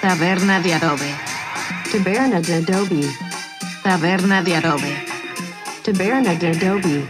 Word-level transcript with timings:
Taberna 0.00 0.60
de 0.60 0.74
adobe. 0.74 1.10
Taberna 1.92 2.40
de 2.40 2.54
Adobe. 2.54 3.02
Taberna 3.82 4.42
de 4.42 4.56
adobe. 4.56 4.94
Taberna 5.84 6.34
de 6.34 6.46
Adobe. 6.48 7.04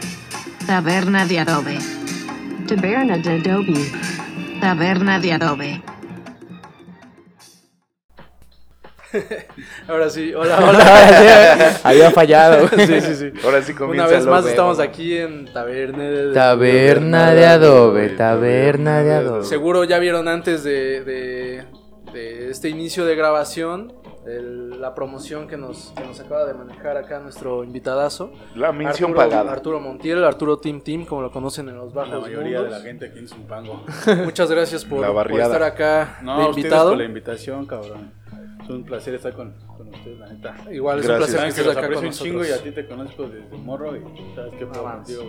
Taberna 0.66 1.24
de 1.26 1.38
adobe. 1.38 1.79
Taberna 2.66 3.18
de 3.18 3.30
Adobe. 3.30 3.90
Taberna 4.61 5.18
de 5.21 5.32
adobe. 5.32 5.82
Ahora 9.88 10.09
sí, 10.09 10.32
hola, 10.34 10.59
hola. 10.61 11.80
Había 11.82 12.11
fallado. 12.12 12.68
sí, 12.68 13.00
sí, 13.00 13.14
sí. 13.16 13.32
Ahora 13.45 13.61
sí 13.62 13.72
Una 13.72 13.79
comienza 13.80 14.07
vez 14.07 14.25
lo 14.25 14.30
más 14.30 14.46
estamos 14.46 14.79
aquí 14.79 15.16
en 15.18 15.52
Taberna 15.52 16.04
de 16.04 16.32
Taberna 16.32 17.30
de 17.32 17.46
adobe, 17.46 18.09
taberna 18.11 19.02
de 19.02 19.14
adobe. 19.14 19.45
Seguro 19.45 19.82
ya 19.84 19.98
vieron 19.98 20.29
antes 20.29 20.62
de, 20.62 21.02
de- 21.02 21.64
de 22.12 22.50
este 22.50 22.68
inicio 22.68 23.04
de 23.04 23.14
grabación 23.16 23.92
el- 24.27 24.80
la 24.80 24.95
promoción 24.95 25.46
que 25.48 25.56
nos, 25.56 25.92
que 25.96 26.05
nos 26.05 26.20
acaba 26.20 26.45
de 26.45 26.55
manejar 26.55 26.96
acá 26.96 27.18
nuestro 27.20 27.64
invitadazo. 27.64 28.30
La 28.55 28.70
mención 28.73 29.10
Arturo, 29.12 29.28
pagada. 29.30 29.52
Arturo 29.52 29.80
Montiel, 29.80 30.23
Arturo 30.24 30.59
Team 30.59 30.80
Team, 30.82 31.04
como 31.06 31.23
lo 31.23 31.30
conocen 31.30 31.68
en 31.68 31.77
los 31.77 31.92
bajos 31.95 32.12
La 32.15 32.20
mayoría 32.20 32.62
de 32.62 32.70
la 32.70 32.80
gente 32.80 33.06
aquí 33.06 33.18
en 33.18 33.28
Zumpango. 33.28 33.82
Muchas 34.24 34.51
gracias 34.51 34.84
por, 34.84 35.04
estar 35.04 35.62
acá 35.62 36.18
No, 36.23 36.38
de 36.38 36.45
invitado. 36.51 36.91
por 36.91 36.98
la 36.98 37.04
invitación, 37.04 37.66
cabrón. 37.66 38.12
Es 38.62 38.68
un 38.68 38.84
placer 38.84 39.15
estar 39.15 39.32
con, 39.32 39.52
con 39.66 39.88
ustedes, 39.88 40.18
la 40.18 40.27
neta. 40.29 40.54
Igual 40.70 41.01
es 41.01 41.06
Gracias. 41.06 41.29
un 41.29 41.34
placer 41.34 41.40
que 41.54 41.60
estés 41.60 41.77
acá 41.77 41.92
con 41.95 42.04
un 42.06 42.12
chingo 42.12 42.34
y 42.45 42.48
nosotros. 42.48 42.60
a 42.60 42.62
ti 42.62 42.70
te 42.73 42.87
conozco 42.87 43.23
desde 43.29 43.56
morro 43.56 43.96
y 43.96 44.01
sabes 44.37 44.52
qué 44.59 44.66
puedo 44.66 44.82
contigo. 44.84 45.23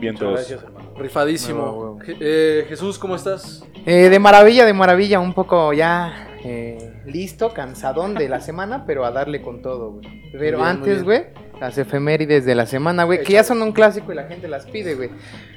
Bien 0.00 0.16
todos. 0.16 0.32
gracias, 0.34 0.62
hermano. 0.64 0.90
Rifadísimo. 0.96 1.98
Eh, 2.06 2.64
Jesús, 2.68 2.98
¿cómo 2.98 3.14
estás? 3.14 3.62
Eh, 3.86 4.08
de 4.08 4.18
maravilla, 4.18 4.64
de 4.64 4.72
maravilla, 4.72 5.20
un 5.20 5.32
poco 5.34 5.72
ya 5.74 6.27
eh, 6.44 6.92
listo, 7.06 7.52
cansadón 7.52 8.14
de 8.14 8.28
la 8.28 8.40
semana, 8.40 8.84
pero 8.86 9.04
a 9.04 9.10
darle 9.10 9.42
con 9.42 9.62
todo, 9.62 9.92
güey. 9.92 10.30
Pero 10.32 10.58
bien, 10.58 10.68
antes, 10.68 11.02
güey, 11.04 11.26
las 11.60 11.76
efemérides 11.78 12.44
de 12.44 12.54
la 12.54 12.66
semana, 12.66 13.04
güey, 13.04 13.22
que 13.22 13.32
ya 13.34 13.44
son 13.44 13.60
un 13.62 13.72
clásico 13.72 14.12
y 14.12 14.14
la 14.16 14.24
gente 14.24 14.48
las 14.48 14.66
pide, 14.66 14.94
güey. 14.94 15.10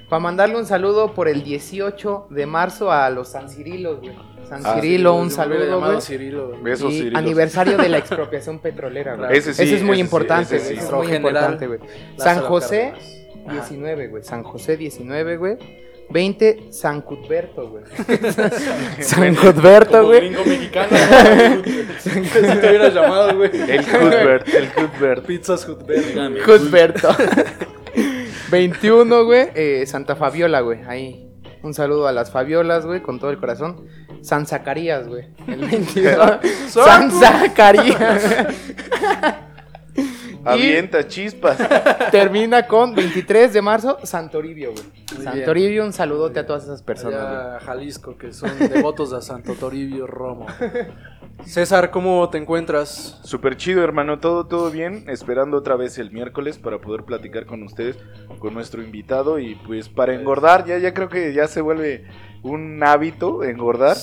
Para 0.10 0.20
mandarle 0.20 0.58
un 0.58 0.66
saludo 0.66 1.14
por 1.14 1.28
el 1.30 1.44
18 1.44 2.28
de 2.32 2.46
marzo 2.46 2.92
a 2.92 3.10
los 3.10 3.30
San 3.30 3.50
Cirilos, 3.50 4.00
güey. 4.02 4.14
San 4.50 4.66
Ah, 4.66 4.74
Cirilo, 4.76 5.16
un 5.16 5.32
saludo, 5.32 5.80
güey. 5.80 6.02
Cirilo. 6.02 6.62
Besos, 6.62 6.92
Y 6.92 6.98
Cirilos. 6.98 7.18
aniversario 7.20 7.78
de 7.78 7.88
la 7.88 7.98
expropiación 8.00 8.60
petrolera, 8.60 9.16
güey. 9.16 9.38
Ese 9.38 9.54
sí, 9.54 9.64
es 9.64 9.82
muy 9.84 9.92
ese 9.92 9.96
sí, 9.96 10.02
importante, 10.02 10.58
güey. 10.58 10.68
sí. 10.68 10.74
es 10.78 10.92
muy 10.92 11.08
general, 11.08 11.54
importante, 11.54 11.68
güey. 11.68 11.80
San 12.18 12.42
José, 12.42 12.92
Cárdenas. 12.94 13.18
Ajá. 13.48 13.54
19, 13.54 14.08
güey. 14.10 14.24
San 14.24 14.44
José, 14.44 14.76
19, 14.76 15.38
güey. 15.38 15.58
20, 16.12 16.68
San 16.72 17.02
Cuthberto, 17.02 17.70
güey. 17.70 17.84
San 19.00 19.36
Cuthberto, 19.36 20.06
güey. 20.06 20.20
gringo 20.22 20.46
mexicano. 20.46 20.90
Si 22.00 22.10
te 22.10 22.40
hubieras 22.70 22.94
llamado, 22.94 23.36
güey. 23.38 23.52
El 23.70 23.86
Cuthbert, 23.86 24.48
el 24.54 24.70
Cuthbert. 24.70 25.26
Pizzas. 25.26 25.68
Dígame. 25.88 26.40
Cuthberto. 26.42 27.10
21, 28.50 29.26
güey. 29.26 29.50
eh, 29.56 29.86
Santa 29.88 30.16
Fabiola, 30.16 30.62
güey. 30.62 30.80
Ahí. 30.88 31.28
Un 31.64 31.74
saludo 31.74 32.08
a 32.08 32.12
las 32.12 32.32
Fabiolas, 32.32 32.86
güey, 32.86 33.02
con 33.02 33.20
todo 33.20 33.30
el 33.30 33.38
corazón. 33.38 33.88
San 34.22 34.46
Zacarías, 34.48 35.08
güey. 35.08 35.26
El 35.48 35.60
22. 35.66 36.40
San 36.70 37.12
Zacarías. 37.12 38.24
Avienta 40.46 41.08
chispas. 41.08 41.58
Termina 42.12 42.68
con 42.68 42.96
23 42.96 43.54
de 43.54 43.62
marzo, 43.62 43.98
Santoribio, 44.04 44.72
güey. 44.72 45.24
Santoribio, 45.24 45.86
un 45.86 45.94
saludote 45.94 46.40
a 46.40 46.46
todas 46.46 46.64
esas 46.64 46.82
personas. 46.82 47.20
Allá 47.20 47.58
a 47.58 47.60
Jalisco, 47.60 48.18
que 48.18 48.34
son 48.34 48.58
devotos 48.58 49.12
de 49.12 49.22
Santo 49.22 49.56
Toribio 49.56 50.08
Romo. 50.08 50.48
César, 51.46 51.92
¿cómo 51.92 52.30
te 52.30 52.38
encuentras? 52.38 53.20
Súper 53.24 53.58
chido, 53.58 53.84
hermano. 53.84 54.20
Todo, 54.20 54.46
todo 54.46 54.72
bien. 54.72 55.06
Esperando 55.08 55.58
otra 55.58 55.76
vez 55.76 55.98
el 55.98 56.12
miércoles 56.12 56.58
para 56.58 56.80
poder 56.80 57.04
platicar 57.04 57.46
con 57.46 57.64
ustedes, 57.64 57.98
con 58.40 58.54
nuestro 58.54 58.82
invitado. 58.82 59.40
Y 59.40 59.56
pues 59.56 59.90
para 59.90 60.14
engordar, 60.14 60.66
ya, 60.66 60.78
ya 60.78 60.94
creo 60.94 61.10
que 61.10 61.34
ya 61.34 61.48
se 61.48 61.62
vuelve 61.62 62.06
un 62.44 62.82
hábito 62.84 63.44
engordar. 63.44 63.98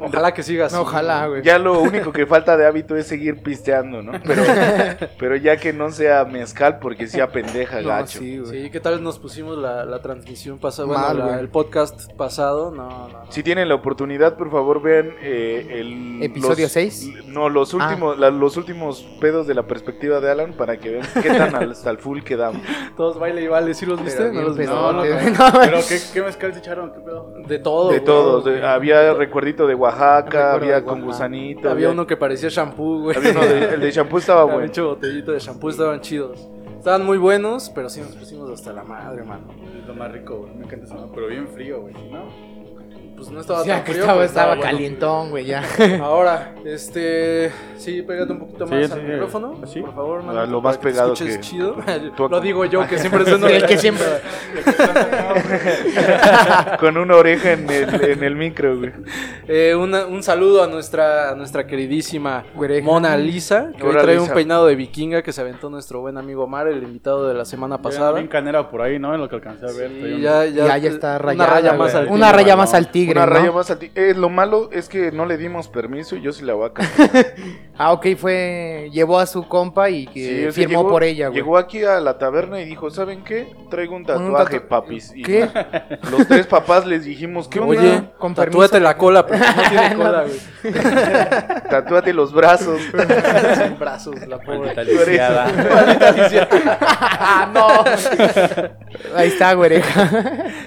Ojalá 0.00 0.34
que 0.34 0.42
sigas. 0.42 0.72
No, 0.72 0.80
ojalá, 0.80 1.28
güey. 1.28 1.42
Ya 1.42 1.56
lo 1.58 1.80
único 1.80 2.10
que 2.12 2.26
falta 2.26 2.56
de 2.56 2.66
hábito 2.66 2.96
es 2.96 3.06
seguir 3.06 3.40
pisteando, 3.40 4.02
¿no? 4.02 4.12
Pero, 4.26 4.42
pero 5.18 5.36
ya 5.36 5.56
que 5.58 5.72
no 5.72 5.92
sea 5.92 6.24
mezcal, 6.24 6.80
porque 6.80 7.06
sea 7.06 7.30
pendeja, 7.30 7.80
No, 7.80 7.88
gacho. 7.88 8.18
sí, 8.18 8.38
güey. 8.38 8.64
Sí, 8.64 8.70
¿qué 8.70 8.80
tal 8.80 9.00
nos 9.04 9.20
pusimos 9.20 9.56
la, 9.56 9.84
la 9.84 10.02
transmisión 10.02 10.58
pasada? 10.58 10.88
Mal, 10.88 10.96
Bueno, 11.14 11.18
la- 11.20 11.26
güey. 11.26 11.40
el 11.40 11.48
podcast 11.48 12.12
pasado. 12.14 12.72
No, 12.72 12.88
no, 12.88 13.08
no. 13.08 13.32
Si 13.32 13.44
tienen 13.44 13.68
la 13.68 13.76
oportunidad, 13.76 14.36
por 14.36 14.50
favor, 14.50 14.82
vean 14.82 15.12
eh, 15.22 15.68
el... 15.80 16.20
¿Episodio 16.24 16.64
los- 16.64 16.72
seis? 16.72 17.08
No, 17.26 17.48
los 17.48 17.72
Ah. 17.72 17.76
últimos, 17.76 18.18
la- 18.18 18.30
los 18.30 18.56
últimos 18.56 19.02
pedos 19.20 19.46
de 19.46 19.54
la 19.54 19.62
perspectiva 19.68 20.18
de 20.18 20.32
Alan 20.32 20.52
para 20.54 20.78
que 20.78 20.90
vean 20.90 21.06
qué 21.22 21.28
tan 21.28 21.54
al- 21.54 21.70
hasta 21.70 21.90
el 21.90 21.98
full 21.98 22.22
quedamos. 22.22 22.60
Todos 22.96 23.20
baile 23.20 23.42
y 23.42 23.46
vale. 23.46 23.72
¿Sí 23.74 23.86
los 23.86 24.02
viste? 24.02 24.20
Pero 24.24 24.32
¿No 24.32 24.42
los 24.42 24.56
viste? 24.58 24.72
pedo. 24.72 24.92
No, 24.92 25.04
no, 25.04 25.04
No, 25.04 25.20
no. 25.30 25.52
no. 25.52 25.60
Pero 25.60 25.78
¿qué, 25.88 26.00
qué 26.12 26.22
mezcal 26.22 26.52
se 26.52 26.58
echaron? 26.58 26.92
¿Qué 26.92 26.98
pedo? 26.98 27.32
De 27.46 27.59
todo. 27.62 27.90
De 27.90 27.98
güey. 27.98 28.04
todos. 28.04 28.44
de- 28.44 28.64
había 28.66 29.14
recuerdito 29.14 29.66
de 29.66 29.74
Oaxaca, 29.74 30.54
había 30.54 30.76
de 30.76 30.84
con 30.84 31.02
Oaxaca. 31.02 31.06
gusanito. 31.26 31.70
Había 31.70 31.90
uno 31.90 32.06
que 32.06 32.16
parecía 32.16 32.48
shampoo, 32.48 33.02
güey. 33.02 33.16
había 33.16 33.30
uno 33.32 33.40
de- 33.40 33.74
el 33.74 33.80
de 33.80 33.90
shampoo 33.90 34.18
estaba 34.18 34.44
bueno. 34.44 34.64
hecho 34.64 34.88
botellito 34.88 35.32
de 35.32 35.38
shampoo, 35.38 35.70
estaban 35.70 36.00
chidos. 36.00 36.48
Estaban 36.78 37.04
muy 37.04 37.18
buenos, 37.18 37.70
pero 37.74 37.90
sí 37.90 38.00
nos 38.00 38.16
pusimos 38.16 38.48
hasta 38.50 38.72
la 38.72 38.82
madre, 38.82 39.22
mano. 39.22 39.44
Es 39.80 39.86
lo 39.86 39.94
más 39.94 40.10
rico, 40.12 40.38
güey. 40.38 40.54
Me 40.54 40.64
encanta 40.64 40.86
esa 40.86 40.94
madre, 40.94 41.10
pero 41.14 41.26
bien 41.26 41.46
frío, 41.48 41.82
güey. 41.82 41.94
¿No? 42.10 42.24
Pues 43.20 43.30
no 43.32 43.40
estaba 43.40 43.62
sea, 43.64 43.76
tan 43.76 43.84
que 43.84 43.92
frío, 43.92 44.02
estaba, 44.04 44.18
pero 44.18 44.26
estaba 44.28 44.46
bueno. 44.48 44.62
calientón, 44.62 45.30
güey, 45.30 45.44
ya. 45.44 45.62
Ahora, 46.02 46.54
este. 46.64 47.52
Sí, 47.76 48.02
pégate 48.02 48.32
un 48.32 48.38
poquito 48.40 48.66
Sí, 48.66 48.74
más 48.74 48.86
sí, 48.86 48.92
al 48.92 49.00
sí. 49.00 49.06
micrófono. 49.06 49.60
¿Así? 49.62 49.80
Por 49.80 49.94
favor, 49.94 50.20
Ah, 50.22 50.26
mano. 50.26 50.46
lo 50.46 50.60
más 50.62 50.78
para 50.78 50.90
pegado 50.90 51.14
que- 51.14 51.40
chido. 51.40 51.76
tú- 52.16 52.28
Lo 52.28 52.40
digo 52.40 52.64
yo, 52.64 52.86
que 52.88 52.98
siempre 52.98 53.24
sueno. 53.26 53.46
El 53.46 53.66
que 53.66 53.76
siempre. 53.78 54.06
Con 56.80 56.96
una 56.96 57.16
oreja 57.16 57.52
en 57.52 57.68
el, 57.70 58.04
en 58.04 58.24
el 58.24 58.36
micro, 58.36 58.78
güey. 58.78 58.92
Eh, 59.48 59.74
una- 59.74 60.06
un 60.06 60.22
saludo 60.22 60.62
a 60.62 60.66
nuestra, 60.66 61.30
a 61.30 61.34
nuestra 61.34 61.66
queridísima 61.66 62.44
Güereja. 62.54 62.84
Mona 62.86 63.16
Lisa, 63.16 63.70
que 63.76 63.84
hoy 63.86 63.96
trae 63.96 64.14
Lisa. 64.16 64.28
un 64.28 64.34
peinado 64.34 64.66
de 64.66 64.74
vikinga 64.76 65.22
que 65.22 65.32
se 65.32 65.40
aventó 65.40 65.70
nuestro 65.70 66.00
buen 66.00 66.16
amigo 66.18 66.44
Omar, 66.44 66.68
el 66.68 66.82
invitado 66.82 67.28
de 67.28 67.34
la 67.34 67.44
semana 67.44 67.80
pasada. 67.82 68.12
Bien 68.12 68.28
canera 68.28 68.68
por 68.70 68.82
ahí, 68.82 68.98
¿no? 68.98 69.14
En 69.14 69.20
lo 69.20 69.28
que 69.28 69.36
alcancé 69.36 69.66
a 69.66 69.72
ver. 69.72 69.90
Sí, 69.90 70.20
ya, 70.20 70.44
ya, 70.46 70.66
Ya, 70.66 70.78
ya 70.78 70.90
está 70.90 71.08
una 71.10 71.18
rayada. 71.18 71.50
raya 71.54 71.68
güey. 71.70 71.78
más 71.78 71.94
al 71.94 72.06
Una 72.08 72.32
raya 72.32 72.56
más 72.56 72.74
al 72.74 72.90
tigre, 72.90 73.09
Una 73.12 73.26
¿no? 73.26 73.32
raya 73.32 73.52
más 73.52 73.70
a 73.70 73.78
ti. 73.78 73.90
Eh, 73.94 74.14
lo 74.16 74.28
malo 74.28 74.70
es 74.72 74.88
que 74.88 75.12
no 75.12 75.26
le 75.26 75.36
dimos 75.36 75.68
permiso 75.68 76.16
y 76.16 76.22
yo 76.22 76.32
sí 76.32 76.44
la 76.44 76.54
voy 76.54 76.68
a 76.68 76.72
cantar. 76.72 77.34
Ah, 77.82 77.92
ok, 77.92 78.08
fue. 78.18 78.90
Llevó 78.92 79.18
a 79.18 79.24
su 79.24 79.48
compa 79.48 79.88
y 79.88 80.06
que 80.06 80.20
Sí, 80.20 80.38
o 80.48 80.52
sea, 80.52 80.64
firmó 80.64 80.80
llegó- 80.80 80.90
por 80.90 81.02
ella, 81.02 81.28
güey. 81.28 81.36
Llegó 81.40 81.56
aquí 81.56 81.82
a 81.82 81.98
la 81.98 82.18
taberna 82.18 82.60
y 82.60 82.66
dijo, 82.66 82.90
¿saben 82.90 83.24
qué? 83.24 83.54
Traigo 83.70 83.94
un 83.96 84.02
Un 84.02 84.06
tatuaje, 84.06 84.60
tatu- 84.60 84.68
papis. 84.68 85.12
Y 85.16 85.22
¿Qué? 85.22 85.48
Los 86.10 86.28
tres 86.28 86.46
papás 86.46 86.84
les 86.86 87.06
dijimos, 87.06 87.48
¿qué 87.48 87.58
onda? 87.58 87.80
Oye, 87.80 88.02
Con 88.18 88.34
tatúate 88.34 88.72
permiso. 88.72 88.80
la 88.80 88.98
cola, 88.98 89.26
pero 89.26 89.38
no 89.46 89.62
tiene 89.70 89.94
cola, 89.96 90.24
güey. 90.24 90.74
Tatúate 91.70 92.12
los 92.12 92.34
brazos. 92.34 92.82
Sin 93.62 93.78
brazos, 93.78 94.14
la 94.28 94.38
pobre. 94.40 94.74
Ah, 96.82 97.50
no. 97.54 99.16
Ahí 99.16 99.28
está, 99.28 99.54
güereja. 99.54 100.10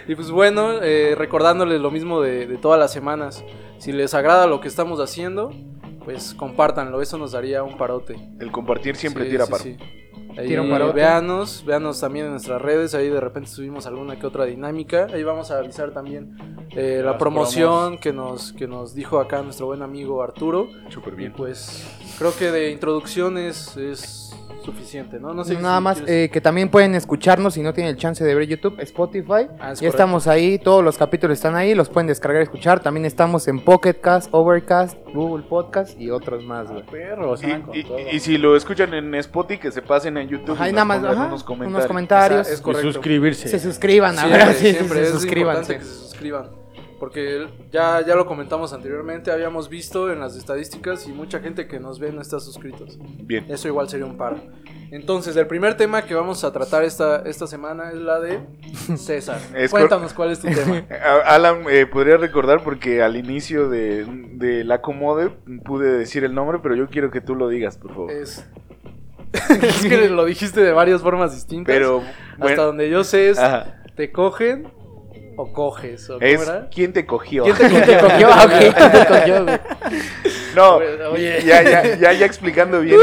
Y 0.07 0.15
pues 0.15 0.31
bueno, 0.31 0.81
eh, 0.81 1.13
recordándoles 1.15 1.79
lo 1.79 1.91
mismo 1.91 2.21
de, 2.21 2.32
de 2.47 2.57
todas 2.57 2.79
las 2.79 2.91
semanas. 2.91 3.43
Si 3.77 3.91
les 3.91 4.13
agrada 4.13 4.47
lo 4.47 4.59
que 4.61 4.67
estamos 4.67 4.99
haciendo, 4.99 5.51
pues 6.03 6.33
compártanlo, 6.33 7.01
eso 7.01 7.17
nos 7.17 7.31
daría 7.31 7.63
un 7.63 7.77
parote. 7.77 8.15
El 8.39 8.51
compartir 8.51 8.95
siempre 8.95 9.25
Sí, 9.25 9.29
tira 9.31 9.45
sí, 9.45 9.51
paro. 9.51 9.63
sí. 9.63 9.77
Ahí, 10.37 10.47
Tira 10.47 10.63
un 10.63 10.69
parote. 10.71 10.93
Véanos, 10.95 11.63
véanos 11.63 11.99
también 11.99 12.25
en 12.25 12.31
nuestras 12.31 12.59
redes, 12.61 12.95
ahí 12.95 13.07
de 13.07 13.19
repente 13.19 13.49
subimos 13.51 13.85
alguna 13.85 14.17
que 14.19 14.25
otra 14.25 14.45
dinámica. 14.45 15.07
Ahí 15.13 15.23
vamos 15.23 15.51
a 15.51 15.59
avisar 15.59 15.91
también 15.91 16.35
eh, 16.71 17.01
la 17.05 17.19
promoción 17.19 17.99
que 17.99 18.11
nos, 18.13 18.51
que 18.53 18.67
nos 18.67 18.95
dijo 18.95 19.19
acá 19.19 19.43
nuestro 19.43 19.67
buen 19.67 19.83
amigo 19.83 20.23
Arturo. 20.23 20.69
Súper 20.89 21.13
Y 21.13 21.17
bien. 21.17 21.33
pues 21.37 21.85
creo 22.17 22.35
que 22.35 22.49
de 22.51 22.71
introducción 22.71 23.37
es, 23.37 23.77
es 23.77 24.32
suficiente, 24.63 25.19
¿no? 25.19 25.33
No 25.33 25.43
sé 25.43 25.55
Nada 25.55 25.77
si 25.77 25.83
más 25.83 25.97
quieres- 26.01 26.25
eh, 26.25 26.29
que 26.31 26.41
también 26.41 26.69
pueden 26.69 26.95
escucharnos 26.95 27.53
si 27.53 27.61
no 27.61 27.73
tienen 27.73 27.91
el 27.93 27.97
chance 27.99 28.23
de 28.23 28.33
ver 28.33 28.47
YouTube, 28.47 28.79
Spotify. 28.79 29.23
Ah, 29.31 29.43
es 29.43 29.49
ya 29.49 29.57
correcto. 29.59 29.87
estamos 29.87 30.27
ahí, 30.27 30.57
todos 30.59 30.83
los 30.83 30.97
capítulos 30.97 31.37
están 31.37 31.55
ahí, 31.55 31.75
los 31.75 31.89
pueden 31.89 32.07
descargar 32.07 32.41
y 32.41 32.43
escuchar. 32.43 32.79
También 32.79 33.05
estamos 33.05 33.47
en 33.47 33.59
Pocket 33.59 33.95
Cast, 33.95 34.29
Overcast, 34.31 34.97
Google 35.13 35.43
Podcast 35.43 35.99
y 35.99 36.09
otros 36.09 36.43
más, 36.43 36.67
güey. 36.71 36.83
Y, 38.11 38.19
si 38.19 38.37
lo 38.37 38.55
escuchan 38.55 38.93
en 38.93 39.13
Spotify, 39.15 39.59
que 39.59 39.71
se 39.71 39.81
pasen 39.81 40.17
en 40.17 40.29
YouTube. 40.29 40.55
Ajá, 40.55 40.69
y 40.69 40.71
nada 40.71 40.85
más, 40.85 41.03
ajá, 41.03 41.25
unos 41.27 41.45
unos 41.47 41.85
comentarios. 41.85 42.47
Esa- 42.47 42.71
es 42.71 42.77
Y 42.77 42.81
suscribirse. 42.81 43.47
Se 43.47 43.59
suscriban, 43.59 44.15
Siempre, 44.15 44.41
ahora 44.41 44.53
sí, 44.53 44.71
siempre 44.71 44.97
se 44.99 45.03
es 45.03 45.09
suscríbanse. 45.09 45.73
importante 45.73 45.77
que 45.77 45.83
se 45.85 45.99
suscriban. 46.09 46.62
Porque 47.03 47.49
ya, 47.69 47.99
ya 47.99 48.15
lo 48.15 48.25
comentamos 48.25 48.71
anteriormente, 48.71 49.29
habíamos 49.29 49.67
visto 49.67 50.09
en 50.09 50.21
las 50.21 50.37
estadísticas 50.37 51.05
y 51.05 51.11
mucha 51.11 51.41
gente 51.41 51.67
que 51.67 51.77
nos 51.77 51.99
ve 51.99 52.13
no 52.13 52.21
está 52.21 52.39
suscritos. 52.39 52.97
Bien. 53.23 53.43
Eso 53.49 53.67
igual 53.67 53.89
sería 53.89 54.05
un 54.05 54.15
paro. 54.15 54.37
Entonces, 54.89 55.35
el 55.35 55.45
primer 55.45 55.75
tema 55.75 56.03
que 56.03 56.15
vamos 56.15 56.45
a 56.45 56.53
tratar 56.53 56.85
esta, 56.85 57.23
esta 57.25 57.45
semana 57.45 57.89
es 57.89 57.97
la 57.97 58.21
de 58.21 58.39
César. 58.95 59.37
Es 59.53 59.69
Cuéntanos 59.69 60.13
cuál 60.13 60.31
es 60.31 60.39
tu 60.39 60.47
tema. 60.55 60.85
Alan, 61.25 61.65
eh, 61.69 61.85
podría 61.87 62.15
recordar 62.15 62.63
porque 62.63 63.01
al 63.01 63.17
inicio 63.17 63.67
de, 63.67 64.05
de 64.05 64.63
la 64.63 64.79
Comode 64.79 65.29
pude 65.65 65.91
decir 65.91 66.23
el 66.23 66.33
nombre, 66.33 66.59
pero 66.63 66.73
yo 66.73 66.87
quiero 66.87 67.11
que 67.11 67.19
tú 67.19 67.35
lo 67.35 67.49
digas, 67.49 67.77
por 67.77 67.91
favor. 67.91 68.11
Es, 68.11 68.47
es 69.61 69.85
que 69.85 70.07
lo 70.07 70.23
dijiste 70.23 70.61
de 70.61 70.71
varias 70.71 71.01
formas 71.01 71.35
distintas. 71.35 71.75
Pero, 71.75 72.01
hasta 72.39 72.63
donde 72.63 72.89
yo 72.89 73.03
sé 73.03 73.29
es 73.29 73.39
ajá, 73.39 73.83
te 73.93 74.13
cogen 74.13 74.71
o 75.35 75.51
coges. 75.51 76.09
¿o 76.09 76.19
es 76.19 76.51
quién 76.73 76.93
te 76.93 77.05
cogió. 77.05 77.43
¿Quién 77.43 77.55
te 77.57 77.69
¿Quién 77.69 77.85
te 77.85 77.97
cogió? 77.97 78.27
Ah, 78.31 78.47
¿quién 78.47 78.73
te 78.73 79.05
cogió, 79.05 79.43
güey? 79.43 79.59
No, 80.55 80.75
Oye. 81.11 81.41
ya, 81.43 81.63
ya, 81.63 81.95
ya, 81.95 82.13
ya 82.13 82.25
explicando 82.25 82.81
bien. 82.81 82.97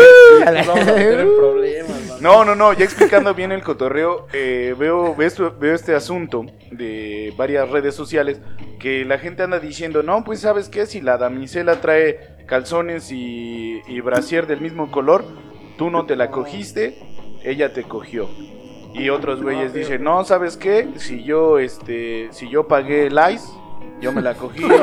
Nos 0.45 0.67
vamos 0.67 0.89
a 0.89 0.93
meter 0.93 1.21
en 1.21 1.37
problemas, 1.37 1.91
man. 2.09 2.19
No, 2.21 2.45
no, 2.45 2.55
no, 2.55 2.73
ya 2.73 2.85
explicando 2.85 3.35
bien 3.35 3.51
el 3.53 3.63
cotorreo, 3.63 4.27
eh, 4.33 4.75
veo, 4.79 5.15
veo, 5.17 5.57
veo 5.59 5.75
este 5.75 5.95
asunto 5.95 6.47
de 6.71 7.33
varias 7.37 7.69
redes 7.69 7.95
sociales 7.95 8.41
que 8.79 9.05
la 9.05 9.19
gente 9.19 9.43
anda 9.43 9.59
diciendo, 9.59 10.03
no, 10.03 10.23
pues 10.25 10.41
sabes 10.41 10.69
qué, 10.69 10.87
si 10.87 11.01
la 11.01 11.19
damisela 11.19 11.81
trae 11.81 12.45
calzones 12.47 13.11
y, 13.11 13.81
y 13.87 14.01
brasier 14.01 14.47
del 14.47 14.61
mismo 14.61 14.91
color, 14.91 15.25
tú 15.77 15.91
no 15.91 16.07
te 16.07 16.17
la 16.17 16.31
cogiste, 16.31 16.99
ella 17.43 17.73
te 17.73 17.85
cogió. 17.85 18.29
Y 18.93 19.09
otros 19.09 19.43
güeyes 19.43 19.73
dicen, 19.73 20.03
no, 20.03 20.25
¿sabes 20.25 20.57
qué? 20.57 20.89
Si 20.97 21.23
yo, 21.23 21.59
este, 21.59 22.29
si 22.33 22.49
yo 22.49 22.67
pagué 22.67 23.07
el 23.07 23.19
ice, 23.33 23.47
yo 24.01 24.13
me 24.13 24.23
la 24.23 24.35
cogí. 24.35 24.65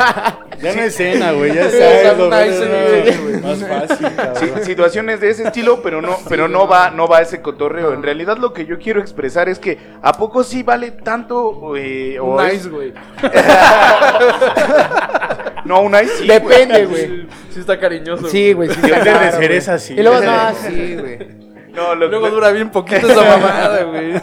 Ah. 0.00 0.38
Ya 0.60 0.74
no 0.74 0.82
es 0.82 0.94
cena, 0.94 1.32
güey, 1.32 1.54
ya 1.54 1.70
Sí, 1.70 1.78
sabes. 1.78 3.42
Más 3.42 3.64
fácil, 3.64 4.08
cabrón. 4.16 4.36
Sí, 4.36 4.64
situaciones 4.64 5.20
de 5.20 5.30
ese 5.30 5.44
estilo, 5.44 5.82
pero 5.82 6.02
no, 6.02 6.16
pero 6.28 6.48
no 6.48 6.66
va, 6.66 6.90
no 6.90 7.06
va 7.06 7.18
a 7.18 7.22
ese 7.22 7.40
cotorreo. 7.40 7.92
En 7.92 8.02
realidad 8.02 8.38
lo 8.38 8.52
que 8.52 8.66
yo 8.66 8.78
quiero 8.78 9.00
expresar 9.00 9.48
es 9.48 9.58
que 9.58 9.78
a 10.02 10.12
poco 10.14 10.42
sí 10.42 10.62
vale 10.62 10.90
tanto 10.90 11.76
eh, 11.76 12.18
o 12.20 12.42
Nice, 12.42 12.68
güey. 12.68 12.92
no 15.64 15.82
un 15.82 15.94
ice 15.94 16.16
sí, 16.18 16.26
Depende, 16.26 16.86
güey. 16.86 17.26
Sí 17.50 17.60
está 17.60 17.78
cariñoso. 17.78 18.28
Sí, 18.28 18.52
güey. 18.52 18.70
Sí, 18.70 18.80
claro, 18.80 19.26
de 19.26 19.32
cereza, 19.32 19.78
sí. 19.78 19.94
Y 19.94 20.02
luego, 20.02 20.20
no, 20.20 20.54
sí, 20.54 20.96
güey. 20.98 21.47
No, 21.78 21.94
lo- 21.94 22.08
Luego 22.08 22.30
dura 22.30 22.50
bien 22.50 22.70
poquito 22.70 23.06
esa 23.08 23.22
mamada, 23.24 23.82
güey. 23.84 24.14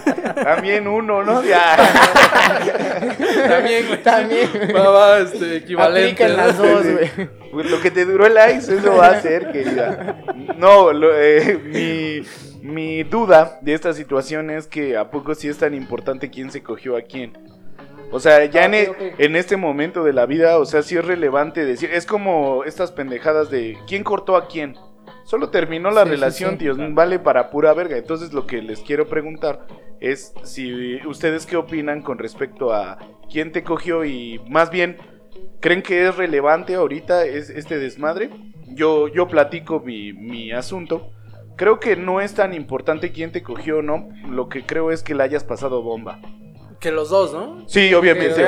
también 0.44 0.88
uno, 0.88 1.24
¿no? 1.24 1.44
Ya. 1.44 1.76
También, 3.48 3.88
güey. 3.88 4.04
También. 4.04 4.50
Va, 4.76 4.90
va, 4.90 5.20
este, 5.20 5.58
equivalente. 5.58 6.24
Aplican 6.24 6.38
las 6.38 6.58
dos, 6.58 6.84
güey. 6.84 7.10
Pues 7.52 7.70
lo 7.72 7.80
que 7.82 7.92
te 7.92 8.06
duró 8.06 8.26
el 8.26 8.38
ice, 8.58 8.76
eso 8.78 8.96
va 8.98 9.08
a 9.08 9.22
ser, 9.22 9.52
querida. 9.52 10.18
No, 10.58 10.92
lo- 10.92 11.16
eh, 11.16 11.60
mi, 11.64 12.22
mi 12.70 13.04
duda 13.04 13.60
de 13.62 13.74
esta 13.74 13.94
situación 13.94 14.50
es 14.50 14.68
que 14.68 14.98
a 14.98 15.10
poco 15.10 15.36
sí 15.36 15.48
es 15.48 15.58
tan 15.58 15.74
importante 15.74 16.30
quién 16.30 16.52
se 16.52 16.62
cogió 16.64 16.98
a 16.98 17.02
quién. 17.02 17.38
O 18.12 18.20
sea, 18.20 18.44
ya 18.46 18.66
en, 18.66 18.74
e- 18.76 18.92
en 19.18 19.36
este 19.36 19.58
momento 19.58 20.04
de 20.04 20.14
la 20.14 20.26
vida, 20.26 20.58
o 20.60 20.66
sea, 20.66 20.84
sí 20.84 20.96
es 20.98 21.06
relevante 21.06 21.66
decir, 21.66 21.90
es 21.94 22.06
como 22.06 22.64
estas 22.64 22.92
pendejadas 22.92 23.50
de 23.50 23.78
quién 23.88 24.04
cortó 24.04 24.36
a 24.38 24.48
quién. 24.48 24.76
Solo 25.26 25.50
terminó 25.50 25.92
la 25.92 26.04
Sí, 26.04 26.10
relación, 26.12 26.52
sí. 26.52 26.58
tíos, 26.60 26.78
vale 26.94 27.20
para 27.20 27.50
pura 27.50 27.74
verga. 27.74 27.98
Entonces 27.98 28.32
lo 28.32 28.46
que 28.48 28.62
les 28.62 28.80
quiero 28.82 29.08
preguntar 29.08 29.68
es 30.00 30.34
si 30.44 30.96
ustedes 31.06 31.46
qué 31.46 31.58
opinan 31.58 32.02
con 32.02 32.18
respecto 32.20 32.74
a 32.74 32.98
quién 33.30 33.52
te 33.52 33.64
cogió 33.64 34.06
y 34.06 34.40
más 34.48 34.70
bien, 34.70 34.98
¿creen 35.60 35.82
que 35.82 36.08
es 36.08 36.16
relevante 36.16 36.76
ahorita 36.76 37.26
es, 37.26 37.50
este 37.50 37.80
desmadre? 37.80 38.30
Yo, 38.68 39.08
yo 39.08 39.28
platico 39.28 39.80
mi, 39.80 40.14
mi 40.14 40.52
asunto. 40.52 41.10
Creo 41.58 41.80
que 41.80 41.96
no 41.96 42.22
es 42.22 42.34
tan 42.36 42.54
importante 42.54 43.12
quién 43.12 43.32
te 43.32 43.42
cogió 43.42 43.80
o 43.80 43.82
no. 43.82 44.10
Lo 44.30 44.48
que 44.50 44.66
creo 44.66 44.92
es 44.92 45.02
que 45.04 45.16
le 45.16 45.24
hayas 45.24 45.44
pasado 45.44 45.82
bomba. 45.82 46.20
Que 46.80 46.92
los 46.92 47.10
dos, 47.10 47.34
¿no? 47.34 47.64
Sí, 47.68 47.94
obviamente, 47.94 48.42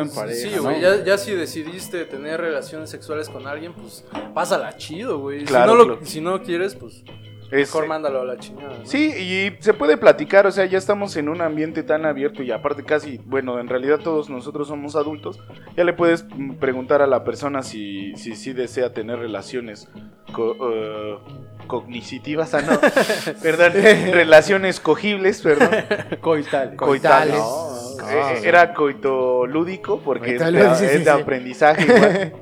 en 0.00 0.10
pareja, 0.10 0.48
Sí, 0.48 0.52
¿no? 0.56 0.62
güey, 0.64 0.80
ya, 0.80 1.02
ya 1.04 1.16
si 1.18 1.32
decidiste 1.32 2.04
tener 2.04 2.40
relaciones 2.40 2.90
sexuales 2.90 3.28
con 3.28 3.46
alguien, 3.46 3.72
pues 3.74 4.04
pásala 4.34 4.76
chido, 4.76 5.18
güey. 5.18 5.44
Claro, 5.44 5.72
si, 5.72 5.78
no 5.78 5.84
lo- 5.84 5.86
claro. 5.96 6.06
si 6.06 6.20
no 6.20 6.42
quieres, 6.42 6.74
pues 6.74 7.02
Es- 7.50 7.74
mejor 7.74 7.86
mándalo 7.88 8.20
a 8.20 8.24
la 8.24 8.36
chingada. 8.38 8.78
¿no? 8.78 8.86
Sí, 8.86 9.12
y 9.16 9.62
se 9.62 9.74
puede 9.74 9.96
platicar, 9.96 10.46
o 10.46 10.50
sea, 10.52 10.64
ya 10.66 10.78
estamos 10.78 11.16
en 11.16 11.28
un 11.28 11.40
ambiente 11.42 11.82
tan 11.82 12.06
abierto 12.06 12.42
y 12.42 12.50
aparte 12.52 12.84
casi, 12.84 13.18
bueno, 13.24 13.58
en 13.60 13.68
realidad 13.68 13.98
todos 13.98 14.30
nosotros 14.30 14.68
somos 14.68 14.94
adultos, 14.96 15.38
ya 15.76 15.84
le 15.84 15.92
puedes 15.92 16.24
mm, 16.24 16.54
preguntar 16.54 17.02
a 17.02 17.06
la 17.06 17.24
persona 17.24 17.62
si 17.62 18.14
si, 18.16 18.36
si 18.36 18.52
desea 18.52 18.92
tener 18.92 19.18
relaciones 19.18 19.88
co- 20.32 20.56
eh, 20.72 21.18
cognitivas, 21.66 22.54
ah, 22.54 22.62
no, 22.62 22.78
perdón, 23.42 23.72
relaciones 24.12 24.78
cogibles, 24.80 25.40
perdón, 25.42 25.70
Coital. 26.20 26.76
coitales. 26.76 27.34
No, 27.36 27.80
Eh, 28.10 28.40
era 28.44 28.72
coitolúdico 28.74 30.00
porque 30.00 30.34
es 30.36 30.38
de, 30.40 30.44
Coitolúdico, 30.46 30.74
sí, 30.76 30.84
es 30.86 30.90
sí, 30.92 30.98
de 30.98 31.04
sí. 31.04 31.10
aprendizaje 31.10 31.82
igual. 31.84 32.32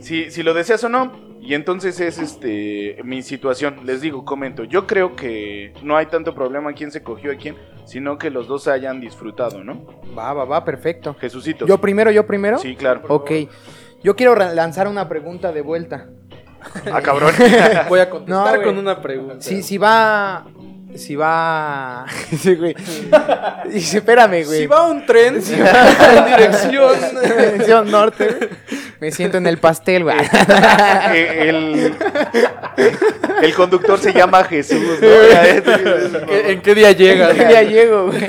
si, 0.00 0.30
si 0.30 0.42
lo 0.42 0.54
deseas 0.54 0.82
o 0.84 0.88
no. 0.88 1.27
Y 1.48 1.54
entonces 1.54 1.98
es 2.00 2.18
este 2.18 2.98
mi 3.04 3.22
situación. 3.22 3.80
Les 3.84 4.02
digo, 4.02 4.22
comento. 4.22 4.64
Yo 4.64 4.86
creo 4.86 5.16
que 5.16 5.72
no 5.82 5.96
hay 5.96 6.04
tanto 6.04 6.34
problema 6.34 6.74
quién 6.74 6.90
se 6.90 7.02
cogió 7.02 7.32
a 7.32 7.36
quién, 7.36 7.56
sino 7.86 8.18
que 8.18 8.28
los 8.28 8.46
dos 8.48 8.64
se 8.64 8.70
hayan 8.70 9.00
disfrutado, 9.00 9.64
¿no? 9.64 9.86
Va, 10.14 10.34
va, 10.34 10.44
va, 10.44 10.62
perfecto. 10.62 11.16
Jesucito. 11.18 11.64
Yo 11.64 11.78
primero, 11.78 12.10
yo 12.10 12.26
primero. 12.26 12.58
Sí, 12.58 12.76
claro. 12.76 13.00
Ok. 13.08 13.30
Yo 14.04 14.14
quiero 14.14 14.34
lanzar 14.34 14.88
una 14.88 15.08
pregunta 15.08 15.50
de 15.50 15.62
vuelta. 15.62 16.10
Ah, 16.92 17.00
cabrón. 17.00 17.32
Voy 17.88 18.00
a 18.00 18.10
contestar 18.10 18.58
No, 18.58 18.64
con 18.64 18.76
una 18.76 19.00
pregunta. 19.00 19.40
Si, 19.40 19.62
si 19.62 19.78
va. 19.78 20.44
Si 20.94 21.16
va. 21.16 22.06
Sí, 22.38 22.54
güey. 22.54 22.74
Dice, 23.70 23.98
espérame, 23.98 24.44
güey. 24.44 24.60
Si 24.60 24.66
va 24.66 24.86
un 24.86 25.04
tren 25.04 25.36
en 25.48 26.24
dirección. 26.24 26.94
Dirección 27.52 27.90
norte, 27.90 28.26
güey. 28.26 28.50
Me 29.00 29.10
siento 29.10 29.38
en 29.38 29.46
el 29.46 29.58
pastel, 29.58 30.04
güey. 30.04 30.16
Eh, 31.12 31.48
el, 31.48 31.94
el 33.42 33.54
conductor 33.54 33.98
se 33.98 34.12
llama 34.12 34.44
Jesús, 34.44 34.80
¿no? 35.00 36.32
¿En 36.32 36.50
en 36.50 36.62
qué 36.62 36.74
día 36.74 36.92
llega? 36.92 37.32
¿Qué 37.32 37.44
día 37.44 37.62
llego, 37.62 38.06
güey? 38.06 38.26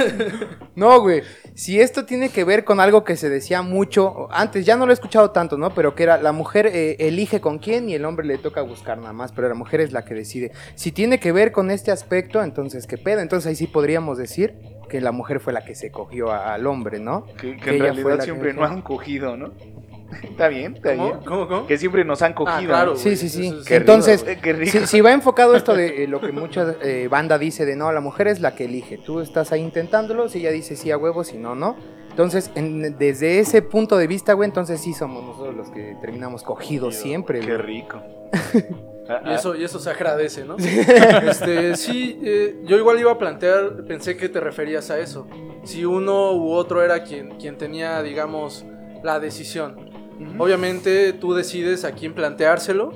No, 0.76 1.02
güey. 1.02 1.24
Si 1.60 1.82
esto 1.82 2.06
tiene 2.06 2.30
que 2.30 2.46
ver 2.46 2.64
con 2.64 2.80
algo 2.80 3.04
que 3.04 3.18
se 3.18 3.30
decía 3.30 3.62
mucho, 3.62 4.30
antes 4.32 4.66
ya 4.66 4.78
no 4.78 4.86
lo 4.86 4.94
he 4.94 4.94
escuchado 4.94 5.32
tanto, 5.32 5.58
¿no? 5.58 5.74
Pero 5.74 5.94
que 5.94 6.04
era 6.04 6.18
la 6.18 6.32
mujer 6.32 6.68
eh, 6.68 6.96
elige 7.00 7.42
con 7.42 7.60
quién 7.60 7.90
y 7.90 7.96
el 7.96 8.06
hombre 8.06 8.26
le 8.26 8.38
toca 8.38 8.62
buscar 8.62 8.98
nada 8.98 9.12
más, 9.12 9.34
pero 9.34 9.50
la 9.50 9.56
mujer 9.56 9.82
es 9.82 9.92
la 9.92 10.06
que 10.06 10.14
decide. 10.14 10.54
Si 10.76 10.94
tiene 10.94 11.20
que 11.20 11.34
ver 11.34 11.52
con 11.52 11.70
este 11.70 11.92
aspecto, 11.92 12.42
entonces, 12.42 12.88
¿qué 12.88 12.98
pedo? 12.98 13.20
Entonces 13.20 13.50
ahí 13.50 13.56
sí 13.58 13.68
podríamos 13.68 14.18
decir 14.18 14.56
que 14.88 15.02
la 15.02 15.12
mujer 15.12 15.42
fue 15.42 15.52
la 15.52 15.66
que 15.66 15.76
se 15.76 15.92
cogió 15.92 16.32
al 16.32 16.66
hombre, 16.66 17.00
¿no? 17.00 17.26
Que, 17.26 17.58
que 17.58 17.58
Que 17.58 17.70
en 17.72 17.80
realidad 17.80 18.22
siempre 18.22 18.52
que 18.52 18.56
dejó. 18.62 18.64
han 18.64 18.82
cogido, 18.82 19.36
¿no? 19.36 19.52
Está 20.24 20.48
bien, 20.48 20.76
está 20.76 20.92
bien. 20.94 21.10
¿Cómo? 21.12 21.24
¿Cómo? 21.26 21.48
¿Cómo? 21.48 21.68
Que 21.68 21.78
siempre 21.78 22.04
nos 22.06 22.22
han 22.22 22.34
cogido. 22.34 22.74
Ah, 22.74 22.82
claro. 22.82 22.96
Sí, 22.96 23.16
sí, 23.16 23.30
sí. 23.30 23.48
es- 23.48 23.70
Entonces, 23.72 24.26
rico, 24.26 24.80
si, 24.80 24.88
si 24.88 25.02
va 25.02 25.12
enfocado 25.12 25.56
esto 25.56 25.74
de 25.76 26.04
eh, 26.04 26.08
lo 26.08 26.20
que 26.22 26.32
mucha 26.32 26.76
eh, 26.82 27.08
banda 27.10 27.38
dice 27.38 27.66
de 27.66 27.76
no, 27.76 27.92
la 27.92 28.02
mujer 28.02 28.28
es 28.28 28.40
la 28.40 28.56
que 28.56 28.66
elige. 28.66 28.98
Tú 28.98 29.20
estás 29.20 29.52
ahí 29.52 29.62
intentándolo, 29.62 30.30
si 30.30 30.40
ella 30.40 30.52
dice 30.52 30.76
sí 30.76 30.92
a 30.92 30.98
huevo, 30.98 31.24
si 31.24 31.38
no, 31.38 31.56
no. 31.56 31.76
Entonces, 32.10 32.52
en- 32.56 32.98
desde 32.98 33.40
ese 33.40 33.62
punto 33.62 33.98
de 33.98 34.08
vista, 34.08 34.34
güey, 34.34 34.48
entonces 34.48 34.82
sí 34.82 34.94
somos 34.94 35.24
nosotros 35.24 35.56
los 35.56 35.70
que 35.70 35.96
terminamos 36.02 36.44
cogidos 36.44 36.96
siempre, 36.96 37.40
Qué 37.40 37.48
güey. 37.56 37.58
rico. 37.62 38.02
Y 39.26 39.34
eso, 39.34 39.56
y 39.56 39.64
eso 39.64 39.80
se 39.80 39.90
agradece, 39.90 40.46
¿no? 40.46 40.56
Este, 41.28 41.76
sí, 41.76 42.20
eh, 42.24 42.58
yo 42.64 42.78
igual 42.78 43.00
iba 43.00 43.12
a 43.12 43.18
plantear, 43.18 43.84
pensé 43.88 44.16
que 44.16 44.30
te 44.30 44.40
referías 44.40 44.92
a 44.92 45.00
eso. 45.00 45.28
Si 45.64 45.84
uno 45.84 46.34
u 46.34 46.52
otro 46.52 46.84
era 46.84 47.02
quien, 47.04 47.32
quien 47.40 47.58
tenía, 47.58 48.04
digamos, 48.04 48.66
la 49.02 49.20
decisión. 49.20 49.90
Obviamente 50.38 51.14
tú 51.14 51.34
decides 51.34 51.86
a 51.86 51.92
quién 51.94 52.14
planteárselo 52.14 52.92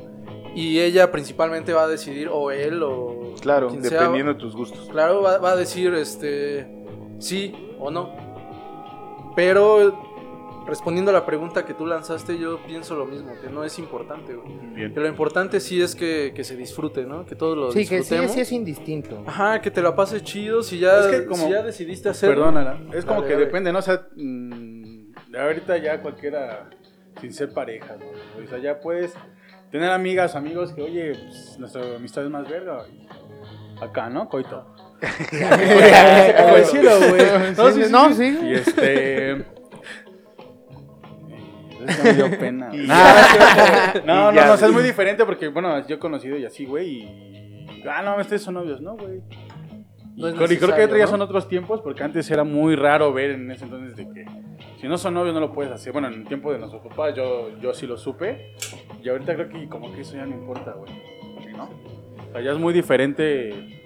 y 0.55 0.79
ella 0.79 1.11
principalmente 1.11 1.73
va 1.73 1.83
a 1.83 1.87
decidir, 1.87 2.29
o 2.31 2.51
él, 2.51 2.83
o 2.83 3.33
Claro, 3.41 3.69
quien 3.69 3.83
sea, 3.83 3.99
dependiendo 3.99 4.33
de 4.33 4.39
tus 4.39 4.55
gustos. 4.55 4.87
Claro, 4.91 5.21
va, 5.21 5.37
va 5.39 5.51
a 5.51 5.55
decir 5.55 5.93
este 5.93 6.67
sí 7.19 7.53
o 7.79 7.89
no. 7.91 8.11
Pero 9.35 9.99
respondiendo 10.67 11.11
a 11.11 11.13
la 11.13 11.25
pregunta 11.25 11.65
que 11.65 11.73
tú 11.73 11.85
lanzaste, 11.85 12.37
yo 12.37 12.59
pienso 12.65 12.95
lo 12.95 13.05
mismo, 13.05 13.31
que 13.41 13.49
no 13.49 13.63
es 13.65 13.77
importante, 13.79 14.33
güey. 14.35 14.47
Bien. 14.75 14.93
Que 14.93 14.99
lo 14.99 15.07
importante 15.07 15.59
sí 15.59 15.81
es 15.81 15.95
que, 15.95 16.31
que 16.35 16.43
se 16.43 16.55
disfrute, 16.55 17.03
¿no? 17.05 17.25
Que 17.25 17.35
todos 17.35 17.57
lo 17.57 17.71
Sí, 17.71 17.79
que 17.79 17.85
sí, 17.85 17.95
disfrutemos. 17.97 18.31
sí 18.31 18.39
es 18.41 18.51
indistinto. 18.51 19.23
Ajá, 19.25 19.59
que 19.59 19.71
te 19.71 19.81
la 19.81 19.95
pases 19.95 20.23
chido 20.23 20.61
si 20.63 20.79
ya, 20.79 20.99
Es 20.99 21.07
que 21.07 21.25
como- 21.25 21.45
si 21.45 21.51
ya 21.51 21.63
decidiste 21.63 22.09
hacerlo. 22.09 22.35
Perdónala. 22.35 22.79
Es 22.93 23.03
como 23.05 23.21
Dale, 23.21 23.27
que 23.27 23.33
dale. 23.33 23.45
depende, 23.45 23.73
¿no? 23.73 23.79
O 23.79 23.81
sea, 23.81 24.07
mm, 24.15 25.13
ahorita 25.37 25.77
ya 25.77 26.01
cualquiera, 26.01 26.69
sin 27.19 27.33
ser 27.33 27.53
pareja, 27.53 27.95
¿no? 27.97 28.43
O 28.43 28.47
sea, 28.47 28.57
ya 28.59 28.79
puedes 28.79 29.13
tener 29.71 29.91
amigas, 29.91 30.35
amigos 30.35 30.73
que, 30.73 30.81
oye, 30.81 31.13
pues, 31.13 31.57
nuestra 31.59 31.95
amistad 31.95 32.23
es 32.23 32.29
más 32.29 32.47
verga. 32.49 32.85
acá, 33.81 34.09
¿no? 34.09 34.29
Coito. 34.29 34.65
Cielo, 36.65 36.91
güey. 37.09 37.55
No, 37.57 37.71
sí, 37.71 37.81
no, 37.89 38.13
sí. 38.13 38.39
Y 38.43 38.53
este. 38.53 39.45
Me 42.03 42.13
dio 42.13 42.39
pena. 42.39 42.69
güey. 42.69 42.87
No, 42.87 42.95
no, 44.05 44.31
no, 44.31 44.33
ya. 44.33 44.45
no, 44.47 44.53
o 44.53 44.57
sea, 44.57 44.67
es 44.67 44.73
muy 44.73 44.83
diferente 44.83 45.25
porque, 45.25 45.49
bueno, 45.49 45.85
yo 45.85 45.95
he 45.95 45.99
conocido 45.99 46.37
y 46.37 46.45
así, 46.45 46.65
güey, 46.65 46.89
y... 46.89 47.83
Ah, 47.89 48.01
no, 48.01 48.15
ustedes 48.15 48.41
son 48.41 48.53
novios, 48.53 48.79
¿no, 48.79 48.95
güey? 48.95 49.21
Y, 50.15 50.21
No 50.21 50.27
es 50.27 50.35
creo- 50.35 50.51
y 50.51 50.57
creo 50.57 50.89
que 50.89 50.97
ya 50.99 51.07
son 51.07 51.21
otros 51.21 51.47
tiempos 51.47 51.81
porque 51.81 52.03
antes 52.03 52.29
era 52.29 52.43
muy 52.43 52.75
raro 52.75 53.11
ver 53.13 53.31
en 53.31 53.49
ese 53.51 53.65
entonces 53.65 53.95
de 53.95 54.07
que 54.09 54.25
si 54.79 54.87
no 54.87 54.97
son 54.97 55.13
novios 55.15 55.33
no 55.33 55.39
lo 55.39 55.51
puedes 55.51 55.71
hacer. 55.71 55.91
Bueno, 55.91 56.07
en 56.07 56.13
el 56.13 56.25
tiempo 56.27 56.51
de 56.51 56.59
nuestros 56.59 56.83
papás 56.83 57.15
yo, 57.15 57.49
yo 57.59 57.73
sí 57.73 57.87
lo 57.87 57.97
supe 57.97 58.53
y 59.03 59.09
ahorita 59.09 59.33
creo 59.35 59.49
que 59.49 59.67
como 59.67 59.91
que 59.91 60.01
eso 60.01 60.15
ya 60.15 60.25
no 60.25 60.35
importa, 60.35 60.73
güey. 60.73 60.91
¿No? 61.55 61.63
O 62.29 62.31
sea, 62.31 62.41
ya 62.41 62.51
es 62.51 62.57
muy 62.57 62.73
diferente 62.73 63.81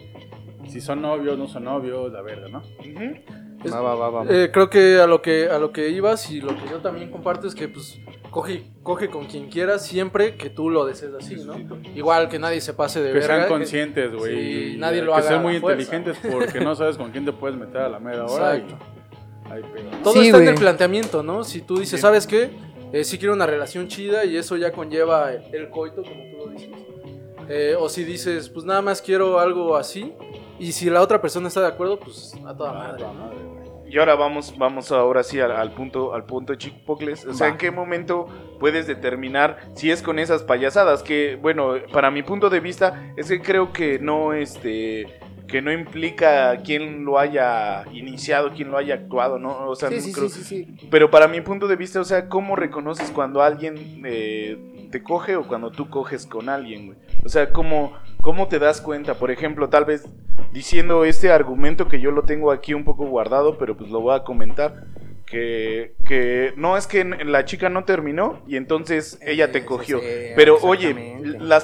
si 0.67 0.81
son 0.81 1.01
novios, 1.01 1.37
no 1.37 1.47
son 1.47 1.63
novios, 1.63 2.11
la 2.11 2.21
verga, 2.21 2.47
¿no? 2.49 2.59
Ujú. 2.59 3.15
Es- 3.63 3.73
Va, 3.73 3.79
va, 3.81 3.95
va, 3.95 4.09
va. 4.09 4.25
Eh, 4.29 4.51
creo 4.51 4.69
que 4.69 4.99
a 4.99 5.07
lo 5.07 5.21
que 5.21 5.49
a 5.49 5.57
lo 5.59 5.71
que 5.71 5.89
ibas 5.89 6.29
y 6.31 6.41
lo 6.41 6.49
que 6.49 6.69
yo 6.69 6.77
también 6.79 7.09
comparto 7.09 7.47
es 7.47 7.55
que 7.55 7.67
pues 7.67 7.99
coge 8.37 8.63
coge 8.83 9.09
con 9.09 9.25
quien 9.25 9.49
quieras 9.49 9.85
siempre 9.85 10.35
que 10.35 10.49
tú 10.51 10.69
lo 10.69 10.85
desees 10.85 11.11
así, 11.19 11.35
¿no? 11.43 11.55
Igual 11.95 12.29
que 12.29 12.37
nadie 12.37 12.61
se 12.61 12.73
pase 12.73 13.01
de 13.01 13.07
Que 13.07 13.13
verga, 13.19 13.27
sean 13.27 13.41
que- 13.41 13.47
conscientes, 13.49 14.13
güey. 14.13 14.35
Sí, 14.35 14.73
y 14.75 14.77
nadie 14.77 15.01
lo 15.01 15.11
que 15.13 15.17
haga 15.19 15.27
sean 15.27 15.39
a 15.39 15.43
muy 15.43 15.59
fuerza. 15.59 15.81
inteligentes 15.81 16.31
porque 16.31 16.59
no 16.59 16.75
sabes 16.75 16.97
con 16.97 17.09
quién 17.11 17.25
te 17.25 17.31
puedes 17.33 17.57
meter 17.57 17.77
a 17.81 17.89
la 17.89 17.99
mera 17.99 18.25
hora. 18.25 18.57
y-. 18.57 18.65
Todo 20.03 20.13
Sí, 20.13 20.27
está 20.27 20.37
en 20.37 20.47
el 20.49 20.55
planteamiento, 20.55 21.23
¿no? 21.23 21.43
Si 21.43 21.61
tú 21.61 21.79
dices, 21.79 21.99
¿sabes 21.99 22.27
qué? 22.27 22.51
Eh, 22.93 23.03
sí 23.03 23.17
quiero 23.17 23.33
una 23.33 23.45
relación 23.47 23.87
chida 23.87 24.23
y 24.23 24.37
eso 24.37 24.55
ya 24.55 24.71
conlleva 24.71 25.31
el 25.33 25.69
coito, 25.69 26.03
como 26.03 26.15
tú 26.31 26.37
lo 26.45 26.51
dices. 26.51 26.69
Eh, 27.49 27.75
o 27.79 27.89
si 27.89 28.03
dices, 28.03 28.49
pues 28.49 28.65
nada 28.65 28.81
más 28.81 29.01
quiero 29.01 29.39
algo 29.39 29.75
así. 29.77 30.13
Y 30.59 30.71
si 30.73 30.89
la 30.89 31.01
otra 31.01 31.21
persona 31.21 31.47
está 31.47 31.61
de 31.61 31.67
acuerdo, 31.67 31.99
pues 31.99 32.33
a 32.45 32.55
toda 32.55 32.73
madre. 32.73 33.03
¿no? 33.03 33.46
Y 33.89 33.97
ahora 33.99 34.15
vamos, 34.15 34.57
vamos 34.57 34.91
ahora 34.91 35.23
sí 35.23 35.39
al, 35.39 35.51
al 35.51 35.71
punto, 35.71 36.13
al 36.13 36.25
punto 36.25 36.55
chipocles. 36.55 37.25
O 37.25 37.33
sea, 37.33 37.47
Va. 37.47 37.51
¿en 37.53 37.57
qué 37.57 37.71
momento 37.71 38.27
puedes 38.59 38.87
determinar 38.87 39.71
si 39.73 39.91
es 39.91 40.01
con 40.01 40.19
esas 40.19 40.43
payasadas? 40.43 41.03
Que, 41.03 41.37
bueno, 41.41 41.75
para 41.91 42.11
mi 42.11 42.23
punto 42.23 42.49
de 42.49 42.59
vista, 42.59 43.13
es 43.15 43.29
que 43.29 43.41
creo 43.41 43.71
que 43.71 43.99
no, 43.99 44.33
este, 44.33 45.19
que 45.47 45.61
no 45.61 45.71
implica 45.71 46.57
quién 46.63 47.05
lo 47.05 47.17
haya 47.19 47.85
iniciado, 47.93 48.51
quién 48.53 48.69
lo 48.69 48.77
haya 48.77 48.95
actuado, 48.95 49.39
¿no? 49.39 49.67
O 49.69 49.75
sea, 49.75 49.89
Sí, 49.89 49.95
no 49.95 50.01
sí, 50.01 50.11
creo- 50.11 50.29
sí, 50.29 50.43
sí, 50.43 50.65
sí. 50.65 50.87
Pero 50.91 51.09
para 51.09 51.27
mi 51.27 51.41
punto 51.41 51.67
de 51.67 51.75
vista, 51.75 51.99
o 52.01 52.03
sea, 52.03 52.27
¿cómo 52.27 52.55
reconoces 52.55 53.11
cuando 53.11 53.41
alguien 53.41 54.01
eh, 54.05 54.87
te 54.91 55.01
coge 55.03 55.35
o 55.35 55.47
cuando 55.47 55.71
tú 55.71 55.89
coges 55.89 56.25
con 56.25 56.49
alguien, 56.49 56.87
güey? 56.87 56.97
O 57.23 57.29
sea, 57.29 57.51
¿cómo, 57.51 57.93
¿cómo 58.21 58.47
te 58.47 58.59
das 58.59 58.81
cuenta? 58.81 59.15
Por 59.15 59.31
ejemplo, 59.31 59.69
tal 59.69 59.85
vez 59.85 60.05
diciendo 60.51 61.05
este 61.05 61.31
argumento 61.31 61.87
que 61.87 61.99
yo 62.01 62.11
lo 62.11 62.23
tengo 62.23 62.51
aquí 62.51 62.73
un 62.73 62.83
poco 62.83 63.05
guardado, 63.05 63.57
pero 63.57 63.75
pues 63.77 63.89
lo 63.89 64.01
voy 64.01 64.15
a 64.15 64.23
comentar. 64.23 64.83
Que, 65.29 65.93
que 66.07 66.53
no 66.55 66.77
es 66.77 66.87
que 66.87 67.03
la 67.03 67.43
chica 67.43 67.67
no 67.67 67.83
terminó 67.83 68.41
y 68.47 68.55
entonces 68.55 69.19
ella 69.21 69.51
te 69.51 69.59
Sí, 69.59 69.65
cogió. 69.65 69.99
Pero 70.37 70.57
oye, 70.61 71.17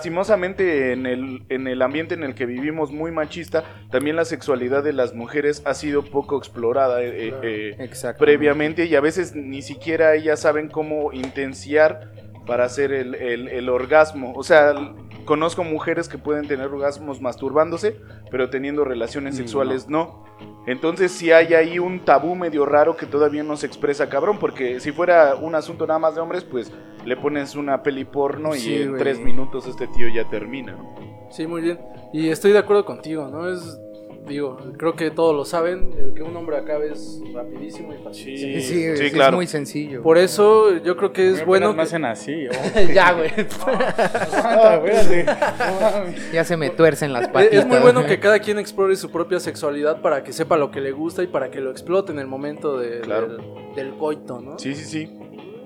lastimosamente 0.03 0.91
en 0.91 1.05
el, 1.05 1.43
en 1.47 1.67
el 1.67 1.81
ambiente 1.81 2.13
en 2.13 2.23
el 2.23 2.35
que 2.35 2.45
vivimos 2.45 2.91
muy 2.91 3.11
machista, 3.11 3.63
también 3.89 4.17
la 4.17 4.25
sexualidad 4.25 4.83
de 4.83 4.91
las 4.91 5.13
mujeres 5.13 5.61
ha 5.65 5.73
sido 5.75 6.03
poco 6.03 6.37
explorada. 6.37 7.01
eh, 7.01 7.33
eh, 7.41 7.75
Exacto. 7.79 8.19
previamente 8.25 8.85
y 8.85 8.95
a 8.95 9.01
veces 9.01 9.33
ni 9.33 9.61
siquiera 9.61 10.13
ellas 10.15 10.41
saben 10.41 10.67
cómo 10.67 11.13
intenciar 11.13 12.11
para 12.45 12.65
hacer 12.65 12.91
el, 12.91 13.15
el- 13.15 13.47
el 13.47 13.69
orgasmo. 13.69 14.33
O 14.35 14.43
sea, 14.43 14.73
conozco 15.25 15.63
mujeres 15.63 16.07
que 16.09 16.17
pueden 16.17 16.47
tener 16.47 16.67
orgasmos 16.67 17.21
masturbándose, 17.21 17.97
pero 18.31 18.49
teniendo 18.49 18.83
relaciones 18.83 19.35
Mm, 19.35 19.37
sexuales 19.37 19.89
no. 19.89 20.23
Entonces 20.65 21.11
sí 21.11 21.31
hay 21.31 21.53
ahí 21.53 21.79
un 21.79 22.05
tabú 22.05 22.35
medio 22.35 22.65
raro 22.65 22.95
que 22.95 23.05
todavía 23.05 23.43
no 23.43 23.57
se 23.57 23.65
expresa 23.67 24.09
cabrón, 24.09 24.37
porque 24.39 24.79
si 24.79 24.91
fuera 24.91 25.35
un 25.35 25.55
asunto 25.55 25.85
nada 25.87 25.99
más 25.99 26.15
de 26.15 26.21
hombres, 26.21 26.43
pues 26.43 26.71
le 27.05 27.17
pones 27.17 27.55
una 27.55 27.83
peli 27.83 28.05
porno 28.05 28.55
y 28.55 28.73
en 28.75 28.89
güey. 28.91 29.01
tres 29.01 29.19
minutos 29.19 29.67
este 29.67 29.87
tío 29.87 30.07
ya 30.07 30.29
termina. 30.29 30.73
¿no? 30.73 30.95
Sí, 31.31 31.47
muy 31.47 31.61
bien. 31.61 31.79
Y 32.13 32.29
estoy 32.29 32.51
de 32.51 32.59
acuerdo 32.59 32.85
contigo, 32.85 33.27
¿no? 33.27 33.51
Es, 33.51 33.79
digo, 34.27 34.57
creo 34.77 34.95
que 34.95 35.11
todos 35.11 35.35
lo 35.35 35.45
saben, 35.45 35.91
el 35.97 36.13
que 36.13 36.23
un 36.23 36.35
hombre 36.35 36.57
acabe 36.57 36.91
es 36.91 37.19
rapidísimo 37.33 37.93
y 37.93 37.97
fácil. 38.03 38.37
Sí, 38.37 38.61
sí, 38.61 38.95
Sí, 38.97 39.05
es 39.05 39.11
claro. 39.13 39.35
muy 39.37 39.47
sencillo. 39.47 40.01
Por 40.01 40.17
eso 40.17 40.77
yo 40.77 40.95
creo 40.97 41.11
que 41.13 41.29
es 41.31 41.45
bueno... 41.45 41.69
Me 41.69 41.75
que- 41.75 41.81
hacen 41.81 42.05
así. 42.05 42.47
oh. 42.49 42.79
ya, 42.93 43.11
güey. 43.13 43.31
No. 44.43 44.83
Ya 46.33 46.43
se 46.43 46.57
me 46.57 46.69
tuercen 46.69 47.13
las 47.13 47.23
Es- 47.23 47.27
patitas. 47.29 47.59
Es 47.59 47.65
muy 47.67 47.79
bueno 47.79 48.05
que 48.05 48.19
cada 48.19 48.39
quien 48.39 48.59
explore 48.59 48.95
su 48.95 49.09
propia 49.11 49.39
sexualidad 49.39 50.01
para 50.01 50.23
que 50.23 50.33
sepa 50.33 50.57
lo 50.57 50.71
que 50.71 50.81
le 50.81 50.91
gusta 50.91 51.23
y 51.23 51.27
para 51.27 51.49
que 51.51 51.59
lo 51.61 51.71
explote 51.71 52.11
en 52.11 52.19
el 52.19 52.27
momento 52.27 52.77
de- 52.77 53.01
Claro. 53.01 53.27
del, 53.37 53.41
del 53.75 53.93
coito, 53.97 54.39
¿no? 54.41 54.57
Sí, 54.59 54.75
sí, 54.75 54.83
sí. 54.85 55.19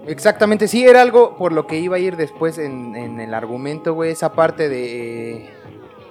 Exactamente, 0.08 0.70
sí, 0.70 0.86
era 0.88 1.02
algo 1.02 1.36
por 1.36 1.52
lo 1.52 1.68
que 1.68 1.78
iba 1.80 1.98
a 1.98 2.00
ir 2.00 2.16
después 2.16 2.58
en, 2.58 2.96
en 2.96 3.20
el 3.20 3.34
argumento, 3.34 3.94
güey, 3.94 4.12
esa 4.12 4.32
parte 4.32 4.70
de, 4.70 5.32
eh, 5.34 5.50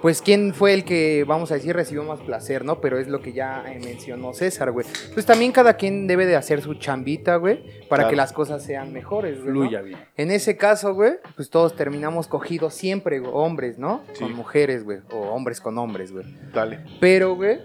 pues, 0.06 0.22
quién 0.22 0.54
fue 0.54 0.72
el 0.72 0.84
que, 0.84 1.25
vamos 1.26 1.50
a 1.50 1.54
decir, 1.54 1.75
recibió 1.75 2.04
más 2.04 2.20
placer, 2.20 2.64
¿no? 2.64 2.80
Pero 2.80 3.00
es 3.00 3.08
lo 3.08 3.20
que 3.20 3.32
ya 3.32 3.64
eh, 3.66 3.80
mencionó 3.82 4.32
César, 4.34 4.70
güey. 4.70 4.86
Pues 5.14 5.26
también 5.26 5.50
cada 5.50 5.75
quien 5.75 6.06
debe 6.06 6.26
de 6.26 6.36
hacer 6.36 6.62
su 6.62 6.75
chambita, 6.75 7.34
güey, 7.36 7.56
para 7.88 8.02
Claro. 8.04 8.10
que 8.10 8.16
las 8.16 8.32
cosas 8.32 8.62
sean 8.62 8.92
mejores, 8.92 9.38
güey, 9.42 9.48
¿no? 9.48 9.52
Fluya 9.52 9.82
bien. 9.82 9.98
En 10.16 10.30
ese 10.30 10.56
caso, 10.56 10.94
güey, 10.94 11.14
pues 11.34 11.50
todos 11.50 11.75
terminamos 11.75 12.28
cogidos 12.28 12.72
siempre, 12.72 13.18
güey, 13.18 13.32
hombres, 13.34 13.78
¿no? 13.78 14.02
Sí. 14.12 14.22
Con 14.22 14.34
mujeres, 14.34 14.84
güey, 14.84 15.00
o 15.10 15.16
hombres 15.30 15.60
con 15.60 15.76
hombres, 15.76 16.12
güey. 16.12 16.25
Dale. 16.54 16.84
Pero, 17.00 17.34
güey, 17.34 17.58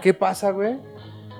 ¿qué 0.00 0.14
pasa, 0.14 0.52
güey? 0.52 0.78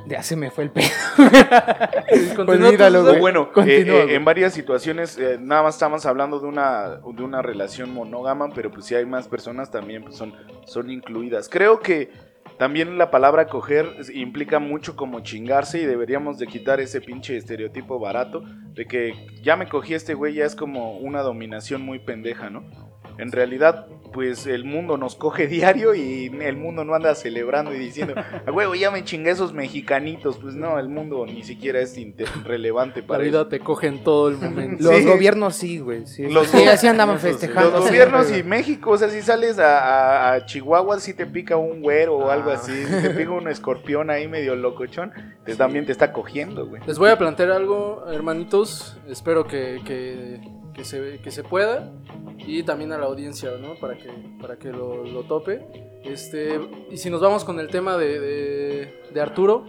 Ya 0.06 0.23
se 0.23 0.37
me 0.37 0.50
fue 0.50 0.64
el 0.64 0.71
pedo. 0.71 0.88
Pues 2.44 2.61
míralo, 2.61 3.18
bueno, 3.18 3.50
eh, 3.64 3.85
eh, 3.87 4.14
en 4.14 4.25
varias 4.25 4.52
situaciones, 4.52 5.16
eh, 5.16 5.38
nada 5.40 5.62
más 5.62 5.76
estamos 5.76 6.04
hablando 6.04 6.40
de 6.40 6.47
una, 6.47 6.97
de 6.97 7.23
una 7.23 7.40
relación 7.40 7.92
monógama, 7.94 8.50
pero 8.54 8.71
pues 8.71 8.87
si 8.87 8.94
hay 8.94 9.06
más 9.06 9.28
personas 9.28 9.71
también 9.71 10.02
pues, 10.02 10.16
son, 10.16 10.35
son 10.66 10.90
incluidas. 10.90 11.49
Creo 11.49 11.80
que 11.80 12.11
también 12.59 12.99
la 12.99 13.11
palabra 13.11 13.47
coger 13.47 13.87
implica 14.12 14.59
mucho 14.59 14.94
como 14.94 15.21
chingarse 15.21 15.80
y 15.80 15.87
deberíamos 15.87 16.38
de 16.38 16.47
quitar 16.47 16.80
ese 16.80 17.00
pinche 17.00 17.37
estereotipo 17.37 17.99
barato 17.99 18.42
de 18.75 18.87
que 18.87 19.14
ya 19.42 19.56
me 19.56 19.68
cogí 19.68 19.94
este 19.94 20.14
güey, 20.14 20.35
ya 20.35 20.44
es 20.44 20.54
como 20.54 20.99
una 20.99 21.23
dominación 21.23 21.82
muy 21.82 21.99
pendeja, 21.99 22.50
¿no? 22.50 22.91
En 23.19 23.31
realidad, 23.33 23.87
pues 24.12 24.47
el 24.47 24.64
mundo 24.64 24.97
nos 24.97 25.14
coge 25.16 25.47
diario 25.49 25.95
y 25.95 26.26
el 26.40 26.57
mundo 26.57 26.85
no 26.85 26.95
anda 26.95 27.14
celebrando 27.14 27.75
y 27.75 27.78
diciendo, 27.78 28.14
a 28.47 28.50
huevo, 28.50 28.75
ya 28.75 28.90
me 28.90 29.04
chingué 29.04 29.31
esos 29.31 29.52
mexicanitos. 29.52 30.38
Pues 30.38 30.54
no, 30.54 30.78
el 30.78 30.88
mundo 30.88 31.25
ni 31.26 31.42
siquiera 31.42 31.81
es 31.81 31.97
relevante 32.45 33.00
La 33.02 33.07
para 33.07 33.25
vida 33.25 33.40
eso. 33.40 33.49
te 33.49 33.61
coge 33.61 33.87
en 33.88 34.02
todo 34.04 34.28
el 34.28 34.37
momento. 34.38 34.83
Los 34.85 34.97
Sí. 34.97 35.04
gobiernos 35.04 35.57
sí, 35.57 35.78
güey. 35.78 36.07
Sí, 36.07 36.28
Los 36.28 36.49
sí, 36.49 36.64
así 36.64 36.87
andaban 36.87 37.19
festejando. 37.19 37.71
Los 37.71 37.87
gobiernos 37.87 38.31
y. 38.37 38.42
México, 38.42 38.90
o 38.90 38.99
sea, 38.99 39.09
si 39.09 39.23
sales 39.23 39.59
a, 39.59 39.78
a- 39.78 40.33
a 40.35 40.47
Chihuahua, 40.47 40.99
si 41.00 41.14
te 41.14 41.26
pica 41.26 41.57
un 41.57 41.81
güero 41.81 42.16
o 42.16 42.31
algo 42.31 42.50
Ah. 42.50 42.54
así, 42.54 42.73
si 42.85 43.02
te 43.02 43.11
pica 43.11 43.31
un 43.31 43.49
escorpión 43.49 44.11
ahí 44.11 44.28
medio 44.28 44.57
locochón, 44.57 45.12
también 45.57 45.87
te 45.87 45.92
está 45.92 46.12
cogiendo, 46.12 46.66
güey. 46.66 46.83
Les 46.87 46.99
voy 46.99 47.11
a 47.11 47.16
plantear 47.19 47.50
algo, 47.52 48.04
hermanitos. 48.11 48.99
Espero 49.09 49.45
que, 49.47 49.81
que, 49.85 50.40
que 50.75 50.85
se, 50.85 51.21
que 51.21 51.31
se 51.31 51.43
pueda. 51.43 51.93
Y 52.38 52.62
también 52.64 52.93
a 52.93 52.99
la 52.99 53.07
audiencia, 53.07 53.50
¿no? 53.61 53.75
Para 53.76 53.97
que, 53.97 54.09
para 54.41 54.57
que 54.57 54.71
lo, 54.71 55.05
lo 55.05 55.23
tope. 55.23 55.64
Este, 56.05 56.61
y 56.91 56.97
si 56.97 57.11
nos 57.11 57.21
vamos 57.21 57.45
con 57.45 57.61
el 57.61 57.69
tema 57.69 57.97
de, 57.97 58.19
de, 58.21 59.02
de 59.12 59.21
Arturo. 59.21 59.64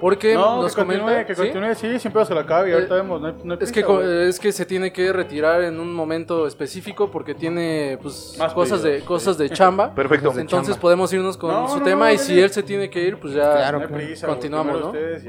Porque 0.00 0.34
No, 0.34 0.62
nos 0.62 0.74
que 0.74 0.82
continúe, 0.82 1.00
comenta. 1.02 1.26
que 1.26 1.34
¿sí? 1.34 1.42
continúe, 1.42 1.74
sí, 1.74 1.98
siempre 1.98 2.24
se 2.24 2.34
lo 2.34 2.40
acabe 2.40 2.70
y 2.70 2.72
ahorita 2.74 2.94
Eh, 2.94 2.98
vemos, 2.98 3.20
no 3.20 3.26
hay, 3.28 3.34
no 3.44 3.54
hay 3.54 3.58
Es 3.62 3.72
que, 3.72 3.82
prisa, 3.84 4.22
es 4.24 4.38
que 4.40 4.52
se 4.52 4.66
tiene 4.66 4.92
que 4.92 5.12
retirar 5.12 5.62
en 5.62 5.78
un 5.80 5.92
momento 5.94 6.46
específico 6.46 7.10
porque 7.10 7.34
tiene 7.34 7.98
pues, 8.02 8.36
Más 8.38 8.52
cosas, 8.52 8.82
de, 8.82 9.00
cosas 9.00 9.36
sí. 9.36 9.42
de 9.44 9.50
chamba. 9.56 9.94
Perfecto. 9.94 10.28
Entonces 10.36 10.68
chamba. 10.74 10.80
podemos 10.80 11.12
irnos 11.12 11.36
con 11.36 11.50
No, 11.50 11.68
su 11.68 11.78
no, 11.78 11.84
tema 11.84 12.08
no, 12.08 12.12
y 12.14 12.18
si 12.18 12.38
él 12.40 12.50
se 12.50 12.62
tiene 12.62 12.90
que 12.90 13.02
ir, 13.02 13.18
pues 13.18 13.34
ya 13.34 13.52
Claro. 13.70 13.88
prisa, 13.88 14.26
continuamos, 14.26 14.80
¿no? 14.80 14.86
ustedes 14.88 15.24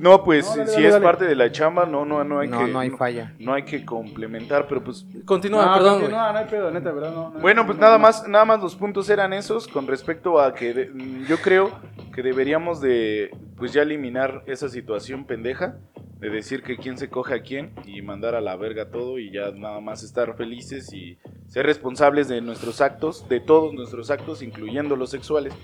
no, 0.00 0.22
pues 0.24 0.46
No, 0.46 0.56
dale, 0.56 0.66
si 0.66 0.74
dale, 0.74 0.86
es 0.86 0.92
dale. 0.94 1.04
parte 1.04 1.24
de 1.24 1.34
la 1.34 1.50
chamba, 1.52 1.86
no, 1.86 2.04
no, 2.04 2.22
no 2.24 2.40
hay 2.40 2.48
No, 2.48 2.58
que... 2.64 2.72
no 2.72 2.78
hay 2.80 2.90
falla. 2.90 3.34
no 3.38 3.52
hay 3.54 3.62
que 3.64 3.84
complementar, 3.84 4.66
pero 4.68 4.82
pues 4.82 5.04
continúa, 5.24 5.64
No, 5.66 5.74
perdón, 5.74 5.92
güey. 5.94 6.00
continúa, 6.02 6.32
no 6.32 6.38
hay 6.38 6.44
pedo, 6.46 6.70
neta, 6.70 6.92
¿verdad? 6.92 7.12
No, 7.12 7.30
no, 7.30 7.40
Bueno, 7.40 7.62
no, 7.62 7.66
pues 7.66 7.78
no, 7.78 7.82
nada 7.84 7.98
no. 7.98 8.02
más, 8.02 8.28
nada 8.28 8.44
más 8.44 8.60
los 8.60 8.74
puntos 8.76 9.08
eran 9.10 9.32
esos 9.32 9.68
con 9.68 9.86
respecto 9.86 10.40
a 10.40 10.54
que 10.54 10.74
de- 10.74 10.90
yo 11.28 11.38
creo 11.38 11.70
que 12.14 12.22
deberíamos 12.22 12.80
de 12.80 13.30
pues 13.56 13.72
ya 13.72 13.82
eliminar 13.82 14.42
esa 14.46 14.68
situación 14.68 15.26
pendeja 15.26 15.78
de 16.20 16.28
decir 16.28 16.62
que 16.62 16.76
quién 16.76 16.98
se 16.98 17.08
coge 17.08 17.34
a 17.34 17.42
quién 17.42 17.72
y 17.86 18.02
mandar 18.02 18.34
a 18.34 18.42
la 18.42 18.54
verga 18.56 18.90
todo 18.90 19.18
y 19.18 19.32
ya 19.32 19.50
nada 19.52 19.80
más 19.80 20.02
estar 20.02 20.36
felices 20.36 20.92
y 20.92 21.18
ser 21.46 21.64
responsables 21.64 22.28
de 22.28 22.42
nuestros 22.42 22.82
actos, 22.82 23.26
de 23.28 23.40
todos 23.40 23.72
nuestros 23.72 24.10
actos, 24.10 24.42
incluyendo 24.42 24.96
los 24.96 25.10
sexuales, 25.10 25.54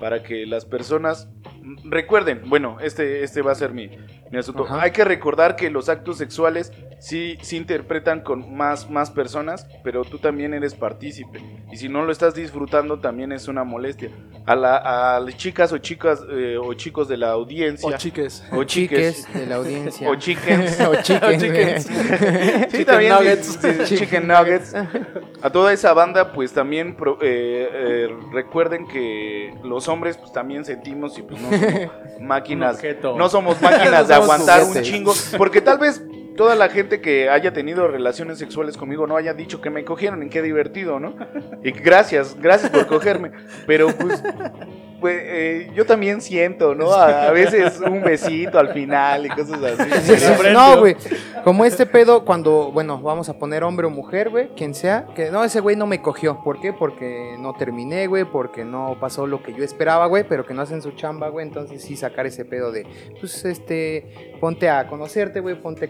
para 0.00 0.22
que 0.22 0.46
las 0.46 0.64
personas 0.64 1.28
recuerden, 1.84 2.42
bueno, 2.48 2.78
este, 2.80 3.22
este 3.22 3.42
va 3.42 3.52
a 3.52 3.56
ser 3.56 3.72
mi, 3.72 3.90
mi 4.30 4.38
asunto. 4.38 4.64
Ajá. 4.64 4.82
Hay 4.82 4.90
que 4.90 5.04
recordar 5.04 5.54
que 5.54 5.70
los 5.70 5.88
actos 5.88 6.16
sexuales 6.16 6.72
sí, 7.06 7.38
sí 7.40 7.56
interpretan 7.56 8.20
con 8.20 8.56
más, 8.56 8.90
más 8.90 9.12
personas, 9.12 9.66
pero 9.84 10.04
tú 10.04 10.18
también 10.18 10.54
eres 10.54 10.74
partícipe. 10.74 11.40
Y 11.70 11.76
si 11.76 11.88
no 11.88 12.04
lo 12.04 12.10
estás 12.10 12.34
disfrutando, 12.34 12.98
también 12.98 13.30
es 13.30 13.46
una 13.46 13.62
molestia. 13.62 14.10
A, 14.44 14.56
la, 14.56 14.76
a 15.16 15.20
las 15.20 15.36
chicas 15.36 15.72
o 15.72 15.78
chicas 15.78 16.20
eh, 16.30 16.56
o 16.60 16.74
chicos 16.74 17.06
de 17.08 17.16
la 17.16 17.30
audiencia. 17.30 17.88
O 17.88 17.96
chiques. 17.96 18.44
o 18.52 18.64
chiques. 18.64 19.18
Chiques 19.24 19.34
de 19.34 19.46
la 19.46 19.54
audiencia. 19.56 20.10
O 20.10 20.16
chickens. 20.16 20.80
o 20.88 20.94
chickens, 21.02 21.42
chickens. 21.42 21.84
Sí, 22.70 22.84
también, 22.84 23.12
sí, 23.12 23.18
nuggets. 23.18 23.58
sí, 23.60 23.68
sí, 23.86 23.96
chicken 23.98 24.26
nuggets. 24.26 24.74
A 25.42 25.50
toda 25.50 25.72
esa 25.72 25.92
banda, 25.92 26.32
pues 26.32 26.52
también 26.52 26.96
pro- 26.96 27.18
eh, 27.22 27.68
eh, 27.72 28.08
recuerden 28.32 28.86
que 28.88 29.54
los 29.62 29.86
hombres, 29.88 30.16
pues 30.16 30.32
también 30.32 30.64
sentimos 30.64 31.16
y 31.18 31.22
pues 31.22 31.40
no 31.40 31.50
somos 31.50 31.90
máquinas. 32.20 32.78
No 33.16 33.28
somos 33.28 33.60
máquinas 33.62 34.08
de 34.08 34.14
aguantar 34.14 34.64
un 34.64 34.82
chingo. 34.82 35.12
Porque 35.36 35.60
tal 35.60 35.78
vez 35.78 36.02
toda 36.36 36.54
la 36.54 36.68
gente 36.68 37.00
que 37.00 37.28
haya 37.28 37.52
tenido 37.52 37.88
relaciones 37.88 38.38
sexuales 38.38 38.76
conmigo 38.76 39.06
no 39.06 39.16
haya 39.16 39.34
dicho 39.34 39.60
que 39.60 39.70
me 39.70 39.84
cogieron. 39.84 40.22
Y 40.22 40.28
qué 40.28 40.42
divertido, 40.42 41.00
¿no? 41.00 41.16
Y 41.62 41.72
gracias, 41.72 42.36
gracias 42.40 42.70
por 42.70 42.86
cogerme. 42.86 43.32
Pero 43.66 43.88
pues. 43.88 44.22
pues, 45.00 45.22
eh, 45.22 45.70
yo 45.74 45.84
también 45.86 46.20
siento, 46.20 46.74
¿no? 46.74 46.92
A, 46.92 47.28
a 47.28 47.30
veces 47.30 47.80
un 47.80 48.02
besito 48.02 48.58
al 48.58 48.72
final 48.72 49.26
y 49.26 49.28
cosas 49.28 49.62
así. 49.62 49.90
Sí, 50.02 50.16
sí, 50.16 50.34
sí. 50.34 50.42
No, 50.52 50.78
güey. 50.78 50.96
Como 51.44 51.64
este 51.64 51.86
pedo, 51.86 52.24
cuando, 52.24 52.72
bueno, 52.72 53.00
vamos 53.00 53.28
a 53.28 53.38
poner 53.38 53.62
hombre 53.62 53.86
o 53.86 53.90
mujer, 53.90 54.30
güey, 54.30 54.48
quien 54.56 54.74
sea, 54.74 55.06
que 55.14 55.30
no, 55.30 55.44
ese 55.44 55.60
güey 55.60 55.76
no 55.76 55.86
me 55.86 56.02
cogió. 56.02 56.42
¿Por 56.42 56.60
qué? 56.60 56.72
Porque 56.72 57.36
no 57.38 57.54
terminé, 57.54 58.06
güey, 58.06 58.24
porque 58.24 58.64
no 58.64 58.96
pasó 58.98 59.26
lo 59.26 59.42
que 59.42 59.54
yo 59.54 59.62
esperaba, 59.62 60.06
güey, 60.06 60.24
pero 60.28 60.44
que 60.44 60.54
no 60.54 60.62
hacen 60.62 60.82
su 60.82 60.92
chamba, 60.92 61.28
güey. 61.28 61.46
Entonces 61.46 61.82
sí 61.82 61.96
sacar 61.96 62.26
ese 62.26 62.44
pedo 62.44 62.72
de, 62.72 62.86
pues, 63.20 63.44
este, 63.44 64.34
ponte 64.40 64.68
a 64.68 64.88
conocerte, 64.88 65.40
güey, 65.40 65.60
ponte 65.60 65.84
a 65.84 65.88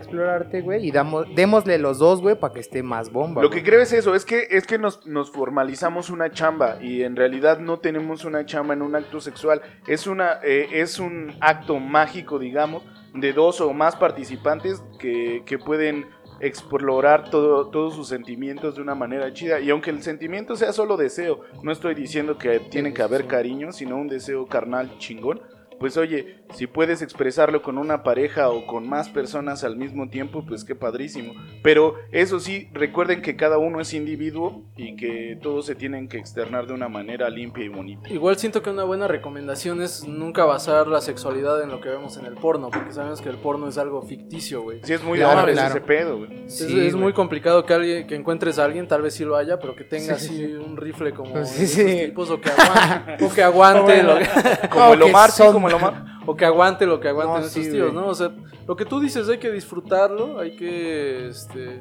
güey, 0.63 0.87
y 0.87 0.91
damos, 0.91 1.27
démosle 1.35 1.79
los 1.79 1.99
dos, 1.99 2.21
güey, 2.21 2.39
para 2.39 2.55
que 2.55 2.61
esté 2.61 2.83
más 2.83 3.11
bomba. 3.11 3.43
Lo 3.43 3.51
que 3.51 3.63
creo 3.63 3.81
es 3.81 3.93
eso, 3.93 4.15
es 4.15 4.25
que, 4.25 4.47
es 4.51 4.67
que 4.67 4.79
nos, 4.79 5.07
nos 5.07 5.31
formalizamos 5.31 6.11
una 6.11 6.31
chamba 6.31 6.79
y 6.81 7.03
en 7.03 7.17
realidad 7.17 7.59
no 7.59 7.79
tenemos 7.79 8.25
una 8.25 8.45
chamba 8.47 8.75
en 8.75 8.83
un 8.83 8.95
acto 8.95 9.21
sexual. 9.21 9.63
Es, 9.87 10.07
una, 10.07 10.41
eh, 10.43 10.69
es 10.73 10.99
un 10.99 11.35
acto 11.41 11.79
mágico, 11.79 12.39
digamos, 12.39 12.83
de 13.15 13.33
dos 13.33 13.61
o 13.61 13.73
más 13.73 13.97
participantes 13.97 14.83
que, 14.99 15.43
que 15.47 15.59
pueden 15.59 16.07
explorar 16.41 17.31
todo, 17.31 17.69
todos 17.69 17.95
sus 17.95 18.09
sentimientos 18.09 18.77
de 18.77 18.83
una 18.83 18.95
manera 18.95 19.33
chida. 19.33 19.61
Y 19.61 19.71
aunque 19.71 19.91
el 19.91 20.03
sentimiento 20.03 20.57
sea 20.57 20.73
solo 20.73 20.97
deseo, 20.97 21.41
no 21.63 21.73
estoy 21.73 21.95
diciendo 21.95 22.39
que 22.39 22.61
tiene 22.61 22.93
que 22.93 23.03
haber 23.03 23.27
cariño, 23.27 23.73
sino 23.73 23.97
un 23.97 24.09
deseo 24.09 24.47
carnal 24.47 24.99
chingón. 24.99 25.41
Pues 25.79 25.97
oye, 25.97 26.39
si 26.55 26.67
puedes 26.67 27.03
expresarlo 27.03 27.61
con 27.63 27.77
una 27.77 28.03
pareja 28.03 28.49
o 28.51 28.67
con 28.67 28.89
más 28.89 29.09
personas 29.11 29.63
al 29.65 29.77
mismo 29.77 30.09
tiempo, 30.09 30.45
pues 30.47 30.65
qué 30.65 30.75
padrísimo. 30.75 31.35
Pero 31.63 31.97
eso 32.13 32.41
sí, 32.41 32.69
recuerden 32.73 33.21
que 33.21 33.37
cada 33.37 33.59
uno 33.59 33.81
es 33.81 33.93
individuo 33.93 34.63
y 34.77 34.97
que 34.97 35.39
todos 35.43 35.67
se 35.67 35.75
tienen 35.75 36.09
que 36.09 36.17
externar 36.17 36.67
de 36.67 36.73
una 36.73 36.89
manera 36.89 37.29
limpia 37.29 37.65
y 37.65 37.69
bonita. 37.69 38.09
Igual 38.09 38.37
siento 38.39 38.63
que 38.63 38.71
una 38.71 38.85
buena 38.85 39.07
recomendación 39.07 39.83
es 39.83 40.07
nunca 40.09 40.45
basar 40.45 40.87
la 40.87 41.01
sexualidad 41.01 41.63
en 41.63 41.71
lo 41.71 41.81
que 41.81 41.89
vemos 41.91 42.17
en 42.17 42.25
el 42.27 42.35
porno, 42.35 42.71
porque 42.71 42.93
sabemos 42.93 43.21
que 43.21 43.29
el 43.29 43.37
porno 43.37 43.69
es 43.69 43.77
algo 43.77 44.01
ficticio, 44.03 44.63
güey. 44.63 44.81
Sí, 44.83 44.95
es 44.95 45.03
muy 45.03 45.19
Claro, 45.19 45.51
claro. 45.53 45.69
ese 45.71 45.81
pedo, 45.83 46.19
güey. 46.19 46.47
Es, 46.47 46.57
Sí, 46.59 46.65
es 46.87 46.93
güey. 46.93 47.03
muy 47.05 47.13
complicado 47.13 47.67
que 47.67 47.75
alguien 47.75 48.07
que 48.07 48.15
encuentres 48.15 48.59
a 48.59 48.65
alguien, 48.65 48.89
tal 48.89 49.03
vez 49.03 49.15
sí 49.15 49.25
lo 49.25 49.37
haya, 49.37 49.59
pero 49.59 49.75
que 49.77 49.85
tenga 49.85 50.15
Sí, 50.19 50.29
sí, 50.29 50.45
así 50.45 50.53
un 50.55 50.77
rifle 50.77 51.13
como 51.13 51.45
Sí, 51.45 51.59
de 51.59 51.65
esos 51.65 51.69
sí. 51.71 52.07
tipos 52.07 52.31
o 52.31 52.41
que 52.41 52.49
aguante, 52.51 53.25
o 53.25 53.33
que 53.35 53.43
aguante 53.43 54.03
lo 54.03 54.19
que, 54.19 54.69
Como 54.71 54.95
el 54.95 55.03
Omar, 55.03 55.31
sí, 55.31 55.43
son- 55.43 55.53
como 55.53 55.66
el 55.69 55.75
Omar. 55.75 56.05
o 56.27 56.37
que 56.37 56.45
aguante 56.45 56.87
lo 56.87 57.01
que 57.01 57.09
aguanten 57.09 57.41
No, 57.41 57.47
esos 57.47 57.53
sí, 57.53 57.71
tíos, 57.71 57.93
güey. 57.93 58.05
¿no? 58.05 58.09
O 58.11 58.15
sea, 58.15 58.31
lo 58.67 58.77
que 58.77 58.85
tú 58.85 59.01
dices 59.01 59.29
hay 59.29 59.39
que 59.39 59.51
disfrutarlo, 59.51 60.39
hay 60.41 60.57
que 60.57 61.29
este 61.29 61.81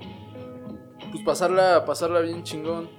pues 1.12 1.24
pasarla 1.24 1.86
pasarla 1.86 2.20
bien 2.20 2.44
chingón, 2.44 2.90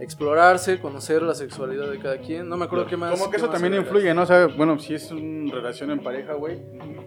explorarse, 0.00 0.80
conocer 0.80 1.22
la 1.22 1.34
sexualidad 1.34 1.90
de 1.90 1.98
cada 1.98 2.18
quien. 2.18 2.48
No 2.48 2.56
me 2.56 2.64
acuerdo 2.64 2.86
qué 2.86 2.96
más. 2.96 3.12
Como 3.18 3.30
que 3.30 3.36
eso 3.36 3.48
también 3.48 3.74
influye, 3.74 4.12
¿no? 4.14 4.22
O 4.22 4.26
sea, 4.26 4.46
bueno, 4.46 4.78
si 4.78 4.94
es 4.94 5.10
una 5.12 5.52
relación 5.54 5.90
en 5.90 6.00
pareja, 6.00 6.34
güey, 6.34 6.58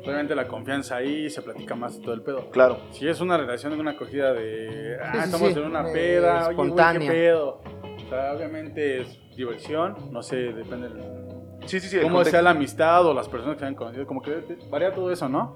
obviamente 0.04 0.36
la 0.36 0.48
confianza 0.48 0.98
ahí 0.98 1.30
se 1.30 1.42
platica 1.42 1.76
más 1.76 2.00
todo 2.00 2.14
el 2.14 2.22
pedo. 2.22 2.50
Claro. 2.52 2.78
Si 2.92 3.08
es 3.08 3.20
una 3.20 3.38
relación 3.38 3.74
en 3.74 3.80
una 3.80 3.92
acogida 3.92 4.34
de, 4.34 4.98
ah, 5.02 5.12
Sí, 5.12 5.18
sí, 5.20 5.26
estamos 5.26 5.54
sí, 5.54 5.60
en 5.60 5.66
una 5.66 5.90
eh, 5.90 5.94
peda, 5.94 6.34
oye, 6.48 6.56
güey, 6.56 6.68
espontánea. 6.68 7.12
qué 7.12 7.18
pedo. 7.18 7.62
O 8.06 8.10
sea, 8.10 8.34
obviamente 8.34 9.02
es 9.02 9.20
diversión, 9.36 9.96
no 10.12 10.22
sé, 10.22 10.36
depende 10.54 10.90
del, 10.90 11.23
Sí, 11.66 11.80
sí, 11.80 11.88
sí. 11.88 12.00
cómo 12.02 12.24
sea 12.24 12.42
la 12.42 12.52
amistad 12.52 13.06
o 13.06 13.14
las 13.14 13.28
personas 13.30 13.56
que 13.56 13.62
se 13.62 13.66
han 13.66 13.76
conocido, 13.76 14.06
como 14.06 14.22
que 14.22 14.32
de- 14.32 14.58
varía 14.70 14.94
todo 14.94 15.12
eso, 15.12 15.28
¿no? 15.30 15.56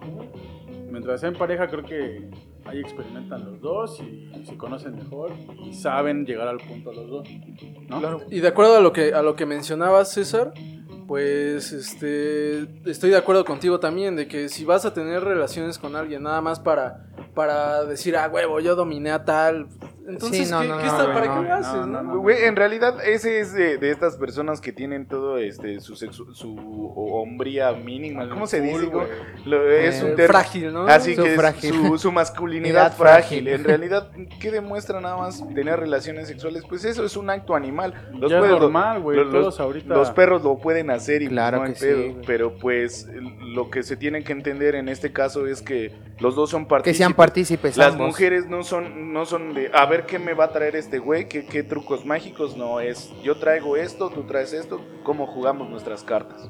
Mientras 0.89 1.19
sea 1.19 1.29
en 1.29 1.35
pareja, 1.35 1.67
creo 1.67 1.83
que 1.83 2.29
ahí 2.65 2.79
experimentan 2.79 3.45
los 3.45 3.61
dos 3.61 3.99
y 4.01 4.29
se 4.45 4.57
conocen 4.57 4.95
mejor 4.95 5.31
y 5.65 5.73
saben 5.73 6.25
llegar 6.25 6.47
al 6.47 6.57
punto 6.57 6.91
los 6.93 7.09
dos, 7.09 7.27
¿no? 7.89 7.99
Claro. 7.99 8.21
Y 8.31 8.39
de 8.39 8.47
acuerdo 8.47 8.77
a 8.77 8.81
lo 8.81 8.93
que 8.93 9.13
a 9.13 9.21
lo 9.21 9.35
que 9.35 9.45
mencionabas, 9.45 10.11
César, 10.13 10.53
pues 11.07 11.71
este 11.71 12.67
estoy 12.89 13.09
de 13.11 13.17
acuerdo 13.17 13.45
contigo 13.45 13.79
también 13.79 14.15
de 14.15 14.27
que 14.27 14.49
si 14.49 14.65
vas 14.65 14.85
a 14.85 14.93
tener 14.93 15.23
relaciones 15.23 15.77
con 15.79 15.95
alguien 15.95 16.23
nada 16.23 16.41
más 16.41 16.59
para 16.59 17.05
para 17.33 17.83
decir, 17.85 18.17
"Ah, 18.17 18.29
huevo, 18.31 18.59
yo 18.59 18.75
dominé 18.75 19.11
a 19.11 19.23
tal." 19.23 19.67
Entonces, 20.07 20.47
Sí, 20.47 20.51
no, 20.53 20.61
¿qué, 20.61 20.67
no, 20.69 20.77
qué 20.77 20.85
no, 20.85 20.89
está- 20.89 21.13
¿para 21.13 21.25
no, 21.25 21.41
qué 21.41 21.47
lo 21.49 21.53
haces, 21.53 21.73
no, 21.73 21.85
no? 21.85 22.01
no. 22.03 22.19
Güey, 22.19 22.43
en 22.45 22.55
realidad 22.55 22.95
ese 23.05 23.41
es 23.41 23.53
de, 23.53 23.77
de 23.77 23.91
estas 23.91 24.15
personas 24.15 24.61
que 24.61 24.71
tienen 24.71 25.05
todo 25.05 25.37
este 25.37 25.81
su 25.81 25.95
sexu- 25.95 26.33
su 26.33 26.55
hombría 26.95 27.73
mínima. 27.73 28.29
¿Cómo 28.29 28.47
se 28.47 28.61
dice? 28.61 28.89
Lo- 29.45 29.69
es 29.69 30.01
Eh, 30.01 30.05
un 30.05 30.15
ter- 30.15 30.27
frágil, 30.29 30.71
¿no? 30.73 30.87
Así 30.87 31.13
Su 31.13 31.23
que 31.23 31.35
frágil. 31.35 31.73
su, 31.73 31.97
su 31.97 32.11
masculinidad 32.13 32.93
frágil. 32.93 33.43
frágil. 33.43 33.47
En 33.49 33.63
realidad, 33.65 34.09
¿qué 34.39 34.49
demuestra 34.49 35.01
nada 35.01 35.17
más 35.17 35.43
tener 35.53 35.77
relaciones 35.79 36.29
sexuales? 36.29 36.63
Pues 36.67 36.85
eso 36.85 37.03
es 37.03 37.17
un 37.17 37.29
acto 37.29 37.53
animal. 37.53 37.93
Los 38.13 38.31
Ya 38.31 38.37
es 38.37 38.43
puedes- 38.45 38.59
normal, 38.61 39.01
güey, 39.01 39.23
los- 39.25 39.59
ahorita- 39.59 39.93
Los 39.93 40.11
perros 40.11 40.41
lo 40.41 40.57
pueden 40.57 40.89
hacer 40.89 40.96
y 41.21 41.25
pues 41.25 41.29
Claro 41.29 41.57
no 41.57 41.63
hay 41.63 41.75
sí, 41.75 42.15
pero 42.25 42.57
pues 42.57 43.07
lo 43.41 43.69
que 43.69 43.83
se 43.83 43.97
tiene 43.97 44.23
que 44.23 44.31
entender 44.31 44.75
en 44.75 44.89
este 44.89 45.11
caso 45.11 45.47
es 45.47 45.61
que 45.61 45.91
los 46.19 46.35
dos 46.35 46.49
son 46.49 46.63
Que 46.63 46.69
partícipes. 46.69 46.97
sean 46.97 47.13
partícipes 47.13 47.77
Las 47.77 47.93
ambos. 47.93 48.07
mujeres 48.07 48.47
no 48.47 48.63
son, 48.63 49.13
no 49.13 49.25
son 49.25 49.53
de 49.53 49.69
a 49.73 49.85
ver 49.85 50.05
qué 50.05 50.19
me 50.19 50.33
va 50.33 50.45
a 50.45 50.51
traer 50.51 50.75
este 50.75 50.99
güey, 50.99 51.27
qué, 51.27 51.45
qué 51.45 51.63
trucos 51.63 52.05
mágicos, 52.05 52.57
no 52.57 52.79
es 52.79 53.11
yo 53.23 53.37
traigo 53.37 53.77
esto, 53.77 54.09
tú 54.09 54.23
traes 54.23 54.53
esto, 54.53 54.81
cómo 55.03 55.27
jugamos 55.27 55.69
nuestras 55.69 56.03
cartas. 56.03 56.49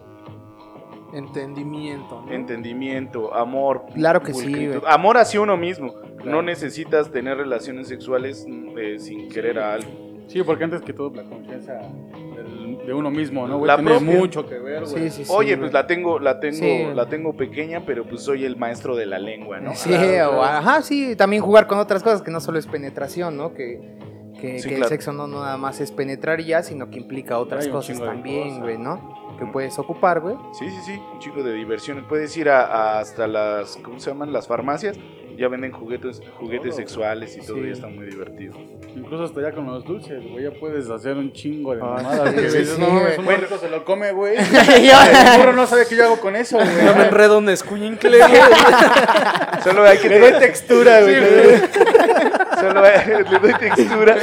Entendimiento, 1.14 2.22
¿no? 2.26 2.32
Entendimiento, 2.34 3.34
amor. 3.34 3.86
Claro 3.94 4.22
que 4.22 4.34
sí, 4.34 4.68
güey. 4.68 4.82
Amor 4.88 5.18
hacia 5.18 5.40
uno 5.40 5.56
mismo. 5.56 5.94
Claro. 5.94 6.32
No 6.32 6.42
necesitas 6.42 7.12
tener 7.12 7.38
relaciones 7.38 7.88
sexuales 7.88 8.46
mm, 8.48 8.78
eh, 8.78 9.00
sin 9.00 9.30
querer 9.30 9.58
a 9.60 9.74
alguien. 9.74 10.07
Sí, 10.28 10.44
porque 10.44 10.66
antes 10.66 10.82
que 10.82 10.94
todo 10.94 11.10
la 11.16 11.24
confianza 11.24 11.74
del- 11.74 12.78
de 12.86 12.94
uno 12.94 13.10
mismo, 13.10 13.48
¿no? 13.48 13.58
Güey, 13.60 13.68
La 13.68 13.76
tiene 13.78 13.92
propia. 13.98 14.20
mucho 14.20 14.46
que 14.46 14.60
ver, 14.60 14.84
güey. 14.84 14.94
Sí, 15.04 15.10
sí, 15.10 15.26
sí. 15.26 15.32
Oye, 15.34 15.52
güey. 15.52 15.60
pues 15.62 15.74
la 15.74 15.88
tengo, 15.88 16.20
la 16.20 16.40
tengo, 16.40 16.58
Sí. 16.58 16.86
la 16.94 17.08
tengo 17.08 17.36
pequeña, 17.36 17.86
pero 17.86 18.06
pues 18.06 18.22
soy 18.24 18.46
el 18.46 18.56
maestro 18.58 18.96
de 18.96 19.06
la 19.06 19.20
lengua, 19.20 19.60
¿no? 19.60 19.74
Sí, 19.76 19.90
Claro, 19.90 20.30
o- 20.32 20.40
claro. 20.40 20.44
ajá, 20.44 20.82
sí, 20.82 21.16
también 21.16 21.42
jugar 21.42 21.68
con 21.68 21.80
otras 21.80 22.04
cosas 22.04 22.22
que 22.22 22.32
no 22.32 22.40
solo 22.42 22.60
es 22.60 22.68
penetración, 22.68 23.38
¿no? 23.38 23.54
Que, 23.54 23.96
que, 24.40 24.60
Sí, 24.60 24.70
que 24.70 24.76
claro. 24.76 24.84
el 24.86 24.90
sexo 24.90 25.14
no, 25.14 25.28
no 25.28 25.40
nada 25.42 25.58
más 25.58 25.80
es 25.82 25.92
penetrar 25.92 26.40
y 26.42 26.46
ya, 26.46 26.62
sino 26.62 26.90
que 26.90 26.98
implica 27.00 27.40
otras 27.40 27.68
cosas 27.70 28.00
también, 28.00 28.60
güey, 28.60 28.78
¿no? 28.78 29.27
Que 29.38 29.46
puedes 29.46 29.78
ocupar, 29.78 30.20
güey. 30.20 30.36
Sí, 30.58 30.70
sí, 30.70 30.78
sí, 30.86 31.02
un 31.14 31.20
chico 31.20 31.44
de 31.44 31.54
diversiones. 31.54 32.04
Puedes 32.10 32.36
ir 32.38 32.50
a, 32.50 32.62
a 32.66 33.00
hasta 33.00 33.28
las, 33.28 33.78
¿cómo 33.78 34.00
se 34.00 34.10
llaman? 34.10 34.34
Las 34.34 34.48
farmacias. 34.48 34.98
Ya 35.38 35.48
venden 35.50 35.72
juguetes, 35.72 36.20
juguetes 36.40 36.70
Todo, 36.72 36.78
sexuales 36.78 37.38
y 37.38 37.46
todo, 37.46 37.58
Sí. 37.58 37.66
y 37.68 37.70
está 37.70 37.86
muy 37.86 38.08
divertido. 38.08 38.56
Incluso 38.96 39.26
hasta 39.26 39.40
ya 39.40 39.52
con 39.52 39.68
los 39.68 39.86
dulces, 39.86 40.24
güey, 40.32 40.46
ya 40.46 40.50
puedes 40.60 40.90
hacer 40.90 41.16
un 41.16 41.32
chingo 41.32 41.76
de 41.76 41.82
Ah, 41.84 41.86
mamadas. 41.98 42.34
güey. 42.34 42.50
sí, 42.50 42.66
sí, 42.66 42.76
no, 42.82 42.88
un 42.88 43.24
Bueno. 43.24 43.42
rico 43.42 43.58
se 43.60 43.70
lo 43.70 43.86
come, 43.86 44.12
güey. 44.14 44.36
El 44.38 45.38
burro 45.40 45.54
no 45.54 45.68
sabe 45.68 45.84
qué 45.88 45.96
yo 45.96 46.06
hago 46.06 46.20
con 46.20 46.36
eso, 46.36 46.58
güey. 46.58 46.86
No 46.86 46.96
me 46.96 47.04
enredo 47.06 47.38
un 47.38 47.48
escuincle, 47.50 48.18
güey. 48.18 48.32
Solo 49.64 49.84
hay 49.84 50.00
que 50.00 50.10
Le 50.10 50.20
doy 50.22 50.32
textura, 50.40 51.02
güey. 51.02 51.16
Solo 52.60 52.84
hay- 52.84 53.24
le 53.30 53.40
doy 53.40 53.54
textura. 53.60 54.16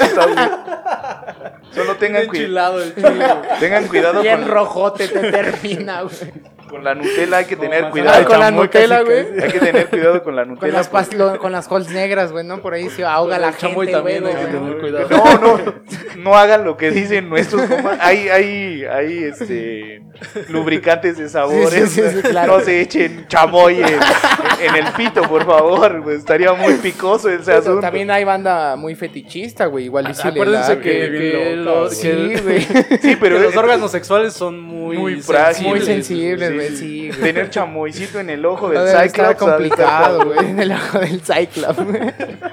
Solo 1.74 1.96
tengan, 1.96 2.26
cui- 2.26 2.38
enchilado 2.38 2.82
el 2.82 2.94
chile, 2.94 3.08
güey. 3.10 3.58
tengan 3.60 3.88
cuidado 3.88 4.22
Bien 4.22 4.42
con, 4.42 4.50
rojote 4.50 5.08
te 5.08 5.30
termina, 5.30 6.02
güey. 6.02 6.53
Con 6.68 6.82
la 6.84 6.94
Nutella. 6.94 7.38
Hay 7.38 7.44
que 7.46 7.56
tener 7.56 7.90
cuidado. 7.90 8.16
Ay, 8.18 8.24
con 8.24 8.38
la 8.40 8.50
Nutella, 8.50 9.00
güey. 9.02 9.26
Hay 9.42 9.50
que 9.50 9.60
tener 9.60 9.86
cuidado 9.88 10.22
con 10.22 10.36
la 10.36 10.42
Con 10.44 10.54
Nutella. 10.54 10.72
las, 10.72 10.88
porque- 10.88 11.06
pas- 11.10 11.12
lo- 11.16 11.38
con 11.38 11.52
las 11.52 11.68
cols 11.68 11.88
negras, 11.90 12.32
güey, 12.32 12.44
¿no? 12.44 12.60
Por 12.60 12.74
ahí 12.74 12.88
se 12.90 13.04
ahoga 13.04 13.38
la 13.38 13.52
gente, 13.52 13.74
güey. 13.74 13.90
también 13.92 14.26
hay 14.26 14.34
que 14.34 14.40
güey. 14.44 14.52
tener 14.52 14.78
cuidado. 14.78 15.08
No, 15.10 15.40
no, 15.58 15.74
no 16.18 16.34
hagan 16.36 16.64
lo 16.64 16.76
que 16.76 16.90
dicen 16.90 17.28
nuestros 17.28 17.62
compas. 17.68 17.98
Hay, 18.00 18.28
hay, 18.28 18.84
hay 18.84 19.24
este, 19.24 20.02
lubricantes 20.48 21.18
de 21.18 21.28
sabores. 21.28 21.90
Sí, 21.90 22.00
sí, 22.02 22.08
sí, 22.08 22.16
sí, 22.22 22.28
claro. 22.28 22.58
No 22.58 22.64
se 22.64 22.80
echen 22.80 23.26
chamoy 23.28 23.80
en, 23.80 23.84
en 23.86 24.76
el 24.86 24.92
pito, 24.96 25.22
por 25.22 25.44
favor. 25.44 26.02
pues, 26.02 26.18
estaría 26.18 26.52
muy 26.52 26.74
picoso 26.74 27.28
ese 27.28 27.44
Pero 27.44 27.58
asunto. 27.58 27.80
también 27.80 28.10
hay 28.10 28.24
banda 28.24 28.76
muy 28.76 28.94
fetichista, 28.94 29.66
güey. 29.66 29.84
Igual 29.86 30.10
y 30.10 30.14
si 30.14 30.22
le 30.24 30.30
Acuérdense 30.30 30.78
que, 30.78 30.90
que 30.92 31.56
los, 31.56 31.94
que 31.94 31.94
Sí, 32.36 32.42
güey. 32.42 32.60
Sí, 33.02 33.16
pero 33.20 33.36
que 33.38 33.42
los 33.44 33.56
órganos 33.56 33.90
sexuales 33.90 34.32
son 34.34 34.60
muy, 34.60 34.96
Muy 34.96 35.20
frágiles. 35.22 35.68
Muy 35.68 35.80
sensibles. 35.80 36.50
Sensibles, 36.60 36.70
güey, 36.70 36.76
sí, 36.76 37.08
güey. 37.08 37.20
Tener 37.20 37.50
chamoycito 37.50 38.20
en 38.20 38.30
el 38.30 38.44
ojo 38.46 38.68
del 38.70 38.88
Cyclops. 39.10 39.36
complicado, 39.38 40.24
güey, 40.26 40.38
en 40.50 40.60
el 40.60 40.72
ojo 40.72 40.98
del 40.98 41.20
Cyclops. 41.20 41.80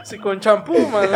Sí, 0.04 0.18
con 0.18 0.40
champú, 0.40 0.78
man. 0.90 1.08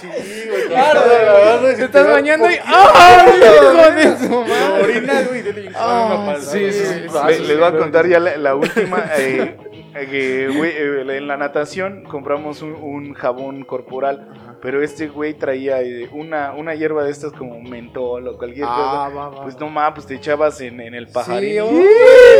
Sí, 0.00 0.08
güey. 0.48 0.66
Claro, 0.68 1.00
Claro, 1.02 1.60
Te 1.76 1.84
estás 1.84 2.06
bañando 2.06 2.50
y 2.50 2.54
¡ay, 2.64 3.26
hijo 3.38 3.90
de 3.90 4.18
su 4.18 4.40
madre! 4.40 4.82
Orina, 4.82 5.22
güey, 5.28 5.40
Ah, 5.74 6.36
sí, 6.40 6.70
sí, 6.72 7.08
les 7.46 7.58
voy 7.58 7.66
a 7.66 7.76
contar 7.76 8.06
ya 8.06 8.18
la, 8.20 8.36
la 8.36 8.54
última. 8.54 9.04
eh, 9.16 9.56
eh, 9.94 10.06
que, 10.10 10.48
güey, 10.56 10.70
eh, 10.70 11.16
en 11.18 11.26
la 11.26 11.36
natación 11.36 12.04
compramos 12.04 12.62
un, 12.62 12.72
un 12.74 13.14
jabón 13.14 13.64
corporal. 13.64 14.28
Pero 14.62 14.82
este 14.82 15.08
güey 15.08 15.32
traía 15.34 15.80
eh, 15.80 16.08
una, 16.12 16.52
una 16.52 16.74
hierba 16.74 17.02
de 17.04 17.10
estas 17.10 17.32
como 17.32 17.58
mentol 17.60 18.28
o 18.28 18.36
cualquier 18.36 18.66
Ah, 18.68 19.08
cosa. 19.08 19.16
va, 19.18 19.28
va, 19.30 19.42
Pues 19.42 19.58
no 19.58 19.70
mames, 19.70 19.94
pues 19.94 20.06
te 20.06 20.14
echabas 20.16 20.60
en, 20.60 20.80
en 20.80 20.94
el 20.94 21.06
Sí, 21.06 21.12
pajarín. 21.14 21.62
uy, 21.62 21.82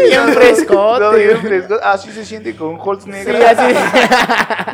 bien 0.09 0.29
frescote. 0.35 1.01
No, 1.05 1.13
bien 1.13 1.39
frescote. 1.39 1.81
Así 1.83 2.11
se 2.11 2.25
siente 2.27 2.55
con 2.55 2.79
Holz 2.79 3.05
Sí, 3.05 3.11
negra. 3.11 3.51
así. 3.51 3.75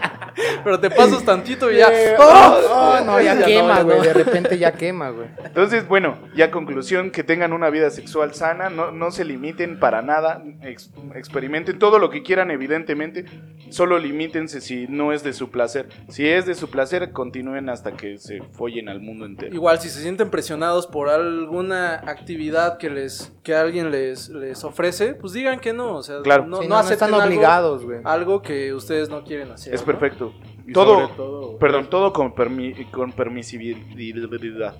Pero 0.64 0.78
te 0.80 0.90
pasas 0.90 1.24
tantito 1.24 1.70
y 1.70 1.78
ya. 1.78 1.90
Oh, 2.18 2.60
oh, 2.70 3.04
no, 3.04 3.20
ya 3.20 3.42
quema, 3.44 3.82
güey. 3.82 3.98
no. 3.98 4.02
De 4.04 4.12
repente 4.12 4.58
ya 4.58 4.72
quema, 4.72 5.10
güey. 5.10 5.28
Entonces, 5.44 5.86
bueno, 5.88 6.18
ya 6.34 6.50
conclusión, 6.50 7.10
que 7.10 7.22
tengan 7.24 7.52
una 7.52 7.70
vida 7.70 7.90
sexual 7.90 8.34
sana, 8.34 8.68
no, 8.68 8.90
no 8.90 9.10
se 9.10 9.24
limiten 9.24 9.78
para 9.78 10.02
nada, 10.02 10.42
ex- 10.62 10.90
experimenten 11.14 11.78
todo 11.78 11.98
lo 11.98 12.10
que 12.10 12.22
quieran, 12.22 12.50
evidentemente, 12.50 13.24
solo 13.70 13.98
limítense 13.98 14.60
si 14.60 14.86
no 14.88 15.12
es 15.12 15.22
de 15.22 15.32
su 15.32 15.50
placer. 15.50 15.88
Si 16.08 16.28
es 16.28 16.46
de 16.46 16.54
su 16.54 16.68
placer, 16.70 17.12
continúen 17.12 17.68
hasta 17.68 17.92
que 17.92 18.18
se 18.18 18.42
follen 18.52 18.88
al 18.88 19.00
mundo 19.00 19.24
entero. 19.26 19.54
Igual, 19.54 19.80
si 19.80 19.88
se 19.88 20.00
sienten 20.02 20.30
presionados 20.30 20.86
por 20.86 21.08
alguna 21.08 21.94
actividad 21.94 22.78
que 22.78 22.90
les 22.90 23.32
que 23.42 23.54
alguien 23.54 23.90
les, 23.92 24.28
les 24.28 24.64
ofrece, 24.64 25.14
pues 25.14 25.32
digan 25.32 25.60
que 25.60 25.72
no. 25.72 25.94
O 25.96 26.02
sea, 26.02 26.20
Claro. 26.22 26.46
no, 26.46 26.56
Sí, 26.56 26.62
no 26.64 26.68
no, 26.70 26.74
no 26.74 26.80
acepten 26.80 27.08
están 27.08 27.14
algo- 27.20 27.26
obligados, 27.26 27.84
güey. 27.84 28.00
Algo 28.04 28.42
que 28.42 28.74
ustedes 28.74 29.08
no 29.08 29.22
quieren 29.22 29.52
hacer. 29.52 29.72
Es 29.72 29.80
¿no? 29.80 29.86
perfecto. 29.86 30.34
Y 30.66 30.72
Todo, 30.72 31.58
perdón, 31.58 31.88
todo 31.88 32.12
con, 32.12 32.34
permi- 32.34 32.90
con 32.90 33.12
permisibilidad. 33.12 34.74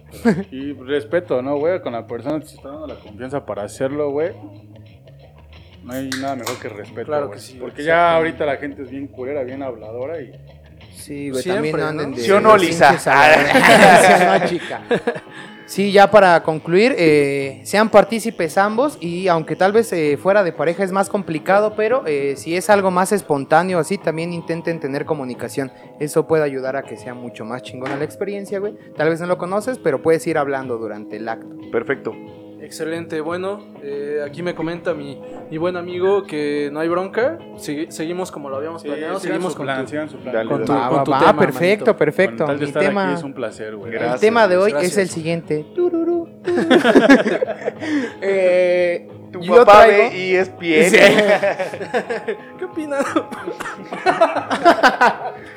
Y 0.51 0.73
respeto, 0.73 1.41
¿no, 1.43 1.57
güey? 1.59 1.81
Con 1.81 1.93
la 1.93 2.07
persona 2.07 2.41
que 2.41 2.47
se 2.47 2.57
está 2.57 2.71
dando 2.71 2.87
la 2.89 2.97
confianza 2.97 3.47
para 3.47 3.63
hacerlo, 3.63 4.11
güey. 4.11 4.33
No 5.85 5.93
hay 5.93 6.11
nada 6.21 6.35
mejor 6.35 6.59
que 6.59 6.69
respeto, 6.69 7.07
Claro 7.07 7.29
güey. 7.29 7.39
que 7.39 7.45
sí, 7.45 7.59
Porque 7.61 7.85
ya 7.85 8.17
ahorita 8.17 8.45
la 8.45 8.57
gente 8.57 8.83
es 8.83 8.91
bien 8.91 9.07
culera, 9.07 9.45
bien 9.45 9.63
habladora 9.63 10.21
y... 10.21 10.33
Sí, 10.93 11.31
güey, 11.31 11.45
también 11.45 11.77
no 11.77 11.87
anden 11.87 12.15
de... 12.15 12.21
¿Sí 12.23 12.31
o 12.33 12.41
no, 12.41 12.57
Lisa? 12.57 12.99
¿Sí 12.99 13.09
o 13.09 14.39
no, 14.41 14.47
chica? 14.49 14.81
Sí, 15.67 15.91
ya 15.91 16.11
para 16.13 16.43
concluir, 16.45 16.95
eh, 16.97 17.61
sean 17.65 17.91
partícipes 17.91 18.57
ambos 18.57 18.99
y 19.01 19.27
aunque 19.27 19.57
tal 19.57 19.73
vez 19.73 19.93
eh, 19.93 20.17
fuera 20.17 20.45
de 20.45 20.53
pareja 20.53 20.85
es 20.85 20.93
más 20.93 21.09
complicado, 21.09 21.75
pero 21.77 22.05
eh, 22.07 22.35
si 22.37 22.57
es 22.57 22.71
algo 22.71 22.93
más 22.93 23.11
espontáneo 23.11 23.81
así, 23.81 23.99
también 23.99 24.33
intenten 24.33 24.79
tener 24.79 25.05
comunicación. 25.05 25.73
Eso 25.99 26.29
puede 26.29 26.45
ayudar 26.45 26.77
a 26.77 26.85
que 26.85 26.97
sea 26.97 27.15
mucho 27.15 27.45
más 27.45 27.63
chingona 27.63 27.97
la 27.97 28.05
experiencia, 28.05 28.61
güey. 28.61 28.77
Tal 28.97 29.09
vez 29.09 29.21
no 29.21 29.27
lo 29.27 29.39
conoces, 29.39 29.79
pero 29.79 30.03
puedes 30.03 30.25
ir 30.29 30.39
hablando 30.39 30.79
durante 30.79 31.17
el 31.17 31.29
acto. 31.29 31.57
Perfecto. 31.73 32.13
Excelente, 32.67 33.21
bueno, 33.21 33.65
eh, 33.83 34.21
aquí 34.27 34.43
me 34.43 34.55
comenta 34.57 34.93
mi, 34.93 35.19
mi 35.51 35.57
buen 35.57 35.77
amigo 35.77 36.25
que 36.25 36.69
no 36.73 36.81
hay 36.81 36.89
bronca, 36.89 37.39
Segui- 37.57 37.91
seguimos 37.91 38.33
como 38.33 38.51
lo 38.51 38.57
habíamos 38.57 38.83
planeado, 38.83 39.21
seguimos 39.21 39.55
con 39.55 39.67
plan, 39.67 39.87
tu- 39.87 40.09
su 40.09 40.17
plan. 40.19 40.35
Dale, 40.35 40.49
con 40.51 40.65
tu, 40.65 40.73
dale. 40.73 40.81
Va, 40.83 40.89
con 40.89 40.99
va, 40.99 41.05
tu 41.05 41.11
va, 41.13 41.19
tema, 41.21 41.37
perfecto, 41.39 41.85
manito. 41.87 41.97
perfecto. 41.97 42.47
Mi 42.49 42.65
estar 42.65 42.83
tema, 42.83 43.05
aquí 43.07 43.15
es 43.15 43.23
un 43.23 43.35
placer, 43.35 43.77
güey. 43.77 43.93
Gracias. 43.93 44.15
el 44.15 44.21
tema 44.21 44.49
de 44.49 44.57
hoy 44.57 44.73
gracias. 44.73 44.93
es 44.93 44.99
el 44.99 45.09
siguiente. 45.09 45.65
Tururú. 45.75 46.29
Eh, 48.21 49.09
Tu 49.39 49.45
yo 49.45 49.57
papá 49.57 49.87
traigo- 49.87 50.11
ve 50.11 50.17
y 50.17 50.35
es 50.37 50.49
pie. 50.49 50.91
Sí. 50.91 50.97
¿Qué 52.59 52.65
opinas? 52.65 53.05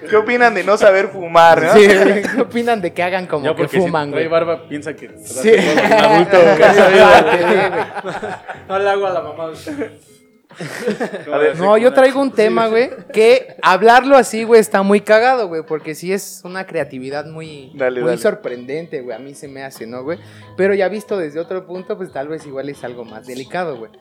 ¿Qué 0.09 0.15
opinan 0.15 0.53
de 0.53 0.63
no 0.63 0.77
saber 0.77 1.07
fumar? 1.09 1.61
no? 1.61 1.73
Sí, 1.73 1.87
¿Qué 1.87 2.41
opinan 2.41 2.81
de 2.81 2.93
que 2.93 3.03
hagan 3.03 3.27
como 3.27 3.45
Ya 3.45 3.55
que 3.55 3.67
fuman, 3.67 4.07
si 4.07 4.11
trae 4.11 4.27
güey? 4.27 4.27
barba 4.27 4.67
piensa 4.67 4.95
que 4.95 5.09
Sí. 5.23 5.51
un 5.51 5.93
adulto. 5.93 6.37
No 8.67 8.79
le 8.79 8.89
hago 8.89 9.07
a 9.07 9.09
la 9.11 9.21
mamá. 9.21 9.49
A 11.31 11.37
ver, 11.37 11.57
No, 11.57 11.77
yo 11.77 11.93
traigo 11.93 12.21
un 12.21 12.31
tema, 12.31 12.67
güey, 12.67 12.89
que 13.13 13.55
hablarlo 13.61 14.15
así, 14.17 14.43
güey, 14.43 14.59
está 14.61 14.81
muy 14.83 15.01
cagado, 15.01 15.47
güey, 15.47 15.63
porque 15.65 15.95
sí 15.95 16.11
es 16.13 16.41
una 16.43 16.65
creatividad 16.65 17.25
muy, 17.25 17.71
Dale, 17.75 18.01
muy 18.01 18.09
dale. 18.09 18.21
sorprendente, 18.21 19.01
güey, 19.01 19.15
a 19.15 19.19
mí 19.19 19.33
se 19.35 19.47
me 19.47 19.63
hace, 19.63 19.87
¿no, 19.87 20.03
güey? 20.03 20.19
Pero 20.57 20.73
ya 20.73 20.87
visto 20.89 21.17
desde 21.17 21.39
otro 21.39 21.65
punto, 21.65 21.97
pues 21.97 22.11
tal 22.11 22.27
vez 22.27 22.45
igual 22.45 22.69
es 22.69 22.83
algo 22.83 23.05
más 23.05 23.25
delicado, 23.27 23.77
güey. 23.77 23.91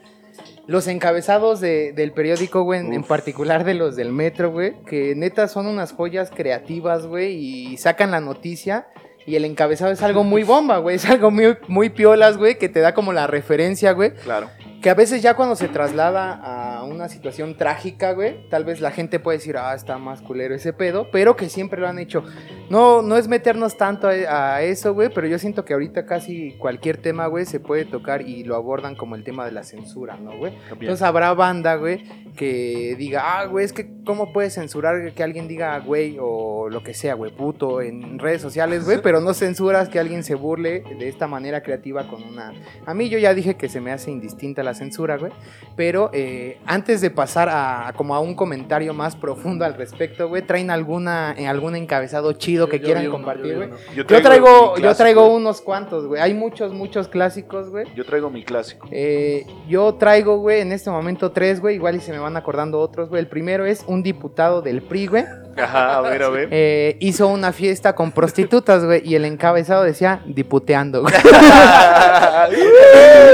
Los 0.67 0.87
encabezados 0.87 1.61
de- 1.61 1.93
del 1.95 2.13
periódico, 2.13 2.63
güey, 2.63 2.81
en, 2.81 2.93
en 2.93 3.03
particular 3.05 3.65
de 3.65 3.75
los 3.75 3.97
del 3.97 4.13
metro, 4.13 4.51
güey, 4.51 4.75
que 4.85 5.15
neta 5.17 5.49
son 5.49 5.67
unas 5.67 5.93
joyas 5.93 6.31
creativas, 6.35 7.07
güey, 7.07 7.35
y 7.35 7.77
sacan 7.79 8.11
la 8.11 8.21
noticia. 8.21 8.87
Y 9.27 9.37
el 9.37 9.45
encabezado 9.45 9.93
es 9.93 10.01
algo 10.03 10.25
muy 10.25 10.43
bomba, 10.43 10.79
güey. 10.79 10.97
Es 10.97 11.05
algo 11.05 11.31
muy, 11.31 11.55
muy 11.69 11.91
piolas, 11.91 12.39
güey, 12.39 12.57
que 12.57 12.71
te 12.71 12.81
da 12.81 12.95
como 12.95 13.13
la 13.13 13.27
referencia, 13.27 13.93
güey. 13.93 14.13
Claro. 14.15 14.49
Que 14.83 14.91
a 14.91 14.95
veces 14.95 15.23
ya 15.23 15.35
cuando 15.35 15.57
se 15.57 15.69
traslada 15.69 16.35
a 16.35 16.85
una 16.85 17.09
situación 17.09 17.57
trágica, 17.57 18.13
güey, 18.13 18.49
tal 18.49 18.65
vez 18.65 18.81
la 18.81 18.93
gente 18.93 19.19
puede 19.19 19.39
decir, 19.39 19.57
ah, 19.57 19.75
está 19.75 19.99
más 19.99 20.23
culero 20.23 20.55
ese 20.55 20.73
pedo, 20.73 21.09
pero 21.11 21.37
que 21.37 21.49
siempre 21.49 21.81
lo 21.81 21.89
han 21.89 21.99
hecho. 21.99 22.23
No, 22.71 23.03
no 23.03 23.17
es 23.17 23.27
meternos 23.27 23.77
tanto 23.77 24.09
a, 24.09 24.55
a 24.55 24.63
eso, 24.63 24.95
güey, 24.95 25.09
pero 25.13 25.27
yo 25.27 25.39
siento 25.39 25.65
que 25.65 25.73
ahorita 25.73 26.07
casi 26.07 26.53
cualquier 26.59 26.99
tema, 26.99 27.27
güey, 27.27 27.45
se 27.45 27.59
puede 27.59 27.87
tocar 27.87 28.23
y 28.23 28.45
lo 28.45 28.55
abordan 28.55 28.95
como 28.95 29.17
el 29.17 29.25
tema 29.25 29.45
de 29.45 29.53
la 29.53 29.65
censura, 29.65 30.17
¿no, 30.17 30.37
güey? 30.37 30.53
Entonces 30.71 31.03
habrá 31.03 31.35
banda, 31.35 31.75
güey, 31.75 32.05
que 32.37 32.95
diga, 32.97 33.41
ah, 33.41 33.47
güey, 33.47 33.65
es 33.65 33.73
que 33.73 33.89
cómo 34.05 34.33
puedes 34.33 34.55
censurar 34.55 35.13
que 35.13 35.23
alguien 35.23 35.49
diga, 35.49 35.79
güey, 35.81 36.19
o 36.21 36.69
lo 36.71 36.83
que 36.83 36.95
sea, 36.95 37.15
güey, 37.15 37.35
puto, 37.35 37.83
en 37.83 38.19
redes 38.19 38.41
sociales, 38.43 38.85
güey, 38.85 39.03
pero 39.03 39.21
no 39.21 39.35
censuras 39.35 39.89
que 39.89 39.99
alguien 39.99 40.23
se 40.23 40.35
burle 40.35 40.85
de 40.99 41.09
esta 41.09 41.27
manera 41.27 41.63
creativa 41.63 42.07
con 42.07 42.23
una... 42.23 42.53
A 42.87 42.95
mí 42.95 43.09
yo 43.09 43.19
ya 43.19 43.35
dije 43.35 43.57
que 43.57 43.69
se 43.69 43.81
me 43.81 43.93
hace 43.93 44.11
indistinta 44.11 44.63
la 44.63 44.68
censura, 44.75 45.17
güey, 45.17 45.33
pero 45.77 46.11
eh, 46.13 46.59
antes 46.67 47.01
de 47.01 47.11
pasar 47.11 47.49
a, 47.51 47.93
como 47.97 48.15
a 48.15 48.21
un 48.21 48.35
comentario 48.35 48.95
más 48.95 49.17
profundo 49.17 49.65
al 49.65 49.75
respecto, 49.75 50.29
güey, 50.29 50.43
traen 50.43 50.71
alguna, 50.71 51.35
en 51.37 51.47
algún 51.47 51.77
encabezado 51.77 52.33
chido 52.33 52.69
que 52.69 52.79
Yo 52.79 52.85
quieran 52.85 53.05
uno, 53.05 53.13
compartir, 53.13 53.57
güey. 53.57 53.71
Yo 53.95 54.05
traigo, 54.07 54.77
yo 54.79 54.95
traigo 54.95 55.35
unos 55.35 55.61
cuantos, 55.61 56.07
güey. 56.07 56.21
Hay 56.21 56.35
muchos, 56.35 56.73
muchos 56.73 57.09
clásicos, 57.09 57.71
güey. 57.71 57.87
Yo 57.95 58.05
traigo 58.05 58.31
mi 58.31 58.45
clásico. 58.45 58.89
Eh, 58.91 59.47
yo 59.69 59.95
traigo, 59.95 60.39
güey, 60.39 60.61
en 60.61 60.73
este 60.73 60.91
momento 60.91 61.33
tres, 61.33 61.61
güey. 61.61 61.77
Igual 61.77 61.97
y 61.97 62.01
se 62.01 62.13
me 62.13 62.19
van 62.19 62.37
acordando 62.37 62.79
otros, 62.81 63.09
güey. 63.09 63.21
El 63.21 63.29
primero 63.29 63.67
es 63.67 63.85
un 63.87 64.03
diputado 64.03 64.63
del 64.63 64.83
PRI, 64.83 65.07
güey. 65.07 65.25
Ajá, 65.59 65.97
a 65.99 66.01
ver, 66.03 66.23
a 66.23 66.29
ver. 66.29 66.49
eh, 66.51 66.97
hizo 67.01 67.29
una 67.29 67.53
fiesta 67.53 67.95
con 67.95 68.13
prostitutas, 68.13 68.85
güey. 68.85 69.03
Y 69.05 69.15
el 69.15 69.25
encabezado 69.25 69.83
decía 69.85 70.21
diputeando, 70.27 71.03
güey. 71.03 71.15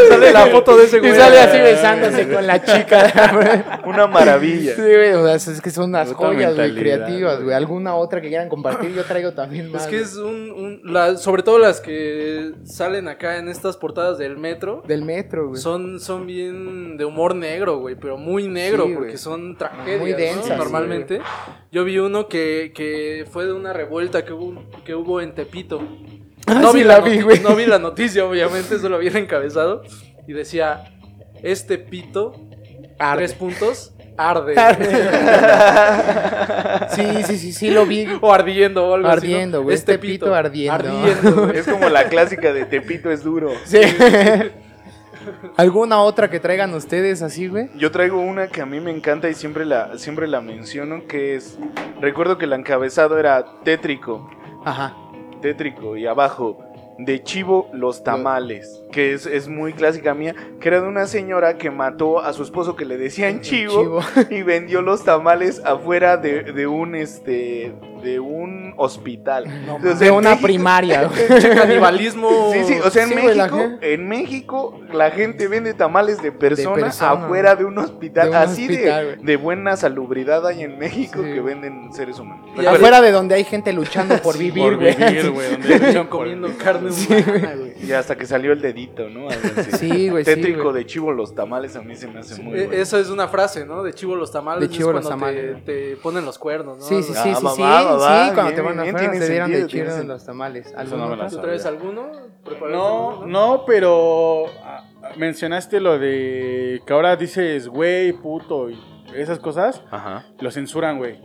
Sale 0.09 0.33
la 0.33 0.47
foto 0.47 0.77
de 0.77 0.85
ese 0.85 0.97
y 0.99 1.01
güey. 1.01 1.15
sale 1.15 1.39
así 1.41 1.59
besándose 1.59 2.29
con 2.29 2.47
la 2.47 2.63
chica, 2.63 3.31
güey. 3.33 3.93
Una 3.93 4.07
maravilla. 4.07 4.75
Sí, 4.75 4.83
güey, 4.83 5.13
o 5.13 5.25
sea, 5.39 5.53
es 5.53 5.61
que 5.61 5.71
son 5.71 5.91
unas 5.91 6.09
Otra 6.11 6.29
joyas, 6.29 6.55
güey, 6.55 6.75
creativas, 6.75 7.43
güey. 7.43 7.55
¿Alguna 7.55 7.95
otra 7.95 8.21
que 8.21 8.29
quieran 8.29 8.49
compartir? 8.49 8.93
Yo 8.95 9.05
traigo 9.05 9.33
también 9.33 9.71
más. 9.71 9.83
Es 9.85 9.89
que 9.89 10.01
es 10.01 10.17
un, 10.17 10.51
un- 10.51 10.81
la- 10.85 11.17
sobre 11.17 11.43
todo 11.43 11.59
las 11.59 11.81
que 11.81 12.53
salen 12.65 13.09
acá 13.09 13.39
en 13.39 13.49
estas 13.49 13.77
portadas 13.77 14.19
del 14.19 14.37
metro. 14.37 14.83
Del 14.87 15.03
metro, 15.05 15.49
güey. 15.49 15.61
Son, 15.61 16.01
son 16.01 16.27
bien 16.27 16.97
de 16.97 17.05
humor 17.05 17.35
negro, 17.35 17.79
güey, 17.79 17.95
pero 17.97 18.17
muy 18.17 18.49
negro, 18.49 18.85
Sí, 18.85 18.93
güey. 18.93 18.97
porque 18.97 19.19
son 19.19 19.57
tragedias, 19.57 20.01
Muy 20.01 20.11
¿no? 20.13 20.17
densas, 20.17 20.45
sí, 20.45 20.53
Normalmente. 20.57 21.21
Yo 21.73 21.85
vi 21.85 21.99
uno 22.15 22.29
que, 22.29 22.73
que 22.73 23.27
fue 23.29 23.45
de 23.45 23.53
una 23.53 23.73
revuelta 23.73 24.25
que 24.25 24.33
hubo, 24.33 24.63
que 24.85 24.95
hubo 24.95 25.21
en 25.21 25.35
Tepito. 25.35 25.83
Ah, 26.47 26.55
no, 26.55 26.71
sí 26.71 26.79
vi 26.79 26.85
la 26.85 27.01
vi, 27.01 27.21
güey. 27.21 27.41
no 27.41 27.57
vi 27.57 27.67
la 27.67 27.81
noticia, 27.81 28.25
obviamente, 28.25 28.79
solo 28.79 29.01
el 29.01 29.17
encabezado. 29.17 29.83
Y 30.29 30.33
decía, 30.33 30.95
este 31.43 31.77
pito, 31.77 32.33
Arde. 33.01 33.25
tres 33.27 33.35
puntos, 33.35 33.95
arde. 34.17 34.55
Sí, 36.95 37.25
sí, 37.25 37.37
sí, 37.37 37.53
sí 37.53 37.71
lo 37.73 37.85
vi. 37.85 38.07
o 38.21 38.33
ardiendo 38.33 38.87
o 38.87 38.95
algo 38.95 39.09
así, 39.09 39.27
¿no? 39.27 39.35
Ardiendo, 39.35 39.63
güey, 39.65 39.75
este 39.75 39.99
pito 39.99 40.33
ardiendo. 40.33 40.73
Ardiendo, 40.73 41.47
güey. 41.47 41.59
Es 41.59 41.67
como 41.67 41.89
la 41.89 42.09
clásica 42.09 42.53
de 42.53 42.65
Tepito 42.65 43.11
es 43.11 43.25
duro. 43.25 43.51
Sí. 43.65 43.81
¿Alguna 45.57 46.01
otra 46.01 46.31
que 46.31 46.41
traigan 46.41 46.75
ustedes 46.75 47.23
así, 47.23 47.49
güey? 47.49 47.69
Yo 47.77 47.91
traigo 47.91 48.21
una 48.21 48.49
que 48.49 48.61
a 48.61 48.67
mí 48.67 48.81
me 48.81 48.91
encanta 48.91 49.29
y 49.29 49.35
siempre 49.35 49.65
la, 49.65 49.99
siempre 49.99 50.27
la 50.27 50.41
menciono, 50.41 51.07
que 51.07 51.35
es... 51.37 51.59
Recuerdo 52.01 52.39
que 52.39 52.45
el 52.45 52.53
encabezado 52.53 53.19
era 53.19 53.45
tétrico, 53.65 54.31
Ajá. 54.65 54.97
tétrico, 55.41 55.97
y 55.97 56.07
abajo, 56.07 56.59
de 56.99 57.23
chivo 57.23 57.69
los 57.73 58.05
tamales. 58.05 58.83
que 58.93 59.13
es, 59.13 59.27
es 59.27 59.49
muy 59.49 59.73
clásica 59.73 60.15
mía, 60.15 60.35
que 60.61 60.69
era 60.69 60.81
de 60.81 60.87
una 60.89 61.07
señora 61.07 61.59
que 61.59 61.71
mató 61.71 62.21
a 62.21 62.33
su 62.33 62.43
esposo 62.43 62.77
que 62.77 62.85
le 62.85 62.97
decían 62.97 63.41
chivo, 63.41 64.01
y 64.31 64.43
vendió 64.43 64.83
los 64.83 65.05
tamales 65.05 65.61
afuera 65.65 66.17
de, 66.17 66.45
de 66.53 66.67
un 66.67 66.95
este 66.95 67.73
de 68.05 68.21
un 68.21 68.75
hospital. 68.77 69.47
O 69.69 69.81
sea, 69.81 69.95
De 69.95 70.11
una 70.11 70.31
México- 70.31 70.47
primaria. 70.47 71.11
Canibalismo. 71.55 72.29
Sí, 72.55 72.65
sí, 72.65 72.75
o 72.85 72.91
sea, 72.91 73.05
en 73.05 73.09
Sí, 73.11 73.15
güey, 73.21 73.35
la 73.37 73.47
México, 73.49 73.79
en 73.81 74.09
México 74.09 74.81
la 74.93 75.11
gente 75.11 75.49
vende 75.49 75.75
tamales 75.75 76.23
de 76.23 76.31
persona, 76.31 76.75
persona, 76.75 77.11
afuera 77.25 77.57
de 77.57 77.65
un 77.65 77.79
hospital, 77.79 78.25
de 78.25 78.31
un 78.31 78.37
así 78.37 78.63
hospital, 78.69 79.19
de, 79.23 79.37
buena 79.37 79.77
salubridad 79.77 80.47
hay 80.47 80.63
en 80.63 80.79
México 80.79 81.21
Sí. 81.25 81.33
que 81.33 81.41
venden 81.41 81.93
seres 81.93 82.19
humanos. 82.19 82.49
Y 82.61 82.65
Afuera 82.67 83.01
de 83.01 83.11
donde 83.11 83.35
hay 83.35 83.45
gente 83.45 83.73
luchando 83.73 84.17
por 84.19 84.35
Sí, 84.37 84.45
vivir, 84.51 84.63
por 84.65 84.77
güey. 84.77 84.95
vivir, 84.95 85.31
güey. 85.31 85.51
donde 85.53 85.79
luchan 85.79 86.07
por 86.07 86.19
comiendo 86.21 86.49
carne 86.59 86.91
humana, 86.91 87.55
güey. 87.57 87.73
Y 87.85 87.93
hasta 87.93 88.17
que 88.17 88.27
salió 88.27 88.53
el 88.53 88.61
dedito, 88.61 89.09
¿no? 89.09 89.29
Sí, 89.79 90.09
güey, 90.11 90.25
Tétrico 90.25 90.65
güey. 90.71 90.75
de 90.77 90.87
chivo 90.87 91.13
los 91.13 91.35
tamales 91.35 91.75
a 91.77 91.83
mí 91.83 91.97
se 91.97 92.07
me 92.09 92.21
hace 92.21 92.41
muy 92.43 92.55
bueno. 92.59 92.73
Eso 92.73 92.99
es 92.99 93.09
una 93.11 93.27
frase, 93.29 93.65
¿no? 93.65 93.83
De 93.83 93.93
chivo 93.93 94.15
los 94.17 94.31
tamales. 94.31 94.69
De 94.69 94.75
chivo 94.75 94.91
es 94.91 94.97
los 94.97 95.07
cuando 95.07 95.27
tamales. 95.27 95.65
Te, 95.65 95.91
te 95.91 95.97
ponen 95.97 96.25
los 96.25 96.39
cuernos, 96.39 96.79
¿no? 96.79 96.85
Sí, 96.85 97.03
sí, 97.03 97.13
sí, 97.13 97.31
Ah, 97.35 97.37
sí, 97.41 97.43
sí, 97.99 98.03
va, 98.05 98.25
sí, 98.25 98.29
va, 98.31 98.35
cuando 98.35 98.43
bien, 98.45 98.55
te 98.57 98.63
van 98.63 98.81
a 98.81 98.83
bien, 98.83 98.97
tiene 98.97 99.19
se 99.19 99.31
dieron 99.31 99.51
de 99.51 99.57
sentido, 99.59 99.69
tiene 99.69 99.69
chido 99.69 99.85
en 99.85 99.91
sentido. 99.93 100.15
los 100.15 100.25
tamales. 100.27 100.75
¿Alguno 100.77 101.17
no 101.17 101.27
traes 101.41 101.67
alguno? 101.67 102.13
¿Preparaste 102.45 102.77
No, 102.77 103.11
alguno? 103.11 103.27
no, 103.27 103.65
pero 103.67 104.47
ah, 104.63 104.85
mencionaste 105.17 105.81
lo 105.81 105.99
de 105.99 106.81
que 106.87 106.93
ahora 106.93 107.17
dices 107.17 107.69
güey, 107.69 108.13
puto 108.13 108.71
y 108.71 108.79
esas 109.15 109.39
cosas, 109.39 109.83
Ajá. 109.91 110.27
lo 110.41 110.51
censuran, 110.51 110.99
güey. 110.99 111.21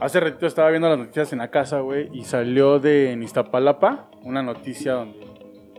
Hace 0.00 0.20
ratito 0.20 0.46
estaba 0.46 0.68
viendo 0.70 0.88
las 0.88 0.98
noticias 0.98 1.32
en 1.32 1.38
la 1.38 1.48
casa, 1.50 1.80
güey, 1.80 2.10
y 2.12 2.24
salió 2.24 2.78
de 2.78 3.12
en 3.12 3.22
Iztapalapa 3.22 4.10
una 4.22 4.42
noticia 4.42 4.92
donde 4.92 5.24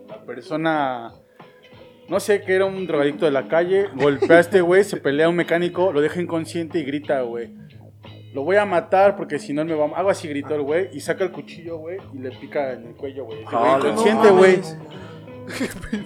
la 0.07 0.17
persona, 0.23 1.11
no 2.09 2.19
sé, 2.19 2.41
que 2.41 2.55
era 2.55 2.65
un 2.65 2.87
drogadicto 2.87 3.25
de 3.25 3.31
la 3.31 3.47
calle, 3.47 3.89
golpea 3.95 4.37
a 4.37 4.39
este 4.39 4.61
güey, 4.61 4.83
se 4.83 4.97
pelea 4.97 5.27
a 5.27 5.29
un 5.29 5.35
mecánico, 5.35 5.91
lo 5.93 6.01
deja 6.01 6.19
inconsciente 6.21 6.79
y 6.79 6.83
grita, 6.83 7.21
güey. 7.21 7.53
Lo 8.37 8.43
voy 8.43 8.57
a 8.57 8.65
matar 8.65 9.15
porque 9.15 9.39
si 9.39 9.51
no 9.51 9.65
me 9.65 9.73
va 9.73 9.87
a... 9.87 9.97
Algo 9.97 10.11
así 10.11 10.27
gritó 10.27 10.53
el 10.53 10.61
güey 10.61 10.89
y 10.93 10.99
saca 10.99 11.23
el 11.23 11.31
cuchillo, 11.31 11.77
güey, 11.79 11.97
y 12.13 12.19
le 12.19 12.29
pica 12.29 12.73
en 12.73 12.85
el 12.85 12.93
cuello, 12.93 13.25
güey. 13.25 13.43
Güey 13.43 13.47
Ah, 13.51 13.79
inconsciente, 13.79 14.29
güey. 14.29 14.59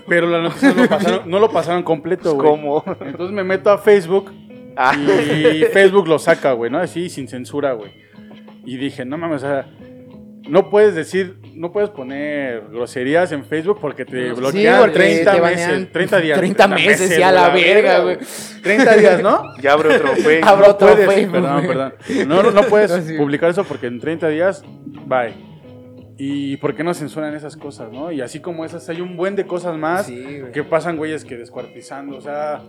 Pero 0.07 0.27
la 0.27 0.41
noticia 0.43 0.71
no 0.73 0.83
lo 0.83 0.87
pasaron, 0.87 1.29
no 1.29 1.39
lo 1.39 1.49
pasaron 1.51 1.83
completo, 1.83 2.35
güey. 2.35 2.47
¿Cómo? 2.47 2.85
Entonces 3.01 3.35
me 3.35 3.43
meto 3.43 3.69
a 3.69 3.77
Facebook 3.77 4.31
Ah, 4.77 4.95
y 4.95 5.65
Facebook 5.73 6.07
lo 6.07 6.17
saca, 6.19 6.53
güey, 6.53 6.71
¿no? 6.71 6.77
Así, 6.77 7.09
sin 7.09 7.27
censura, 7.27 7.73
güey. 7.73 7.91
Y 8.63 8.77
dije, 8.77 9.03
no 9.03 9.17
mames, 9.17 9.43
o 9.43 9.47
sea, 9.47 9.69
no 10.47 10.69
puedes 10.69 10.95
decir, 10.95 11.37
no 11.61 11.71
puedes 11.71 11.91
poner 11.91 12.63
groserías 12.71 13.31
en 13.31 13.45
Facebook 13.45 13.77
porque 13.79 14.03
te 14.03 14.29
Sí, 14.29 14.33
bloquean 14.33 14.79
porque 14.79 14.93
30 14.95 15.31
te 15.31 15.41
meses, 15.41 15.67
banean 15.67 15.91
30 15.91 16.19
días. 16.19 16.37
30 16.39 16.67
meses, 16.69 17.19
y 17.19 17.21
a 17.21 17.31
la 17.31 17.49
verga, 17.49 17.99
güey. 17.99 18.17
30 18.63 18.95
días, 18.95 19.21
¿no? 19.21 19.43
ya 19.61 19.73
abre 19.73 19.95
otro 19.95 20.07
Facebook. 20.15 20.49
Abro 20.49 20.65
No 20.65 20.71
otro 20.71 20.87
puedes, 20.87 21.13
Facebook, 21.13 21.31
perdón, 21.33 21.67
perdón. 21.67 21.93
No, 22.27 22.41
no, 22.41 22.49
no 22.49 22.63
puedes 22.63 22.91
sí. 23.05 23.13
publicar 23.15 23.51
eso 23.51 23.63
porque 23.63 23.85
en 23.85 23.99
30 23.99 24.27
días, 24.29 24.63
bye. 25.05 25.35
¿Y 26.17 26.57
por 26.57 26.75
qué 26.75 26.83
no 26.83 26.95
censuran 26.95 27.35
esas 27.35 27.55
cosas, 27.55 27.91
no? 27.91 28.11
Y 28.11 28.21
así 28.21 28.39
como 28.39 28.65
esas, 28.65 28.89
hay 28.89 28.99
un 28.99 29.15
buen 29.15 29.35
de 29.35 29.45
cosas 29.45 29.77
más 29.77 30.07
Sí, 30.07 30.41
que 30.51 30.63
pasan, 30.63 30.97
güeyes, 30.97 31.23
que 31.23 31.37
descuartizando, 31.37 32.17
o 32.17 32.21
sea... 32.21 32.61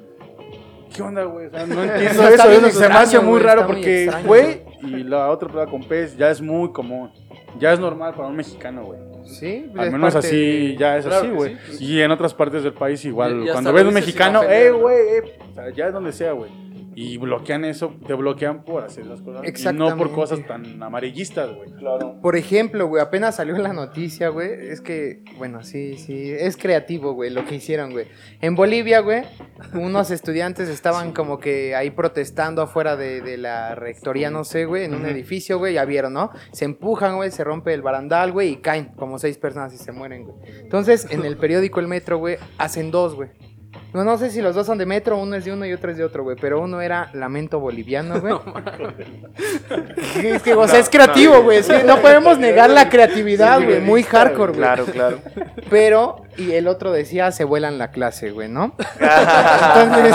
¿Qué 0.94 1.00
onda, 1.00 1.24
güey? 1.24 1.46
O 1.46 1.50
sea, 1.50 1.64
no 1.66 1.82
entiendo 1.82 2.28
Eso 2.28 2.70
se 2.70 2.88
me 2.90 2.94
hace 2.94 3.18
muy 3.20 3.40
raro 3.40 3.66
porque, 3.66 4.10
güey, 4.26 4.60
y 4.82 5.04
la 5.04 5.30
otra 5.30 5.48
prueba 5.48 5.70
con 5.70 5.82
pez 5.82 6.14
ya 6.18 6.30
es 6.30 6.42
muy 6.42 6.70
común. 6.72 7.10
Ya 7.58 7.72
es 7.72 7.80
normal 7.80 8.14
para 8.14 8.28
un 8.28 8.36
mexicano, 8.36 8.84
güey. 8.84 8.98
Sí, 9.24 9.66
pues 9.72 9.86
Al 9.86 9.92
menos 9.92 10.14
así, 10.16 10.36
de- 10.70 10.76
ya 10.76 10.96
es 10.98 11.06
Claro 11.06 11.20
así, 11.22 11.30
güey. 11.32 11.56
sí. 11.70 11.84
Y 11.84 12.00
en 12.00 12.10
otras 12.10 12.34
partes 12.34 12.62
del 12.64 12.72
país 12.72 13.04
igual. 13.04 13.32
Y- 13.32 13.36
y 13.36 13.40
hasta 13.42 13.52
Cuando 13.52 13.72
ves 13.72 13.84
un 13.86 13.94
mexicano, 13.94 14.42
eh, 14.42 14.70
güey, 14.70 14.96
eh. 14.96 15.38
O 15.50 15.54
sea, 15.54 15.70
ya 15.70 15.86
es 15.86 15.92
donde 15.92 16.12
sea, 16.12 16.32
güey. 16.32 16.50
Y 16.94 17.16
bloquean 17.16 17.64
eso, 17.64 17.94
te 18.06 18.14
bloquean 18.14 18.64
por 18.64 18.84
hacer 18.84 19.04
esas 19.04 19.22
cosas. 19.22 19.42
Y 19.46 19.72
no 19.74 19.96
por 19.96 20.12
cosas 20.12 20.46
tan 20.46 20.82
amarillistas, 20.82 21.54
güey. 21.54 21.70
Claro. 21.72 22.18
Por 22.20 22.36
ejemplo, 22.36 22.86
güey, 22.86 23.02
apenas 23.02 23.36
salió 23.36 23.56
la 23.58 23.72
noticia, 23.72 24.28
güey. 24.28 24.50
Es 24.68 24.80
que, 24.80 25.22
bueno, 25.38 25.62
sí, 25.62 25.96
sí, 25.96 26.30
es 26.30 26.56
creativo, 26.56 27.14
güey, 27.14 27.30
lo 27.30 27.44
que 27.44 27.56
hicieron, 27.56 27.92
güey. 27.92 28.06
En 28.40 28.54
Bolivia, 28.54 29.00
güey, 29.00 29.22
unos 29.74 30.10
estudiantes 30.10 30.68
estaban 30.68 31.12
como 31.12 31.38
que 31.38 31.74
ahí 31.74 31.90
protestando 31.90 32.62
afuera 32.62 32.96
de, 32.96 33.20
de 33.20 33.38
la 33.38 33.74
rectoría, 33.74 34.30
no 34.30 34.44
sé, 34.44 34.64
güey, 34.64 34.84
en 34.84 34.94
un 34.94 35.06
edificio, 35.06 35.58
güey, 35.58 35.74
ya 35.74 35.84
vieron, 35.84 36.12
¿no? 36.12 36.30
Se 36.52 36.64
empujan, 36.64 37.16
güey, 37.16 37.30
se 37.30 37.44
rompe 37.44 37.72
el 37.72 37.82
barandal, 37.82 38.32
güey, 38.32 38.50
y 38.50 38.56
caen 38.56 38.86
como 38.96 39.18
seis 39.18 39.38
personas 39.38 39.72
y 39.72 39.78
se 39.78 39.92
mueren, 39.92 40.24
güey. 40.24 40.36
Entonces, 40.60 41.06
en 41.10 41.24
el 41.24 41.36
periódico 41.36 41.80
El 41.80 41.88
Metro, 41.88 42.18
güey, 42.18 42.36
hacen 42.58 42.90
dos, 42.90 43.14
güey. 43.14 43.30
No, 43.92 44.04
no 44.04 44.16
sé 44.16 44.30
si 44.30 44.40
los 44.40 44.54
dos 44.54 44.66
son 44.66 44.78
de 44.78 44.86
metro, 44.86 45.18
uno 45.18 45.36
es 45.36 45.44
de 45.44 45.52
uno 45.52 45.66
y 45.66 45.72
otro 45.72 45.90
es 45.90 45.98
de 45.98 46.04
otro, 46.04 46.22
güey. 46.22 46.36
Pero 46.40 46.60
uno 46.62 46.80
era 46.80 47.10
lamento 47.12 47.60
boliviano, 47.60 48.20
güey. 48.20 48.34
es 50.24 50.42
que, 50.42 50.54
o 50.54 50.66
sea, 50.66 50.78
es 50.78 50.88
creativo, 50.88 51.42
güey. 51.42 51.60
no 51.86 52.00
podemos 52.00 52.38
negar 52.38 52.70
la 52.70 52.88
creatividad, 52.88 53.58
Sí, 53.58 53.64
güey. 53.66 53.80
Muy 53.80 54.02
hardcore, 54.02 54.52
güey. 54.52 54.62
Claro, 54.62 54.84
claro. 54.86 55.18
Pero, 55.68 56.22
y 56.38 56.52
el 56.52 56.68
otro 56.68 56.90
decía, 56.92 57.32
se 57.32 57.44
vuelan 57.44 57.78
la 57.78 57.90
clase, 57.90 58.30
güey, 58.30 58.48
¿no? 58.48 58.74
Entonces, 59.00 60.14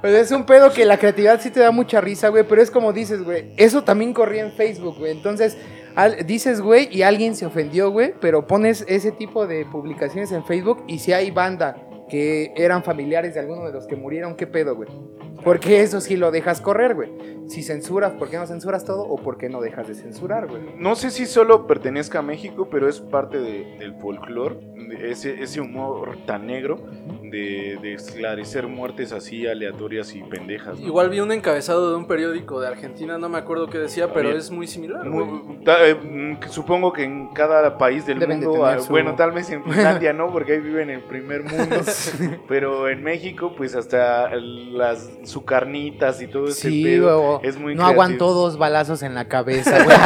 pues 0.00 0.14
es 0.14 0.30
un 0.30 0.44
pedo 0.44 0.72
que 0.72 0.84
la 0.84 0.96
creatividad 0.98 1.40
sí 1.40 1.50
te 1.50 1.60
da 1.60 1.70
mucha 1.72 2.00
risa, 2.00 2.28
güey, 2.28 2.44
pero 2.44 2.62
es 2.62 2.70
como 2.70 2.92
dices, 2.92 3.22
güey, 3.24 3.52
eso 3.56 3.82
también 3.82 4.12
corría 4.14 4.44
en 4.44 4.52
Facebook, 4.52 4.96
güey. 4.98 5.10
Entonces, 5.10 5.56
al- 5.96 6.24
dices, 6.24 6.60
güey, 6.60 6.88
y 6.96 7.02
alguien 7.02 7.34
se 7.34 7.46
ofendió, 7.46 7.90
güey, 7.90 8.14
pero 8.20 8.46
pones 8.46 8.84
ese 8.86 9.10
tipo 9.10 9.46
de 9.48 9.64
publicaciones 9.66 10.30
en 10.30 10.44
Facebook 10.44 10.84
y 10.86 11.00
si 11.00 11.12
hay 11.12 11.32
banda 11.32 11.76
que 12.08 12.52
eran 12.56 12.82
familiares 12.84 13.34
de 13.34 13.40
alguno 13.40 13.64
de 13.66 13.72
los 13.72 13.86
que 13.86 13.96
murieron, 13.96 14.34
¿qué 14.36 14.46
pedo, 14.46 14.74
güey? 14.76 14.88
Porque 15.44 15.82
eso 15.82 16.00
sí 16.00 16.16
lo 16.16 16.30
dejas 16.30 16.60
correr, 16.60 16.94
güey. 16.94 17.10
Si 17.46 17.62
censuras, 17.62 18.12
¿por 18.14 18.28
qué 18.28 18.36
no 18.36 18.46
censuras 18.46 18.84
todo? 18.84 19.02
¿O 19.04 19.16
por 19.16 19.38
qué 19.38 19.48
no 19.48 19.60
dejas 19.60 19.86
de 19.88 19.94
censurar, 19.94 20.48
güey? 20.48 20.62
No 20.76 20.96
sé 20.96 21.10
si 21.10 21.26
solo 21.26 21.66
pertenezca 21.66 22.18
a 22.18 22.22
México, 22.22 22.68
pero 22.70 22.88
es 22.88 23.00
parte 23.00 23.38
de- 23.38 23.76
del 23.78 23.94
folclore, 23.94 24.56
de 24.88 25.10
ese, 25.12 25.42
ese 25.42 25.60
humor 25.60 26.18
tan 26.26 26.46
negro 26.46 26.76
de, 27.30 27.78
de 27.82 27.94
esclarecer 27.94 28.66
muertes 28.66 29.12
así 29.12 29.46
aleatorias 29.46 30.14
y 30.14 30.22
pendejas. 30.22 30.78
¿no? 30.78 30.86
Igual 30.86 31.10
vi 31.10 31.20
un 31.20 31.32
encabezado 31.32 31.90
de 31.90 31.96
un 31.96 32.06
periódico 32.06 32.60
de 32.60 32.68
Argentina, 32.68 33.18
no 33.18 33.28
me 33.28 33.38
acuerdo 33.38 33.68
qué 33.68 33.78
decía, 33.78 34.12
pero 34.12 34.28
Bien. 34.28 34.38
es 34.40 34.50
muy 34.50 34.66
similar, 34.66 35.08
güey. 35.08 35.26
Muy- 35.26 35.64
ta- 35.64 35.86
eh, 35.86 35.94
mm, 35.94 36.38
supongo 36.50 36.92
que 36.92 37.04
en 37.04 37.28
cada 37.28 37.76
país 37.78 38.06
del 38.06 38.18
Deben 38.18 38.40
de 38.40 38.46
mundo, 38.46 38.62
tener 38.64 38.78
ah, 38.78 38.82
su- 38.82 38.90
bueno, 38.90 39.14
tal 39.14 39.32
vez 39.32 39.50
en 39.50 39.62
Finlandia 39.64 40.12
no, 40.12 40.32
porque 40.32 40.52
ahí 40.52 40.60
viven 40.60 40.90
en 40.90 40.96
el 40.96 41.02
primer 41.02 41.42
mundo, 41.44 41.76
pero 42.48 42.88
en 42.88 43.02
México, 43.02 43.54
pues 43.56 43.74
hasta 43.74 44.30
las 44.36 45.10
su 45.24 45.44
carnitas 45.44 46.20
y 46.22 46.26
todo 46.28 46.46
ese 46.48 46.68
Sí, 46.70 46.84
pedo 46.84 47.38
güey. 47.38 47.48
es 47.48 47.58
muy 47.58 47.74
No 47.74 47.86
aguantó 47.86 48.26
creativo. 48.26 48.34
dos 48.42 48.58
balazos 48.58 49.02
en 49.02 49.14
la 49.14 49.26
cabeza, 49.28 49.76
güey. 49.84 49.96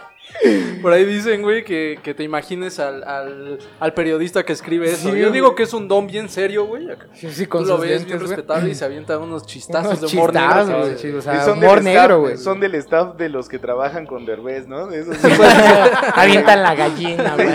Por 0.80 0.92
ahí 0.92 1.04
dicen, 1.04 1.42
güey, 1.42 1.64
que, 1.64 1.98
que 2.02 2.14
te 2.14 2.22
imagines 2.22 2.78
al, 2.78 3.04
al, 3.04 3.58
al 3.78 3.94
periodista 3.94 4.42
que 4.44 4.52
escribe 4.54 4.86
eso. 4.86 4.96
Sí, 5.10 5.16
Yo 5.18 5.28
güey. 5.28 5.32
digo 5.32 5.54
que 5.54 5.64
es 5.64 5.74
un 5.74 5.86
don 5.88 6.06
bien 6.06 6.28
serio, 6.28 6.64
güey. 6.66 6.86
Sí, 7.12 7.28
sí, 7.30 7.44
Tú 7.44 7.50
con 7.50 7.66
lo 7.66 7.74
sus 7.74 7.80
ves 7.82 7.90
lentes, 7.90 8.06
bien 8.06 8.18
güey. 8.18 8.28
respetable 8.30 8.70
y 8.70 8.74
se 8.74 8.84
avienta 8.84 9.18
unos 9.18 9.46
chistazos 9.46 9.98
Unos 9.98 10.10
de 10.10 10.16
humor 10.16 10.32
negro. 10.32 10.78
güey, 10.80 10.98
sí, 10.98 11.08
o 11.10 11.18
Y 11.18 11.22
sea, 11.22 11.44
son 11.44 11.58
humor 11.58 11.82
negro, 11.82 12.00
staff- 12.02 12.18
güey. 12.20 12.36
Son 12.38 12.60
del 12.60 12.74
staff 12.76 13.16
de 13.16 13.28
los 13.28 13.48
que 13.48 13.58
trabajan 13.58 14.06
con 14.06 14.24
Derbez, 14.24 14.66
¿no? 14.66 14.86
De 14.86 15.00
esos 15.00 15.16
Avientan 16.14 16.62
la 16.62 16.74
gallina, 16.74 17.34
güey. 17.36 17.48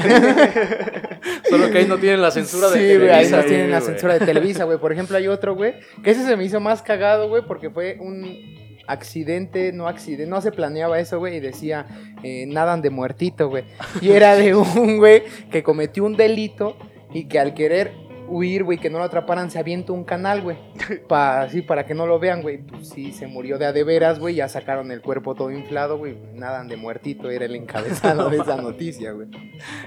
Solo 1.50 1.72
que 1.72 1.78
ahí 1.80 1.86
no 1.88 1.98
tienen 1.98 2.22
la 2.22 2.32
censura 2.32 2.70
de 2.70 2.78
Sí, 2.80 2.98
güey, 2.98 3.10
ahí 3.10 3.26
Televisa, 3.26 3.38
no 3.38 3.44
tienen 3.46 3.72
la 3.72 3.82
censura 3.82 4.14
de 4.20 4.26
Televisa, 4.26 4.64
güey. 4.66 4.78
Por 4.78 4.92
ejemplo, 4.92 5.18
hay 5.18 5.28
otro, 5.28 5.56
güey, 5.56 5.74
que 6.04 6.12
ese 6.12 6.26
se 6.26 6.36
me 6.38 6.44
hizo 6.44 6.60
más 6.60 6.82
cagado, 6.82 7.28
güey, 7.30 7.44
porque 7.48 7.70
fue 7.70 7.98
un 8.00 8.65
accidente, 8.88 9.72
no 9.72 9.88
accidente, 9.88 10.28
no 10.28 10.42
se 10.42 10.52
planeaba 10.52 11.00
eso, 11.00 11.20
güey, 11.20 11.38
y 11.38 11.40
decía, 11.40 11.86
eh, 12.24 12.46
nadan 12.48 12.82
de 12.82 12.90
muertito, 12.90 13.50
güey. 13.50 13.66
Y 14.02 14.12
era 14.12 14.36
de 14.36 14.56
un 14.56 14.98
güey 14.98 15.24
que 15.52 15.64
cometió 15.64 16.04
un 16.04 16.16
delito 16.16 16.78
y 17.14 17.26
que 17.26 17.40
al 17.40 17.54
querer 17.54 18.05
huir, 18.28 18.64
güey, 18.64 18.78
que 18.78 18.90
no 18.90 18.98
lo 18.98 19.04
atraparan, 19.04 19.50
se 19.52 19.60
avienta 19.60 19.94
un 19.94 20.04
canal, 20.04 20.42
güey. 20.42 20.58
Pa, 21.08 21.42
así, 21.42 21.62
para 21.62 21.86
que 21.86 21.94
no 21.94 22.06
lo 22.08 22.20
vean, 22.20 22.42
güey. 22.42 22.58
Pues 22.60 22.90
sí, 22.90 23.12
se 23.12 23.28
murió 23.28 23.58
de 23.58 23.66
a 23.66 23.72
de 23.74 23.84
veras, 23.84 24.20
güey. 24.20 24.36
Ya 24.36 24.48
sacaron 24.50 24.92
el 24.92 25.02
cuerpo 25.02 25.36
todo 25.36 25.52
inflado, 25.52 25.98
güey. 25.98 26.18
Nadan 26.34 26.68
de 26.68 26.76
muertito, 26.78 27.30
era 27.30 27.46
el 27.46 27.56
encabezado 27.56 28.30
de 28.30 28.38
esa 28.38 28.56
noticia, 28.58 29.12
güey. 29.12 29.28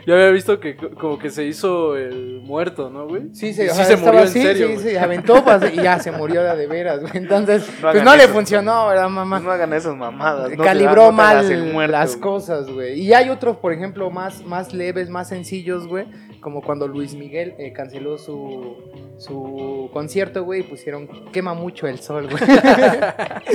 Yo 0.07 0.15
había 0.15 0.31
visto 0.31 0.61
que 0.61 0.77
co- 0.77 0.91
como 0.91 1.19
que 1.19 1.31
se 1.31 1.45
hizo 1.45 1.97
el 1.97 2.41
muerto, 2.43 2.91
¿no, 2.91 3.07
güey? 3.07 3.35
Sí, 3.35 3.53
se, 3.53 3.69
sí 3.69 3.97
murió 3.97 4.21
en 4.23 4.29
serio, 4.29 4.67
sí, 4.69 4.73
güey. 4.75 4.79
se 4.85 4.99
aventó 4.99 5.45
pues, 5.45 5.73
y 5.73 5.77
ya 5.77 5.99
se 5.99 6.11
murió 6.13 6.43
de 6.43 6.51
a 6.51 6.55
de 6.57 6.67
veras, 6.67 7.01
güey. 7.01 7.13
Entonces, 7.17 7.69
No 7.83 7.91
pues 7.93 8.03
no 8.03 8.17
le 8.17 8.25
eso. 8.25 8.33
funcionó, 8.33 8.89
¿verdad, 8.89 9.09
mamá? 9.09 9.41
No 9.41 9.51
hagan 9.51 9.73
esas 9.73 9.97
mamadas. 9.97 10.51
no 10.57 10.65
Calibró 10.65 11.03
da- 11.03 11.11
no 11.11 11.13
mal 11.13 11.73
muerto, 11.73 11.93
las 11.93 12.11
güey. 12.13 12.21
cosas, 12.21 12.71
güey. 12.71 13.01
Y 13.01 13.13
hay 13.13 13.29
otros, 13.31 13.57
por 13.59 13.73
ejemplo, 13.73 14.11
más, 14.11 14.45
más 14.45 14.73
leves, 14.73 15.09
más 15.11 15.29
sencillos, 15.29 15.87
güey. 15.87 16.07
Como 16.49 16.63
cuando 16.63 16.89
Luis 16.89 17.13
Miguel 17.15 17.53
eh, 17.59 17.75
canceló 17.75 18.17
su, 18.17 18.79
su 19.19 19.91
concierto, 19.93 20.45
güey, 20.45 20.61
y 20.61 20.63
pusieron 20.63 21.07
quema 21.31 21.53
mucho 21.53 21.87
el 21.87 21.99
sol, 21.99 22.27
güey. 22.27 22.43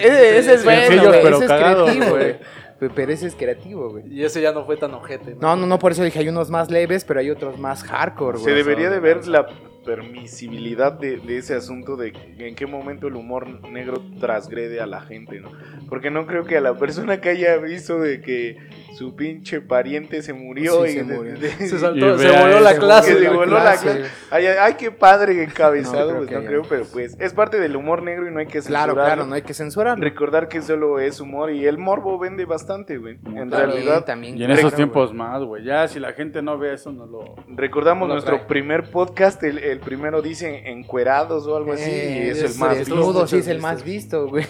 ese, 0.00 0.38
ese 0.38 0.54
es 0.54 0.64
bueno, 0.64 1.04
güey. 1.08 1.22
pero 1.22 1.36
Ese 1.36 1.44
es 1.44 1.52
creativo, 1.52 1.84
güey. 1.84 2.08
güey. 2.10 2.36
pe- 2.80 2.90
pero 2.90 3.12
ese 3.12 3.28
es 3.28 3.36
creativo, 3.36 3.90
güey. 3.90 4.04
Y 4.12 4.24
ese 4.24 4.42
ya 4.42 4.50
no 4.50 4.64
fue 4.66 4.76
tan 4.76 4.92
ojete. 4.94 5.36
No, 5.40 5.54
no, 5.54 5.64
no, 5.68 5.78
por 5.78 5.92
eso 5.92 6.02
dije, 6.02 6.18
hay 6.18 6.28
unos 6.28 6.50
más 6.50 6.72
leves, 6.72 7.04
pero 7.04 7.20
hay 7.20 7.30
otros 7.30 7.56
más 7.56 7.84
hardcore, 7.84 8.38
güey. 8.38 8.44
Se 8.44 8.50
debería 8.52 8.90
de 8.90 8.98
ver 8.98 9.24
la 9.28 9.46
permisibilidad 9.84 10.92
de, 10.92 11.18
de 11.18 11.38
ese 11.38 11.54
asunto 11.54 11.96
de 11.96 12.12
en 12.40 12.56
qué 12.56 12.66
momento 12.66 13.06
el 13.06 13.14
humor 13.14 13.46
negro 13.70 14.02
transgrede 14.18 14.80
a 14.80 14.86
la 14.86 15.00
gente, 15.02 15.38
¿no? 15.40 15.52
Porque 15.88 16.10
no 16.10 16.26
creo 16.26 16.44
que 16.44 16.56
a 16.56 16.60
la 16.60 16.74
persona 16.76 17.20
que 17.20 17.28
haya 17.30 17.56
visto 17.58 17.98
de 18.00 18.20
que 18.20 18.56
su 18.98 19.14
pinche 19.14 19.60
pariente 19.60 20.22
se 20.22 20.32
murió 20.32 20.84
Sí, 20.84 20.90
y 20.90 20.94
se 20.94 21.04
murió. 21.04 21.38
de- 21.38 21.50
Se, 21.50 21.64
Y 21.66 21.68
saltó, 21.78 22.18
se 22.18 22.30
voló 22.30 22.60
la 22.60 22.74
clase. 22.76 23.16
se 23.16 23.28
voló 23.28 23.58
la 23.58 23.76
clase. 23.76 24.04
Ay, 24.30 24.74
qué 24.76 24.90
padre 24.90 25.44
encabezado, 25.44 26.14
No, 26.14 26.26
creo 26.26 26.26
pues 26.26 26.30
no 26.42 26.46
creo, 26.46 26.62
pero 26.68 26.84
pues 26.92 27.16
es 27.20 27.32
parte 27.32 27.60
del 27.60 27.76
humor 27.76 28.02
negro 28.02 28.26
y 28.28 28.32
no 28.32 28.40
hay 28.40 28.46
que 28.46 28.60
Claro, 28.60 28.92
censurarlo. 28.92 29.04
claro, 29.04 29.26
no 29.26 29.34
hay 29.36 29.42
que 29.42 29.54
censurarlo. 29.54 30.02
Recordar 30.02 30.48
que 30.48 30.60
solo 30.62 30.98
es 30.98 31.20
humor 31.20 31.52
y 31.52 31.64
el 31.66 31.78
morbo 31.78 32.18
vende 32.18 32.44
bastante, 32.44 32.98
güey. 32.98 33.18
En 33.24 33.48
Claro, 33.48 33.70
realidad, 33.72 34.04
también, 34.04 34.36
Y 34.36 34.40
en 34.42 34.46
claro, 34.46 34.60
esos 34.60 34.74
tiempos 34.74 35.14
más, 35.14 35.42
güey. 35.44 35.62
Ya 35.64 35.86
si 35.86 36.00
la 36.00 36.12
gente 36.14 36.42
no 36.42 36.58
ve 36.58 36.74
eso, 36.74 36.90
no 36.90 37.06
lo. 37.06 37.36
recordamos 37.48 38.02
No 38.02 38.08
lo 38.08 38.14
nuestro 38.14 38.36
trae. 38.36 38.48
primer 38.48 38.90
podcast, 38.90 39.40
el, 39.44 39.58
el 39.58 39.78
primero 39.80 40.22
dice 40.22 40.70
encuerados 40.70 41.46
o 41.46 41.56
algo 41.56 41.72
así, 41.72 41.88
Eh, 41.88 42.22
y 42.26 42.28
es, 42.30 42.42
es- 42.42 42.52
el 42.54 42.58
más 42.58 42.72
es- 42.78 42.88
visto. 42.88 43.26
Sí, 43.28 43.36
es 43.36 43.46
el 43.46 43.60
más 43.60 43.84
visto, 43.84 44.26
güey. 44.28 44.44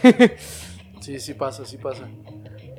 Sí, 1.00 1.20
sí 1.20 1.34
pasa, 1.34 1.64
sí 1.64 1.76
pasa. 1.76 2.08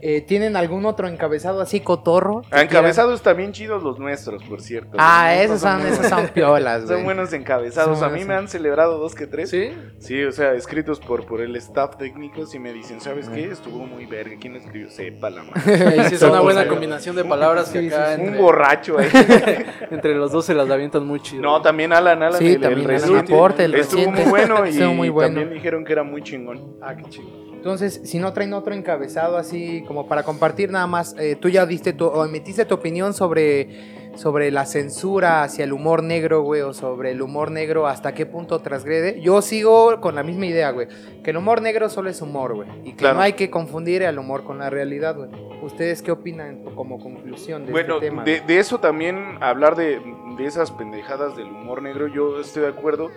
Eh, 0.01 0.21
¿Tienen 0.21 0.55
algún 0.55 0.85
otro 0.85 1.07
encabezado 1.07 1.61
así 1.61 1.79
cotorro? 1.81 2.41
Ah, 2.51 2.61
Encabezados 2.61 3.21
también 3.21 3.51
chidos 3.51 3.83
los 3.83 3.99
nuestros, 3.99 4.43
por 4.43 4.61
cierto. 4.61 4.97
Ah, 4.97 5.35
esos 5.35 5.61
son, 5.61 5.81
esos 5.85 6.05
son 6.07 6.27
piolas, 6.29 6.83
güey. 6.85 6.95
Son 6.97 7.03
buenos 7.05 7.33
encabezados. 7.33 7.99
Son 7.99 8.09
a 8.09 8.13
mí 8.15 8.23
me 8.25 8.33
han 8.33 8.47
celebrado 8.47 8.97
dos 8.97 9.15
que 9.15 9.27
tres. 9.27 9.49
¿Sí? 9.49 9.71
Sí, 9.99 10.23
o 10.23 10.31
sea, 10.31 10.53
escritos 10.53 10.99
por, 10.99 11.25
por 11.25 11.41
el 11.41 11.55
staff 11.57 11.97
técnico 11.97 12.43
y 12.53 12.59
me 12.59 12.71
dicen, 12.73 13.01
¿sabes 13.01 13.29
qué? 13.29 13.45
Estuvo 13.51 13.85
muy 13.85 14.05
verga. 14.05 14.35
¿Quién 14.39 14.53
lo 14.53 14.59
escribió? 14.59 14.89
Sepa 14.89 15.29
la 15.29 15.43
madre. 15.43 16.09
Sí 16.09 16.15
es 16.15 16.21
una 16.23 16.41
buena 16.41 16.67
combinación 16.67 17.15
de 17.15 17.23
palabras 17.25 17.69
que 17.69 17.87
acá. 17.87 18.15
Un 18.17 18.25
entre, 18.27 18.41
borracho 18.41 18.97
ahí. 18.99 19.07
entre 19.91 20.15
los 20.15 20.31
dos 20.31 20.45
se 20.45 20.53
las 20.53 20.69
avientan 20.69 21.05
muy 21.05 21.19
chido. 21.21 21.41
No, 21.41 21.61
también 21.61 21.93
Alan, 21.93 22.21
Alan. 22.23 22.39
Sí, 22.39 22.47
el- 22.47 22.53
el 22.55 22.61
también 22.61 22.87
Alan 22.89 22.99
reciente, 23.01 23.33
Aporte, 23.33 23.63
el 23.65 23.75
Estuvo 23.75 23.97
reciente. 23.99 24.21
muy 24.21 24.29
bueno 24.29 24.67
y 24.67 24.95
muy 24.95 25.09
bueno. 25.09 25.35
también 25.35 25.53
dijeron 25.53 25.83
que 25.85 25.91
era 25.93 26.03
muy 26.03 26.21
chingón. 26.21 26.77
Ah, 26.81 26.95
qué 26.95 27.03
chido. 27.09 27.48
Entonces, 27.59 27.99
si 28.05 28.19
no 28.19 28.31
traen 28.31 28.53
otro 28.53 28.73
encabezado 28.73 29.35
así 29.35 29.83
como 29.85 30.07
para 30.07 30.23
compartir 30.23 30.71
nada 30.71 30.87
más, 30.87 31.13
eh, 31.19 31.35
tú 31.35 31.49
ya 31.49 31.65
diste 31.65 31.91
tu, 31.91 32.05
o 32.05 32.23
emitiste 32.23 32.63
tu 32.63 32.75
opinión 32.75 33.13
sobre, 33.13 34.13
sobre 34.15 34.49
la 34.49 34.65
censura 34.65 35.43
hacia 35.43 35.65
el 35.65 35.73
humor 35.73 36.01
negro, 36.01 36.41
güey, 36.41 36.61
o 36.61 36.71
sobre 36.73 37.11
el 37.11 37.21
humor 37.21 37.51
negro, 37.51 37.85
hasta 37.85 38.13
qué 38.13 38.25
punto 38.25 38.59
transgrede. 38.59 39.19
Yo 39.19 39.41
sigo 39.41 39.99
con 39.99 40.15
la 40.15 40.23
misma 40.23 40.45
idea, 40.45 40.71
güey, 40.71 40.87
que 41.21 41.31
el 41.31 41.37
humor 41.37 41.61
negro 41.61 41.89
solo 41.89 42.09
es 42.09 42.21
humor, 42.21 42.55
güey, 42.55 42.69
y 42.85 42.91
que 42.91 42.99
Claro. 42.99 43.15
no 43.17 43.23
hay 43.23 43.33
que 43.33 43.49
confundir 43.49 44.03
el 44.03 44.17
humor 44.17 44.45
con 44.45 44.57
la 44.59 44.69
realidad, 44.69 45.17
güey. 45.17 45.29
¿Ustedes 45.61 46.01
qué 46.01 46.11
opinan 46.11 46.63
como 46.75 46.97
conclusión 46.97 47.65
de 47.65 47.73
Bueno, 47.73 47.95
este 47.95 48.07
tema? 48.07 48.23
de, 48.23 48.37
güey? 48.37 48.47
de 48.47 48.59
eso 48.59 48.79
también, 48.79 49.37
hablar 49.41 49.75
de, 49.75 49.99
de 50.37 50.45
esas 50.45 50.71
pendejadas 50.71 51.35
del 51.35 51.47
humor 51.47 51.81
negro, 51.81 52.07
yo 52.07 52.39
estoy 52.39 52.61
de 52.63 52.69
acuerdo 52.69 53.09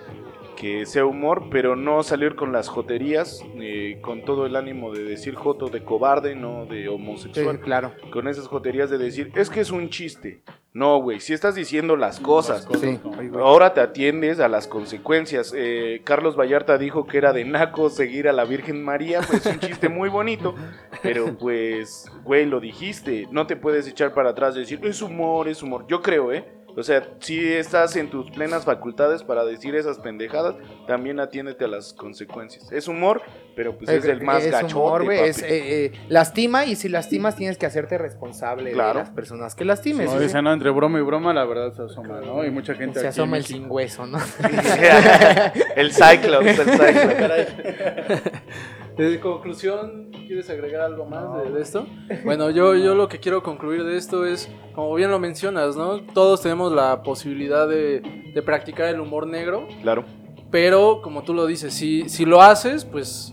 que 0.62 0.87
sea 0.87 1.05
humor, 1.05 1.48
pero 1.51 1.75
no 1.75 2.05
salir 2.05 2.37
con 2.37 2.53
las 2.53 2.68
joterías, 2.68 3.44
eh, 3.61 3.98
con 4.01 4.25
todo 4.25 4.46
el 4.46 4.55
ánimo 4.55 4.92
de 4.92 5.03
decir 5.03 5.35
joto 5.35 5.66
de 5.66 5.83
cobarde, 5.83 6.37
no 6.37 6.66
de 6.66 6.83
Sí, 6.83 6.87
homosexual. 6.87 7.59
claro. 7.59 7.92
Con 8.12 8.29
esas 8.29 8.46
joterías 8.46 8.88
de 8.88 8.96
decir, 8.96 9.33
es 9.35 9.51
que 9.51 9.59
es 9.59 9.72
un 9.72 9.88
chiste. 9.88 10.40
No, 10.72 10.98
güey, 11.03 11.18
si 11.18 11.33
estás 11.35 11.57
diciendo 11.57 11.96
las 11.96 12.20
cosas. 12.20 12.66
Sí. 12.81 12.98
Ahora 13.35 13.75
te 13.75 13.81
atiendes 13.81 14.38
a 14.38 14.46
las 14.48 14.68
consecuencias. 14.68 15.53
Eh, 15.55 16.01
Carlos 16.05 16.37
Vallarta 16.38 16.79
dijo 16.79 17.07
que 17.09 17.18
era 17.18 17.33
de 17.33 17.44
naco 17.44 17.90
seguir 17.90 18.29
a 18.29 18.33
la 18.33 18.44
Virgen 18.44 18.85
María, 18.85 19.20
pues 19.29 19.44
un 19.46 19.59
chiste 19.59 19.88
muy 19.88 20.09
bonito, 20.09 20.55
pero 21.03 21.37
pues, 21.38 22.11
güey, 22.22 22.46
lo 22.46 22.61
dijiste. 22.61 23.27
No 23.33 23.48
te 23.48 23.57
puedes 23.57 23.88
echar 23.88 24.14
para 24.14 24.31
atrás 24.31 24.55
y 24.57 24.61
decir, 24.61 24.79
es 24.85 25.03
humor, 25.03 25.48
es 25.48 25.61
humor. 25.61 25.87
Yo 25.88 26.01
creo, 26.01 26.33
¿eh? 26.33 26.44
O 26.77 26.83
sea, 26.83 27.07
si 27.21 27.53
estás 27.53 27.97
en 27.97 28.09
tus 28.09 28.31
plenas 28.31 28.65
facultades 28.65 29.23
para 29.23 29.45
decir 29.45 29.75
esas 29.75 29.99
pendejadas, 29.99 30.55
también 30.87 31.21
atiéndete 31.21 31.65
a 31.65 31.69
las 31.69 31.93
consecuencias. 31.93 32.73
Es 32.73 32.89
humor, 32.89 33.23
pero 33.55 33.77
pues 33.77 33.91
es, 33.91 34.05
el 34.05 34.23
más 34.23 34.45
es 34.45 34.53
gachote, 34.53 34.75
humor, 34.75 35.03
papi. 35.05 35.19
es, 35.19 35.43
eh, 35.43 35.85
eh, 35.87 35.93
lastima 36.09 36.65
y 36.65 36.77
si 36.77 36.89
lastimas 36.89 37.37
tienes 37.37 37.59
que 37.59 37.67
hacerte 37.67 37.99
responsable 37.99 38.73
Claro. 38.73 39.01
de 39.01 39.05
las 39.05 39.11
personas 39.11 39.55
que 39.55 39.65
lastimes. 39.65 40.07
No, 40.07 40.13
güey. 40.13 40.25
dicen, 40.25 40.45
no, 40.45 40.53
entre 40.53 40.71
broma 40.71 40.99
y 40.99 41.03
broma, 41.03 41.35
la 41.35 41.45
verdad 41.45 41.73
se 41.75 41.83
asoma, 41.83 42.21
¿no? 42.21 42.45
Y 42.45 42.51
mucha 42.51 42.75
gente 42.75 43.01
Se 43.01 43.07
aquí 43.07 43.21
asoma 43.21 43.37
el 43.37 43.45
sin 43.45 43.71
hueso, 43.71 44.07
¿no? 44.07 44.19
el 45.77 45.93
Cyclops, 45.93 46.59
el 46.59 46.71
Cyclops. 46.71 48.23
De 48.97 49.21
conclusión, 49.21 50.11
¿quieres 50.27 50.49
agregar 50.51 50.83
algo 50.83 51.07
más 51.07 51.43
de, 51.45 51.51
de 51.51 51.63
esto? 51.63 51.87
Bueno, 52.25 52.51
yo, 52.51 52.75
yo 52.77 52.95
lo 52.95 53.09
que 53.09 53.19
quiero 53.21 53.43
concluir 53.43 53.85
de 53.85 53.97
esto 53.97 54.27
es, 54.27 54.51
como 54.75 54.95
bien 54.95 55.11
lo 55.11 55.19
mencionas, 55.19 55.77
¿no? 55.77 56.01
Todos 56.03 56.43
tenemos 56.43 56.73
la 56.73 57.03
posibilidad 57.03 57.67
de, 57.69 58.01
de 58.35 58.43
practicar 58.43 58.89
el 58.89 59.01
humor 59.01 59.27
negro, 59.27 59.67
Claro. 59.83 60.05
pero 60.51 61.01
como 61.03 61.23
tú 61.23 61.33
lo 61.35 61.47
dices, 61.47 61.73
si, 61.75 62.09
si 62.09 62.25
lo 62.25 62.43
haces, 62.43 62.85
pues 62.85 63.33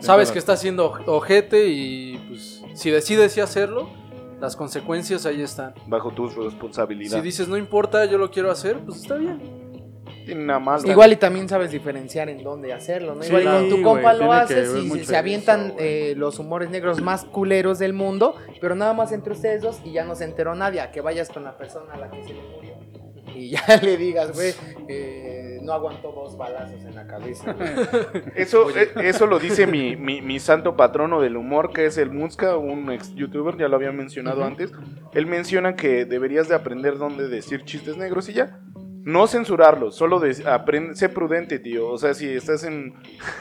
sabes 0.00 0.30
que 0.30 0.38
estás 0.38 0.60
siendo 0.60 0.92
ojete 1.06 1.68
y 1.68 2.18
pues 2.28 2.62
si 2.74 2.90
decides 2.90 3.32
sí 3.32 3.40
hacerlo, 3.40 3.88
las 4.40 4.54
consecuencias 4.56 5.24
ahí 5.26 5.40
están. 5.42 5.74
Bajo 5.86 6.10
tu 6.12 6.28
Si 6.30 6.38
responsabilidad. 6.38 7.22
dices 7.22 7.48
no 7.48 7.56
importa, 7.56 8.04
yo 8.04 8.18
lo 8.18 8.30
quiero 8.30 8.50
hacer, 8.50 8.78
pues 8.84 8.98
está 8.98 9.16
bien. 9.16 9.40
Tiene 10.28 10.44
nada 10.44 10.58
malo. 10.58 10.86
Igual 10.86 11.12
y 11.12 11.16
también 11.16 11.48
sabes 11.48 11.70
diferenciar 11.70 12.28
en 12.28 12.42
dónde 12.42 12.74
hacerlo, 12.74 13.14
¿no? 13.14 13.22
Sí, 13.22 13.28
Igual 13.28 13.44
y 13.44 13.46
con 13.46 13.68
tu 13.70 13.82
compa 13.82 14.12
lo 14.12 14.30
haces 14.30 14.74
y 14.76 14.90
se, 14.90 15.04
se 15.06 15.16
avientan 15.16 15.68
eso, 15.68 15.76
eh, 15.78 16.12
los 16.18 16.38
humores 16.38 16.68
negros 16.68 17.00
más 17.00 17.24
culeros 17.24 17.78
del 17.78 17.94
mundo, 17.94 18.36
pero 18.60 18.74
nada 18.74 18.92
más 18.92 19.12
entre 19.12 19.32
ustedes 19.32 19.62
dos 19.62 19.80
y 19.86 19.92
ya 19.92 20.04
no 20.04 20.14
se 20.14 20.24
enteró 20.24 20.54
nadie, 20.54 20.82
a 20.82 20.90
que 20.90 21.00
vayas 21.00 21.30
con 21.30 21.44
la 21.44 21.56
persona 21.56 21.94
a 21.94 21.96
la 21.96 22.10
que 22.10 22.22
se 22.24 22.34
le 22.34 22.42
murió. 22.42 22.74
Y 23.34 23.50
ya 23.50 23.62
le 23.82 23.96
digas, 23.96 24.32
güey, 24.34 24.52
eh, 24.88 25.60
no 25.62 25.72
aguantó 25.72 26.12
dos 26.12 26.36
balazos 26.36 26.84
en 26.84 26.94
la 26.94 27.06
cabeza. 27.06 27.54
Eso, 28.34 28.68
eh, 28.76 28.90
eso 29.02 29.26
lo 29.26 29.38
dice 29.38 29.66
mi, 29.66 29.96
mi, 29.96 30.20
mi 30.20 30.40
santo 30.40 30.76
patrono 30.76 31.20
del 31.20 31.36
humor, 31.36 31.72
que 31.72 31.86
es 31.86 31.98
el 31.98 32.10
Muska, 32.10 32.56
un 32.56 32.90
ex 32.90 33.14
youtuber, 33.14 33.56
ya 33.56 33.68
lo 33.68 33.76
había 33.76 33.92
mencionado 33.92 34.44
antes. 34.44 34.72
Él 35.14 35.26
menciona 35.26 35.74
que 35.74 36.04
deberías 36.04 36.48
de 36.48 36.54
aprender 36.54 36.98
dónde 36.98 37.28
decir 37.28 37.64
chistes 37.64 37.96
negros 37.96 38.28
y 38.28 38.34
ya. 38.34 38.60
No 39.08 39.26
censurarlos, 39.26 39.94
solo 39.96 40.20
de, 40.20 40.36
aprende, 40.46 40.94
sé 40.94 41.08
prudente, 41.08 41.58
tío. 41.58 41.88
O 41.88 41.96
sea, 41.98 42.12
si 42.14 42.28
estás 42.28 42.62
en 42.64 42.94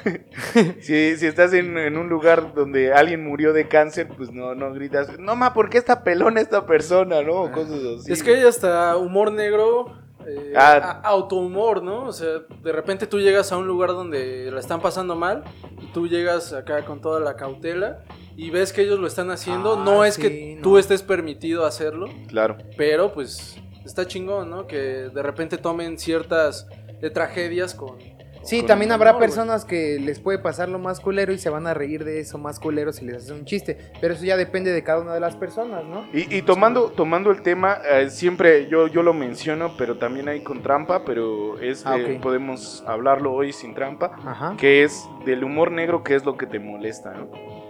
si, 0.82 1.18
si 1.18 1.26
estás 1.26 1.54
en, 1.54 1.78
en 1.78 1.98
un 1.98 2.10
lugar 2.10 2.54
donde 2.54 2.94
alguien 2.94 3.24
murió 3.24 3.54
de 3.54 3.68
cáncer, 3.68 4.08
pues 4.16 4.32
no, 4.32 4.56
no 4.56 4.74
gritas, 4.74 5.20
no 5.20 5.36
ma, 5.36 5.54
¿por 5.54 5.70
qué 5.70 5.78
está 5.78 6.04
pelona 6.04 6.42
esta 6.42 6.66
persona? 6.66 7.22
¿No? 7.22 7.42
O 7.44 7.52
cosas 7.52 7.80
así. 8.00 8.12
Es 8.12 8.24
que 8.24 8.36
hay 8.36 8.44
hasta 8.46 8.96
humor 8.98 9.32
negro, 9.32 9.94
eh, 10.26 10.54
Ah. 10.56 11.02
autohumor, 11.04 11.84
¿no? 11.84 12.06
O 12.06 12.12
sea, 12.14 12.28
de 12.64 12.72
repente 12.72 13.08
tú 13.08 13.20
llegas 13.20 13.52
a 13.52 13.58
un 13.58 13.68
lugar 13.68 13.90
donde 13.90 14.50
la 14.52 14.60
están 14.60 14.80
pasando 14.82 15.16
mal 15.16 15.44
y 15.82 15.88
tú 15.88 16.08
llegas 16.08 16.54
acá 16.54 16.86
con 16.86 17.02
toda 17.02 17.20
la 17.20 17.36
cautela 17.36 18.00
y 18.36 18.50
ves 18.52 18.72
que 18.74 18.82
ellos 18.82 19.00
lo 19.00 19.08
están 19.08 19.32
haciendo. 19.32 19.74
Ah, 19.80 19.84
no 19.84 20.04
es 20.06 20.16
sí, 20.16 20.22
que 20.22 20.56
no. 20.58 20.62
tú 20.64 20.78
estés 20.78 21.02
permitido 21.04 21.66
hacerlo, 21.66 22.08
Claro. 22.28 22.58
pero 22.78 23.12
pues 23.14 23.60
está 23.88 24.06
chingón, 24.08 24.50
¿no? 24.50 24.67
Que 24.67 24.78
de 24.78 25.23
repente 25.23 25.58
tomen 25.58 25.97
ciertas 25.97 26.67
eh, 27.02 27.10
tragedias 27.10 27.73
con... 27.73 27.97
Sí, 28.43 28.60
con 28.60 28.67
también 28.67 28.91
humor, 28.91 29.08
habrá 29.08 29.19
personas 29.19 29.65
que 29.65 30.00
les 30.00 30.19
puede 30.21 30.39
pasar 30.39 30.69
lo 30.69 30.80
más 30.80 31.02
culero 31.02 31.34
y 31.34 31.38
se 31.38 31.50
van 31.50 31.67
a 31.67 31.73
reír 31.73 32.06
de 32.06 32.21
eso 32.21 32.38
más 32.38 32.60
culero 32.62 32.93
si 32.93 33.04
les 33.04 33.17
haces 33.17 33.32
un 33.32 33.43
chiste, 33.43 33.78
pero 34.00 34.13
eso 34.13 34.23
ya 34.23 34.38
depende 34.38 34.71
de 34.71 34.84
cada 34.84 35.02
una 35.02 35.13
de 35.13 35.19
las 35.19 35.36
personas, 35.36 35.84
¿no? 35.84 36.06
Y, 36.13 36.34
y 36.34 36.43
tomando, 36.43 36.91
tomando 36.91 37.30
el 37.32 37.41
tema, 37.41 37.80
eh, 37.91 38.10
siempre 38.10 38.67
yo, 38.69 38.88
yo 38.88 39.04
lo 39.04 39.13
menciono, 39.13 39.76
pero 39.78 39.97
también 39.97 40.30
hay 40.30 40.41
con 40.43 40.62
trampa, 40.63 41.04
pero 41.04 41.60
es 41.60 41.86
Ah, 41.86 41.97
eh, 41.97 42.19
podemos 42.21 42.86
hablarlo 42.88 43.34
hoy 43.34 43.52
sin 43.52 43.73
trampa, 43.73 44.12
Ajá. 44.26 44.56
que 44.58 44.84
es 44.84 45.04
del 45.26 45.43
humor 45.43 45.71
negro, 45.71 46.04
que 46.04 46.15
es 46.15 46.23
lo 46.23 46.38
que 46.38 46.45
te 46.45 46.60
molesta, 46.60 47.13
¿no? 47.15 47.67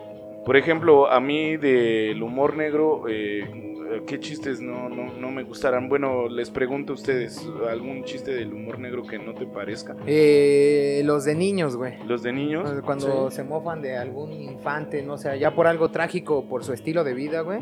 Por 0.47 0.55
ejemplo, 0.57 1.11
a 1.11 1.19
mí 1.19 1.57
del 1.57 2.23
humor 2.23 2.55
negro, 2.55 3.03
eh, 3.09 4.01
¿qué 4.07 4.17
chistes 4.19 4.61
no, 4.61 4.87
no, 4.87 5.11
no 5.13 5.29
me 5.29 5.43
gustarán? 5.43 5.89
Bueno, 5.89 6.29
les 6.29 6.49
pregunto 6.49 6.93
a 6.93 6.95
ustedes, 6.95 7.45
¿algún 7.69 8.05
chiste 8.05 8.31
del 8.33 8.53
humor 8.53 8.79
negro 8.79 9.03
que 9.05 9.19
no 9.19 9.33
te 9.33 9.45
parezca? 9.45 9.97
Eh, 10.05 11.01
los 11.03 11.25
de 11.25 11.35
niños, 11.35 11.75
güey. 11.75 12.01
¿Los 12.05 12.23
de 12.23 12.31
niños? 12.31 12.71
Cuando 12.85 13.29
se 13.29 13.43
mofan 13.43 13.81
de 13.81 13.97
algún 13.97 14.31
infante, 14.31 15.03
no 15.03 15.17
sé, 15.17 15.37
ya 15.37 15.53
por 15.53 15.67
algo 15.67 15.91
trágico, 15.91 16.45
por 16.47 16.63
su 16.63 16.71
estilo 16.71 17.03
de 17.03 17.13
vida, 17.13 17.41
güey. 17.41 17.59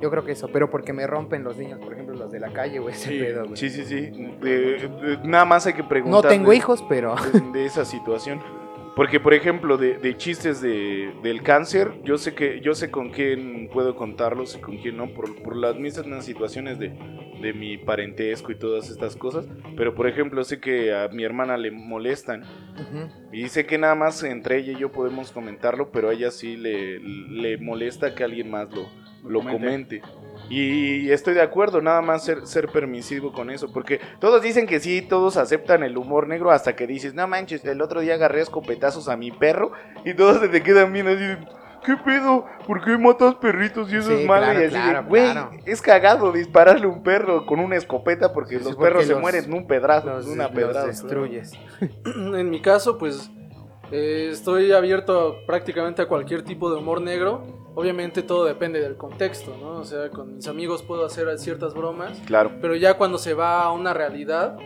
Yo 0.00 0.08
creo 0.08 0.24
que 0.24 0.30
eso, 0.30 0.48
pero 0.52 0.70
porque 0.70 0.92
me 0.92 1.08
rompen 1.08 1.42
los 1.42 1.56
niños, 1.56 1.80
por 1.80 1.92
ejemplo, 1.92 2.14
los 2.14 2.30
de 2.30 2.38
la 2.38 2.52
calle, 2.52 2.78
güey, 2.78 2.94
ese 2.94 3.08
Sí, 3.10 3.18
pedo, 3.18 3.46
güey. 3.46 3.56
Sí, 3.56 3.68
sí, 3.68 3.84
sí. 3.84 4.00
De- 4.40 4.78
de- 4.88 5.18
nada 5.24 5.44
más 5.44 5.66
hay 5.66 5.72
que 5.72 5.82
No 5.82 5.88
preguntar. 5.88 6.30
tengo 6.30 6.52
de- 6.52 6.56
hijos, 6.56 6.84
pero... 6.88 7.16
de, 7.32 7.40
de 7.58 7.66
esa 7.66 7.84
situación. 7.84 8.38
Porque, 8.98 9.20
por 9.20 9.32
ejemplo, 9.32 9.76
de, 9.76 9.96
de 9.96 10.16
chistes 10.16 10.60
de, 10.60 11.12
del 11.22 11.44
cáncer, 11.44 11.92
yo 12.02 12.18
sé 12.18 12.34
que 12.34 12.60
yo 12.60 12.74
sé 12.74 12.90
con 12.90 13.10
quién 13.10 13.68
puedo 13.72 13.94
contarlos 13.94 14.56
y 14.56 14.58
con 14.60 14.76
quién 14.78 14.96
no, 14.96 15.14
por, 15.14 15.40
por 15.40 15.54
las 15.54 15.76
mismas 15.76 16.24
situaciones 16.24 16.80
de, 16.80 16.88
de 17.40 17.52
mi 17.52 17.78
parentesco 17.78 18.50
y 18.50 18.56
todas 18.56 18.90
estas 18.90 19.14
cosas. 19.14 19.46
Pero, 19.76 19.94
por 19.94 20.08
ejemplo, 20.08 20.42
sé 20.42 20.58
que 20.58 20.92
a 20.92 21.06
mi 21.12 21.22
hermana 21.22 21.56
le 21.56 21.70
molestan 21.70 22.42
y 23.32 23.46
sé 23.46 23.66
que 23.66 23.78
nada 23.78 23.94
más 23.94 24.20
entre 24.24 24.58
ella 24.58 24.72
y 24.72 24.80
yo 24.80 24.90
podemos 24.90 25.30
comentarlo, 25.30 25.92
pero 25.92 26.08
a 26.08 26.12
ella 26.12 26.32
sí 26.32 26.56
le, 26.56 26.98
le 26.98 27.56
molesta 27.56 28.16
que 28.16 28.24
alguien 28.24 28.50
más 28.50 28.68
lo, 28.74 28.88
lo 29.22 29.38
comente. 29.42 30.00
comente. 30.00 30.02
Y 30.48 31.10
estoy 31.10 31.34
de 31.34 31.42
acuerdo, 31.42 31.80
nada 31.82 32.00
más 32.02 32.24
ser, 32.24 32.46
ser 32.46 32.68
permisivo 32.68 33.32
con 33.32 33.50
eso, 33.50 33.70
porque 33.72 34.00
todos 34.18 34.40
dicen 34.42 34.66
que 34.66 34.80
sí, 34.80 35.02
todos 35.02 35.36
aceptan 35.36 35.82
el 35.82 35.96
humor 35.98 36.26
negro 36.28 36.50
hasta 36.50 36.74
que 36.74 36.86
dices, 36.86 37.14
no 37.14 37.26
manches, 37.28 37.64
el 37.64 37.82
otro 37.82 38.00
día 38.00 38.14
agarré 38.14 38.40
escopetazos 38.40 39.08
a 39.08 39.16
mi 39.16 39.30
perro 39.30 39.72
y 40.04 40.14
todos 40.14 40.40
se 40.40 40.48
te 40.48 40.62
quedan 40.62 40.92
bien 40.92 41.06
así, 41.08 41.18
de, 41.18 41.38
¿qué 41.84 41.96
pedo? 41.96 42.46
¿Por 42.66 42.82
qué 42.84 42.96
matas 42.96 43.34
perritos 43.36 43.92
y 43.92 43.96
eso 43.96 44.08
Sí, 44.08 44.22
es 44.22 44.26
malo? 44.26 44.44
claro, 44.46 44.60
y 44.60 44.64
así, 44.64 44.74
claro, 44.74 45.06
güey, 45.08 45.32
claro. 45.32 45.50
es 45.66 45.82
cagado 45.82 46.32
dispararle 46.32 46.86
a 46.86 46.88
un 46.88 47.02
perro 47.02 47.44
con 47.46 47.60
una 47.60 47.76
escopeta 47.76 48.32
porque 48.32 48.58
Sí, 48.58 48.64
los 48.64 48.74
porque 48.74 48.82
perros 48.88 49.04
se 49.06 49.12
los- 49.12 49.20
mueren 49.20 49.50
de 49.50 49.56
un 49.56 49.66
pedazo, 49.66 50.06
Los, 50.08 50.26
una 50.26 50.44
los 50.44 50.52
pedrada. 50.52 50.86
destruyes. 50.86 51.52
En 52.04 52.50
mi 52.50 52.60
caso, 52.62 52.96
pues 52.98 53.30
eh, 53.90 54.28
estoy 54.32 54.72
abierto 54.72 55.38
prácticamente 55.46 56.02
a 56.02 56.06
cualquier 56.08 56.42
tipo 56.42 56.70
de 56.70 56.78
humor 56.78 57.00
negro. 57.00 57.42
Obviamente 57.74 58.22
todo 58.22 58.44
depende 58.44 58.80
del 58.80 58.96
contexto, 58.96 59.56
¿no? 59.60 59.78
O 59.78 59.84
sea, 59.84 60.10
con 60.10 60.36
mis 60.36 60.48
amigos 60.48 60.82
puedo 60.82 61.04
hacer 61.04 61.38
ciertas 61.38 61.74
bromas, 61.74 62.18
Claro. 62.26 62.50
pero 62.60 62.74
ya 62.74 62.94
cuando 62.94 63.18
se 63.18 63.34
va 63.34 63.62
a 63.62 63.72
una 63.72 63.94
realidad, 63.94 64.58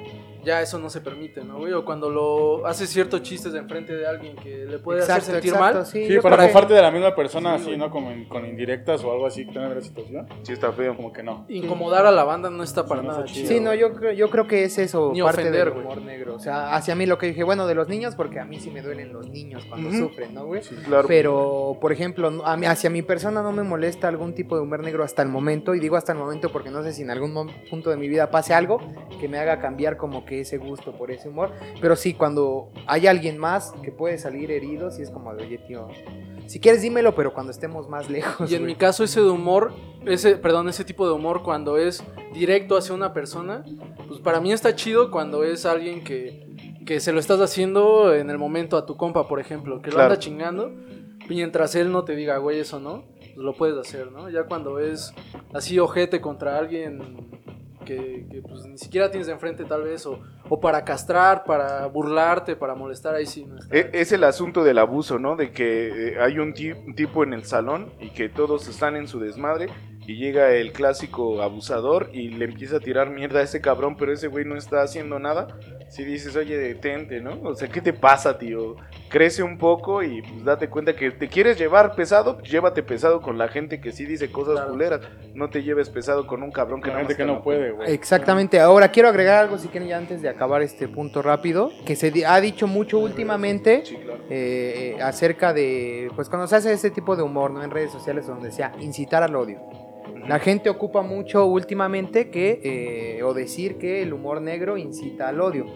ya 0.44 0.60
eso 0.60 0.78
no 0.78 0.90
se 0.90 1.00
permite, 1.00 1.44
¿no, 1.44 1.58
güey? 1.58 1.72
O 1.72 1.84
cuando 1.84 2.10
lo 2.10 2.66
haces 2.66 2.90
ciertos 2.90 3.22
chistes 3.22 3.52
de 3.52 3.58
enfrente 3.60 3.94
de 3.94 4.06
alguien 4.06 4.36
que 4.36 4.64
le 4.66 4.78
puede 4.78 5.02
hacer 5.02 5.22
sentir 5.22 5.54
mal. 5.54 5.84
sí, 5.86 6.06
Sí, 6.06 6.18
para 6.20 6.36
mofarte 6.36 6.74
de 6.74 6.82
la 6.82 6.90
misma 6.90 7.14
persona, 7.14 7.54
así, 7.54 7.76
¿no? 7.76 7.90
Como 7.90 8.10
en- 8.10 8.24
con 8.28 8.44
indirectas 8.46 9.02
o 9.04 9.12
algo 9.12 9.26
así, 9.26 9.46
que 9.46 9.52
tenga 9.52 9.68
la 9.68 9.80
situación. 9.80 10.26
Sí 10.42 10.52
está 10.52 10.72
feo. 10.72 10.96
Como 10.96 11.12
que 11.12 11.22
no. 11.22 11.44
Incomodar 11.48 12.06
a 12.06 12.10
la 12.10 12.24
banda 12.24 12.50
no 12.50 12.62
está 12.62 12.86
para 12.86 13.00
Sí, 13.02 13.06
no 13.06 13.12
nada 13.12 13.24
está 13.24 13.34
chido. 13.34 13.48
Sí, 13.48 13.60
no, 13.60 13.74
yo, 13.74 13.92
creo- 13.94 14.12
yo 14.12 14.30
creo 14.30 14.46
que 14.46 14.64
es 14.64 14.78
eso, 14.78 15.10
Ni 15.12 15.22
parte 15.22 15.40
ofender, 15.42 15.64
del 15.66 15.74
güey. 15.74 15.84
humor 15.86 16.02
negro. 16.02 16.34
O 16.34 16.38
sea, 16.38 16.74
hacia 16.74 16.94
mí 16.94 17.06
lo 17.06 17.18
que 17.18 17.26
dije, 17.28 17.44
bueno, 17.44 17.66
de 17.66 17.74
los 17.74 17.88
niños, 17.88 18.14
porque 18.14 18.40
a 18.40 18.44
mí 18.44 18.58
sí 18.60 18.70
me 18.70 18.82
duelen 18.82 19.12
los 19.12 19.28
niños 19.28 19.64
cuando 19.66 19.90
sufren, 19.92 20.34
¿no, 20.34 20.46
güey? 20.46 20.62
Claro. 20.84 21.06
Pero, 21.08 21.78
por 21.80 21.92
ejemplo, 21.92 22.30
no- 22.30 22.44
a 22.44 22.56
mí- 22.56 22.66
hacia 22.66 22.90
mi 22.90 23.02
persona 23.02 23.42
no 23.42 23.52
me 23.52 23.62
molesta 23.62 24.08
algún 24.08 24.34
tipo 24.34 24.56
de 24.56 24.62
humor 24.62 24.82
negro 24.82 25.04
hasta 25.04 25.22
el 25.22 25.28
momento. 25.28 25.74
Y 25.74 25.80
digo 25.80 25.96
hasta 25.96 26.12
el 26.12 26.18
momento 26.18 26.50
porque 26.50 26.70
no 26.70 26.82
sé 26.82 26.92
si 26.92 27.02
en 27.02 27.10
algún 27.10 27.50
punto 27.70 27.90
de 27.90 27.96
mi 27.96 28.08
vida 28.08 28.30
pase 28.30 28.54
algo 28.54 28.78
que 29.20 29.28
me 29.28 29.38
haga 29.38 29.60
cambiar 29.60 29.96
como 29.96 30.24
que 30.24 30.31
ese 30.40 30.58
gusto 30.58 30.92
por 30.92 31.10
ese 31.10 31.28
humor. 31.28 31.52
Pero 31.80 31.96
sí, 31.96 32.14
cuando 32.14 32.70
hay 32.86 33.06
alguien 33.06 33.38
más 33.38 33.72
que 33.82 33.92
puede 33.92 34.18
salir 34.18 34.50
herido, 34.50 34.90
sí 34.90 35.02
es 35.02 35.10
como 35.10 35.34
de, 35.34 35.44
oye, 35.44 35.58
tío, 35.58 35.88
si 36.46 36.60
quieres 36.60 36.82
dímelo, 36.82 37.14
pero 37.14 37.32
cuando 37.32 37.52
estemos 37.52 37.88
más 37.88 38.10
lejos. 38.10 38.50
Y 38.50 38.54
en 38.54 38.62
güey". 38.62 38.74
mi 38.74 38.78
caso 38.78 39.04
ese 39.04 39.20
de 39.20 39.30
humor, 39.30 39.72
ese, 40.06 40.36
perdón, 40.36 40.68
ese 40.68 40.84
tipo 40.84 41.06
de 41.06 41.12
humor 41.12 41.42
cuando 41.42 41.76
es 41.76 42.04
directo 42.34 42.76
hacia 42.76 42.94
una 42.94 43.12
persona, 43.12 43.64
pues 44.08 44.20
para 44.20 44.40
mí 44.40 44.52
está 44.52 44.74
chido 44.74 45.10
cuando 45.10 45.44
es 45.44 45.64
alguien 45.66 46.02
que, 46.04 46.46
que 46.84 47.00
se 47.00 47.12
lo 47.12 47.20
estás 47.20 47.40
haciendo 47.40 48.14
en 48.14 48.30
el 48.30 48.38
momento 48.38 48.76
a 48.76 48.86
tu 48.86 48.96
compa, 48.96 49.28
por 49.28 49.40
ejemplo, 49.40 49.80
que 49.80 49.90
lo 49.90 50.00
anda 50.00 50.18
chingando, 50.18 50.72
mientras 51.28 51.74
él 51.74 51.92
no 51.92 52.04
te 52.04 52.16
diga, 52.16 52.38
güey, 52.38 52.60
eso 52.60 52.80
no, 52.80 53.04
pues 53.18 53.36
lo 53.36 53.54
puedes 53.54 53.78
hacer, 53.78 54.12
¿no? 54.12 54.28
Ya 54.28 54.44
cuando 54.44 54.78
es 54.78 55.14
así 55.54 55.78
ojete 55.78 56.20
contra 56.20 56.58
alguien 56.58 57.30
que, 57.84 58.26
pues 58.48 58.64
ni 58.66 58.78
siquiera 58.78 59.10
tienes 59.10 59.26
de 59.26 59.32
enfrente 59.34 59.64
tal 59.64 59.82
vez, 59.82 60.04
o, 60.06 60.20
o 60.48 60.60
para 60.60 60.84
castrar, 60.84 61.44
para 61.44 61.86
burlarte, 61.86 62.56
para 62.56 62.74
molestar, 62.74 63.14
ahí 63.14 63.26
sí 63.26 63.44
no 63.44 63.58
está. 63.58 63.76
E- 63.76 63.90
Es 63.92 64.12
el 64.12 64.24
asunto 64.24 64.64
del 64.64 64.78
abuso, 64.78 65.18
¿no? 65.18 65.36
De 65.36 65.50
que 65.52 66.12
eh, 66.14 66.20
hay 66.20 66.38
un, 66.38 66.54
un 66.86 66.94
tipo 66.94 67.22
en 67.24 67.32
el 67.32 67.44
salón 67.44 67.92
y 68.00 68.10
que 68.10 68.28
todos 68.28 68.68
están 68.68 68.96
en 68.96 69.06
su 69.08 69.20
desmadre 69.20 69.66
y 70.06 70.16
llega 70.16 70.50
el 70.52 70.72
clásico 70.72 71.42
abusador 71.42 72.10
y 72.12 72.28
le 72.30 72.46
empieza 72.46 72.76
a 72.78 72.80
tirar 72.80 73.10
mierda 73.10 73.38
a 73.38 73.42
ese 73.44 73.60
cabrón, 73.60 73.96
pero 73.96 74.12
ese 74.12 74.26
güey 74.26 74.44
no 74.44 74.56
está 74.56 74.82
haciendo 74.82 75.18
nada. 75.20 75.46
Si 75.90 76.04
dices, 76.04 76.34
oye, 76.36 76.56
detente, 76.58 77.20
¿no? 77.20 77.38
O 77.42 77.54
sea, 77.54 77.68
¿qué 77.68 77.80
te 77.80 77.92
pasa, 77.92 78.36
tío? 78.38 78.74
Crece 79.12 79.42
un 79.42 79.58
poco 79.58 80.02
y 80.02 80.22
pues, 80.22 80.42
date 80.42 80.70
cuenta 80.70 80.96
que 80.96 81.10
te 81.10 81.28
quieres 81.28 81.58
llevar 81.58 81.94
pesado, 81.94 82.38
pues, 82.38 82.50
llévate 82.50 82.82
pesado 82.82 83.20
con 83.20 83.36
la 83.36 83.46
gente 83.48 83.78
que 83.78 83.92
sí 83.92 84.06
dice 84.06 84.32
cosas 84.32 84.54
Claro. 84.54 84.70
culeras. 84.70 85.00
No 85.34 85.50
te 85.50 85.62
lleves 85.62 85.90
pesado 85.90 86.26
con 86.26 86.42
un 86.42 86.50
cabrón 86.50 86.80
que 86.80 86.90
gente 86.90 87.22
no 87.26 87.34
la- 87.34 87.42
puede, 87.42 87.72
güey. 87.72 87.92
Exactamente. 87.92 88.58
Ahora 88.58 88.90
quiero 88.90 89.10
agregar 89.10 89.36
algo, 89.44 89.58
si 89.58 89.68
quieren, 89.68 89.88
ya 89.90 89.98
antes 89.98 90.22
de 90.22 90.30
acabar 90.30 90.62
este 90.62 90.88
punto 90.88 91.20
rápido, 91.20 91.70
que 91.84 91.94
se 91.94 92.10
ha 92.26 92.40
dicho 92.40 92.66
mucho 92.66 92.98
últimamente 93.00 93.82
Sí, 93.84 93.96
claro. 93.96 94.22
eh, 94.30 94.94
eh, 94.96 95.02
acerca 95.02 95.52
de, 95.52 96.10
pues 96.16 96.30
cuando 96.30 96.46
se 96.46 96.56
hace 96.56 96.72
ese 96.72 96.90
tipo 96.90 97.14
de 97.14 97.22
humor, 97.22 97.50
¿no? 97.50 97.62
En 97.62 97.70
redes 97.70 97.92
sociales 97.92 98.26
donde 98.26 98.50
sea 98.50 98.72
incitar 98.80 99.22
al 99.22 99.36
odio. 99.36 99.60
La 100.26 100.38
gente 100.38 100.70
ocupa 100.70 101.02
mucho 101.02 101.44
últimamente 101.44 102.30
que, 102.30 102.60
eh, 103.18 103.22
o 103.24 103.34
decir 103.34 103.76
que 103.76 104.02
el 104.02 104.12
humor 104.14 104.40
negro 104.40 104.78
incita 104.78 105.28
al 105.28 105.40
odio. 105.40 105.66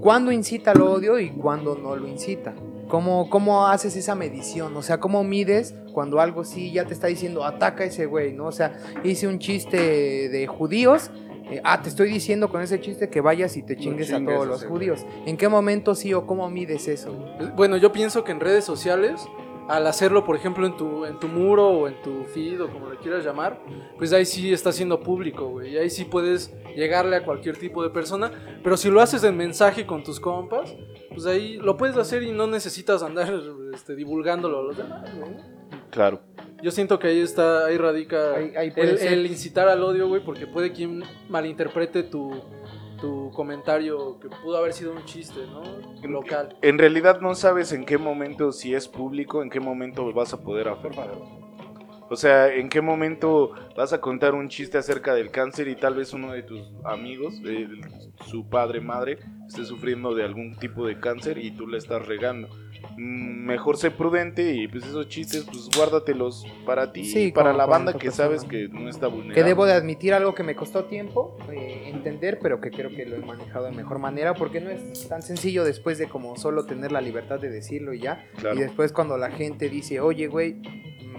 ¿Cuándo 0.00 0.32
incita 0.32 0.72
al 0.72 0.80
odio 0.80 1.18
y 1.18 1.30
cuándo 1.30 1.76
no 1.76 1.94
lo 1.96 2.08
incita? 2.08 2.54
¿Cómo, 2.88 3.30
¿Cómo 3.30 3.66
haces 3.68 3.96
esa 3.96 4.14
medición? 4.14 4.76
O 4.76 4.82
sea, 4.82 5.00
¿cómo 5.00 5.24
mides 5.24 5.74
cuando 5.92 6.20
algo 6.20 6.44
sí 6.44 6.72
ya 6.72 6.84
te 6.84 6.92
está 6.92 7.06
diciendo 7.06 7.44
ataca 7.44 7.84
a 7.84 7.86
ese 7.86 8.06
güey, 8.06 8.32
¿no? 8.34 8.46
O 8.46 8.52
sea, 8.52 8.76
hice 9.04 9.26
un 9.26 9.38
chiste 9.38 10.28
de 10.28 10.46
judíos. 10.46 11.10
eh, 11.50 11.60
ah, 11.64 11.80
te 11.82 11.88
estoy 11.88 12.10
diciendo 12.10 12.50
con 12.50 12.60
ese 12.62 12.80
chiste 12.80 13.08
que 13.08 13.20
vayas 13.20 13.56
y 13.56 13.62
te 13.62 13.76
chingues, 13.76 14.08
chingues 14.08 14.30
a 14.30 14.34
todos 14.34 14.46
los 14.46 14.64
judíos. 14.64 15.06
¿En 15.26 15.36
qué 15.36 15.48
momento 15.48 15.94
sí 15.94 16.12
o 16.12 16.26
cómo 16.26 16.48
mides 16.50 16.88
eso? 16.88 17.12
güey? 17.14 17.50
Bueno, 17.56 17.76
yo 17.76 17.92
pienso 17.92 18.24
que 18.24 18.32
en 18.32 18.40
redes 18.40 18.64
sociales, 18.64 19.26
al 19.72 19.86
hacerlo, 19.86 20.24
por 20.24 20.36
ejemplo, 20.36 20.66
en 20.66 20.76
tu, 20.76 21.04
en 21.06 21.18
tu 21.18 21.28
muro 21.28 21.66
o 21.68 21.88
en 21.88 22.00
tu 22.02 22.24
feed 22.24 22.60
o 22.62 22.68
como 22.70 22.90
le 22.90 22.98
quieras 22.98 23.24
llamar, 23.24 23.58
pues 23.96 24.12
ahí 24.12 24.24
sí 24.26 24.52
está 24.52 24.70
siendo 24.70 25.00
público, 25.00 25.48
güey. 25.48 25.72
Y 25.74 25.78
ahí 25.78 25.88
sí 25.90 26.04
puedes 26.04 26.52
llegarle 26.76 27.16
a 27.16 27.24
cualquier 27.24 27.56
tipo 27.56 27.82
de 27.82 27.90
persona. 27.90 28.30
Pero 28.62 28.76
si 28.76 28.90
lo 28.90 29.00
haces 29.00 29.24
en 29.24 29.36
mensaje 29.36 29.86
con 29.86 30.02
tus 30.02 30.20
compas, 30.20 30.74
pues 31.08 31.24
ahí 31.26 31.56
lo 31.56 31.76
puedes 31.76 31.96
hacer 31.96 32.22
y 32.22 32.32
no 32.32 32.46
necesitas 32.46 33.02
andar 33.02 33.32
este, 33.72 33.94
divulgándolo 33.96 34.58
a 34.58 34.62
los 34.62 34.76
demás, 34.76 35.10
güey. 35.16 35.32
Claro. 35.90 36.20
Yo 36.62 36.70
siento 36.70 36.98
que 36.98 37.08
ahí 37.08 37.20
está, 37.20 37.66
ahí 37.66 37.76
radica 37.76 38.34
Ahí- 38.34 38.52
ahí 38.56 38.70
puede 38.70 38.92
el, 39.08 39.12
el 39.20 39.26
incitar 39.26 39.68
al 39.68 39.82
odio, 39.82 40.06
güey, 40.08 40.24
porque 40.24 40.46
puede 40.46 40.72
quien 40.72 41.02
malinterprete 41.28 42.02
tu, 42.04 42.30
tu 43.02 43.32
comentario 43.32 44.18
que 44.20 44.28
pudo 44.28 44.56
haber 44.56 44.72
sido 44.72 44.92
un 44.92 45.04
chiste, 45.04 45.40
¿no? 45.48 46.08
Local. 46.08 46.56
En 46.62 46.78
realidad 46.78 47.20
no 47.20 47.34
sabes 47.34 47.72
en 47.72 47.84
qué 47.84 47.98
momento, 47.98 48.52
si 48.52 48.74
es 48.74 48.86
público, 48.86 49.42
en 49.42 49.50
qué 49.50 49.58
momento 49.58 50.10
vas 50.12 50.32
a 50.32 50.40
poder 50.40 50.68
afectar. 50.68 51.10
O 52.12 52.16
sea, 52.16 52.52
en 52.54 52.68
qué 52.68 52.82
momento 52.82 53.52
vas 53.74 53.94
a 53.94 54.00
contar 54.02 54.34
un 54.34 54.50
chiste 54.50 54.76
acerca 54.76 55.14
del 55.14 55.30
cáncer 55.30 55.66
y 55.68 55.76
tal 55.76 55.94
vez 55.94 56.12
uno 56.12 56.32
de 56.32 56.42
tus 56.42 56.60
amigos, 56.84 57.40
eh, 57.46 57.66
su 58.26 58.50
padre, 58.50 58.82
madre, 58.82 59.16
esté 59.48 59.64
sufriendo 59.64 60.14
de 60.14 60.22
algún 60.22 60.54
tipo 60.56 60.86
de 60.86 61.00
cáncer 61.00 61.38
y 61.38 61.52
tú 61.52 61.66
le 61.66 61.78
estás 61.78 62.06
regando. 62.06 62.48
Mm, 62.98 63.46
Mejor 63.46 63.78
sé 63.78 63.90
prudente 63.90 64.52
y 64.52 64.68
pues 64.68 64.84
esos 64.84 65.08
chistes, 65.08 65.44
pues 65.44 65.70
guárdatelos 65.74 66.44
para 66.66 66.92
ti 66.92 67.06
Sí, 67.06 67.24
y 67.28 67.32
para 67.32 67.54
la 67.54 67.64
banda 67.64 67.92
que 67.94 68.08
persona. 68.08 68.24
sabes 68.26 68.44
que 68.44 68.68
no 68.68 68.90
está 68.90 69.06
vulnerable. 69.06 69.34
Que 69.34 69.44
debo 69.44 69.64
de 69.64 69.72
admitir 69.72 70.12
algo 70.12 70.34
que 70.34 70.42
me 70.42 70.54
costó 70.54 70.84
tiempo 70.84 71.38
eh, 71.50 71.84
entender, 71.94 72.40
pero 72.42 72.60
que 72.60 72.70
creo 72.70 72.90
que 72.90 73.06
lo 73.06 73.16
he 73.16 73.20
manejado 73.20 73.64
de 73.64 73.72
mejor 73.72 73.98
manera, 73.98 74.34
porque 74.34 74.60
no 74.60 74.68
es 74.68 75.08
tan 75.08 75.22
sencillo 75.22 75.64
después 75.64 75.96
de 75.96 76.08
como 76.10 76.36
solo 76.36 76.66
tener 76.66 76.92
la 76.92 77.00
libertad 77.00 77.40
de 77.40 77.48
decirlo 77.48 77.94
y 77.94 78.00
ya. 78.00 78.26
Claro. 78.36 78.56
Y 78.56 78.60
después 78.60 78.92
cuando 78.92 79.16
la 79.16 79.30
gente 79.30 79.70
dice, 79.70 80.00
oye, 80.00 80.26
güey, 80.26 80.60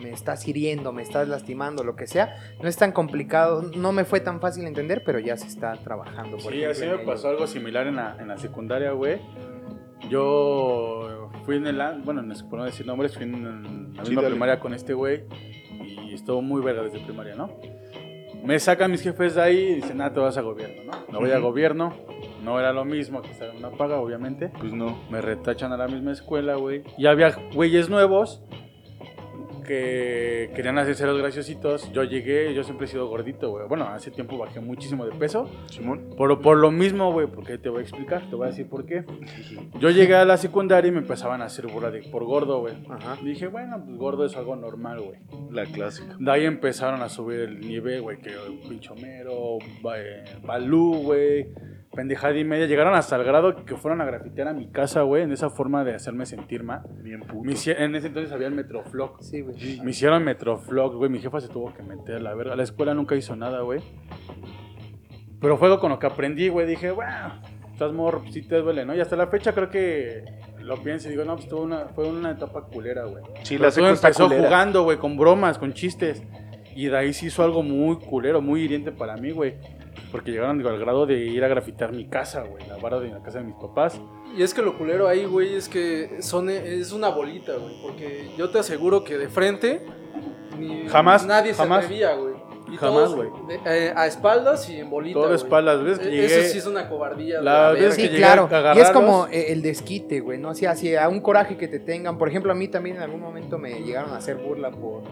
me 0.03 0.11
estás 0.11 0.47
hiriendo, 0.47 0.91
me 0.91 1.01
estás 1.01 1.27
lastimando, 1.27 1.83
lo 1.83 1.95
que 1.95 2.05
sea, 2.07 2.35
no 2.61 2.67
es 2.67 2.75
tan 2.77 2.91
complicado, 2.91 3.63
no 3.75 3.91
me 3.93 4.03
fue 4.03 4.19
tan 4.19 4.41
fácil 4.41 4.65
entender, 4.67 5.03
pero 5.05 5.19
ya 5.19 5.37
se 5.37 5.47
está 5.47 5.73
trabajando. 5.77 6.37
por 6.37 6.51
Sí, 6.51 6.63
ejemplo, 6.63 6.71
así 6.71 6.81
me 6.81 6.93
ello. 6.95 7.05
pasó 7.05 7.29
algo 7.29 7.47
similar 7.47 7.87
en 7.87 7.95
la, 7.95 8.17
en 8.19 8.27
la 8.27 8.37
secundaria, 8.37 8.91
güey. 8.91 9.19
Yo 10.09 11.29
fui 11.45 11.57
en 11.57 11.67
el... 11.67 11.81
Bueno, 12.03 12.21
no 12.21 12.35
sé 12.35 12.43
por 12.45 12.59
no 12.59 12.65
decir 12.65 12.85
nombres, 12.85 13.15
fui 13.15 13.23
en 13.23 13.93
la 13.95 14.03
Sí, 14.03 14.09
misma 14.09 14.21
dale. 14.23 14.33
primaria 14.35 14.59
con 14.59 14.73
este 14.73 14.93
güey. 14.93 15.23
Y 16.05 16.13
estuvo 16.13 16.41
muy 16.41 16.61
verga 16.61 16.83
desde 16.83 16.99
primaria, 16.99 17.35
¿no? 17.35 17.49
Me 18.43 18.59
sacan 18.59 18.91
mis 18.91 19.01
jefes 19.01 19.35
de 19.35 19.41
ahí 19.41 19.57
y 19.57 19.75
dicen, 19.75 20.01
ah, 20.01 20.11
te 20.13 20.19
vas 20.19 20.35
a 20.37 20.41
gobierno, 20.41 20.83
¿no? 20.91 21.11
Me 21.13 21.17
voy 21.19 21.31
a 21.31 21.39
gobierno. 21.39 21.93
No 22.43 22.59
era 22.59 22.73
lo 22.73 22.83
mismo 22.83 23.21
que 23.21 23.31
estar 23.31 23.49
en 23.49 23.57
una 23.57 23.71
paga, 23.71 23.97
obviamente. 23.99 24.49
Pues 24.59 24.73
no. 24.73 24.97
Me 25.09 25.21
retachan 25.21 25.71
a 25.71 25.77
la 25.77 25.87
misma 25.87 26.11
escuela, 26.11 26.55
güey. 26.55 26.83
Y 26.97 27.05
había 27.05 27.33
güeyes 27.53 27.89
nuevos 27.89 28.43
que 29.63 30.51
querían 30.55 30.77
hacerse 30.77 31.05
los 31.05 31.17
graciositos. 31.17 31.91
Yo 31.91 32.03
llegué, 32.03 32.53
yo 32.53 32.63
siempre 32.63 32.85
he 32.85 32.89
sido 32.89 33.07
gordito, 33.07 33.49
güey. 33.49 33.67
Bueno, 33.67 33.87
hace 33.87 34.11
tiempo 34.11 34.37
bajé 34.37 34.59
muchísimo 34.59 35.05
de 35.05 35.11
peso. 35.11 35.49
Simón. 35.71 36.13
Por, 36.17 36.41
por 36.41 36.57
lo 36.57 36.71
mismo, 36.71 37.11
güey, 37.11 37.27
porque 37.27 37.57
te 37.57 37.69
voy 37.69 37.79
a 37.79 37.81
explicar, 37.81 38.29
te 38.29 38.35
voy 38.35 38.47
a 38.47 38.49
decir 38.49 38.67
por 38.67 38.85
qué. 38.85 39.05
Yo 39.79 39.89
llegué 39.89 40.15
a 40.15 40.25
la 40.25 40.37
secundaria 40.37 40.89
y 40.89 40.91
me 40.91 40.99
empezaban 40.99 41.41
a 41.41 41.45
hacer 41.45 41.67
burla 41.67 41.91
de 41.91 42.03
por 42.03 42.23
gordo, 42.25 42.59
güey. 42.59 42.75
Ajá. 42.89 43.17
Dije, 43.23 43.47
bueno, 43.47 43.81
pues 43.83 43.97
gordo 43.97 44.25
es 44.25 44.35
algo 44.35 44.55
normal, 44.55 45.01
güey. 45.01 45.19
La 45.51 45.65
clásica. 45.65 46.15
De 46.19 46.31
ahí 46.31 46.45
empezaron 46.45 47.01
a 47.01 47.09
subir 47.09 47.39
el 47.39 47.61
nivel, 47.61 48.01
güey, 48.01 48.17
que 48.17 48.31
pinchomero, 48.67 49.59
eh, 49.95 50.23
balú, 50.43 51.03
güey, 51.03 51.47
pendejada 51.95 52.37
y 52.37 52.43
media. 52.43 52.65
Llegaron 52.65 52.93
hasta 52.95 53.15
el 53.15 53.23
grado 53.23 53.65
que 53.65 53.75
fueron 53.75 54.01
a 54.01 54.05
grafitear 54.05 54.47
a 54.47 54.53
mi 54.53 54.67
casa, 54.71 55.01
güey, 55.03 55.23
en 55.23 55.31
esa 55.31 55.49
forma 55.49 55.83
de 55.83 55.95
hacerme 55.95 56.25
sentir 56.25 56.63
mal. 56.63 56.81
Bien 57.01 57.21
puto. 57.21 57.43
Me 57.43 57.53
hici- 57.53 57.75
en 57.77 57.95
ese 57.95 58.07
entonces 58.07 58.31
había 58.31 58.47
el 58.47 58.55
Metroflog. 58.55 59.21
Sí, 59.23 59.41
güey. 59.41 59.79
Me 59.81 59.91
hicieron 59.91 60.23
Metroflog, 60.23 60.95
güey. 60.95 61.09
Mi 61.09 61.19
jefa 61.19 61.39
se 61.41 61.47
tuvo 61.49 61.73
que 61.73 61.83
meter, 61.83 62.21
la 62.21 62.33
verga. 62.35 62.55
La 62.55 62.63
escuela 62.63 62.93
nunca 62.93 63.15
hizo 63.15 63.35
nada, 63.35 63.61
güey. 63.61 63.81
Pero 65.39 65.57
fue 65.57 65.67
algo 65.67 65.79
con 65.79 65.91
lo 65.91 65.99
que 65.99 66.07
aprendí, 66.07 66.47
güey. 66.49 66.65
Dije, 66.65 66.91
bueno, 66.91 67.41
estás 67.71 67.91
morro, 67.91 68.23
sí 68.31 68.41
te 68.41 68.57
duele, 68.57 68.85
¿no? 68.85 68.95
Y 68.95 69.01
hasta 69.01 69.15
la 69.15 69.27
fecha 69.27 69.53
creo 69.53 69.69
que 69.69 70.23
lo 70.61 70.81
pienso 70.81 71.07
y 71.09 71.11
digo, 71.11 71.25
no, 71.25 71.35
pues 71.35 71.49
tuvo 71.49 71.63
una, 71.63 71.87
fue 71.89 72.07
una 72.07 72.31
etapa 72.31 72.63
culera, 72.67 73.03
güey. 73.03 73.23
Sí, 73.43 73.55
Pero 73.57 73.69
la 73.69 73.75
todo 73.75 73.89
está 73.91 74.07
empezó 74.07 74.27
culera. 74.27 74.43
jugando, 74.47 74.83
güey, 74.83 74.97
con 74.97 75.17
bromas, 75.17 75.57
con 75.57 75.73
chistes. 75.73 76.23
Y 76.75 76.85
de 76.87 76.97
ahí 76.97 77.13
se 77.13 77.27
hizo 77.27 77.43
algo 77.43 77.61
muy 77.61 77.97
culero, 77.97 78.41
muy 78.41 78.61
hiriente 78.61 78.91
para 78.91 79.15
mí, 79.17 79.31
güey. 79.31 79.55
Porque 80.13 80.31
llegaron 80.31 80.57
digo, 80.59 80.69
al 80.69 80.79
grado 80.79 81.05
de 81.05 81.15
ir 81.25 81.43
a 81.43 81.47
grafitar 81.49 81.91
mi 81.91 82.07
casa, 82.07 82.43
güey. 82.43 82.65
La 82.69 82.77
barra 82.77 82.99
de 83.01 83.09
la 83.09 83.21
casa 83.21 83.39
de 83.39 83.43
mis 83.45 83.55
papás. 83.55 83.99
Y 84.37 84.43
es 84.43 84.53
que 84.53 84.61
lo 84.61 84.77
culero 84.77 85.07
ahí, 85.09 85.25
güey, 85.25 85.55
es 85.55 85.67
que 85.67 86.21
son, 86.21 86.49
es 86.49 86.93
una 86.93 87.09
bolita, 87.09 87.53
güey. 87.57 87.81
Porque 87.81 88.29
yo 88.37 88.49
te 88.49 88.59
aseguro 88.59 89.03
que 89.03 89.17
de 89.17 89.27
frente 89.27 89.81
ni- 90.59 90.87
Jamás, 90.87 91.25
nadie 91.25 91.53
jamás. 91.53 91.79
se 91.81 91.85
atrevía, 91.87 92.13
güey. 92.15 92.33
Y 92.71 92.77
Jamás, 92.77 93.13
güey. 93.13 93.27
eh, 93.65 93.93
a 93.95 94.07
espaldas 94.07 94.67
y 94.69 94.77
en 94.79 94.89
bolita. 94.89 95.19
Todo 95.19 95.35
espaldas, 95.35 95.83
¿ves? 95.83 95.99
Que 95.99 96.07
E- 96.07 96.11
llegué- 96.11 96.25
Eso 96.41 96.51
sí 96.53 96.57
es 96.59 96.65
una 96.65 96.87
cobardía. 96.89 97.41
La 97.41 97.63
la 97.63 97.71
vez 97.73 97.95
que 97.95 98.07
Sí, 98.07 98.15
claro. 98.15 98.47
a 98.51 98.73
Y 98.75 98.79
es 98.79 98.89
como 98.91 99.27
eh, 99.27 99.51
el 99.51 99.61
desquite, 99.61 100.21
güey, 100.21 100.39
¿no? 100.39 100.49
Así, 100.49 100.65
así, 100.65 100.95
a 100.95 101.09
un 101.09 101.19
coraje 101.21 101.57
que 101.57 101.67
te 101.67 101.79
tengan. 101.79 102.17
Por 102.17 102.29
ejemplo, 102.29 102.51
a 102.51 102.55
mí 102.55 102.67
también 102.69 102.95
en 102.95 103.01
algún 103.03 103.19
momento 103.21 103.57
me 103.59 103.81
llegaron 103.81 104.11
a 104.11 104.17
hacer 104.17 104.37
burla 104.37 104.71
por, 104.71 105.03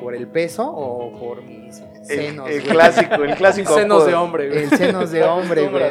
por 0.00 0.14
el 0.14 0.28
peso 0.28 0.70
o 0.70 1.18
por 1.18 1.42
mis 1.42 1.80
El, 2.08 2.18
senos. 2.18 2.50
el 2.50 2.62
clásico, 2.62 3.14
el 3.22 3.34
clásico 3.34 3.74
Senos 3.74 3.96
apodo. 4.02 4.06
de 4.06 4.14
hombre, 4.14 4.48
güey. 4.48 4.62
El 4.64 4.70
senos 4.70 5.10
de 5.10 5.24
hombre, 5.24 5.68
güey. 5.68 5.82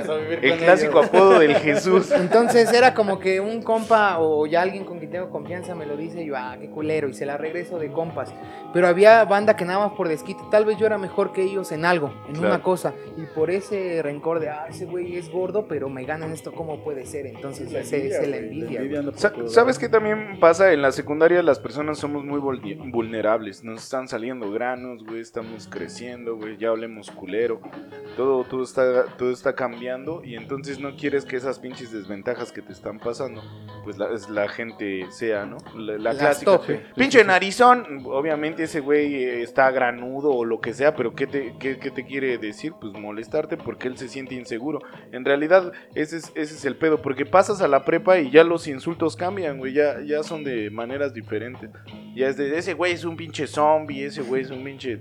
El 0.41 0.57
clásico 0.57 0.99
ellos. 0.99 1.05
apodo 1.07 1.39
del 1.39 1.55
Jesús. 1.55 2.11
Entonces 2.11 2.71
era 2.73 2.93
como 2.93 3.19
que 3.19 3.39
un 3.39 3.61
compa 3.61 4.19
o 4.19 4.45
ya 4.47 4.61
alguien 4.61 4.85
con 4.85 4.99
quien 4.99 5.11
tengo 5.11 5.29
confianza 5.29 5.75
me 5.75 5.85
lo 5.85 5.95
dice 5.97 6.21
y 6.23 6.27
yo, 6.27 6.35
ah, 6.37 6.55
qué 6.59 6.69
culero, 6.69 7.07
y 7.09 7.13
se 7.13 7.25
la 7.25 7.37
regreso 7.37 7.79
de 7.79 7.91
compas. 7.91 8.33
Pero 8.73 8.87
había 8.87 9.23
banda 9.25 9.55
que 9.55 9.65
nada 9.65 9.87
más 9.87 9.97
por 9.97 10.07
desquite, 10.07 10.41
tal 10.51 10.65
vez 10.65 10.77
yo 10.77 10.85
era 10.85 10.97
mejor 10.97 11.31
que 11.33 11.41
ellos 11.43 11.71
en 11.71 11.85
algo, 11.85 12.11
en 12.27 12.33
Claro. 12.35 12.47
una 12.55 12.63
cosa. 12.63 12.93
Y 13.17 13.23
por 13.35 13.49
ese 13.51 14.01
rencor 14.03 14.39
de, 14.39 14.49
ah, 14.49 14.65
ese 14.69 14.85
güey 14.85 15.17
es 15.17 15.29
gordo, 15.31 15.67
pero 15.67 15.89
me 15.89 16.03
ganan 16.05 16.31
esto, 16.31 16.51
¿cómo 16.51 16.83
puede 16.83 17.05
ser? 17.05 17.25
Entonces 17.27 17.71
La 17.71 17.79
ese 17.79 17.97
envidia, 17.97 18.19
es 18.19 18.27
la 18.27 18.37
envidia. 18.37 19.11
Sa- 19.15 19.31
todos 19.31 19.53
¿Sabes 19.53 19.79
qué 19.79 19.89
también 19.89 20.39
pasa? 20.39 20.71
En 20.73 20.81
la 20.81 20.91
secundaria 20.91 21.41
las 21.43 21.59
personas 21.59 21.97
somos 21.97 22.23
muy 22.23 22.39
vulne- 22.39 22.77
vulnerables. 22.91 23.63
Nos 23.63 23.83
están 23.83 24.07
saliendo 24.07 24.51
granos, 24.51 25.03
güey. 25.05 25.21
Estamos 25.21 25.67
creciendo, 25.67 25.96
güey. 26.35 26.57
Ya 26.57 26.69
hablemos 26.69 27.09
culero. 27.11 27.59
Todo, 28.15 28.43
todo, 28.43 28.63
está, 28.63 29.05
todo 29.17 29.31
está 29.31 29.53
cambiando. 29.55 30.23
Y 30.23 30.35
entonces 30.35 30.79
no 30.79 30.95
quieres 30.95 31.25
que 31.25 31.35
esas 31.35 31.59
pinches 31.59 31.91
desventajas 31.91 32.51
que 32.51 32.61
te 32.61 32.71
están 32.73 32.99
pasando, 32.99 33.41
pues 33.83 33.97
la, 33.97 34.11
es- 34.13 34.29
la 34.29 34.47
gente 34.47 35.05
sea, 35.11 35.45
¿no? 35.45 35.57
La, 35.75 35.97
la 35.97 36.13
clásica. 36.15 36.59
Pinche 36.95 37.23
narizón. 37.23 38.01
Obviamente 38.05 38.63
ese 38.63 38.79
güey 38.79 39.15
eh, 39.15 39.41
está 39.43 39.69
granudo 39.71 40.31
o 40.31 40.45
lo 40.45 40.59
que 40.61 40.73
sea. 40.73 40.95
Pero 40.95 41.13
¿qué 41.15 41.27
te, 41.27 41.55
qué, 41.59 41.77
qué 41.77 41.91
te 41.91 42.05
quiere 42.05 42.37
decir? 42.37 42.73
Pues 42.79 42.93
molestarte 42.93 43.57
porque 43.57 43.87
él 43.87 43.97
se 43.97 44.07
siente 44.07 44.35
inseguro. 44.35 44.79
En 45.11 45.25
realidad, 45.25 45.71
ese 45.95 46.17
es, 46.17 46.31
ese 46.35 46.55
es 46.55 46.65
el 46.65 46.75
pedo, 46.75 47.01
porque 47.01 47.25
pasas 47.25 47.61
a 47.61 47.67
la 47.67 47.85
prepa 47.85 48.19
y 48.19 48.31
ya 48.31 48.43
los 48.43 48.67
insultos 48.67 49.15
cambian, 49.15 49.57
güey, 49.59 49.73
ya, 49.73 50.01
ya 50.01 50.23
son 50.23 50.43
de 50.43 50.69
maneras 50.69 51.13
diferentes. 51.13 51.69
Ya 52.15 52.27
es 52.27 52.37
de, 52.37 52.57
ese 52.57 52.73
güey 52.73 52.93
es 52.93 53.03
un 53.05 53.15
pinche 53.15 53.47
zombie, 53.47 54.03
ese 54.05 54.21
güey 54.21 54.41
es 54.43 54.49
un 54.49 54.63
pinche 54.63 54.99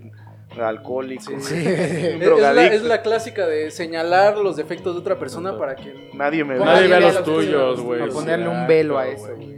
alcohólico, 0.61 1.33
Sí. 1.41 1.55
Es, 1.67 2.19
la, 2.19 2.25
drogadicto. 2.25 2.75
es 2.77 2.83
la 2.85 3.03
clásica 3.03 3.47
de 3.47 3.71
señalar 3.71 4.39
los 4.39 4.57
defectos 4.57 4.95
de 4.95 5.01
otra 5.01 5.19
persona 5.19 5.57
para 5.59 5.75
que 5.77 6.11
Nadie 6.15 6.45
me 6.45 6.57
Nadie 6.59 6.89
vea 6.89 7.01
los 7.01 7.23
tuyos, 7.25 7.81
güey. 7.81 8.03
A 8.03 8.07
ponerle 8.07 8.49
un 8.49 8.67
velo 8.67 8.99
a 8.99 9.09
eso, 9.09 9.35
güey. 9.37 9.57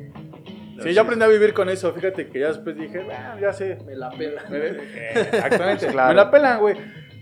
Sí, 0.83 0.95
yo 0.95 1.03
aprendí 1.03 1.25
a 1.25 1.29
vivir 1.29 1.55
con 1.55 1.69
eso. 1.69 1.93
Fíjate 1.93 2.29
que 2.29 2.39
ya 2.39 2.49
después 2.49 2.77
dije, 2.77 3.05
"Ah, 3.13 3.37
ya 3.41 3.53
sé. 3.53 3.79
me 3.85 3.97
la 3.97 4.11
pela. 4.11 4.43
Eh, 4.53 4.79
Exactamente, 5.15 5.87
Claro. 5.91 6.09
me 6.11 6.15
la 6.15 6.31
pelan, 6.31 6.61
güey. 6.61 6.77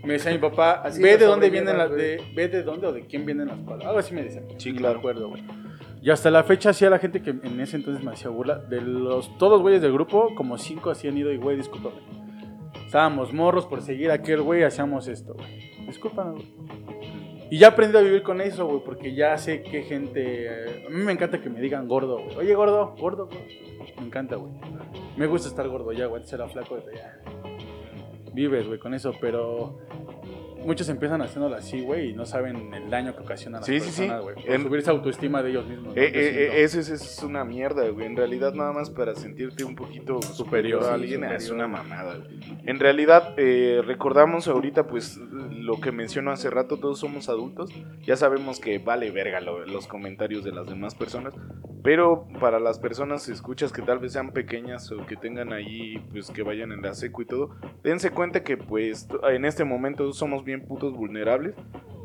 Me 0.04 0.12
decía 0.12 0.30
mi 0.30 0.38
papá, 0.38 0.82
Así 0.84 1.02
ve 1.02 1.16
de 1.16 1.24
dónde 1.24 1.48
vienen 1.48 1.78
las, 1.78 1.90
de, 1.90 2.22
ve 2.34 2.48
de 2.48 2.62
dónde 2.62 2.86
o 2.86 2.92
de 2.92 3.06
quién 3.06 3.24
vienen 3.24 3.48
las 3.48 3.56
palabras. 3.58 3.86
Algo 3.88 3.98
así 3.98 4.14
me 4.14 4.22
decía. 4.24 4.42
Sí, 4.58 4.74
claro. 4.74 4.94
Me 4.94 4.98
acuerdo, 5.00 5.28
güey. 5.30 5.42
Y 6.02 6.10
hasta 6.10 6.30
la 6.30 6.44
fecha, 6.44 6.72
sí, 6.74 6.84
a 6.84 6.90
la 6.90 6.98
gente 6.98 7.22
que 7.22 7.30
en 7.30 7.58
ese 7.58 7.76
entonces 7.76 8.04
me 8.04 8.12
hacía 8.12 8.28
burla, 8.30 8.58
de 8.58 8.80
los 8.82 9.36
todos 9.38 9.60
güeyes 9.62 9.80
del 9.82 9.92
grupo, 9.94 10.34
como 10.36 10.58
cinco 10.58 10.90
así 10.90 11.08
han 11.08 11.16
ido 11.16 11.32
y, 11.32 11.38
güey, 11.38 11.56
discúlpame. 11.56 11.96
Estábamos 12.86 13.32
morros 13.32 13.66
por 13.66 13.82
seguir 13.82 14.10
a 14.10 14.14
aquel 14.14 14.42
güey, 14.42 14.62
hacíamos 14.62 15.08
esto, 15.08 15.34
güey. 15.34 15.86
Discúlpame, 15.86 16.32
güey. 16.32 16.46
Y 17.50 17.58
ya 17.58 17.68
aprendí 17.68 17.96
a 17.98 18.00
vivir 18.00 18.22
con 18.22 18.40
eso, 18.40 18.66
güey, 18.66 18.80
porque 18.84 19.14
ya 19.14 19.36
sé 19.38 19.62
qué 19.62 19.82
gente... 19.82 20.46
eh, 20.46 20.84
a 20.86 20.90
mí 20.90 21.02
me 21.04 21.12
encanta 21.12 21.40
que 21.40 21.50
me 21.50 21.60
digan 21.60 21.86
gordo, 21.86 22.18
güey. 22.18 22.36
Oye, 22.36 22.54
gordo, 22.54 22.94
gordo. 22.98 23.28
Me 23.98 24.06
encanta, 24.06 24.36
güey. 24.36 24.52
Me 25.16 25.26
gusta 25.26 25.48
estar 25.48 25.68
gordo 25.68 25.92
ya, 25.92 26.06
güey. 26.06 26.22
Era 26.30 26.48
flaco, 26.48 26.78
pero 26.84 26.96
ya. 26.96 27.20
Vives, 28.32 28.66
güey, 28.66 28.78
con 28.78 28.94
eso, 28.94 29.12
pero... 29.20 29.78
Muchos 30.64 30.88
empiezan 30.88 31.22
haciéndolo 31.22 31.54
así, 31.56 31.80
güey, 31.80 32.10
y 32.10 32.12
no 32.12 32.26
saben 32.26 32.74
el 32.74 32.90
daño 32.90 33.14
que 33.14 33.22
ocasiona 33.22 33.58
a 33.58 33.60
las 33.60 33.66
Sí, 33.66 33.78
sí, 33.80 33.90
sí. 33.90 34.00
personas, 34.02 34.22
güey. 34.22 34.34
Por 34.36 34.50
En- 34.50 34.62
subir 34.62 34.80
esa 34.80 34.90
autoestima 34.90 35.42
de 35.42 35.50
ellos 35.50 35.66
mismos. 35.68 35.96
Eh, 35.96 36.04
eh, 36.06 36.12
eh, 36.14 36.62
eso 36.64 36.80
es, 36.80 36.88
eso 36.88 37.04
es 37.04 37.22
una 37.22 37.44
mierda, 37.44 37.88
güey. 37.90 38.06
En 38.06 38.16
realidad, 38.16 38.52
nada 38.54 38.72
más 38.72 38.90
para 38.90 39.14
sentirte 39.14 39.62
un 39.64 39.76
poquito 39.76 40.20
superior 40.22 40.82
a 40.82 40.86
sí, 40.88 40.92
alguien 40.94 41.14
superior. 41.20 41.36
es 41.40 41.50
una 41.50 41.68
mamada, 41.68 42.16
güey. 42.16 42.40
En 42.66 42.80
realidad, 42.80 43.34
eh, 43.36 43.80
recordamos 43.86 44.48
ahorita, 44.48 44.86
pues, 44.88 45.18
lo 45.18 45.80
que 45.80 45.92
mencionó 45.92 46.32
hace 46.32 46.50
rato, 46.50 46.78
todos 46.78 46.98
somos 46.98 47.28
adultos. 47.28 47.70
Ya 48.02 48.16
sabemos 48.16 48.58
que 48.58 48.78
vale 48.78 49.10
verga 49.10 49.40
lo- 49.40 49.64
los 49.66 49.86
comentarios 49.86 50.42
de 50.42 50.52
las 50.52 50.66
demás 50.66 50.94
personas. 50.94 51.32
Pero 51.84 52.26
para 52.40 52.58
las 52.58 52.80
personas, 52.80 53.28
escuchas 53.28 53.70
que 53.72 53.80
tal 53.82 54.00
vez 54.00 54.12
sean 54.12 54.32
pequeñas 54.32 54.90
o 54.90 55.06
que 55.06 55.14
tengan 55.14 55.52
ahí, 55.52 55.98
pues, 56.10 56.30
que 56.30 56.42
vayan 56.42 56.72
en 56.72 56.82
la 56.82 56.94
seco 56.94 57.22
y 57.22 57.26
todo, 57.26 57.50
dense 57.84 58.10
cuenta 58.10 58.42
que, 58.42 58.56
pues, 58.56 59.06
en 59.30 59.44
este 59.44 59.64
momento 59.64 60.12
somos 60.12 60.42
bien 60.46 60.64
putos 60.66 60.94
vulnerables. 60.94 61.54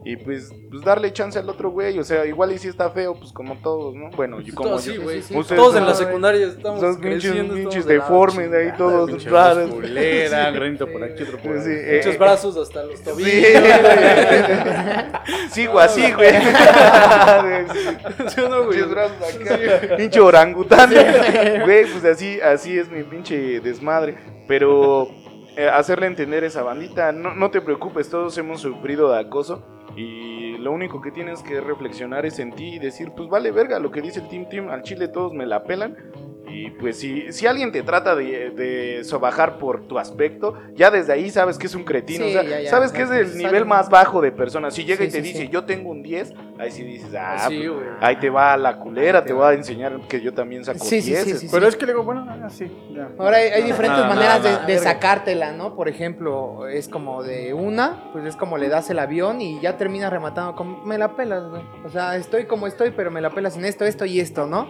Y 0.03 0.15
pues, 0.17 0.51
pues 0.71 0.83
darle 0.83 1.13
chance 1.13 1.37
al 1.37 1.47
otro 1.47 1.69
güey. 1.69 1.99
O 1.99 2.03
sea, 2.03 2.25
igual 2.25 2.51
y 2.51 2.57
si 2.57 2.67
está 2.67 2.89
feo, 2.89 3.13
pues 3.13 3.31
como 3.31 3.55
todos, 3.57 3.93
¿no? 3.93 4.09
Bueno, 4.09 4.41
y 4.41 4.49
como 4.51 4.69
Todos 4.69 4.85
yo. 4.85 4.93
sí, 4.93 4.97
güey. 4.97 5.21
sí, 5.21 5.27
sí. 5.27 5.37
Ustedes 5.37 5.61
Todos 5.61 5.75
en 5.75 5.85
la 5.85 5.93
secundaria 5.93 6.47
estamos 6.47 6.79
Son 6.79 6.99
pinches, 6.99 7.21
creciendo. 7.21 7.53
pinches 7.53 7.75
estamos 7.75 7.87
de 7.87 7.97
la 7.97 8.03
deformes 8.03 8.51
de 8.51 8.57
ahí, 8.57 8.73
todos 8.79 9.25
raros. 9.25 9.69
culera, 9.75 10.49
granito 10.49 10.87
por 10.87 11.03
aquí, 11.03 11.21
otro 11.21 11.37
por 11.37 11.61
Sí, 11.61 11.69
eh, 11.71 12.01
Muchos 12.03 12.17
brazos 12.17 12.57
hasta 12.57 12.83
los 12.83 12.99
tobillos. 12.99 13.31
Sí, 13.31 13.51
güey. 13.51 13.71
Sigo 15.51 15.79
así, 15.79 16.11
güey. 16.13 16.31
¿Sí 18.27 18.41
o 18.41 18.49
no, 18.49 18.63
güey? 18.65 18.77
Pinches 18.79 18.89
brazos 18.89 19.17
acá. 19.21 19.97
Pinche 19.97 20.19
orangután. 20.19 20.89
Güey, 21.63 21.85
pues 21.91 22.03
así, 22.05 22.41
así 22.41 22.75
es 22.75 22.89
mi 22.89 23.03
pinche 23.03 23.59
desmadre. 23.59 24.17
Pero 24.47 25.03
eh, 25.03 25.20
hacerle 25.73 26.07
entender 26.07 26.43
a 26.43 26.47
esa 26.47 26.63
bandita, 26.63 27.11
no, 27.11 27.35
no 27.35 27.51
te 27.51 27.61
preocupes, 27.61 28.09
todos 28.09 28.37
hemos 28.37 28.61
sufrido 28.61 29.11
de 29.11 29.19
acoso. 29.19 29.63
Y 29.95 30.57
lo 30.57 30.71
único 30.71 31.01
que 31.01 31.11
tienes 31.11 31.43
que 31.43 31.59
reflexionar 31.59 32.25
es 32.25 32.39
en 32.39 32.53
ti 32.53 32.75
y 32.75 32.79
decir, 32.79 33.11
pues 33.15 33.29
vale 33.29 33.51
verga 33.51 33.79
lo 33.79 33.91
que 33.91 34.01
dice 34.01 34.21
el 34.21 34.29
Team 34.29 34.47
Team, 34.47 34.69
al 34.69 34.83
chile 34.83 35.07
todos 35.07 35.33
me 35.33 35.45
la 35.45 35.63
pelan. 35.63 35.97
Y 36.51 36.69
pues 36.71 36.97
si, 36.99 37.31
si 37.31 37.47
alguien 37.47 37.71
te 37.71 37.81
trata 37.83 38.15
de, 38.15 38.51
de 38.51 39.03
sobajar 39.03 39.57
por 39.57 39.87
tu 39.87 39.97
aspecto, 39.97 40.55
ya 40.75 40.91
desde 40.91 41.13
ahí 41.13 41.29
sabes 41.29 41.57
que 41.57 41.67
es 41.67 41.75
un 41.75 41.83
cretino. 41.83 42.25
Sí, 42.25 42.31
o 42.31 42.33
sea, 42.33 42.43
ya, 42.43 42.59
ya, 42.61 42.69
sabes 42.69 42.91
ya, 42.91 42.97
que 42.97 43.03
es 43.03 43.11
el 43.11 43.37
nivel 43.37 43.65
más 43.65 43.89
bajo 43.89 44.21
de 44.21 44.31
personas. 44.31 44.73
Si 44.73 44.83
llega 44.83 44.99
Sí, 45.03 45.05
y 45.05 45.11
te 45.11 45.17
sí, 45.17 45.21
dice, 45.21 45.39
sí. 45.43 45.49
yo 45.49 45.63
tengo 45.63 45.89
un 45.89 46.03
10, 46.03 46.33
ahí 46.59 46.71
sí 46.71 46.83
dices, 46.83 47.09
ah, 47.17 47.45
Sí, 47.47 47.63
pues, 47.67 47.87
ahí 48.01 48.15
te 48.17 48.29
va 48.29 48.55
la 48.57 48.77
culera, 48.77 49.19
Ahí 49.19 49.23
te 49.23 49.27
te 49.29 49.33
voy 49.33 49.43
a 49.43 49.45
va. 49.47 49.53
enseñar 49.53 49.99
que 50.07 50.21
yo 50.21 50.33
también 50.33 50.63
saco 50.65 50.79
Sí, 50.79 51.01
sí, 51.01 51.15
sí, 51.15 51.23
10. 51.25 51.39
sí, 51.39 51.47
Pero 51.51 51.67
es 51.67 51.75
que 51.75 51.85
le 51.85 51.93
digo, 51.93 52.03
bueno, 52.03 52.25
ah, 52.29 52.49
sí. 52.49 52.69
ya. 52.93 53.09
Ahora 53.17 53.37
hay, 53.37 53.49
hay 53.49 53.63
diferentes 53.63 53.97
Nada, 53.99 54.07
maneras 54.13 54.43
nada, 54.43 54.65
de, 54.65 54.77
sacártela, 54.79 55.51
¿no? 55.53 55.75
Por 55.75 55.87
ejemplo, 55.87 56.67
es 56.67 56.87
como 56.89 57.23
de 57.23 57.53
una, 57.53 58.09
pues 58.13 58.25
es 58.25 58.35
como 58.35 58.57
le 58.57 58.67
das 58.69 58.89
el 58.89 58.99
avión 58.99 59.41
y 59.41 59.59
ya 59.61 59.77
terminas 59.77 60.11
rematando 60.11 60.55
con, 60.55 60.87
me 60.87 60.97
la 60.97 61.15
pelas, 61.15 61.47
güey. 61.49 61.61
O 61.85 61.89
sea, 61.89 62.15
estoy 62.17 62.45
como 62.45 62.67
estoy, 62.67 62.91
pero 62.91 63.11
me 63.11 63.21
la 63.21 63.29
pelas 63.29 63.57
en 63.57 63.65
esto, 63.65 63.85
esto 63.85 64.05
y 64.05 64.19
esto, 64.19 64.45
¿no? 64.47 64.69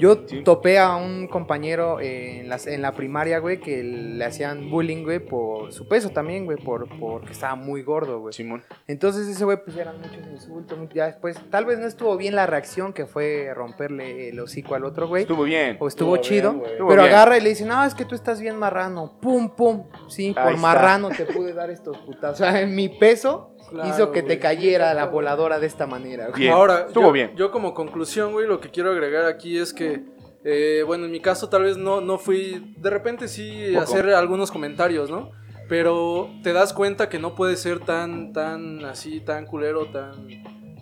Yo 0.00 0.20
Sí. 0.26 0.42
topé 0.42 0.78
a 0.78 0.96
un 0.96 1.28
compañero 1.28 2.00
en, 2.00 2.50
en 2.52 2.82
la 2.82 2.92
primaria, 2.92 3.38
güey, 3.38 3.60
que 3.60 3.82
le 3.82 4.24
hacían 4.24 4.70
bullying, 4.70 5.04
güey, 5.04 5.18
por 5.20 5.72
su 5.72 5.86
peso 5.86 6.10
también, 6.10 6.44
güey, 6.44 6.58
por, 6.58 6.88
porque 6.98 7.32
estaba 7.32 7.54
muy 7.54 7.82
gordo, 7.82 8.20
güey. 8.20 8.32
Simón. 8.32 8.62
Entonces 8.86 9.28
ese 9.28 9.44
güey 9.44 9.58
pues 9.64 9.76
eran 9.76 9.96
muchos 10.00 10.26
insultos, 10.30 10.78
ya 10.94 11.06
después, 11.06 11.36
tal 11.50 11.64
vez 11.64 11.78
no 11.78 11.86
estuvo 11.86 12.16
bien 12.16 12.34
la 12.34 12.46
reacción 12.46 12.92
que 12.92 13.06
fue 13.06 13.52
romperle 13.54 14.30
el 14.30 14.40
hocico 14.40 14.74
al 14.74 14.84
otro, 14.84 15.08
güey. 15.08 15.22
Estuvo 15.22 15.44
bien. 15.44 15.76
O 15.80 15.88
estuvo 15.88 16.14
Estuvo 16.14 16.16
chido, 16.16 16.50
bien, 16.50 16.60
güey. 16.60 16.72
Estuvo 16.72 16.88
pero 16.88 17.02
bien. 17.02 17.14
agarra 17.14 17.38
y 17.38 17.40
le 17.42 17.48
dice, 17.50 17.64
no, 17.64 17.84
es 17.84 17.94
que 17.94 18.04
tú 18.04 18.14
estás 18.14 18.40
bien 18.40 18.56
marrano, 18.56 19.18
pum, 19.20 19.50
pum, 19.54 19.84
sí, 20.08 20.28
Ahí 20.28 20.34
por 20.34 20.46
está. 20.54 20.60
marrano 20.62 21.08
te 21.10 21.26
pude 21.26 21.52
dar 21.52 21.70
estos 21.70 21.96
putas. 21.98 22.32
O 22.32 22.36
sea, 22.36 22.66
mi 22.66 22.88
peso 22.88 23.54
Claro, 23.70 23.88
hizo 23.88 24.12
que 24.12 24.22
te 24.22 24.38
cayera 24.38 24.92
la 24.94 25.06
voladora 25.06 25.58
de 25.60 25.66
esta 25.66 25.86
manera, 25.86 26.28
güey. 26.28 26.40
Bien. 26.40 26.52
Ahora, 26.52 26.86
estuvo 26.88 27.06
yo, 27.06 27.12
bien. 27.12 27.32
yo 27.36 27.50
como 27.50 27.72
conclusión, 27.72 28.32
güey, 28.32 28.46
lo 28.46 28.60
que 28.60 28.70
quiero 28.70 28.90
agregar 28.90 29.26
aquí 29.26 29.58
es 29.58 29.72
que, 29.72 30.02
eh, 30.44 30.82
bueno, 30.86 31.04
en 31.04 31.12
mi 31.12 31.20
caso 31.20 31.48
tal 31.48 31.62
vez 31.62 31.76
no, 31.76 32.00
no 32.00 32.18
fui, 32.18 32.74
de 32.76 32.90
repente 32.90 33.28
sí 33.28 33.70
Poco. 33.72 33.84
hacer 33.84 34.10
algunos 34.10 34.50
comentarios, 34.50 35.10
¿no? 35.10 35.30
Pero 35.68 36.30
te 36.42 36.52
das 36.52 36.72
cuenta 36.72 37.08
que 37.08 37.20
no 37.20 37.36
puede 37.36 37.56
ser 37.56 37.78
tan, 37.78 38.32
tan 38.32 38.84
así, 38.84 39.20
tan 39.20 39.46
culero, 39.46 39.86
tan, 39.86 40.26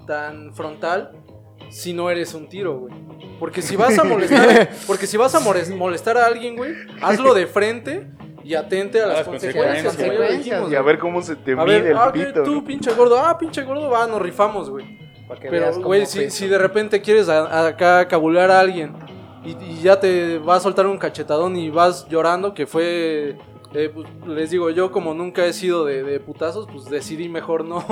tan 0.07 0.55
frontal 0.55 1.12
si 1.68 1.93
no 1.93 2.11
eres 2.11 2.32
un 2.32 2.49
tiro, 2.49 2.78
güey. 2.78 2.95
Porque 3.39 3.61
si 3.62 3.76
vas 3.76 3.99
a 3.99 4.05
molestar, 4.05 4.70
porque 4.86 5.07
si 5.07 5.16
vas 5.16 5.34
a 5.34 5.41
molestar 5.41 6.16
a 6.16 6.26
alguien, 6.26 6.57
güey, 6.57 6.72
hazlo 7.03 7.34
de 7.34 7.47
frente 7.47 8.07
y 8.49 8.55
atente 8.55 9.01
a 9.03 9.07
las, 9.07 9.18
las 9.18 9.26
consecuencias, 9.28 9.84
consecuencias. 9.84 9.94
como 9.96 10.07
ya 10.07 10.12
lo 10.12 10.18
Consecuencias, 10.18 10.44
dijimos, 10.44 10.72
Y 10.72 10.74
a 10.76 10.82
ver 10.82 10.99
cómo 10.99 11.22
se 11.22 11.36
te 11.36 11.53
A 11.53 11.57
mide 11.64 11.80
ver, 11.82 11.86
el 11.92 11.96
ah, 11.99 12.11
pito. 12.12 12.42
tú, 12.44 12.64
pinche 12.64 12.92
gordo, 12.94 13.18
ah, 13.18 13.36
pinche 13.36 13.62
gordo, 13.62 13.90
va, 13.90 14.07
nos 14.07 14.22
rifamos, 14.22 14.70
güey. 14.70 14.86
Para 15.28 15.40
que 15.40 15.51
veas 15.51 15.76
Pero, 15.76 15.86
güey, 15.86 16.07
si, 16.07 16.30
si 16.30 16.46
de 16.49 16.57
repente 16.59 17.03
quieres 17.03 17.28
a- 17.28 17.66
acá 17.66 18.09
cabular 18.09 18.51
a 18.51 18.61
alguien 18.61 18.94
y, 19.44 19.51
y 19.64 19.80
ya 19.82 20.01
te 20.01 20.38
va 20.38 20.57
a 20.57 20.61
soltar 20.61 20.86
un 20.86 20.96
cachetadón 20.99 21.57
y 21.57 21.68
vas 21.70 22.09
llorando, 22.09 22.55
que 22.55 22.66
fue 22.66 23.36
Eh, 23.74 23.90
pues, 23.92 24.07
les 24.26 24.51
digo, 24.51 24.70
yo 24.70 24.90
como 24.90 25.12
nunca 25.12 25.44
he 25.44 25.53
sido 25.53 25.84
de, 25.84 26.03
de 26.03 26.20
putazos, 26.20 26.66
pues 26.72 26.86
decidí 26.86 27.28
mejor 27.28 27.66
no, 27.66 27.84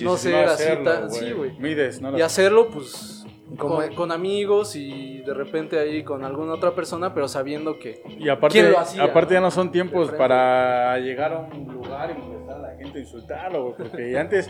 no 0.00 0.16
ser 0.16 0.46
No 0.46 0.50
así 0.52 0.64
tan... 0.84 1.08
Sí, 1.08 1.30
güey. 1.30 1.52
Mides, 1.60 2.00
¿no? 2.00 2.18
Y 2.18 2.20
hacerlo, 2.20 2.66
pues, 2.68 3.19
con, 3.58 3.94
con 3.94 4.12
amigos 4.12 4.76
y 4.76 5.18
de 5.22 5.34
repente 5.34 5.78
ahí 5.78 6.02
con 6.02 6.24
alguna 6.24 6.54
otra 6.54 6.74
persona, 6.74 7.12
pero 7.14 7.28
sabiendo 7.28 7.78
que... 7.78 8.02
Y 8.18 8.28
aparte, 8.28 8.60
¿Quién 8.60 8.72
lo 8.72 8.78
hacía, 8.78 9.04
aparte 9.04 9.34
ya 9.34 9.40
no? 9.40 9.50
son 9.50 9.70
tiempos 9.70 10.10
para 10.12 10.98
llegar 10.98 11.32
a 11.32 11.38
un 11.38 11.72
lugar 11.72 12.16
y 12.16 12.39
a 12.80 12.84
gente, 12.84 13.00
insultarlo, 13.00 13.62
güey. 13.64 13.74
Porque 13.76 14.18
antes 14.18 14.48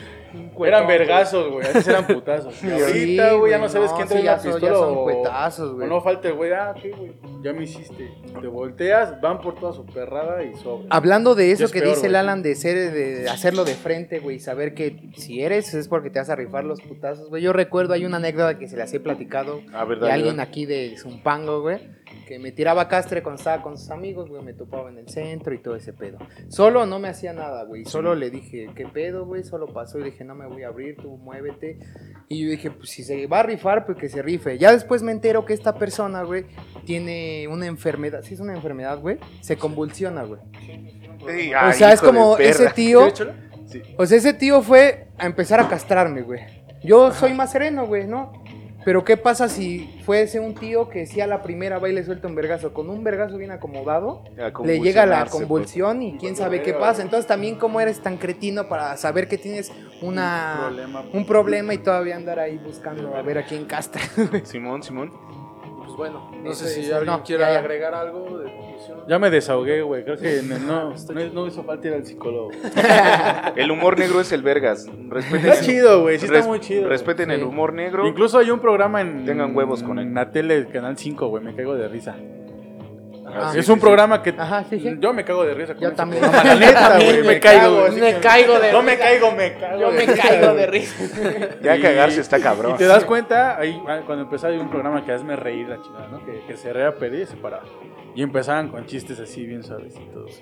eran 0.64 0.86
vergazos, 0.86 1.50
güey. 1.52 1.66
Antes 1.66 1.86
eran 1.88 2.06
putazos. 2.06 2.54
Ahorita, 2.64 3.30
Sí, 3.30 3.36
güey, 3.36 3.50
ya 3.50 3.58
no 3.58 3.68
sabes 3.68 3.90
no, 3.90 3.96
quién 3.96 4.08
sí, 4.08 4.14
trae 4.14 4.24
ya 4.24 4.32
la 4.32 4.38
son- 4.38 4.52
pistola 4.52 4.72
ya 4.72 4.78
son 4.78 4.94
o- 4.98 5.02
cuetazos, 5.04 5.74
güey. 5.74 5.86
O 5.86 5.90
no 5.90 6.00
falta 6.00 6.28
el 6.28 6.34
güey, 6.34 6.52
ah, 6.52 6.74
¿qué, 6.80 6.90
güey? 6.90 7.12
Ya 7.42 7.52
me 7.52 7.64
hiciste. 7.64 8.10
Te 8.40 8.46
volteas, 8.46 9.20
van 9.20 9.40
por 9.40 9.54
toda 9.58 9.72
su 9.72 9.84
perrada 9.86 10.42
y 10.44 10.54
sobre. 10.56 10.86
Hablando 10.90 11.34
de 11.34 11.52
eso 11.52 11.64
Es 11.64 11.72
que 11.72 11.80
peor, 11.80 11.94
dice 11.94 12.06
el. 12.06 12.16
Alan 12.16 12.42
de 12.42 12.54
ser 12.54 12.92
de 12.92 13.28
hacerlo 13.28 13.64
de 13.64 13.74
frente, 13.74 14.18
güey, 14.18 14.38
saber 14.38 14.74
que 14.74 15.10
si 15.16 15.42
eres 15.42 15.72
es 15.74 15.88
porque 15.88 16.10
te 16.10 16.18
vas 16.18 16.30
a 16.30 16.36
rifar 16.36 16.64
los 16.64 16.80
putazos, 16.80 17.28
güey. 17.30 17.42
Yo 17.42 17.52
recuerdo 17.52 17.94
hay 17.94 18.04
una 18.04 18.18
anécdota 18.18 18.58
que 18.58 18.68
se 18.68 18.76
las 18.76 18.92
he 18.92 19.00
platicado 19.00 19.60
A 19.72 19.84
ver, 19.84 19.96
de 19.98 20.02
dale, 20.02 20.12
alguien 20.14 20.36
dale. 20.36 20.48
aquí 20.48 20.66
de 20.66 20.96
Zumpango, 20.98 21.62
güey, 21.62 21.78
que 22.30 22.38
me 22.38 22.52
tiraba 22.52 22.86
castre 22.86 23.24
cuando 23.24 23.40
estaba 23.40 23.60
con 23.60 23.76
sus 23.76 23.90
amigos, 23.90 24.28
güey, 24.28 24.40
me 24.44 24.52
topaba 24.52 24.88
en 24.88 24.98
el 24.98 25.08
centro 25.08 25.52
y 25.52 25.58
todo 25.58 25.74
ese 25.74 25.92
pedo. 25.92 26.16
Solo 26.48 26.86
no 26.86 27.00
me 27.00 27.08
hacía 27.08 27.32
nada, 27.32 27.64
güey. 27.64 27.84
Solo 27.84 28.14
le 28.14 28.30
dije, 28.30 28.70
¿qué 28.76 28.86
pedo, 28.86 29.26
güey? 29.26 29.42
Solo 29.42 29.66
pasó 29.66 29.98
y 29.98 30.04
dije, 30.04 30.22
no 30.22 30.36
me 30.36 30.46
voy 30.46 30.62
a 30.62 30.68
abrir, 30.68 30.96
tú 30.96 31.16
muévete. 31.16 31.80
Y 32.28 32.44
yo 32.44 32.50
dije, 32.52 32.70
pues 32.70 32.88
si 32.88 33.02
se 33.02 33.26
va 33.26 33.40
a 33.40 33.42
rifar, 33.42 33.84
pues 33.84 33.98
que 33.98 34.08
se 34.08 34.22
rife. 34.22 34.58
Ya 34.58 34.70
después 34.70 35.02
me 35.02 35.10
entero 35.10 35.44
que 35.44 35.54
esta 35.54 35.74
persona, 35.74 36.22
güey, 36.22 36.44
tiene 36.84 37.48
una 37.48 37.66
enfermedad. 37.66 38.22
Sí, 38.22 38.34
es 38.34 38.40
una 38.40 38.54
enfermedad, 38.54 39.00
güey. 39.00 39.18
Se 39.40 39.56
convulsiona, 39.56 40.22
güey. 40.22 40.40
Sí, 40.64 41.52
O 41.52 41.72
sea, 41.72 41.92
es 41.92 42.00
como 42.00 42.38
ese 42.38 42.70
tío. 42.70 43.08
O 43.96 44.06
sea, 44.06 44.18
ese 44.18 44.34
tío 44.34 44.62
fue 44.62 45.08
a 45.18 45.26
empezar 45.26 45.58
a 45.58 45.68
castrarme, 45.68 46.22
güey. 46.22 46.42
Yo 46.84 47.12
soy 47.12 47.34
más 47.34 47.50
sereno, 47.50 47.88
güey, 47.88 48.06
¿no? 48.06 48.39
Pero 48.84 49.04
¿qué 49.04 49.16
pasa 49.18 49.48
si 49.48 50.00
fuese 50.06 50.40
un 50.40 50.54
tío 50.54 50.88
que 50.88 51.04
si 51.04 51.20
a 51.20 51.26
la 51.26 51.42
primera 51.42 51.78
va 51.78 51.88
y 51.88 51.92
le 51.92 52.02
suelta 52.04 52.28
un 52.28 52.34
vergazo? 52.34 52.72
Con 52.72 52.88
un 52.88 53.04
vergazo 53.04 53.36
bien 53.36 53.50
acomodado, 53.50 54.22
le 54.64 54.80
llega 54.80 55.04
la 55.04 55.26
convulsionarse, 55.26 55.30
convulsión 55.38 56.02
y 56.02 56.16
quién 56.16 56.34
sabe 56.34 56.62
qué 56.62 56.72
pasa. 56.72 57.02
Entonces 57.02 57.26
también 57.26 57.56
cómo 57.56 57.80
eres 57.80 58.00
tan 58.00 58.16
cretino 58.16 58.68
para 58.68 58.96
saber 58.96 59.28
que 59.28 59.36
tienes 59.36 59.70
una, 60.00 60.56
problema. 60.66 61.04
un 61.12 61.26
problema 61.26 61.74
y 61.74 61.78
todavía 61.78 62.16
andar 62.16 62.38
ahí 62.38 62.56
buscando 62.58 63.14
a 63.14 63.22
ver 63.22 63.38
a 63.38 63.44
quién 63.44 63.66
castra. 63.66 64.00
pues. 64.30 64.48
Simón, 64.48 64.82
Simón. 64.82 65.12
Pues 65.78 65.90
bueno, 65.96 66.30
no 66.42 66.50
Eso 66.52 66.64
sé 66.64 66.74
si 66.74 66.80
es- 66.86 66.92
alguien 66.92 67.16
no, 67.18 67.22
quiera 67.22 67.58
agregar 67.58 67.94
algo 67.94 68.38
de. 68.38 68.69
Ya 69.06 69.18
me 69.18 69.30
desahogué, 69.30 69.82
güey. 69.82 70.04
Creo 70.04 70.16
que 70.16 70.42
no, 70.42 70.92
no, 71.32 71.46
hizo 71.46 71.64
falta 71.64 71.88
ir 71.88 71.94
al 71.94 72.06
psicólogo. 72.06 72.50
El 73.56 73.70
humor 73.70 73.98
negro 73.98 74.20
es 74.20 74.32
el 74.32 74.42
vergas. 74.42 74.86
Respeten, 75.08 75.50
Está 75.50 75.64
chido, 75.64 76.02
güey. 76.02 76.18
Sí 76.18 76.26
está 76.26 76.42
muy 76.46 76.60
chido. 76.60 76.88
Respeten 76.88 77.28
Sí. 77.30 77.34
el 77.34 77.44
humor 77.44 77.72
negro. 77.72 78.06
Incluso 78.06 78.38
hay 78.38 78.50
un 78.50 78.60
programa 78.60 79.00
en. 79.00 79.24
Tengan 79.24 79.54
huevos 79.54 79.82
con 79.82 79.98
él. 79.98 80.06
En 80.08 80.14
la 80.14 80.30
tele, 80.30 80.66
Canal 80.68 80.96
5, 80.96 81.28
güey. 81.28 81.42
Me 81.42 81.54
caigo 81.54 81.74
de 81.74 81.88
risa. 81.88 82.16
Ajá. 83.26 83.56
es 83.58 83.68
un 83.68 83.78
programa 83.78 84.22
que. 84.22 84.34
Ajá, 84.36 84.64
sí, 84.68 84.80
sí. 84.80 84.96
Yo 84.98 85.12
me 85.12 85.24
cago 85.24 85.44
de 85.44 85.54
risa. 85.54 85.74
con 85.74 85.82
Yo 85.82 85.92
también. 85.92 86.22
La 86.22 86.54
neta, 86.58 86.96
güey. 86.96 87.22
me 87.22 87.22
Me 87.22 87.40
caigo, 87.40 87.88
me 87.88 88.18
caigo 88.20 88.58
de 88.58 88.72
No 88.72 88.82
me 88.82 88.98
caigo, 88.98 89.32
me 89.32 89.54
cago. 89.54 89.80
Yo 89.80 89.90
me 89.92 90.06
caigo 90.06 90.54
de 90.54 90.66
risa. 90.66 90.94
Ya 91.62 91.80
cagarse 91.80 92.20
está 92.20 92.40
cabrón. 92.40 92.72
Y 92.74 92.78
te 92.78 92.86
das 92.86 93.04
cuenta, 93.04 93.58
ahí 93.58 93.80
ah, 93.86 94.00
cuando 94.06 94.24
empezaba 94.24 94.52
hay 94.52 94.58
un 94.58 94.68
programa 94.70 95.04
que 95.04 95.12
hazme 95.12 95.36
reír 95.36 95.68
la 95.68 95.80
chingada, 95.80 96.08
¿no? 96.08 96.24
Que, 96.24 96.42
que 96.46 96.56
se 96.56 96.72
reía 96.72 96.94
pedir 96.94 97.22
y 97.22 97.26
se 97.26 97.36
paraba. 97.36 97.64
Y 98.14 98.22
empezaban 98.22 98.68
con 98.68 98.86
chistes 98.86 99.20
así 99.20 99.46
bien 99.46 99.62
suavecitos. 99.62 100.40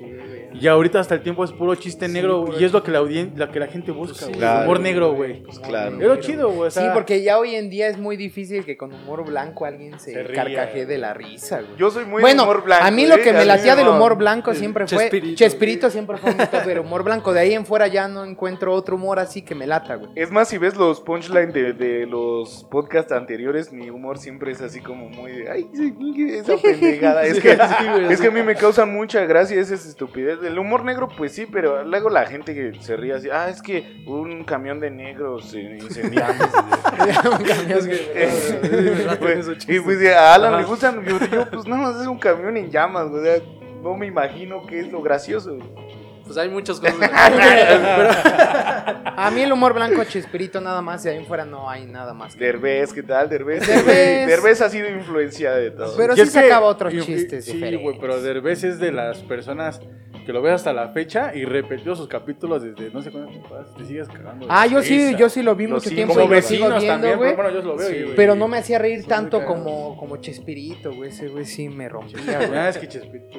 Y 0.52 0.60
ya 0.60 0.72
ahorita 0.72 1.00
hasta 1.00 1.14
el 1.14 1.22
tiempo 1.22 1.44
es 1.44 1.52
puro 1.52 1.74
chiste 1.74 2.08
negro 2.08 2.46
y 2.58 2.64
es 2.64 2.72
lo 2.72 2.82
que 2.82 2.90
la 2.90 2.98
audien 2.98 3.32
la 3.36 3.50
que 3.50 3.60
la 3.60 3.66
gente 3.66 3.92
busca, 3.92 4.26
güey. 4.26 4.38
Claro. 4.38 4.64
Humor 4.64 4.80
negro, 4.80 5.12
güey. 5.12 5.42
Pues 5.42 5.58
claro. 5.58 5.96
Lo 5.96 6.16
chido, 6.16 6.50
güey. 6.50 6.68
o 6.68 6.70
Sí, 6.70 6.84
porque 6.94 7.22
ya 7.22 7.38
hoy 7.38 7.54
en 7.54 7.70
día 7.70 7.88
es 7.88 7.98
muy 7.98 8.16
difícil 8.16 8.64
que 8.64 8.76
con 8.76 8.92
humor 8.92 9.24
blanco 9.26 9.64
alguien 9.64 9.98
se, 9.98 10.12
Se 10.12 10.22
ría. 10.22 10.44
carcajee 10.44 10.86
de 10.86 10.98
la 10.98 11.14
risa, 11.14 11.60
güey. 11.60 11.76
Yo 11.76 11.90
soy 11.90 12.04
muy 12.04 12.22
bueno, 12.22 12.44
de 12.44 12.50
humor 12.50 12.64
blanco. 12.64 12.84
a 12.84 12.90
mí 12.90 13.06
lo 13.06 13.16
¿eh? 13.16 13.22
que 13.22 13.32
me 13.32 13.38
A 13.38 13.42
mí 13.42 13.46
latía 13.46 13.76
del 13.76 13.88
humor 13.88 14.16
blanco 14.16 14.54
siempre 14.54 14.86
fue 14.86 15.04
Chespirito. 15.04 15.36
Chespirito 15.36 15.90
siempre 15.90 16.16
fue 16.18 16.34
mi 16.34 16.46
tope 16.46 16.74
de 16.74 16.80
humor 16.80 17.02
blanco. 17.02 17.32
De 17.32 17.40
ahí 17.40 17.52
en 17.52 17.66
fuera 17.66 17.86
ya 17.86 18.08
no 18.08 18.24
encuentro 18.24 18.72
otro 18.74 18.96
humor 18.96 19.18
así 19.18 19.42
que 19.42 19.54
me 19.54 19.66
lata, 19.66 19.96
güey. 19.96 20.10
Es 20.14 20.30
más, 20.30 20.48
si 20.48 20.58
ves 20.58 20.76
los 20.76 21.00
punchline 21.00 21.52
de, 21.52 21.72
de 21.72 22.06
los 22.06 22.66
podcasts 22.70 23.12
anteriores, 23.12 23.72
mi 23.72 23.90
humor 23.90 24.18
siempre 24.18 24.52
es 24.52 24.60
así 24.60 24.80
como 24.80 25.08
muy 25.08 25.32
de, 25.32 25.50
ay, 25.50 25.68
sí, 25.74 25.94
esa 26.30 26.56
pendejada. 26.62 27.24
Es 27.24 27.40
que, 27.40 27.57
güey, 27.90 28.12
es 28.12 28.20
que 28.20 28.28
a 28.28 28.30
mí 28.30 28.42
me 28.42 28.54
causa 28.54 28.86
mucha 28.86 29.24
gracia 29.24 29.60
esa 29.60 29.74
estupidez. 29.74 30.40
El 30.42 30.58
humor 30.58 30.84
negro, 30.84 31.08
pues 31.08 31.32
sí, 31.32 31.46
pero 31.46 31.84
luego 31.84 32.10
la 32.10 32.26
gente 32.26 32.54
que 32.54 32.74
se 32.80 32.96
ríe 32.96 33.14
así, 33.14 33.28
ah, 33.30 33.48
es 33.48 33.62
que 33.62 34.02
un 34.06 34.44
camión 34.44 34.78
de 34.80 34.90
negros 34.90 35.50
se 35.50 35.78
esos 35.78 35.98
y 39.68 39.80
pues 39.80 40.14
a 40.14 40.34
Alan 40.34 40.54
Ajá. 40.54 40.62
le 40.62 40.68
gustan, 40.68 41.04
yo, 41.04 41.18
yo, 41.18 41.50
pues 41.50 41.66
nada 41.66 41.82
más 41.82 42.00
es 42.00 42.06
un 42.06 42.18
camión 42.18 42.56
en 42.56 42.70
llamas, 42.70 43.06
o 43.06 43.22
sea, 43.22 43.38
no 43.82 43.96
me 43.96 44.06
imagino 44.06 44.64
qué 44.66 44.80
es 44.80 44.90
lo 44.90 45.02
gracioso. 45.02 45.58
Pues 46.28 46.38
hay 46.38 46.48
muchas 46.48 46.78
cosas. 46.80 47.00
A 49.16 49.30
mí 49.34 49.40
el 49.42 49.50
humor 49.52 49.74
blanco 49.74 50.04
Chespirito 50.04 50.60
nada 50.60 50.80
más, 50.82 51.02
de 51.02 51.10
ahí 51.10 51.16
en 51.16 51.26
fuera 51.26 51.44
no 51.44 51.68
hay 51.68 51.86
nada 51.86 52.14
más. 52.14 52.34
que- 52.36 52.44
Derbez, 52.44 52.92
¿qué 52.92 53.02
tal? 53.02 53.28
Derbez. 53.28 53.66
Derbez. 53.66 54.26
Derbez 54.28 54.60
ha 54.60 54.68
sido 54.70 54.88
influencia 54.88 55.52
de 55.54 55.70
todo. 55.70 55.96
Pero 55.96 56.12
Y 56.12 56.16
sí 56.16 56.22
es 56.22 56.30
que- 56.32 56.40
sacaba 56.42 56.66
otros 56.66 56.92
y- 56.94 56.98
y- 56.98 57.02
chistes 57.02 57.44
Sí, 57.46 57.76
güey, 57.76 57.98
pero 58.00 58.20
Derbez 58.20 58.62
es 58.64 58.78
de 58.78 58.92
las 58.92 59.18
personas 59.18 59.80
que 60.28 60.32
lo 60.34 60.42
ves 60.42 60.52
hasta 60.56 60.74
la 60.74 60.90
fecha 60.90 61.34
y 61.34 61.46
repetió 61.46 61.96
sus 61.96 62.06
capítulos 62.06 62.62
desde 62.62 62.90
no 62.90 63.00
sé 63.00 63.10
cuántas 63.10 63.32
temporadas. 63.32 63.74
Te 63.78 63.86
sigues 63.86 64.08
cagando. 64.08 64.44
de 64.46 64.52
Ah, 64.54 64.66
yo 64.66 64.82
sí, 64.82 65.16
yo 65.16 65.30
sí 65.30 65.42
lo 65.42 65.56
vi 65.56 65.66
mucho 65.66 65.88
tiempo 65.88 66.12
Como 66.12 66.28
vecinos 66.28 66.82
viendo, 66.82 67.08
también, 67.08 67.34
bueno, 67.34 67.50
yo 67.50 67.62
lo 67.62 67.76
veo. 67.78 67.88
Sí, 67.88 67.94
y- 67.96 68.02
güey. 68.02 68.14
Pero 68.14 68.34
no 68.34 68.46
me 68.46 68.58
hacía 68.58 68.78
reír 68.78 69.06
tanto 69.06 69.42
como, 69.46 69.96
como 69.96 70.18
Chespirito, 70.18 70.92
güey. 70.94 71.08
Ese 71.08 71.28
güey 71.28 71.46
sí 71.46 71.70
me 71.70 71.88
rompía. 71.88 72.40
Ah, 72.52 72.68
es 72.68 72.76
que 72.76 72.88
Chespirito 72.88 73.38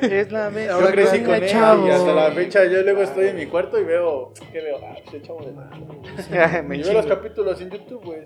es 0.00 0.30
la 0.30 0.48
vez. 0.50 0.70
Yo 0.70 0.86
crecí 0.92 1.24
con 1.24 1.34
él 1.34 1.46
chavo. 1.48 1.88
y 1.88 1.90
hasta 1.90 2.14
la 2.14 2.30
fecha 2.30 2.64
yo 2.66 2.82
luego 2.82 3.02
estoy 3.02 3.26
en 3.26 3.36
mi 3.38 3.46
cuarto 3.46 3.76
y 3.80 3.82
veo, 3.82 4.32
¿qué 4.52 4.60
veo? 4.60 4.76
Ah, 4.84 4.94
pues 5.02 5.14
el 5.16 5.22
chavo 5.22 5.40
de 5.44 6.62
Me 6.62 6.76
Y 6.76 6.82
veo 6.84 6.92
los 6.92 7.06
capítulos 7.06 7.60
en 7.60 7.70
YouTube, 7.70 8.04
güey. 8.04 8.20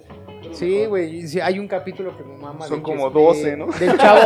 Sí, 0.53 0.84
güey. 0.86 1.26
sí, 1.26 1.41
hay 1.41 1.59
un 1.59 1.68
capítulo 1.68 2.16
que 2.16 2.24
me 2.24 2.36
mama. 2.36 2.66
Son 2.66 2.78
de 2.78 2.82
como 2.82 3.11
Chespi- 3.11 3.12
12, 3.12 3.57
¿no? 3.57 3.66
Del 3.78 3.97
chavo, 3.97 4.20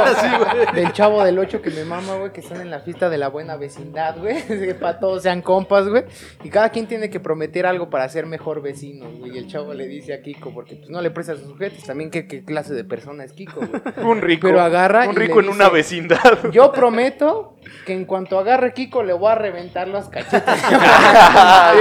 del 0.74 0.92
chavo 0.92 1.24
del 1.24 1.38
8 1.38 1.60
que 1.62 1.70
me 1.70 1.84
mama, 1.84 2.16
güey, 2.16 2.32
que 2.32 2.40
están 2.40 2.60
en 2.60 2.70
la 2.70 2.80
fiesta 2.80 3.08
de 3.10 3.18
la 3.18 3.28
buena 3.28 3.56
vecindad, 3.56 4.16
güey. 4.18 4.42
Que 4.46 4.74
para 4.74 4.98
todos 4.98 5.22
sean 5.22 5.42
compas, 5.42 5.88
güey. 5.88 6.04
Y 6.42 6.48
cada 6.50 6.70
quien 6.70 6.86
tiene 6.86 7.10
que 7.10 7.20
prometer 7.20 7.66
algo 7.66 7.90
para 7.90 8.08
ser 8.08 8.26
mejor 8.26 8.62
vecino, 8.62 9.06
güey. 9.18 9.34
Y 9.34 9.38
el 9.38 9.46
chavo 9.48 9.74
le 9.74 9.86
dice 9.86 10.14
a 10.14 10.22
Kiko, 10.22 10.52
porque 10.54 10.76
pues 10.76 10.88
no 10.90 11.00
le 11.02 11.10
presta 11.10 11.34
sus 11.36 11.48
sujetos. 11.48 11.84
También 11.84 12.10
qué, 12.10 12.26
qué 12.26 12.44
clase 12.44 12.74
de 12.74 12.84
persona 12.84 13.24
es 13.24 13.32
Kiko, 13.32 13.60
güey. 13.60 13.82
Un 14.06 14.20
rico. 14.22 14.46
Pero 14.48 14.60
agarra 14.60 15.04
Un 15.08 15.12
y 15.12 15.14
le 15.18 15.20
rico 15.26 15.40
en 15.40 15.46
dice- 15.46 15.56
una 15.56 15.68
vecindad. 15.68 16.50
Yo 16.52 16.72
prometo 16.72 17.56
que 17.86 17.92
en 17.92 18.04
cuanto 18.04 18.38
agarre 18.38 18.72
Kiko 18.74 19.02
le 19.02 19.12
voy 19.12 19.30
a 19.32 19.34
reventar 19.34 19.88
los 19.88 20.08
cachetes. 20.08 20.42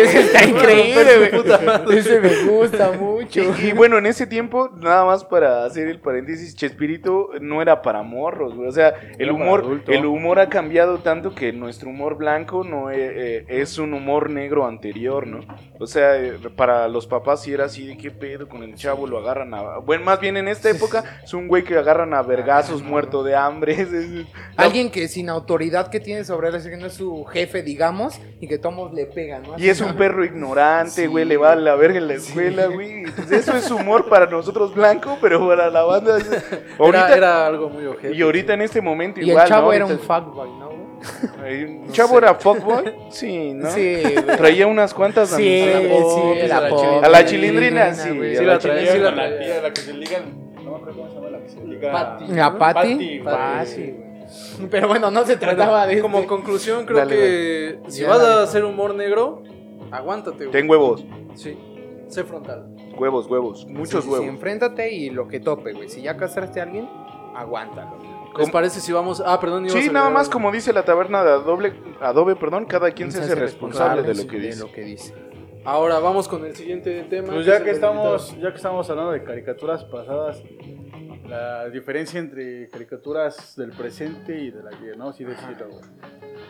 Ese 0.01 0.19
está 0.21 0.43
increíble, 0.45 1.29
güey. 1.41 1.97
Ese 1.97 2.19
me 2.19 2.43
gusta 2.45 2.91
mucho. 2.91 3.41
Y, 3.41 3.67
y 3.67 3.71
bueno, 3.73 3.97
en 3.97 4.05
ese 4.07 4.22
tiempo, 4.27 4.69
nada 4.81 5.05
más 5.05 5.23
para 5.23 5.65
hacer 5.65 5.87
el 5.87 5.99
paréntesis, 5.99 6.55
Chespirito 6.55 7.29
no 7.41 7.61
era 7.61 7.81
para 7.81 8.03
morros, 8.03 8.55
güey. 8.55 8.67
O 8.67 8.71
sea, 8.71 8.89
el 9.17 9.21
Era 9.29 9.33
humor, 9.33 9.81
el 9.87 10.05
humor 10.05 10.39
ha 10.39 10.49
cambiado 10.49 10.99
tanto 10.99 11.33
que 11.35 11.51
nuestro 11.53 11.89
humor 11.89 12.15
blanco 12.17 12.63
no 12.63 12.91
e- 12.91 12.95
eh, 13.39 13.45
es 13.47 13.77
un 13.77 13.93
humor 13.93 14.29
negro 14.29 14.65
anterior, 14.65 15.25
¿no? 15.27 15.39
O 15.79 15.87
sea, 15.87 16.17
eh, 16.21 16.33
para 16.55 16.87
los 16.87 17.07
papás 17.07 17.43
sí 17.43 17.53
era 17.53 17.65
así 17.65 17.85
de 17.87 17.97
qué 17.97 18.11
pedo 18.11 18.47
con 18.47 18.63
el 18.63 18.75
chavo, 18.75 19.07
lo 19.07 19.17
agarran 19.19 19.53
a. 19.53 19.77
Bueno, 19.79 20.03
más 20.05 20.19
bien 20.19 20.37
en 20.37 20.47
esta 20.47 20.69
época 20.69 21.03
es 21.23 21.33
un 21.33 21.47
güey 21.47 21.63
que 21.63 21.77
agarran 21.77 22.13
a 22.13 22.21
vergazos 22.21 22.83
muerto 22.83 23.23
de 23.23 23.35
hambre. 23.35 23.73
es- 23.81 23.93
es- 23.93 24.25
Alguien 24.57 24.91
que 24.91 25.07
sin 25.07 25.29
autoridad 25.29 25.89
que 25.89 25.99
tiene 25.99 26.23
sobre 26.23 26.49
él, 26.49 26.55
así 26.55 26.69
que 26.69 26.77
no 26.77 26.87
es 26.87 26.93
su 26.93 27.23
jefe, 27.25 27.63
digamos, 27.63 28.19
y 28.39 28.47
que 28.47 28.57
todos 28.57 28.93
le 28.93 29.05
pegan, 29.05 29.43
¿no? 29.43 29.57
Y 29.57 29.69
es 29.69 29.81
un 29.81 29.95
perro 29.95 30.23
ignorante, 30.25 31.07
güey, 31.07 31.25
le 31.25 31.37
va 31.37 31.53
a 31.53 31.55
la 31.55 31.75
verga 31.75 31.97
en 31.97 32.07
la 32.07 32.13
escuela, 32.15 32.67
güey. 32.67 33.03
Pues 33.15 33.31
eso 33.31 33.55
es 33.55 33.69
humor 33.71 34.09
para 34.13 34.27
nosotros 34.27 34.75
blanco, 34.75 35.17
pero 35.19 35.47
para 35.47 35.69
la 35.71 35.83
banda 35.83 36.17
es... 36.17 36.29
Ahorita, 36.79 37.07
Era, 37.07 37.17
era 37.17 37.47
algo 37.47 37.69
muy 37.69 37.85
ojete. 37.85 38.15
y 38.15 38.21
ahorita 38.21 38.53
en 38.53 38.61
este 38.61 38.79
momento 38.81 39.19
Y 39.19 39.29
igual, 39.29 39.43
el 39.45 39.49
chavo 39.49 39.67
¿no? 39.67 39.73
era 39.73 39.85
un 39.87 39.97
fuckboy, 39.99 40.49
¿no? 40.59 40.69
güey? 41.39 41.63
¿Un 41.65 41.91
chavo 41.91 42.17
era 42.19 42.35
fuckboy? 42.35 42.93
Sí, 43.09 43.53
¿no? 43.53 43.69
Sí, 43.71 44.01
güey. 44.03 44.37
Traía 44.37 44.67
unas 44.67 44.93
cuantas 44.93 45.29
Sí, 45.29 45.43
sí, 45.43 46.41
a 46.43 46.47
la 46.47 46.61
la 46.61 46.69
pop, 46.69 46.79
chilindrina. 46.79 47.05
A 47.05 47.09
la 47.09 47.25
chilindrina, 47.25 47.93
sí, 47.95 48.09
güey. 48.15 48.35
a 48.35 48.39
Sí 48.39 48.45
la 48.45 48.53
la 48.53 48.59
traía, 48.59 48.91
sí 48.93 48.99
la 48.99 49.11
tía, 49.39 49.61
la 49.63 49.73
que 49.73 49.81
se 49.81 49.93
ligan. 49.93 50.23
No 50.63 50.71
me 50.71 50.77
acuerdo 50.77 50.93
cómo 50.95 51.09
se 51.09 51.15
llama 51.15 51.29
la 51.31 51.39
que 51.39 51.49
se 51.49 51.63
liga. 51.65 51.91
Pati. 51.91 52.39
¿A 52.39 52.57
Patty? 52.57 52.91
Patty, 52.93 53.19
güey. 53.19 53.35
Ah, 53.35 53.63
sí, 53.65 53.81
güey. 53.81 54.69
Pero 54.69 54.87
bueno, 54.87 55.11
no 55.11 55.25
se 55.25 55.35
trataba 55.37 55.85
de 55.87 55.99
Como 55.99 56.17
este. 56.19 56.27
conclusión, 56.29 56.85
creo 56.85 56.99
Dale, 56.99 57.15
que 57.15 57.79
si 57.87 58.01
Ya, 58.03 58.09
vas 58.09 58.21
dale. 58.21 58.39
a 58.41 58.43
hacer 58.43 58.63
humor 58.63 58.93
negro, 58.95 59.43
aguántate, 59.91 60.37
güey. 60.45 60.51
Ten 60.51 60.69
huevos, 60.69 61.03
Sí, 61.35 61.57
sé 62.07 62.23
frontal. 62.23 62.67
Huevos, 62.97 63.27
huevos, 63.27 63.65
muchos 63.67 63.89
Sí, 63.89 63.95
sí, 63.97 64.01
sí, 64.03 64.09
huevos. 64.09 64.27
enfréntate 64.27 64.91
y 64.91 65.09
lo 65.09 65.27
que 65.27 65.39
tope, 65.39 65.73
güey. 65.73 65.89
Si 65.89 66.01
ya 66.01 66.15
castraste 66.17 66.59
a 66.59 66.63
alguien, 66.63 66.87
aguántalo. 67.35 67.97
güey. 67.97 68.13
¿Les 68.37 68.49
parece 68.49 68.79
si 68.79 68.91
vamos...? 68.91 69.21
Ah, 69.25 69.39
perdón. 69.39 69.69
Sí, 69.69 69.89
nada 69.91 70.09
más 70.09 70.27
como 70.27 70.51
dice 70.51 70.73
la 70.73 70.83
taberna 70.83 71.23
de 71.23 71.31
Adobe, 71.31 71.73
Adobe 72.01 72.35
perdón, 72.35 72.65
cada 72.65 72.89
quien 72.91 73.11
se 73.11 73.19
hace 73.21 73.35
responsable 73.35 74.01
de 74.01 74.15
lo 74.15 74.27
que 74.27 74.39
de 74.39 74.47
dice. 74.47 74.59
lo 74.59 74.71
que 74.71 74.81
dice. 74.81 75.13
Ahora 75.65 75.99
vamos 75.99 76.27
con 76.27 76.43
el 76.43 76.55
siguiente 76.55 77.03
tema. 77.03 77.27
Pues 77.27 77.41
es 77.41 77.45
ya 77.45 77.63
que 77.63 77.69
estamos, 77.71 78.35
ya 78.39 78.49
que 78.49 78.57
estamos 78.57 78.89
hablando 78.89 79.11
de 79.11 79.23
caricaturas 79.23 79.83
pasadas, 79.85 80.41
la 81.27 81.69
diferencia 81.69 82.19
entre 82.19 82.67
caricaturas 82.69 83.55
del 83.55 83.71
presente 83.71 84.37
y 84.41 84.51
de 84.51 84.61
la 84.63 84.71
ayer, 84.71 84.97
¿no? 84.97 85.13
Sí 85.13 85.23
decirlo, 85.23 85.69
güey. 85.69 85.83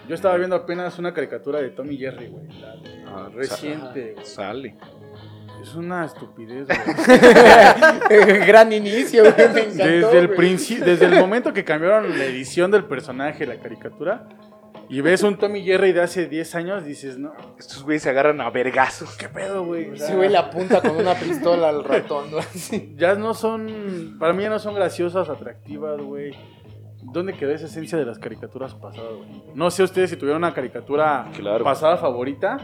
Yo 0.08 0.16
estaba 0.16 0.36
viendo 0.38 0.56
apenas 0.56 0.98
una 1.00 1.14
caricatura 1.14 1.62
de 1.62 1.70
Tommy 1.70 1.98
Jerry, 1.98 2.28
güey. 2.28 2.48
La 2.60 2.76
de- 2.78 3.04
Ah, 3.06 3.30
reciente, 3.32 4.14
güey. 4.14 4.26
Sale. 4.26 4.76
Es 5.64 5.76
una 5.76 6.03
estupidez, 6.05 6.68
güey. 6.68 8.39
Gran 8.47 8.72
inicio, 8.74 9.24
güey. 9.24 9.34
Me 9.53 9.61
encantó, 9.61 9.84
Desde 9.86 10.20
el, 10.20 10.28
güey. 10.28 10.38
princi- 10.39 10.80
desde 10.80 11.05
el 11.05 11.16
momento 11.20 11.53
que 11.53 11.64
cambiaron 11.64 12.18
la 12.18 12.26
edición 12.26 12.70
del 12.70 12.84
personaje, 12.86 13.45
la 13.45 13.55
caricatura, 13.55 14.28
y 14.89 14.99
ves 15.01 15.24
un 15.24 15.38
Tommy 15.38 15.64
Jerry 15.64 15.93
de 15.93 16.01
hace 16.01 16.28
10 16.28 16.55
años, 16.55 16.84
dices, 16.86 17.18
no, 17.18 17.34
Estos 17.57 17.84
güeyes 17.84 18.03
se 18.03 18.09
agarran 18.09 18.41
a 18.41 18.49
vergazos. 18.49 19.16
¿qué 19.16 19.30
pedo, 19.30 19.64
güey? 19.66 19.97
Sí, 19.97 20.14
güey, 20.14 20.30
la 20.30 20.39
apunta 20.39 20.82
con 20.82 20.97
una 20.97 21.14
pistola 21.16 21.70
al 21.70 21.84
ratón, 21.86 22.30
¿no? 22.32 22.39
Así. 22.39 22.93
Ya 22.97 23.16
no 23.16 23.34
son, 23.34 24.18
para 24.20 24.34
mí 24.34 24.43
ya 24.43 24.49
no 24.49 24.59
son 24.59 24.76
graciosas, 24.76 25.30
atractivas, 25.30 25.99
güey. 26.01 26.36
¿Dónde 27.05 27.34
quedó 27.34 27.51
esa 27.51 27.66
esencia 27.68 27.97
de 27.97 28.05
las 28.05 28.20
caricaturas 28.20 28.76
pasadas, 28.76 29.14
güey? 29.16 29.30
No 29.55 29.72
sé 29.72 29.84
ustedes 29.84 30.09
si 30.09 30.18
tuvieron 30.18 30.43
una 30.43 30.53
caricatura 30.53 31.28
Claro. 31.38 31.64
pasada 31.64 31.97
favorita. 31.97 32.57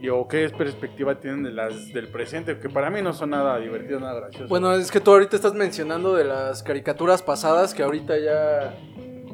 Y, 0.00 0.08
o 0.08 0.26
qué 0.26 0.48
perspectiva 0.48 1.20
tienen 1.20 1.42
de 1.42 1.50
las 1.52 1.92
del 1.92 2.08
presente, 2.08 2.58
que 2.58 2.68
para 2.70 2.88
mí 2.90 3.02
no 3.02 3.12
son 3.12 3.30
nada 3.30 3.58
divertidas, 3.58 4.00
nada 4.00 4.20
graciosas. 4.20 4.48
Bueno, 4.48 4.72
es 4.72 4.90
que 4.90 4.98
tú 5.00 5.10
ahorita 5.12 5.36
estás 5.36 5.52
mencionando 5.54 6.14
de 6.14 6.24
las 6.24 6.62
caricaturas 6.62 7.22
pasadas 7.22 7.74
que 7.74 7.82
ahorita 7.82 8.16
ya, 8.18 8.74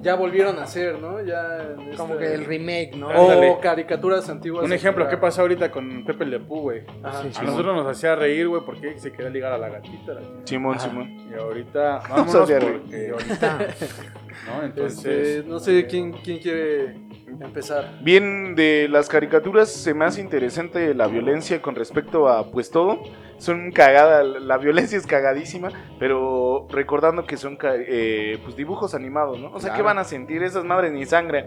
ya 0.02 0.16
volvieron 0.16 0.58
a 0.58 0.64
hacer, 0.64 0.98
¿no? 0.98 1.22
Ya 1.22 1.62
en 1.78 1.96
Como 1.96 2.14
este- 2.14 2.26
que 2.26 2.34
el 2.34 2.44
remake, 2.46 2.96
¿no? 2.96 3.06
O 3.08 3.30
Ándale. 3.30 3.58
caricaturas 3.62 4.28
antiguas. 4.28 4.64
un 4.64 4.72
ejemplo, 4.72 5.08
¿qué 5.08 5.16
pasa 5.16 5.42
ahorita 5.42 5.70
con 5.70 6.04
Pepe 6.04 6.26
Le 6.26 6.40
Pew, 6.40 6.60
güey? 6.62 6.80
Sí, 6.80 7.30
A 7.38 7.42
nosotros 7.44 7.74
nos 7.76 7.86
hacía 7.86 8.16
reír, 8.16 8.48
güey, 8.48 8.62
porque 8.66 8.98
se 8.98 9.12
quería 9.12 9.30
ligar 9.30 9.52
a 9.52 9.58
la 9.58 9.68
gatita. 9.68 10.14
la. 10.14 10.22
Simón, 10.44 10.76
Ajá. 10.78 10.88
Simón. 10.88 11.28
Y 11.30 11.34
ahorita, 11.40 12.00
Nos 12.08 12.08
vámonos 12.34 12.50
porque 12.50 13.10
ahorita, 13.12 13.58
¿no? 14.46 14.62
Entonces, 14.64 15.28
Este, 15.28 15.48
no 15.48 15.60
sé 15.60 15.86
quién, 15.86 16.12
quién 16.12 16.38
quiere 16.38 17.05
empezar. 17.26 17.98
Bien, 18.02 18.54
de 18.54 18.88
las 18.88 19.08
caricaturas 19.08 19.70
se 19.70 19.94
me 19.94 20.04
hace 20.04 20.20
interesante 20.20 20.94
la 20.94 21.06
violencia 21.06 21.60
con 21.60 21.74
respecto 21.74 22.28
a 22.28 22.50
pues 22.50 22.70
todo. 22.70 23.02
Son 23.38 23.70
cagada, 23.70 24.22
la 24.22 24.56
violencia 24.56 24.96
es 24.96 25.06
cagadísima, 25.06 25.68
pero 25.98 26.66
recordando 26.70 27.26
que 27.26 27.36
son 27.36 27.58
eh, 27.62 28.38
pues 28.42 28.56
dibujos 28.56 28.94
animados, 28.94 29.38
¿no? 29.38 29.52
O 29.52 29.60
sea, 29.60 29.74
¿qué 29.74 29.82
van 29.82 29.98
a 29.98 30.04
sentir 30.04 30.42
esas 30.42 30.64
madres 30.64 30.92
ni 30.92 31.04
sangre? 31.04 31.46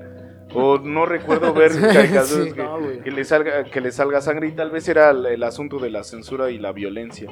O 0.53 0.77
no 0.79 1.05
recuerdo 1.05 1.53
ver 1.53 1.71
caricaturas 1.79 2.27
Sí, 2.27 2.53
que, 2.53 2.63
no, 2.63 2.79
que 3.03 3.11
le 3.11 3.23
salga, 3.23 3.63
que 3.65 3.81
le 3.81 3.91
salga 3.91 4.21
sangre 4.21 4.47
y 4.47 4.51
tal 4.51 4.71
vez 4.71 4.87
era 4.87 5.11
el, 5.11 5.25
el 5.25 5.43
asunto 5.43 5.79
de 5.79 5.89
la 5.89 6.03
censura 6.03 6.49
y 6.51 6.57
la 6.57 6.71
violencia. 6.71 7.29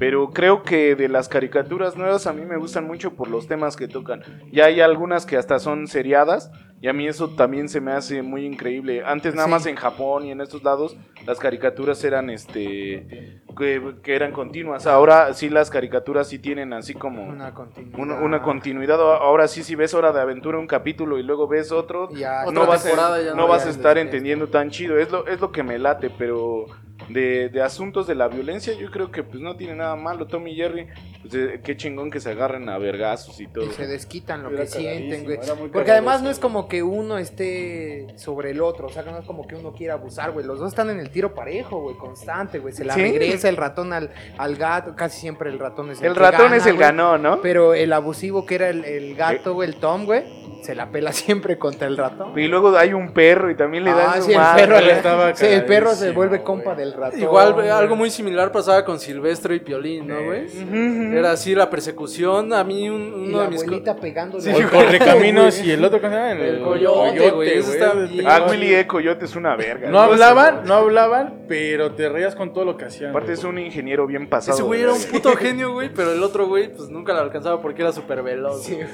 Pero 0.00 0.30
creo 0.30 0.62
que 0.64 0.96
de 0.96 1.08
las 1.08 1.28
caricaturas 1.28 1.94
nuevas 1.96 2.26
a 2.26 2.32
mí 2.32 2.44
me 2.44 2.56
gustan 2.56 2.86
mucho 2.86 3.12
por 3.14 3.28
los 3.28 3.46
temas 3.46 3.76
que 3.76 3.86
tocan. 3.86 4.22
Ya 4.50 4.64
hay 4.64 4.80
algunas 4.80 5.26
que 5.26 5.36
hasta 5.36 5.58
son 5.60 5.86
seriadas 5.86 6.50
y 6.80 6.88
a 6.88 6.94
mí 6.94 7.06
eso 7.06 7.28
también 7.36 7.68
se 7.68 7.82
me 7.82 7.92
hace 7.92 8.22
muy 8.22 8.46
increíble. 8.46 9.02
Antes 9.04 9.34
nada 9.34 9.46
Sí. 9.46 9.50
más 9.52 9.66
en 9.66 9.76
Japón 9.76 10.24
y 10.24 10.30
en 10.30 10.40
estos 10.40 10.64
lados 10.64 10.96
las 11.26 11.38
caricaturas 11.38 12.02
eran 12.02 12.30
este 12.30 13.42
que, 13.58 13.94
que 14.02 14.14
eran 14.16 14.32
continuas. 14.32 14.86
Ahora 14.86 15.34
sí 15.34 15.50
las 15.50 15.68
caricaturas 15.68 16.28
sí 16.28 16.38
tienen 16.38 16.72
así 16.72 16.94
como 16.94 17.22
Una 17.24 17.52
continuidad. 17.52 17.98
una, 17.98 18.14
una 18.20 18.42
continuidad. 18.42 18.98
Ahora 19.00 19.48
sí 19.48 19.62
si 19.62 19.74
ves 19.74 19.92
Hora 19.92 20.12
de 20.12 20.20
Aventura 20.22 20.58
un 20.58 20.66
capítulo 20.66 21.18
y 21.18 21.22
luego 21.22 21.46
ves 21.46 21.72
otro, 21.72 22.08
Ya, 22.14 22.44
no 22.50 22.66
vas, 22.66 22.86
a, 22.86 23.18
no 23.30 23.34
no, 23.34 23.48
vas 23.48 23.66
a 23.66 23.68
estar 23.70 23.98
es- 23.98 24.04
entendiendo 24.06 24.48
tan 24.48 24.70
chido. 24.70 24.96
Es 24.98 25.10
lo, 25.10 25.26
es 25.26 25.40
lo 25.40 25.52
que 25.52 25.62
me 25.62 25.78
late, 25.78 26.08
pero 26.08 26.64
de, 27.08 27.48
de 27.48 27.62
asuntos 27.62 28.06
de 28.06 28.14
la 28.14 28.28
violencia 28.28 28.72
yo 28.74 28.90
creo 28.90 29.10
que 29.10 29.22
pues 29.22 29.40
no 29.40 29.56
tiene 29.56 29.74
nada 29.74 29.96
malo. 29.96 30.26
Tommy 30.26 30.52
y 30.52 30.56
Jerry, 30.56 30.86
pues 31.22 31.34
eh, 31.34 31.60
qué 31.64 31.76
chingón 31.76 32.10
que 32.10 32.20
se 32.20 32.30
agarren 32.30 32.68
a 32.68 32.78
vergazos 32.78 33.40
y 33.40 33.46
todo. 33.46 33.64
Y 33.64 33.70
se 33.70 33.86
desquitan 33.86 34.42
lo 34.42 34.50
Era 34.50 34.60
que 34.60 34.66
sienten, 34.66 35.24
güey. 35.24 35.38
Porque 35.72 35.90
además 35.90 36.22
no 36.22 36.30
es 36.30 36.38
como 36.38 36.68
que 36.68 36.82
uno 36.82 37.18
esté 37.18 38.06
sobre 38.16 38.50
el 38.50 38.60
otro, 38.60 38.86
o 38.86 38.90
sea, 38.90 39.02
no 39.02 39.18
es 39.18 39.24
como 39.26 39.46
que 39.46 39.54
uno 39.56 39.72
quiera 39.72 39.94
abusar, 39.94 40.32
güey. 40.32 40.44
Los 40.46 40.58
dos 40.58 40.68
están 40.68 40.90
en 40.90 41.00
el 41.00 41.10
tiro 41.10 41.34
parejo, 41.34 41.80
güey, 41.80 41.96
constante, 41.96 42.58
güey. 42.58 42.72
Se 42.74 42.84
la 42.84 42.94
Sí. 42.94 43.02
regresa 43.02 43.48
el 43.48 43.56
ratón 43.56 43.92
al, 43.92 44.10
al 44.38 44.56
gato, 44.56 44.94
casi 44.96 45.20
siempre 45.20 45.50
el 45.50 45.58
ratón 45.58 45.90
es 45.90 46.00
el 46.00 46.08
El 46.08 46.14
que 46.14 46.20
ratón 46.20 46.42
gana, 46.46 46.56
es 46.56 46.66
el 46.66 46.76
ganón, 46.76 47.22
¿no? 47.22 47.40
Pero 47.40 47.74
el 47.74 47.92
abusivo 47.92 48.46
que 48.46 48.54
era 48.56 48.68
el, 48.68 48.84
el 48.84 49.14
gato, 49.14 49.54
güey, 49.54 49.68
el 49.68 49.76
Tom, 49.76 50.04
güey, 50.04 50.24
se 50.62 50.74
la 50.74 50.90
pela 50.90 51.12
siempre 51.12 51.58
contra 51.58 51.86
el 51.88 51.96
ratón. 51.96 52.38
Y 52.38 52.46
luego 52.48 52.76
hay 52.76 52.92
un 52.92 53.12
perro 53.12 53.50
y 53.50 53.56
también 53.56 53.84
le 53.84 53.90
dan 53.90 54.10
Ah, 54.10 54.16
su 54.16 54.22
sí, 54.26 54.32
el 54.32 54.38
madre. 54.38 54.66
perro, 54.66 54.80
le- 54.80 54.92
estaba 54.96 55.34
sí, 55.34 55.46
el 55.46 55.64
perro 55.64 55.94
se 55.94 56.10
vuelve 56.12 56.42
compa 56.42 56.74
del 56.74 56.89
ratón. 56.94 57.20
Igual 57.20 57.52
güey. 57.54 57.68
algo 57.68 57.96
muy 57.96 58.10
similar 58.10 58.52
pasaba 58.52 58.84
con 58.84 58.98
Silvestre 59.00 59.56
y 59.56 59.60
Piolín, 59.60 60.06
¿no, 60.08 60.22
güey? 60.24 60.46
Ujú. 60.46 61.16
Era 61.16 61.32
así 61.32 61.54
la 61.54 61.68
persecución. 61.70 62.52
A 62.52 62.64
mí 62.64 62.88
un- 62.88 63.24
Y 63.24 63.28
uno 63.28 63.38
la 63.38 63.44
de 63.44 63.50
mis... 63.50 63.62
abuelita 63.62 63.96
pegándole. 63.96 64.42
Sí, 64.42 64.50
el 64.50 64.68
Correcaminos 64.68 65.56
güey. 65.58 65.68
y 65.68 65.72
el 65.72 65.84
otro, 65.84 66.00
¿cómo 66.00 66.12
se 66.12 66.18
llama? 66.18 66.32
El 66.32 66.62
coyote, 66.62 67.30
güey, 67.30 67.58
eso 67.58 67.72
está 67.72 67.88
ese 67.88 68.06
bien. 68.12 68.24
te- 68.24 68.30
Ah, 68.30 68.46
Willy 68.50 68.74
E. 68.74 68.86
Coyote 68.86 69.24
es 69.24 69.36
una 69.36 69.56
verga. 69.56 69.90
No 69.90 70.00
hablaban, 70.00 70.62
no 70.64 70.74
hablaban, 70.74 71.42
pero 71.48 71.92
te 71.92 72.08
reías 72.08 72.34
con 72.34 72.52
todo 72.52 72.64
lo 72.64 72.76
que 72.76 72.84
hacían. 72.86 73.10
Aparte 73.10 73.28
güey. 73.28 73.38
es 73.38 73.44
un 73.44 73.58
ingeniero 73.58 74.06
bien 74.06 74.28
pasado. 74.28 74.54
Ese 74.56 74.62
güey 74.62 74.82
era 74.82 74.92
un 74.92 75.02
puto 75.04 75.30
genio, 75.36 75.72
güey, 75.72 75.90
pero 75.92 76.12
el 76.12 76.22
otro 76.22 76.46
güey, 76.46 76.72
pues 76.72 76.88
nunca 76.88 77.12
lo 77.12 77.20
alcanzaba 77.20 77.60
porque 77.60 77.82
era 77.82 77.92
súper 77.92 78.22
veloz. 78.22 78.62
Sí, 78.64 78.74
güey. 78.76 78.86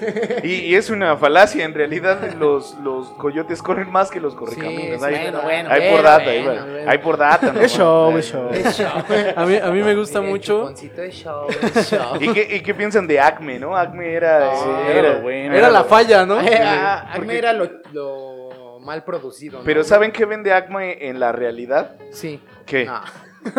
Y, 0.43 0.55
y 0.67 0.75
es 0.75 0.91
una 0.91 1.17
falacia, 1.17 1.65
en 1.65 1.75
realidad 1.75 2.19
los, 2.39 2.77
los 2.83 3.09
coyotes 3.11 3.63
corren 3.63 3.91
más 3.91 4.11
que 4.11 4.21
los 4.21 4.35
correcaminos. 4.35 5.01
Sí, 5.01 5.05
hay, 5.07 5.23
bueno, 5.23 5.41
bueno, 5.43 5.69
hay 5.71 5.81
por 5.81 5.91
bueno, 5.91 6.03
data, 6.03 6.25
bueno, 6.25 6.51
hay, 6.51 6.71
bueno. 6.71 6.91
hay 6.91 6.99
por 6.99 7.17
data. 7.17 7.53
¿no? 7.53 7.61
Show, 7.87 8.19
es 8.19 8.31
show. 8.31 8.49
Es 8.53 8.77
show. 8.79 8.89
A 9.37 9.47
mí, 9.47 9.57
a 9.57 9.71
mí 9.71 9.83
me 9.83 9.95
gusta 9.95 10.21
mucho. 10.21 10.59
chuponcito 10.61 11.03
es 11.03 11.15
show, 11.15 11.47
es 11.49 11.91
show. 11.91 12.17
¿Y 12.21 12.33
qué, 12.33 12.57
¿Y 12.57 12.61
qué 12.61 12.75
piensan 12.75 13.07
de 13.07 13.21
Acme, 13.21 13.59
no? 13.59 13.77
Acme 13.77 14.13
era... 14.13 14.55
Sí, 14.57 14.69
era 14.93 15.13
lo 15.15 15.21
bueno. 15.23 15.55
Era 15.55 15.71
la 15.71 15.85
falla, 15.85 16.27
¿no? 16.27 16.39
Ah, 16.39 17.01
a 17.13 17.19
mí 17.19 17.25
porque- 17.27 17.39
era 17.39 17.53
lo, 17.53 17.71
lo 17.93 18.79
mal 18.81 19.05
producido. 19.05 19.59
¿no? 19.61 19.65
Pero 19.65 19.83
¿saben 19.85 20.13
qué 20.13 20.25
vende 20.25 20.53
Acme 20.53 21.09
en 21.09 21.19
la 21.21 21.33
realidad? 21.33 21.97
Sí. 22.13 22.41
¿Qué? 22.65 22.85
No. 22.85 23.01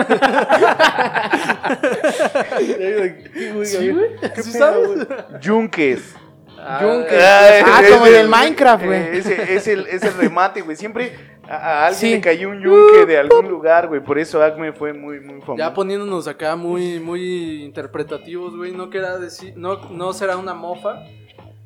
Sí, 3.64 3.90
güey. 3.92 4.10
¿Sí 4.36 4.52
sabes? 4.52 5.08
Yunques. 5.42 6.16
Yunques. 6.82 7.14
Ay, 7.14 7.64
Ah, 7.66 7.82
es 7.84 7.92
como 7.92 8.08
en 8.08 8.14
el- 8.16 8.20
el 8.22 8.28
Minecraft, 8.30 8.86
güey. 8.86 9.18
Ese 9.18 9.56
es 9.56 9.68
el, 9.68 9.88
es 9.88 10.04
el 10.04 10.14
remate, 10.16 10.62
güey. 10.62 10.76
Siempre 10.76 11.14
a, 11.50 11.56
a 11.56 11.88
alguien 11.88 12.00
Sí. 12.00 12.16
le 12.16 12.22
cayó 12.22 12.50
un 12.50 12.62
yunque 12.62 13.06
de 13.06 13.18
algún 13.18 13.48
lugar, 13.50 13.88
güey. 13.88 14.02
Por 14.04 14.20
eso 14.20 14.42
Acme 14.44 14.72
fue 14.74 14.94
muy, 14.94 15.20
muy 15.20 15.40
famoso. 15.42 15.58
Ya 15.58 15.74
poniéndonos 15.74 16.28
acá 16.28 16.56
muy, 16.56 17.00
muy 17.00 17.64
interpretativos, 17.64 18.56
güey. 18.56 18.72
No 18.72 18.90
decir, 19.18 19.54
no, 19.56 19.90
no 19.92 20.14
será 20.14 20.38
una 20.38 20.54
mofa 20.54 21.04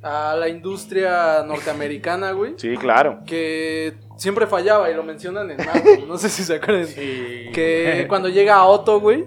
a 0.04 0.36
la 0.36 0.50
industria 0.50 1.44
norteamericana, 1.46 2.32
güey. 2.34 2.54
Sí, 2.58 2.76
claro. 2.78 3.20
Que 3.26 3.94
siempre 4.18 4.48
fallaba 4.48 4.90
y 4.90 4.94
lo 4.94 5.04
mencionan 5.04 5.52
en 5.52 5.58
Malcolm. 5.58 6.08
No 6.08 6.18
sé 6.18 6.30
si 6.30 6.44
se 6.44 6.56
acuerdan. 6.56 6.88
Que 7.54 8.06
cuando 8.08 8.30
llega 8.30 8.64
Otto, 8.66 9.00
güey, 9.00 9.26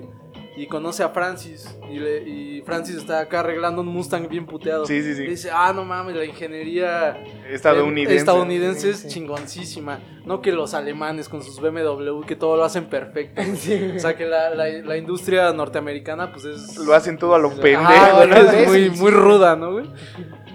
y 0.56 0.66
conoce 0.66 1.02
a 1.02 1.08
Francis. 1.10 1.68
Y, 1.90 1.98
le- 1.98 2.22
y 2.28 2.62
Francis 2.62 2.96
está 2.96 3.20
acá 3.20 3.40
arreglando 3.40 3.80
un 3.82 3.88
Mustang 3.88 4.28
bien 4.28 4.46
puteado. 4.46 4.86
Sí, 4.86 5.02
sí, 5.02 5.14
sí. 5.14 5.22
Y 5.24 5.26
dice, 5.28 5.50
ah, 5.52 5.72
no 5.74 5.84
mames, 5.84 6.14
la 6.16 6.24
ingeniería 6.24 7.16
Estadounidense. 7.50 8.16
estadounidense 8.16 8.90
es 8.90 9.08
chingoncísima. 9.08 10.00
No 10.24 10.40
que 10.40 10.52
los 10.52 10.72
alemanes 10.74 11.28
con 11.28 11.42
sus 11.42 11.60
BMW, 11.60 12.22
que 12.26 12.36
todo 12.36 12.56
lo 12.56 12.64
hacen 12.64 12.86
perfecto. 12.86 13.42
O 13.96 13.98
sea, 13.98 14.16
que 14.16 14.26
la, 14.26 14.50
la- 14.54 14.68
la 14.68 14.96
industria 14.96 15.52
norteamericana, 15.52 16.32
pues 16.32 16.44
es... 16.44 16.76
Lo 16.78 16.94
hacen 16.94 17.18
todo 17.18 17.34
a 17.34 17.38
lo 17.38 17.50
pendejo, 17.50 18.22
es 18.22 18.68
muy, 18.68 18.90
muy 18.90 19.10
ruda, 19.10 19.56
¿no, 19.56 19.72
güey? 19.72 19.86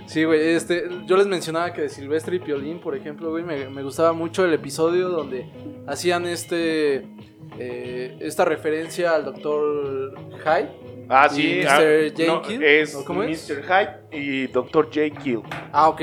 Sí, 0.10 0.24
güey, 0.24 0.55
este, 0.55 0.89
yo 1.05 1.18
les 1.18 1.28
mencionaba 1.28 1.72
que 1.72 1.82
de 1.82 1.89
Silvestre 1.89 2.38
y 2.38 2.39
Piolín, 2.39 2.80
por 2.80 2.95
ejemplo, 2.95 3.30
güey, 3.30 3.43
me, 3.43 3.70
me 3.70 3.84
gustaba 3.84 4.12
mucho 4.12 4.43
el 4.43 4.51
episodio 4.55 5.07
donde 5.07 5.45
hacían 5.86 6.26
este, 6.26 7.05
eh, 7.60 8.18
esta 8.20 8.43
referencia 8.43 9.14
al 9.14 9.26
doctor 9.26 10.16
Hyde. 10.43 10.70
Ah, 11.10 11.28
Y 11.32 11.36
sí. 11.36 11.62
Mr. 11.62 11.68
ah, 11.70 11.80
no, 12.26 12.43
Jenkins, 12.43 12.64
es 12.64 12.95
¿o 12.95 13.05
cómo 13.05 13.22
es? 13.22 13.47
Mr. 13.47 13.62
Hyde 13.64 14.18
y 14.20 14.47
Dr. 14.47 14.89
Jekyll. 14.89 15.41
Ah, 15.72 15.89
ok, 15.89 16.01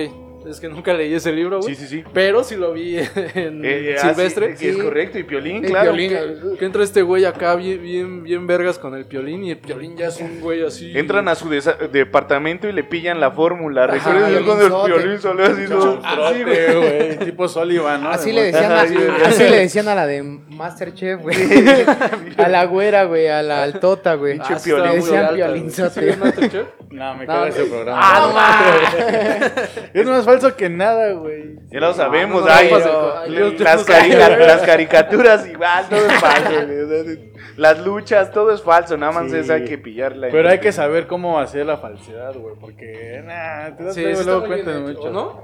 es 0.49 0.61
que 0.61 0.69
nunca 0.69 0.93
leí 0.95 1.15
ese 1.15 1.33
libro, 1.33 1.61
güey. 1.61 1.75
Sí, 1.75 1.83
sí, 1.83 1.89
sí. 1.89 2.05
Pero 2.13 2.45
sí 2.45 2.57
lo 2.57 2.73
vi 2.73 2.99
en 3.35 3.65
Eh, 3.65 3.91
eh, 3.91 3.97
ah, 4.01 4.09
Silvestre. 4.15 4.57
sí, 4.57 4.69
es 4.69 4.77
sí. 4.77 4.81
correcto. 4.83 5.19
Y 5.19 5.25
Piolín, 5.25 5.65
El 5.65 5.71
claro. 5.71 5.93
violín, 5.93 6.57
Que 6.59 6.65
entra 6.65 6.83
este 6.85 7.03
güey 7.03 7.25
acá 7.25 7.55
bien, 7.57 7.83
bien, 7.83 8.23
bien 8.23 8.47
vergas 8.47 8.79
con 8.79 8.95
el 8.95 9.05
piolín 9.07 9.45
y 9.45 9.51
el 9.51 9.59
piolín 9.59 9.97
ya 9.97 10.09
es 10.09 10.21
un 10.21 10.41
güey 10.41 10.65
así. 10.65 10.97
Entran 10.97 11.29
a 11.29 11.35
su 11.35 11.49
desa- 11.49 11.77
departamento 11.91 12.69
y 12.69 12.73
le 12.73 12.85
pillan 12.85 13.21
la 13.21 13.31
fórmula. 13.31 13.85
Ajá, 13.85 14.13
¿Recuerdan 14.13 14.45
cuando 14.45 14.87
el. 14.87 14.93
Piolín 14.95 15.19
salió 15.21 15.45
así? 15.47 15.65
todo- 15.69 16.01
Así, 16.05 16.43
güey. 16.45 17.19
Tipo 17.27 17.49
Sullivan, 17.49 18.03
¿no? 18.03 18.11
Así 18.11 18.33
le 18.33 18.45
decían 18.45 18.73
a, 18.73 18.87
sí, 18.87 18.97
así 19.25 19.43
le 19.45 19.57
decían 19.61 19.89
a 19.89 19.95
la 19.95 20.07
de 20.07 20.23
Masterchef, 20.23 21.21
güey. 21.23 21.37
A 22.37 22.49
la 22.49 22.65
güera, 22.67 23.05
güey, 23.05 23.29
a 23.29 23.43
la 23.43 23.63
altota, 23.63 24.15
güey. 24.15 24.35
Pinche 24.35 24.55
Ah, 24.55 24.59
sí 24.59 24.71
Piolín. 24.71 24.89
muy 24.91 24.97
Decían. 25.01 25.35
Piolinzote. 25.35 26.01
¿Sí, 26.07 26.13
sí, 26.13 26.19
Masterchef? 26.19 26.67
No, 26.91 27.15
me 27.15 27.27
No, 27.27 27.33
caga 27.33 27.41
no. 27.41 27.47
ese 27.47 27.65
programa. 27.65 28.01
Ah, 28.03 29.51
Es 29.95 30.07
más 30.07 30.25
falso 30.41 30.57
que 30.57 30.69
nada, 30.69 31.13
güey. 31.13 31.57
Ya 31.71 31.81
lo 31.81 31.93
sabemos, 31.95 32.43
no, 32.43 32.49
no, 32.49 32.53
ay, 32.55 32.69
no, 32.71 32.79
no, 32.79 33.15
no, 33.21 33.27
le- 33.27 33.39
yo- 33.39 33.53
yo 33.53 33.65
las, 33.65 33.85
carica- 33.85 34.67
caricaturas 34.67 35.47
igual, 35.47 35.89
todo 35.89 36.07
es 36.07 36.13
falso. 36.15 36.51
güey, 36.67 37.31
Las 37.57 37.79
luchas, 37.85 38.31
todo 38.33 38.53
es 38.53 38.63
falso, 38.63 38.97
nada 38.97 39.13
más 39.13 39.31
Sí. 39.31 39.39
es 39.39 39.51
hay 39.51 39.65
que 39.65 39.79
pillarla. 39.79 40.29
Pero 40.31 40.49
hay 40.49 40.59
que 40.59 40.73
saber 40.73 41.07
cómo 41.07 41.39
hacer 41.39 41.65
la 41.67 41.79
falsedad, 41.79 42.35
güey, 42.35 42.55
porque 42.61 43.23
nah, 43.25 43.75
te 43.77 43.85
das 43.85 43.95
Sí, 43.95 44.03
luego, 44.03 44.21
hecho, 44.55 44.81
mucho. 44.81 45.11
¿no? 45.11 45.43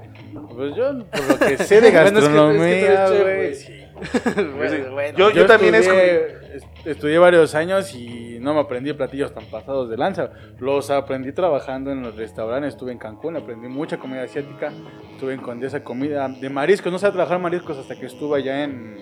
Pues 0.55 0.75
yo, 0.75 1.05
por 1.09 1.23
lo 1.27 1.39
que 1.39 1.57
sé 1.57 1.81
de 1.81 1.91
Bueno, 1.91 2.19
es 2.19 2.27
que- 2.29 2.29
es 2.29 2.43
que 2.43 2.79
tú 2.83 2.93
gastronomía, 2.93 3.09
güey. 3.09 3.53
Bueno. 4.93 5.17
Yo, 5.17 5.29
yo, 5.31 5.45
también 5.45 5.75
es 5.75 5.81
estudié, 5.87 6.15
est- 6.55 6.65
estudié 6.85 7.17
varios 7.17 7.55
años 7.55 7.93
y 7.95 8.37
no 8.39 8.53
me 8.53 8.59
aprendí 8.59 8.93
platillos 8.93 9.33
tan 9.33 9.45
pasados 9.45 9.89
de 9.89 9.97
lanza. 9.97 10.31
Los 10.59 10.89
aprendí 10.89 11.31
trabajando 11.31 11.91
en 11.91 12.01
los 12.01 12.15
restaurantes. 12.15 12.73
Estuve 12.73 12.91
en 12.91 12.97
Cancún, 12.97 13.37
aprendí 13.37 13.67
mucha 13.67 13.97
comida 13.97 14.23
asiática. 14.23 14.71
Estuve 15.13 15.33
en 15.33 15.41
Condesa, 15.41 15.83
comida 15.83 16.27
de 16.27 16.49
mariscos. 16.49 16.91
No 16.91 16.99
sabía 16.99 17.13
trabajar 17.13 17.39
mariscos 17.39 17.77
hasta 17.77 17.95
que 17.97 18.07
estuve 18.07 18.39
allá 18.39 18.63
en 18.63 18.97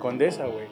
Condesa, 0.00 0.46
güey. 0.46 0.66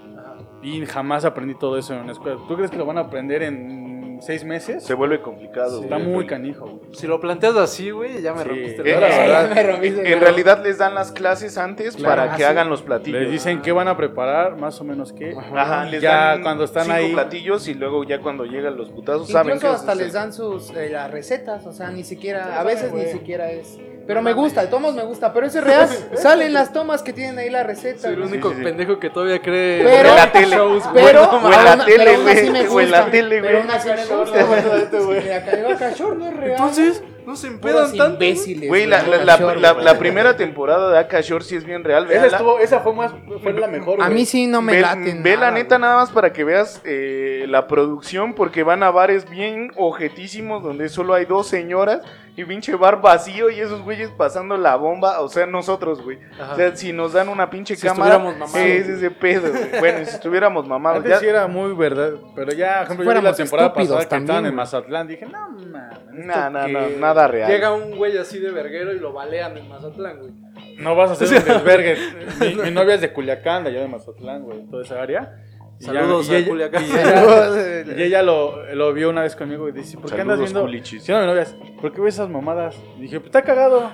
Y 0.62 0.84
jamás 0.86 1.24
aprendí 1.24 1.54
todo 1.54 1.78
eso 1.78 1.94
en 1.94 2.00
una 2.00 2.12
escuela. 2.12 2.38
¿Tú 2.48 2.56
crees 2.56 2.70
que 2.70 2.76
lo 2.76 2.86
van 2.86 2.98
a 2.98 3.02
aprender 3.02 3.42
en 3.42 3.95
seis 4.20 4.44
meses? 4.44 4.84
se 4.84 4.94
vuelve 4.94 5.20
complicado. 5.20 5.82
Está 5.82 5.98
muy 5.98 6.26
canijo, 6.26 6.66
güey. 6.66 6.94
Si 6.94 7.06
lo 7.06 7.20
planteas 7.20 7.56
así, 7.56 7.90
güey, 7.90 8.20
ya 8.22 8.32
me 8.34 8.42
Sí. 8.42 8.48
rompiste 8.48 8.82
Eh, 8.90 8.94
el 8.94 9.00
la 9.00 9.08
verdad. 9.08 9.50
me 9.54 9.62
rompiste, 9.62 10.12
En 10.12 10.20
realidad 10.20 10.62
les 10.62 10.78
dan 10.78 10.94
las 10.94 11.12
clases 11.12 11.58
antes 11.58 11.96
Claro, 11.96 12.16
para 12.22 12.36
que 12.36 12.44
ah, 12.44 12.48
sí. 12.48 12.52
hagan 12.52 12.68
los 12.70 12.82
platillos. 12.82 13.20
Les 13.22 13.30
dicen 13.30 13.62
qué 13.62 13.72
van 13.72 13.88
a 13.88 13.96
preparar, 13.96 14.56
más 14.56 14.80
o 14.80 14.84
menos 14.84 15.12
qué. 15.12 15.34
Ajá, 15.54 15.84
les 15.86 16.02
ya 16.02 16.32
dan 16.32 16.42
cuando 16.42 16.64
están 16.64 16.84
cinco 16.84 16.96
ahí. 16.96 17.12
platillos 17.12 17.68
y 17.68 17.74
luego 17.74 18.04
ya 18.04 18.20
cuando 18.20 18.44
llegan 18.44 18.76
los 18.76 18.90
putazos 18.90 19.28
saben 19.28 19.54
Incluso 19.56 19.68
que 19.72 19.76
hasta 19.80 19.92
es- 19.92 19.98
les 19.98 20.12
dan 20.12 20.32
sus 20.32 20.70
eh, 20.70 20.88
las 20.90 21.10
recetas, 21.10 21.66
o 21.66 21.72
sea, 21.72 21.90
ni 21.90 22.04
siquiera, 22.04 22.58
a 22.60 22.64
veces 22.64 22.92
ni 22.92 23.04
siquiera 23.06 23.50
es. 23.50 23.78
Pero 24.06 24.22
me 24.22 24.32
gusta, 24.32 24.62
de 24.62 24.68
todos 24.68 24.94
me 24.94 25.02
gusta, 25.02 25.32
pero 25.32 25.46
eso 25.46 25.58
es 25.58 25.64
real. 25.66 25.88
Salen 26.14 26.52
las 26.52 26.72
tomas 26.72 27.02
que 27.02 27.12
tienen 27.12 27.38
ahí 27.38 27.50
la 27.50 27.62
receta. 27.64 28.02
Soy 28.02 28.14
el 28.14 28.22
único 28.22 28.50
sí, 28.50 28.56
sí. 28.58 28.62
pendejo 28.62 28.98
que 29.00 29.10
todavía 29.10 29.40
cree 29.42 29.82
Pero- 29.82 30.08
en 30.10 30.16
la 30.16 30.32
tele. 30.32 30.56
shows. 30.56 30.84
Pero, 30.94 31.24
en 31.24 31.50
la 31.50 31.72
aún- 31.72 31.84
tele, 31.84 31.96
pero 32.04 32.10
aún 32.18 32.28
así 32.28 32.40
güey, 32.40 32.50
me 32.52 32.68
o 32.68 32.80
en 32.80 32.90
la 32.90 32.98
gusta, 32.98 33.10
tele, 33.10 33.40
Pero 33.40 33.58
güey. 33.58 33.62
aún 33.62 33.70
así 33.70 33.88
me 33.88 34.16
gusta, 34.16 34.98
güey. 35.00 35.22
Mira, 35.22 35.44
Caribe 35.44 35.76
Cachorro 35.76 36.14
no 36.14 36.26
es 36.28 36.36
real. 36.36 36.50
Entonces, 36.52 37.02
no 37.26 37.36
se 37.36 37.48
empedan 37.48 37.88
tanto. 37.96 38.12
imbéciles. 38.24 38.68
Güey, 38.68 38.86
la, 38.86 39.02
la, 39.02 39.74
la, 39.74 39.98
primera 39.98 40.36
temporada 40.36 40.90
de 40.92 40.98
Akashore 40.98 41.44
sí 41.44 41.56
es 41.56 41.64
bien 41.64 41.82
real. 41.84 42.10
Esa, 42.10 42.26
estuvo, 42.26 42.58
esa 42.60 42.80
fue, 42.80 42.94
más, 42.94 43.12
fue 43.42 43.52
la 43.52 43.66
mejor, 43.66 44.00
A 44.00 44.06
güey. 44.06 44.18
mí 44.18 44.24
sí 44.26 44.46
no 44.46 44.62
me 44.62 44.72
ve, 44.72 44.78
ve 45.22 45.36
la 45.36 45.46
nada, 45.46 45.50
neta 45.50 45.76
güey. 45.76 45.80
nada 45.80 45.96
más 45.96 46.10
para 46.10 46.32
que 46.32 46.44
veas 46.44 46.80
eh, 46.84 47.44
la 47.48 47.66
producción 47.66 48.34
porque 48.34 48.62
van 48.62 48.82
a 48.82 48.90
bares 48.90 49.28
bien 49.28 49.72
ojetísimos 49.76 50.62
donde 50.62 50.88
solo 50.88 51.14
hay 51.14 51.24
dos 51.24 51.48
señoras 51.48 52.00
y 52.38 52.44
pinche 52.44 52.74
bar 52.74 53.00
vacío 53.00 53.48
y 53.48 53.58
esos 53.60 53.80
güeyes 53.82 54.10
pasando 54.10 54.58
la 54.58 54.76
bomba, 54.76 55.20
o 55.22 55.28
sea, 55.30 55.46
nosotros, 55.46 56.02
güey. 56.02 56.18
Ajá. 56.38 56.52
O 56.52 56.56
sea, 56.56 56.76
si 56.76 56.92
nos 56.92 57.14
dan 57.14 57.30
una 57.30 57.48
pinche 57.48 57.76
Si 57.76 57.86
cámara, 57.86 58.16
estuviéramos 58.16 58.38
mamados. 58.52 58.68
es 58.68 58.88
ese 58.88 59.10
pedo, 59.10 59.50
güey. 59.50 59.80
Bueno, 59.80 59.98
si 60.04 60.10
estuviéramos 60.16 60.68
mamados, 60.68 60.98
Antes 60.98 61.12
ya- 61.12 61.18
sí 61.20 61.26
era 61.26 61.46
muy 61.46 61.74
verdad, 61.74 62.12
pero 62.34 62.52
ya, 62.52 62.80
por 62.80 62.84
ejemplo, 62.84 63.04
yo 63.06 63.10
vi 63.10 63.14
la 63.14 63.32
fuéramos 63.32 63.36
temporada 63.38 63.72
pasada 63.72 64.00
que 64.00 64.06
también, 64.06 64.24
estaban 64.30 64.46
en. 64.46 64.54
Mazatlán, 64.54 65.08
dije, 65.08 65.24
no, 65.26 65.58
¿esto 65.58 65.66
Nah, 66.12 66.50
nah, 66.50 66.66
qué? 66.66 66.72
nah, 66.72 66.86
nada 67.16 67.28
real. 67.28 67.50
Llega 67.50 67.72
un 67.74 67.96
güey 67.96 68.16
así 68.18 68.38
de 68.38 68.50
verguero 68.52 68.92
y 68.92 68.98
lo 69.00 69.12
balean 69.12 69.56
en 69.56 69.68
Mazatlán, 69.68 70.18
güey. 70.20 70.32
No 70.78 70.94
vas 70.94 71.10
a 71.10 71.12
hacer 71.14 71.28
un 71.42 71.44
desvergue. 71.64 71.96
mi, 72.40 72.54
mi 72.62 72.70
novia 72.70 72.94
es 72.94 73.00
de 73.00 73.12
Culiacán, 73.12 73.64
de 73.64 73.70
allá 73.70 73.80
de 73.80 73.88
Mazatlán, 73.88 74.42
güey, 74.42 74.64
toda 74.70 74.82
esa 74.84 75.00
área. 75.02 75.42
Y 75.80 75.84
ya- 75.86 75.92
Saludos 75.92 76.28
y 76.30 76.34
a 76.34 76.38
ella- 76.38 76.48
Culiacán. 76.48 76.84
Y 76.84 76.90
ella, 76.90 77.84
y 77.98 78.02
ella 78.02 78.22
lo, 78.22 78.74
lo 78.74 78.92
vio 78.92 79.10
una 79.10 79.22
vez 79.22 79.34
conmigo 79.36 79.68
y 79.68 79.72
dice, 79.72 79.96
¿por 79.98 80.06
qué 80.14 80.20
andas 80.20 80.36
Saludos, 80.36 80.52
viendo? 80.52 80.60
culichis. 80.62 81.02
Sí, 81.02 81.12
no, 81.12 81.20
mi 81.20 81.26
novia, 81.26 81.44
¿por 81.80 81.92
qué 81.92 82.00
ves 82.00 82.14
esas 82.14 82.28
mamadas? 82.30 82.76
Y 82.98 83.02
dije, 83.02 83.16
pues 83.20 83.26
está 83.26 83.42
cagado. 83.42 83.90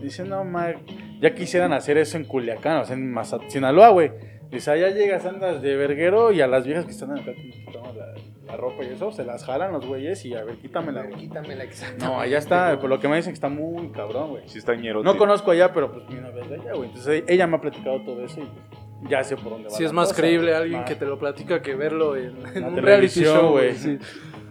Dice, 0.00 0.24
no, 0.24 0.44
ma, 0.44 0.72
ya 1.20 1.34
quisieran 1.34 1.72
hacer 1.72 1.96
eso 1.98 2.16
en 2.18 2.24
Culiacán, 2.24 2.78
o 2.78 2.84
sea, 2.84 2.94
en 2.94 3.10
Mazat 3.12 3.48
Sinaloa, 3.48 3.88
güey. 3.88 4.12
Dice, 4.50 4.70
allá 4.70 4.90
llegas, 4.90 5.24
andas 5.26 5.60
de 5.62 5.76
verguero 5.76 6.32
y 6.32 6.40
a 6.40 6.46
las 6.46 6.64
viejas 6.64 6.84
que 6.84 6.92
están 6.92 7.10
acá, 7.18 7.32
quitamos 7.34 7.96
la, 7.96 8.14
la 8.46 8.56
ropa 8.56 8.84
y 8.84 8.88
eso, 8.94 9.10
se 9.10 9.24
las 9.24 9.44
jalan 9.44 9.72
los 9.72 9.84
güeyes 9.86 10.24
y 10.24 10.34
a 10.34 10.44
ver, 10.44 10.56
quítamela, 10.56 11.02
güey. 11.02 11.16
Quítamela, 11.16 11.64
exacto. 11.64 12.04
No, 12.04 12.20
allá 12.20 12.38
está, 12.38 12.78
por 12.80 12.88
lo 12.88 13.00
que 13.00 13.08
me 13.08 13.16
dicen 13.16 13.32
que 13.32 13.34
está 13.34 13.48
muy 13.48 13.90
cabrón, 13.90 14.30
güey. 14.30 14.42
Sí 14.48 14.58
está 14.58 14.74
ñerote. 14.76 15.04
No 15.04 15.16
conozco 15.16 15.50
allá, 15.50 15.72
pero 15.72 15.90
pues 15.92 16.08
mi 16.08 16.14
novia 16.20 16.42
es 16.42 16.48
de 16.48 16.54
allá, 16.56 16.72
güey. 16.74 16.88
Entonces 16.88 17.24
ella 17.26 17.46
me 17.48 17.56
ha 17.56 17.60
platicado 17.60 18.00
todo 18.04 18.24
eso 18.24 18.40
y 18.40 18.44
pues, 18.44 19.10
ya 19.10 19.24
sé 19.24 19.36
por 19.36 19.50
dónde 19.50 19.64
va. 19.68 19.74
Si 19.74 19.82
la 19.82 19.88
es 19.88 19.92
más 19.92 20.08
cosa. 20.10 20.20
creíble 20.22 20.54
alguien 20.54 20.80
Más- 20.80 20.88
que 20.88 20.94
te 20.96 21.04
lo 21.06 21.18
platica 21.18 21.60
que 21.60 21.74
verlo 21.74 22.16
en, 22.16 22.36
en 22.54 22.64
un 22.64 22.76
reality 22.76 23.24
show, 23.24 23.50
güey. 23.50 23.74
Sí. 23.74 23.98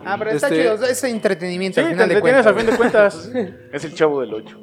Ah, 0.04 0.18
pero 0.20 0.32
está 0.32 0.48
Este- 0.50 0.62
chido, 0.62 0.74
es 0.86 1.04
entretenimiento 1.06 1.76
Sí, 1.80 1.82
al 1.82 1.88
te 1.88 1.94
final 1.96 2.10
de 2.10 2.22
cuentas. 2.22 2.46
a 2.48 2.54
fin 2.54 2.66
de 2.68 2.76
cuentas. 2.78 3.32
Es 3.72 3.86
el 3.86 3.94
chavo 3.96 4.22
del 4.22 4.34
8. 4.34 4.60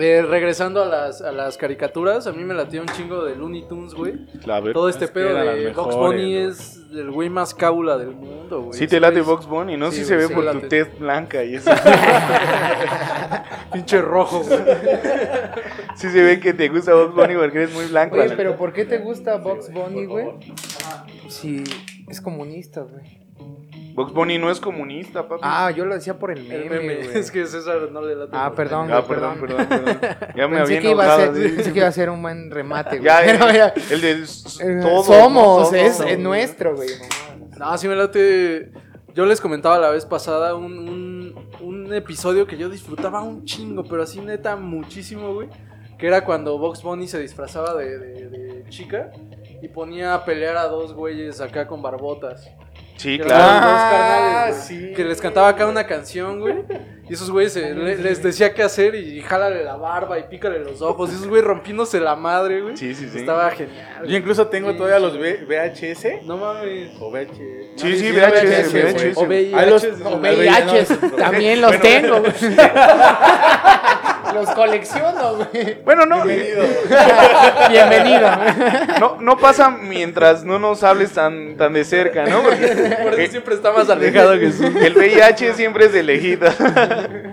Eh, 0.00 0.22
regresando 0.22 0.82
a 0.82 0.86
las, 0.86 1.20
a 1.20 1.32
las 1.32 1.58
caricaturas, 1.58 2.26
a 2.26 2.32
mí 2.32 2.42
me 2.44 2.54
latía 2.54 2.80
un 2.80 2.88
chingo 2.88 3.24
de 3.24 3.36
Looney 3.36 3.68
Tunes, 3.68 3.92
güey. 3.92 4.24
Claro. 4.42 4.72
Todo 4.72 4.88
este 4.88 5.04
Es 5.04 5.10
pedo 5.10 5.34
de 5.34 5.70
Box 5.72 5.96
Bunny 5.96 6.34
es 6.34 6.80
el 6.92 7.10
güey 7.10 7.28
más 7.28 7.54
cábula 7.54 7.98
del 7.98 8.12
mundo, 8.12 8.62
güey. 8.62 8.78
Sí 8.78 8.86
te 8.86 9.00
late 9.00 9.20
Box 9.20 9.46
Bunny, 9.46 9.76
¿no? 9.76 9.90
Sí, 9.90 9.98
Sí, 9.98 10.04
se 10.06 10.16
ve 10.16 10.28
sí 10.28 10.34
por 10.34 10.50
tu 10.50 10.60
tez 10.68 10.98
blanca 10.98 11.44
y 11.44 11.56
eso. 11.56 11.70
Pinche 13.72 14.00
rojo, 14.00 14.40
güey. 14.40 14.60
Sí 15.96 16.08
se 16.08 16.22
ve 16.22 16.40
que 16.40 16.54
te 16.54 16.68
gusta 16.70 16.94
Box 16.94 17.14
Bunny 17.14 17.34
porque 17.34 17.58
eres 17.58 17.74
muy 17.74 17.84
blanco. 17.86 18.16
Oye, 18.16 18.30
pero. 18.34 18.56
¿por 18.56 18.72
qué 18.72 18.86
te 18.86 18.98
gusta 18.98 19.36
Box 19.36 19.66
Sí, 19.66 19.72
Bunny, 19.72 20.06
güey? 20.06 20.26
Si 21.28 21.62
es 22.08 22.20
comunista, 22.20 22.80
güey. 22.80 23.21
Box 23.94 24.12
Bunny 24.12 24.38
no 24.38 24.50
es 24.50 24.58
comunista, 24.60 25.28
papi. 25.28 25.42
Ah, 25.44 25.70
yo 25.70 25.84
lo 25.84 25.94
decía 25.94 26.18
por 26.18 26.30
el 26.30 26.50
El 26.50 26.70
meme. 26.70 27.00
Es 27.14 27.30
que 27.30 27.46
César 27.46 27.90
no 27.92 28.00
le 28.02 28.14
late. 28.16 28.30
Ah, 28.34 28.52
perdón. 28.54 28.90
Ah, 28.92 29.04
perdón, 29.06 29.38
perdón. 29.40 29.66
perdón, 29.68 29.98
perdón. 30.00 30.16
Ya 30.36 30.48
me 30.48 30.56
Pensé 30.58 30.76
había 30.76 30.80
que, 30.80 30.90
iba 30.90 31.02
a 31.02 31.06
enojado. 31.16 31.34
ser, 31.34 31.54
pensé 31.56 31.72
que 31.72 31.78
iba 31.78 31.88
a 31.88 31.92
ser 31.92 32.10
un 32.10 32.22
buen 32.22 32.50
remate, 32.50 32.98
güey. 32.98 33.04
Ya, 33.04 33.20
Pero 33.24 33.48
el, 33.48 33.54
ya, 33.56 33.74
el 33.90 34.00
de 34.00 34.10
eh, 34.12 34.80
todos, 34.82 35.06
somos, 35.06 35.72
¿no? 35.72 35.78
es, 35.78 35.96
Todos. 35.98 36.10
es 36.10 36.18
nuestro, 36.18 36.74
güey. 36.76 36.88
No, 37.58 37.76
sí 37.78 37.86
me 37.88 37.94
late. 37.96 38.72
Yo 39.14 39.26
les 39.26 39.40
comentaba 39.42 39.78
la 39.78 39.90
vez 39.90 40.06
pasada 40.06 40.54
un, 40.54 40.72
un, 40.88 41.48
un 41.60 41.92
episodio 41.94 42.46
que 42.46 42.56
yo 42.56 42.70
disfrutaba 42.70 43.20
un 43.20 43.44
chingo, 43.44 43.84
pero 43.84 44.02
así 44.04 44.20
neta 44.20 44.56
muchísimo, 44.56 45.34
güey. 45.34 45.48
Que 45.98 46.06
era 46.06 46.24
cuando 46.24 46.56
Box 46.58 46.82
Bunny 46.82 47.06
se 47.06 47.20
disfrazaba 47.20 47.74
de, 47.74 47.98
de- 47.98 48.28
de 48.30 48.64
chica 48.70 49.10
y 49.60 49.68
ponía 49.68 50.14
a 50.14 50.24
pelear 50.24 50.56
a 50.56 50.64
dos 50.64 50.94
güeyes 50.94 51.40
acá 51.42 51.66
con 51.66 51.82
barbotas. 51.82 52.48
Sí, 52.96 53.18
Que 53.18 53.24
claro. 53.24 53.42
Ah, 53.44 53.90
carnales, 54.46 54.64
sí. 54.64 54.92
Que 54.94 55.04
les 55.04 55.20
cantaba 55.20 55.48
acá 55.48 55.66
una 55.66 55.86
canción, 55.86 56.40
güey. 56.40 56.54
Y 57.08 57.14
esos 57.14 57.30
güeyes 57.30 57.56
eh, 57.56 57.74
le- 57.74 57.96
les 57.96 58.22
decía 58.22 58.54
qué 58.54 58.62
hacer 58.62 58.94
y 58.94 59.20
jálale 59.22 59.64
la 59.64 59.76
barba 59.76 60.18
y 60.18 60.22
pícale 60.24 60.60
los 60.60 60.80
ojos. 60.82 61.10
Y 61.10 61.14
esos 61.14 61.26
güeyes 61.26 61.44
rompiéndose 61.46 62.00
la 62.00 62.14
madre, 62.16 62.60
güey. 62.62 62.76
Sí, 62.76 62.94
sí, 62.94 63.08
sí. 63.12 63.18
Estaba 63.18 63.50
genial. 63.50 64.06
Yo 64.06 64.16
incluso 64.16 64.46
tengo 64.46 64.70
Sí. 64.70 64.76
todavía 64.76 64.98
los 65.00 65.16
V- 65.18 65.44
VHS. 65.46 66.20
No 66.24 66.36
mames. 66.36 66.90
O 67.00 67.10
VHS. 67.10 67.72
Sí, 67.76 67.96
sí, 67.98 68.12
VHS, 68.12 68.72
VHS, 68.72 69.14
güey. 69.26 69.50
VHS. 69.52 70.02
O 70.04 70.16
VIH. 70.18 70.84
También 71.18 71.60
los 71.60 71.70
bueno. 71.78 71.82
tengo, 71.82 72.20
güey. 72.20 72.32
Los 74.34 74.50
colecciono, 74.50 75.36
güey. 75.36 75.82
Bueno, 75.84 76.06
no. 76.06 76.24
Bienvenido. 77.68 78.28
No, 79.00 79.16
no 79.20 79.36
pasa 79.38 79.70
mientras 79.70 80.44
no 80.44 80.58
nos 80.58 80.82
hables 80.82 81.12
tan, 81.12 81.56
tan 81.56 81.72
de 81.72 81.84
cerca, 81.84 82.24
¿no? 82.26 82.42
Porque 82.42 82.96
Por 83.02 83.14
eso 83.20 83.30
siempre 83.30 83.54
está 83.54 83.72
más 83.72 83.88
alejado 83.90 84.38
que 84.38 84.52
su. 84.52 84.64
el 84.64 84.96
VIH 84.96 85.54
siempre 85.54 85.86
es 85.86 85.92
de 85.92 86.02
lejita. 86.02 86.54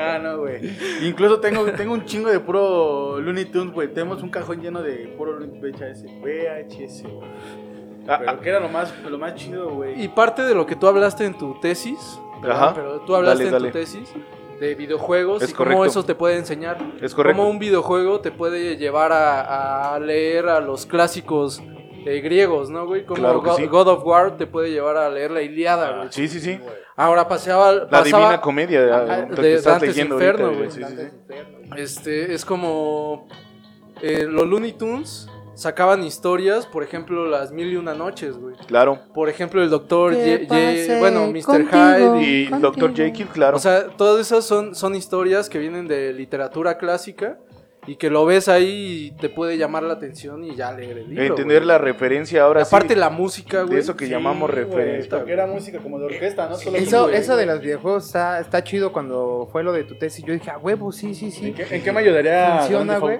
Ah, 0.00 0.20
no, 0.22 0.38
güey. 0.38 0.60
Incluso 1.02 1.40
tengo, 1.40 1.64
tengo 1.72 1.92
un 1.92 2.04
chingo 2.04 2.30
de 2.30 2.38
puro 2.38 3.18
Looney 3.20 3.46
Tunes, 3.46 3.74
güey. 3.74 3.88
Tenemos 3.88 4.22
un 4.22 4.30
cajón 4.30 4.60
lleno 4.62 4.82
de 4.82 5.12
puro 5.18 5.36
VHS. 5.40 6.04
VHS, 6.22 7.02
güey. 7.02 7.28
Ah, 8.06 8.18
Pero 8.20 8.40
que 8.40 8.48
era 8.50 8.60
lo 8.60 8.68
más, 8.68 8.94
lo 9.04 9.18
más 9.18 9.34
chido, 9.34 9.70
güey. 9.70 10.00
Y 10.00 10.06
parte 10.08 10.42
de 10.42 10.54
lo 10.54 10.64
que 10.64 10.76
tú 10.76 10.86
hablaste 10.86 11.24
en 11.24 11.36
tu 11.36 11.58
tesis. 11.60 12.20
Ajá. 12.48 12.72
pero 12.72 13.00
tú 13.00 13.16
hablaste 13.16 13.46
Dale, 13.46 13.56
en 13.56 13.62
dale. 13.64 13.72
tu 13.72 13.78
tesis 13.78 14.08
de 14.60 14.74
videojuegos 14.74 15.42
Es 15.42 15.50
y 15.50 15.52
cómo 15.52 15.84
eso 15.84 16.04
te 16.04 16.14
puede 16.14 16.36
enseñar. 16.36 16.78
Es 17.00 17.14
correcto. 17.14 17.38
Cómo 17.38 17.50
un 17.50 17.58
videojuego 17.58 18.20
te 18.20 18.30
puede 18.30 18.76
llevar 18.76 19.12
a, 19.12 19.94
a 19.94 20.00
leer 20.00 20.48
a 20.48 20.60
los 20.60 20.86
clásicos 20.86 21.62
eh, 22.06 22.20
griegos, 22.20 22.70
¿no, 22.70 22.86
güey? 22.86 23.04
Como 23.04 23.20
Claro 23.20 23.42
God, 23.42 23.56
sí. 23.56 23.66
God 23.66 23.88
of 23.88 24.04
War 24.04 24.36
te 24.36 24.46
puede 24.46 24.70
llevar 24.70 24.96
a 24.96 25.10
leer 25.10 25.30
la 25.30 25.42
Iliada, 25.42 25.96
güey. 25.96 26.08
Sí, 26.10 26.28
sí, 26.28 26.40
sí. 26.40 26.58
Ahora 26.96 27.28
paseaba, 27.28 27.86
La 27.90 28.02
Divina 28.02 28.40
Comedia 28.40 28.82
de, 28.82 28.92
Ajá, 28.92 29.26
lo 29.28 29.36
de 29.36 29.42
que 29.42 29.54
estás 29.54 29.74
Dante's 29.74 29.90
leyendo 29.90 30.14
Inferno, 30.16 30.54
güey. 30.54 30.70
Sí, 30.70 30.82
sí, 30.82 30.94
sí. 30.96 31.34
Este, 31.76 32.34
es 32.34 32.44
como 32.44 33.28
eh, 34.00 34.24
los 34.28 34.46
Looney 34.46 34.72
Tunes 34.72 35.28
sacaban 35.58 36.04
historias, 36.04 36.66
por 36.66 36.82
ejemplo, 36.84 37.26
las 37.26 37.50
mil 37.50 37.72
y 37.72 37.76
una 37.76 37.92
noches, 37.94 38.36
güey. 38.36 38.54
Claro. 38.66 39.00
Por 39.12 39.28
ejemplo, 39.28 39.62
el 39.62 39.70
doctor, 39.70 40.14
¿Qué 40.14 40.24
Ye- 40.24 40.38
Ye- 40.40 40.46
pase 40.46 40.98
bueno, 41.00 41.26
Mr. 41.26 41.42
contigo? 41.42 42.16
Hyde. 42.16 42.22
y- 42.22 42.42
Y 42.44 42.46
Dr. 42.60 42.94
Jekyll, 42.94 43.26
claro. 43.28 43.56
O 43.56 43.60
sea, 43.60 43.88
todas 43.88 44.20
esas 44.24 44.44
son, 44.44 44.74
son 44.74 44.94
historias 44.94 45.48
que 45.48 45.58
vienen 45.58 45.88
de 45.88 46.12
literatura 46.12 46.78
clásica 46.78 47.38
y 47.88 47.96
que 47.96 48.10
lo 48.10 48.24
ves 48.26 48.48
ahí 48.48 49.06
y 49.06 49.20
te 49.20 49.30
puede 49.30 49.56
llamar 49.56 49.82
la 49.82 49.94
atención 49.94 50.44
y 50.44 50.54
ya 50.54 50.70
leer 50.72 50.98
el 50.98 51.08
libro. 51.08 51.24
Entender 51.24 51.58
güey. 51.60 51.68
la 51.68 51.78
referencia 51.78 52.42
ahora 52.42 52.62
Aparte 52.62 52.94
sí. 52.94 53.00
la 53.00 53.08
música, 53.10 53.62
güey. 53.62 53.74
de 53.76 53.80
eso 53.80 53.96
que 53.96 54.04
Sí, 54.04 54.10
llamamos 54.12 54.50
referencia. 54.50 55.16
porque 55.16 55.32
era 55.32 55.46
música 55.46 55.78
como 55.80 55.98
de 55.98 56.04
orquesta, 56.04 56.48
¿no? 56.50 56.56
Solo 56.56 56.76
Eso, 56.76 57.04
güey, 57.04 57.16
eso 57.16 57.34
de 57.36 57.46
los 57.46 57.60
videojuegos 57.60 58.06
está, 58.06 58.38
está 58.40 58.62
chido 58.62 58.92
cuando 58.92 59.48
fue 59.50 59.64
lo 59.64 59.72
de 59.72 59.84
tu 59.84 59.94
tesis. 59.96 60.24
Yo 60.24 60.34
dije, 60.34 60.50
a 60.50 60.58
huevo, 60.58 60.92
sí, 60.92 61.14
sí, 61.14 61.30
sí. 61.30 61.46
¿En 61.48 61.54
qué, 61.54 61.66
en 61.76 61.82
qué 61.82 61.90
me 61.92 62.00
ayudaría 62.00 62.58
Funciona, 62.58 62.98
güey? 62.98 63.18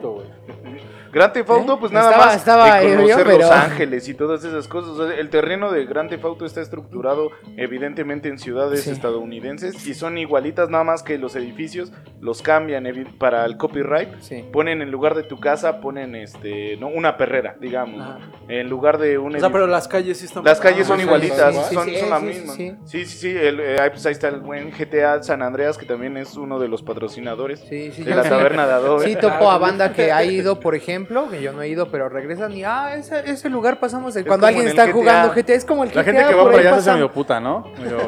Grand 1.12 1.32
Theft 1.32 1.50
Auto, 1.50 1.74
¿Eh? 1.74 1.76
pues 1.80 1.92
nada 1.92 2.10
Estaba- 2.10 2.26
más 2.26 2.36
estaba 2.36 2.80
de 2.80 2.92
ebrio, 2.92 3.02
conocer 3.16 3.26
pero- 3.26 3.38
Los 3.38 3.50
Ángeles 3.50 4.08
y 4.08 4.14
todas 4.14 4.44
esas 4.44 4.68
cosas. 4.68 4.90
O 4.90 5.08
sea, 5.08 5.16
el 5.18 5.30
terreno 5.30 5.70
de 5.72 5.84
Grand 5.86 6.10
Theft 6.10 6.24
Auto 6.24 6.44
está 6.46 6.60
estructurado 6.60 7.30
evidentemente 7.56 8.28
en 8.28 8.38
ciudades 8.38 8.82
Sí. 8.84 8.90
estadounidenses 8.90 9.86
y 9.86 9.94
son 9.94 10.18
igualitas, 10.18 10.68
nada 10.70 10.84
más 10.84 11.02
que 11.02 11.18
los 11.18 11.34
edificios 11.36 11.92
los 12.20 12.42
cambian 12.42 12.84
para 13.18 13.44
el 13.44 13.56
copyright. 13.56 14.08
Sí. 14.20 14.44
Ponen 14.52 14.82
en 14.82 14.90
lugar 14.90 15.14
de 15.14 15.22
tu 15.22 15.38
casa, 15.40 15.80
ponen 15.80 16.14
este, 16.14 16.76
no, 16.76 16.88
una 16.88 17.16
perrera, 17.16 17.56
digamos. 17.60 18.00
Ajá. 18.00 18.18
En 18.48 18.68
lugar 18.68 18.98
de 18.98 19.18
un 19.18 19.34
O 19.36 19.38
sea, 19.40 19.50
pero 19.50 19.66
las 19.66 19.88
calles 19.88 20.18
sí 20.18 20.26
están 20.26 20.44
Las 20.44 20.60
calles 20.60 20.86
son 20.86 20.98
Ah, 21.00 21.02
igualitas, 21.02 21.54
sí, 21.54 21.60
sí, 21.68 21.74
son, 21.74 21.84
sí, 21.88 21.96
son 21.96 22.04
sí, 22.04 22.10
las 22.10 22.20
sí, 22.20 22.26
mismas. 22.26 22.56
sí. 22.56 22.74
Sí, 22.84 23.04
sí, 23.06 23.18
sí. 23.18 23.28
el, 23.36 23.60
eh, 23.60 23.80
ahí, 23.80 23.90
pues 23.90 24.04
ahí 24.06 24.12
está 24.12 24.28
el 24.28 24.40
buen 24.40 24.70
GTA 24.72 25.22
San 25.22 25.42
Andreas, 25.42 25.76
que 25.78 25.86
también 25.86 26.16
es 26.16 26.36
uno 26.36 26.58
de 26.58 26.68
los 26.68 26.82
patrocinadores 26.82 27.60
Sí, 27.68 27.92
sí, 27.92 28.02
de 28.04 28.14
la 28.14 28.22
sí. 28.24 28.28
taberna 28.30 28.66
de 28.66 28.72
Adobe. 28.72 29.04
Sí, 29.04 29.16
topo 29.16 29.50
a 29.50 29.58
banda 29.58 29.92
que 29.92 30.12
ha 30.12 30.22
ido, 30.24 30.60
por 30.60 30.74
ejemplo, 30.74 30.97
que 31.06 31.42
yo 31.42 31.52
no 31.52 31.62
he 31.62 31.68
ido, 31.68 31.90
pero 31.90 32.08
regresan 32.08 32.52
y, 32.52 32.64
ah, 32.64 32.94
ese, 32.94 33.22
ese 33.30 33.48
lugar 33.48 33.78
pasamos. 33.80 34.14
el- 34.16 34.22
Es 34.22 34.26
Cuando 34.28 34.46
alguien 34.46 34.64
el 34.64 34.70
está 34.70 34.84
GTA. 34.86 34.92
jugando 34.92 35.34
GTA, 35.34 35.54
es 35.54 35.64
como 35.64 35.84
el 35.84 35.90
La 35.94 36.02
GTA. 36.02 36.04
gente 36.12 36.24
que 36.28 36.34
va 36.34 36.42
por 36.44 36.54
allá 36.60 36.72
se 36.74 36.78
hace 36.78 36.92
medio 36.92 37.12
puta, 37.12 37.40
¿no? 37.40 37.64
Medio- 37.78 37.98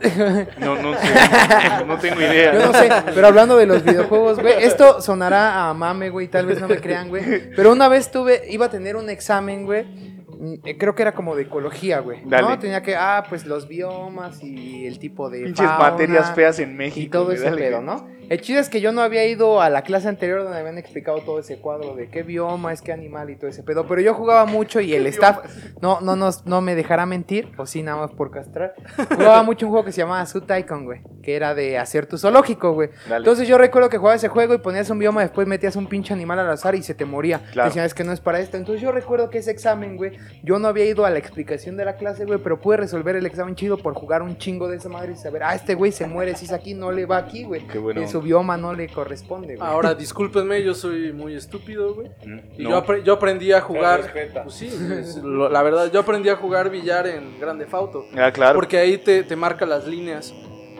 No, 0.58 0.76
no 0.76 0.92
sé, 0.94 1.84
no 1.86 1.98
tengo 1.98 2.20
idea. 2.20 2.52
Yo 2.54 2.66
no 2.66 2.72
sé, 2.74 2.88
pero 3.14 3.26
hablando 3.28 3.56
de 3.56 3.66
los 3.66 3.82
videojuegos, 3.82 4.38
güey, 4.40 4.54
esto 4.62 5.00
sonará 5.00 5.68
a 5.70 5.74
mame, 5.74 6.10
güey, 6.10 6.28
tal 6.28 6.46
vez 6.46 6.60
no 6.60 6.68
me 6.68 6.76
crean, 6.80 7.08
güey. 7.08 7.50
Pero 7.54 7.72
una 7.72 7.88
vez 7.88 8.10
tuve, 8.10 8.42
iba 8.50 8.66
a 8.66 8.70
tener 8.70 8.96
un 8.96 9.08
examen, 9.10 9.64
güey. 9.64 10.15
Eh, 10.64 10.76
Creo 10.78 10.94
que 10.94 11.02
era 11.02 11.12
como 11.12 11.34
de 11.36 11.42
ecología, 11.42 12.00
güey. 12.00 12.22
Dale. 12.24 12.48
¿No? 12.48 12.58
Tenía 12.58 12.82
que, 12.82 12.96
ah, 12.96 13.24
pues 13.28 13.46
los 13.46 13.68
biomas 13.68 14.42
y 14.42 14.86
el 14.86 14.98
tipo 14.98 15.30
de. 15.30 15.44
Pinches 15.44 15.66
fauna 15.66 15.90
materias 15.90 16.34
feas 16.34 16.58
en 16.58 16.76
México. 16.76 17.06
Y 17.06 17.08
todo 17.08 17.32
ese 17.32 17.44
dale. 17.44 17.62
pedo, 17.62 17.82
¿no? 17.82 18.16
El 18.28 18.40
chido 18.40 18.58
es 18.58 18.68
que 18.68 18.80
yo 18.80 18.90
no 18.90 19.02
había 19.02 19.24
ido 19.24 19.60
a 19.60 19.70
la 19.70 19.82
clase 19.82 20.08
anterior 20.08 20.42
donde 20.42 20.58
habían 20.58 20.78
explicado 20.78 21.20
todo 21.20 21.38
ese 21.38 21.58
cuadro 21.58 21.94
de 21.94 22.08
qué 22.08 22.24
bioma 22.24 22.72
es, 22.72 22.82
qué 22.82 22.92
animal 22.92 23.30
y 23.30 23.36
todo 23.36 23.48
ese 23.48 23.62
pedo. 23.62 23.86
Pero 23.86 24.00
yo 24.00 24.14
jugaba 24.14 24.46
mucho 24.46 24.80
y 24.80 24.94
el 24.94 25.06
staff 25.06 25.44
no, 25.80 26.00
no, 26.00 26.16
no, 26.16 26.30
no 26.44 26.60
me 26.60 26.74
dejará 26.74 27.06
mentir, 27.06 27.52
o 27.56 27.66
sí, 27.66 27.84
nada 27.84 27.98
más 27.98 28.10
por 28.10 28.32
castrar. 28.32 28.74
Jugaba 29.10 29.44
mucho 29.44 29.66
un 29.66 29.70
juego 29.70 29.84
que 29.84 29.92
se 29.92 30.00
llamaba 30.00 30.26
Zoo 30.26 30.40
Tycoon, 30.40 30.86
güey, 30.86 31.02
que 31.22 31.36
era 31.36 31.54
de 31.54 31.78
hacer 31.78 32.06
tu 32.06 32.18
zoológico, 32.18 32.72
güey. 32.72 32.90
Dale. 33.08 33.18
Entonces 33.18 33.46
yo 33.46 33.58
recuerdo 33.58 33.88
que 33.88 33.98
jugaba 33.98 34.16
ese 34.16 34.26
juego 34.26 34.54
y 34.54 34.58
ponías 34.58 34.90
un 34.90 34.98
bioma, 34.98 35.20
después 35.20 35.46
metías 35.46 35.76
un 35.76 35.86
pinche 35.86 36.12
animal 36.12 36.40
al 36.40 36.50
azar 36.50 36.74
y 36.74 36.82
se 36.82 36.94
te 36.94 37.04
moría. 37.04 37.42
Claro. 37.52 37.68
Decían, 37.68 37.86
es 37.86 37.94
que 37.94 38.02
no 38.02 38.10
es 38.10 38.20
para 38.20 38.40
esto. 38.40 38.56
Entonces 38.56 38.82
yo 38.82 38.90
recuerdo 38.90 39.30
que 39.30 39.38
ese 39.38 39.52
examen, 39.52 39.96
güey, 39.96 40.18
yo 40.42 40.58
no 40.58 40.68
había 40.68 40.84
ido 40.84 41.04
a 41.06 41.10
la 41.10 41.18
explicación 41.18 41.76
de 41.76 41.84
la 41.84 41.96
clase, 41.96 42.24
güey, 42.24 42.38
pero 42.42 42.60
pude 42.60 42.76
resolver 42.76 43.16
el 43.16 43.26
examen 43.26 43.54
chido 43.54 43.76
por 43.78 43.94
jugar 43.94 44.22
un 44.22 44.38
chingo 44.38 44.68
de 44.68 44.76
esa 44.76 44.88
madre 44.88 45.12
y 45.12 45.16
saber, 45.16 45.42
ah, 45.42 45.54
este 45.54 45.74
güey 45.74 45.92
se 45.92 46.06
muere, 46.06 46.34
si 46.36 46.46
es 46.46 46.52
aquí, 46.52 46.74
no 46.74 46.92
le 46.92 47.06
va 47.06 47.16
aquí, 47.18 47.44
güey. 47.44 47.66
Qué 47.66 47.78
bueno. 47.78 48.02
Y 48.02 48.08
su 48.08 48.20
bioma 48.22 48.56
no 48.56 48.74
le 48.74 48.88
corresponde, 48.88 49.56
güey. 49.56 49.68
Ahora, 49.68 49.94
discúlpenme, 49.94 50.62
yo 50.62 50.74
soy 50.74 51.12
muy 51.12 51.34
estúpido, 51.34 51.94
güey. 51.94 52.08
Mm, 52.24 52.38
Y 52.58 52.62
no. 52.64 52.70
yo, 52.70 52.84
apre- 52.84 53.02
yo 53.02 53.12
aprendí 53.14 53.52
a 53.52 53.60
jugar. 53.60 54.12
Pues 54.44 54.54
sí, 54.54 54.66
es 54.66 55.16
lo- 55.16 55.48
la 55.48 55.62
verdad, 55.62 55.90
yo 55.92 56.00
aprendí 56.00 56.28
a 56.28 56.36
jugar 56.36 56.70
billar 56.70 57.06
en 57.06 57.38
Grande 57.40 57.66
Fauto. 57.66 58.04
Ah, 58.16 58.30
claro. 58.32 58.54
Porque 58.56 58.78
ahí 58.78 58.98
te, 58.98 59.22
te 59.22 59.36
marca 59.36 59.66
las 59.66 59.86
líneas. 59.86 60.32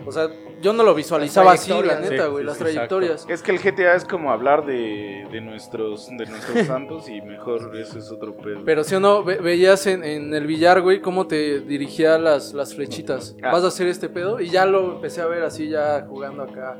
O 0.06 0.12
sea, 0.12 0.28
yo 0.60 0.72
no 0.72 0.82
lo 0.82 0.94
visualizaba 0.94 1.52
así, 1.52 1.70
la 1.70 2.00
neta, 2.00 2.24
Sí, 2.24 2.30
güey, 2.30 2.42
sí, 2.42 2.46
las 2.46 2.58
trayectorias. 2.58 3.26
Es 3.28 3.42
que 3.42 3.52
el 3.52 3.58
GTA 3.58 3.94
es 3.94 4.04
como 4.04 4.32
hablar 4.32 4.64
de, 4.66 5.26
de 5.30 5.40
nuestros 5.40 6.08
de 6.08 6.26
nuestros 6.26 6.66
santos 6.66 7.08
y 7.08 7.20
mejor 7.22 7.76
eso 7.76 7.98
es 7.98 8.10
otro 8.10 8.36
pedo. 8.36 8.62
Pero 8.64 8.84
si 8.84 8.94
o 8.94 9.00
no, 9.00 9.22
ve- 9.24 9.36
veías 9.38 9.86
en, 9.86 10.02
en 10.04 10.32
el 10.34 10.46
billar, 10.46 10.80
güey, 10.82 11.00
cómo 11.00 11.26
te 11.26 11.60
dirigía 11.60 12.18
las, 12.18 12.54
las 12.54 12.74
flechitas. 12.74 13.36
Ah. 13.42 13.52
Vas 13.52 13.64
a 13.64 13.68
hacer 13.68 13.86
este 13.88 14.08
pedo. 14.08 14.40
Y 14.40 14.48
ya 14.50 14.66
lo 14.66 14.94
empecé 14.94 15.20
a 15.20 15.26
ver 15.26 15.42
así, 15.42 15.68
ya 15.68 16.06
jugando 16.08 16.42
acá. 16.42 16.76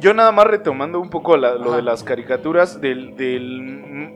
Yo 0.00 0.14
nada 0.14 0.32
más 0.32 0.46
retomando 0.46 0.98
un 1.00 1.10
poco 1.10 1.36
la- 1.36 1.54
lo 1.56 1.72
de 1.72 1.82
las 1.82 2.02
caricaturas 2.02 2.80
del, 2.80 3.16
del 3.16 3.60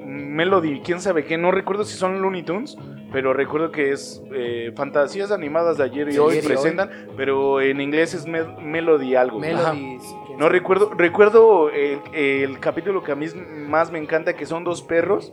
Melody, 0.06 0.80
quién 0.80 1.00
sabe 1.00 1.24
qué, 1.24 1.36
no 1.38 1.50
recuerdo 1.50 1.84
si 1.84 1.96
son 1.96 2.20
Looney 2.22 2.42
Tunes, 2.42 2.76
pero 3.12 3.32
recuerdo 3.34 3.70
que 3.70 3.92
es 3.92 4.22
eh, 4.32 4.72
fantasías 4.74 5.30
animadas 5.30 5.76
de 5.78 5.84
ayer 5.84 6.08
y 6.08 6.12
Sí, 6.12 6.18
hoy 6.18 6.32
ayer 6.32 6.44
y 6.44 6.46
presentan, 6.46 6.90
pero 7.16 7.60
en 7.60 7.80
inglés 7.80 8.14
es 8.14 8.26
Me- 8.26 8.42
Melody 8.60 9.14
algo. 9.14 9.38
Melody. 9.38 9.98
quién 10.26 10.38
No 10.38 10.48
recuerdo, 10.48 10.90
recuerdo 10.96 11.68
el, 11.70 12.00
el 12.14 12.58
capítulo 12.60 13.02
que 13.04 13.12
a 13.12 13.14
mí 13.16 13.26
más 13.68 13.92
me 13.92 13.98
encanta, 13.98 14.32
que 14.34 14.46
son 14.46 14.64
dos 14.64 14.82
perros. 14.82 15.32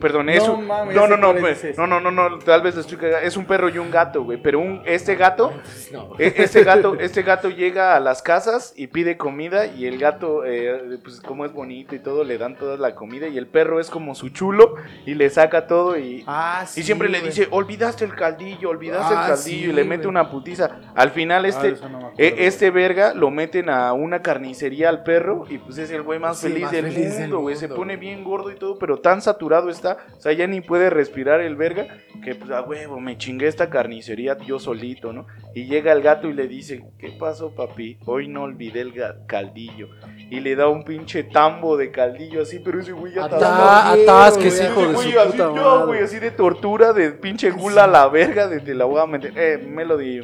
Perdón, 0.00 0.28
es 0.28 0.46
No 0.46 0.54
un- 0.54 0.66
mames, 0.66 0.94
no, 0.94 1.06
no, 1.06 1.16
no, 1.16 1.34
pues, 1.34 1.76
no, 1.76 1.86
no, 1.86 2.00
no, 2.00 2.10
no, 2.10 2.38
tal 2.38 2.62
vez 2.62 2.74
lo 2.74 2.80
estoy 2.82 2.96
cagando. 2.98 3.26
Es 3.26 3.36
un 3.36 3.44
perro 3.44 3.68
y 3.68 3.78
un 3.78 3.90
gato, 3.90 4.22
güey. 4.24 4.40
Pero 4.42 4.58
un, 4.60 4.82
este 4.84 5.14
gato, 5.16 5.52
No. 5.92 6.10
e- 6.18 6.34
este 6.36 6.64
gato, 6.64 6.94
este 6.98 7.22
gato 7.22 7.48
llega 7.50 7.96
a 7.96 8.00
las 8.00 8.22
casas 8.22 8.72
y 8.76 8.86
pide 8.88 9.16
comida 9.16 9.66
y 9.66 9.86
el 9.86 9.98
gato, 9.98 10.44
eh, 10.44 10.98
pues 11.02 11.20
como 11.20 11.44
es 11.44 11.52
bonito 11.52 11.94
y 11.94 11.98
todo, 11.98 12.24
le 12.24 12.38
dan 12.38 12.56
toda 12.56 12.76
la 12.76 12.94
comida 12.94 13.28
y 13.28 13.38
el 13.38 13.46
perro 13.46 13.80
es 13.80 13.90
como 13.90 14.14
su 14.14 14.28
chulo 14.30 14.74
y 15.06 15.14
le 15.14 15.30
saca 15.30 15.66
todo 15.66 15.98
y, 15.98 16.24
Ah, 16.26 16.64
sí, 16.66 16.80
y 16.80 16.82
siempre 16.84 17.08
le 17.08 17.20
dice, 17.20 17.48
olvidaste 17.50 18.04
el 18.04 18.14
caldillo, 18.14 18.70
olvidaste 18.70 19.14
Ah, 19.14 19.22
el 19.22 19.28
caldillo 19.34 19.64
sí, 19.64 19.70
y 19.70 19.72
le 19.72 19.84
mete 19.84 20.04
güey. 20.04 20.10
una 20.10 20.30
putiza. 20.30 20.70
Al 20.94 21.10
final 21.10 21.44
este, 21.46 21.76
Ah, 21.82 21.88
no 21.88 21.98
acuerdo. 21.98 22.14
e- 22.18 22.34
este 22.46 22.70
verga 22.70 23.14
lo 23.14 23.30
meten 23.30 23.68
a 23.70 23.92
una 23.92 24.22
carnicería 24.22 24.88
al 24.88 25.02
perro 25.02 25.44
y 25.48 25.58
pues 25.58 25.78
es 25.78 25.90
el 25.90 26.02
güey 26.02 26.18
más 26.18 26.38
Sí, 26.38 26.48
feliz 26.48 26.62
más 26.64 26.72
del 26.72 26.84
feliz 26.86 27.12
del 27.14 27.20
mundo, 27.22 27.38
güey. 27.40 27.56
Se 27.56 27.68
pone 27.68 27.96
bien 27.96 28.24
gordo 28.24 28.50
y 28.50 28.56
todo, 28.56 28.78
pero 28.78 28.98
tan 28.98 29.20
saturado 29.22 29.70
está, 29.80 29.98
o 30.16 30.20
sea, 30.20 30.32
ya 30.32 30.46
ni 30.46 30.60
puede 30.60 30.90
respirar 30.90 31.40
el 31.40 31.56
verga 31.56 31.86
que 32.22 32.34
pues 32.34 32.50
a 32.50 32.62
huevo, 32.62 33.00
me 33.00 33.16
chingué 33.16 33.46
esta 33.46 33.70
carnicería 33.70 34.36
yo 34.38 34.58
solito, 34.58 35.12
¿no? 35.12 35.26
Y 35.54 35.64
llega 35.66 35.92
el 35.92 36.02
gato 36.02 36.28
y 36.28 36.34
le 36.34 36.46
dice, 36.48 36.84
¿qué 36.98 37.10
pasó, 37.18 37.54
papi? 37.54 37.98
Hoy 38.04 38.28
no 38.28 38.42
olvidé 38.42 38.82
el 38.82 38.92
caldillo. 39.26 39.88
Y 40.30 40.40
le 40.40 40.54
da 40.54 40.68
un 40.68 40.84
pinche 40.84 41.24
tambo 41.24 41.76
de 41.76 41.90
caldillo 41.90 42.42
así, 42.42 42.58
pero 42.60 42.80
ese 42.80 42.92
güey 42.92 43.14
ya 43.14 43.24
está 43.24 43.92
atasques, 43.92 44.62
hijo 44.62 44.80
de 44.86 44.92
güey 44.92 45.12
su 45.12 45.18
así, 45.18 45.30
puta 45.32 45.44
yo, 45.44 45.54
madre. 45.54 45.86
güey, 45.86 46.02
así 46.02 46.18
de 46.18 46.30
tortura, 46.30 46.92
de 46.92 47.10
pinche 47.12 47.50
gula 47.50 47.84
a 47.84 47.86
la 47.86 48.06
verga, 48.08 48.46
de 48.48 48.74
la 48.74 48.84
voy 48.84 49.00
a 49.00 49.06
meter. 49.06 49.32
Eh, 49.36 49.58
Melody, 49.58 50.20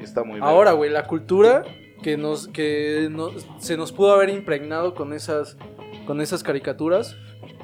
está 0.00 0.22
muy 0.24 0.34
bien. 0.34 0.42
Ahora, 0.44 0.72
güey, 0.72 0.90
la 0.90 1.04
cultura 1.06 1.62
que 2.02 2.16
nos 2.16 2.48
que 2.48 3.08
nos- 3.10 3.46
se 3.58 3.76
nos 3.76 3.92
pudo 3.92 4.12
haber 4.12 4.28
impregnado 4.30 4.94
con 4.94 5.12
esas 5.12 5.56
con 6.06 6.20
esas 6.20 6.42
caricaturas. 6.42 7.16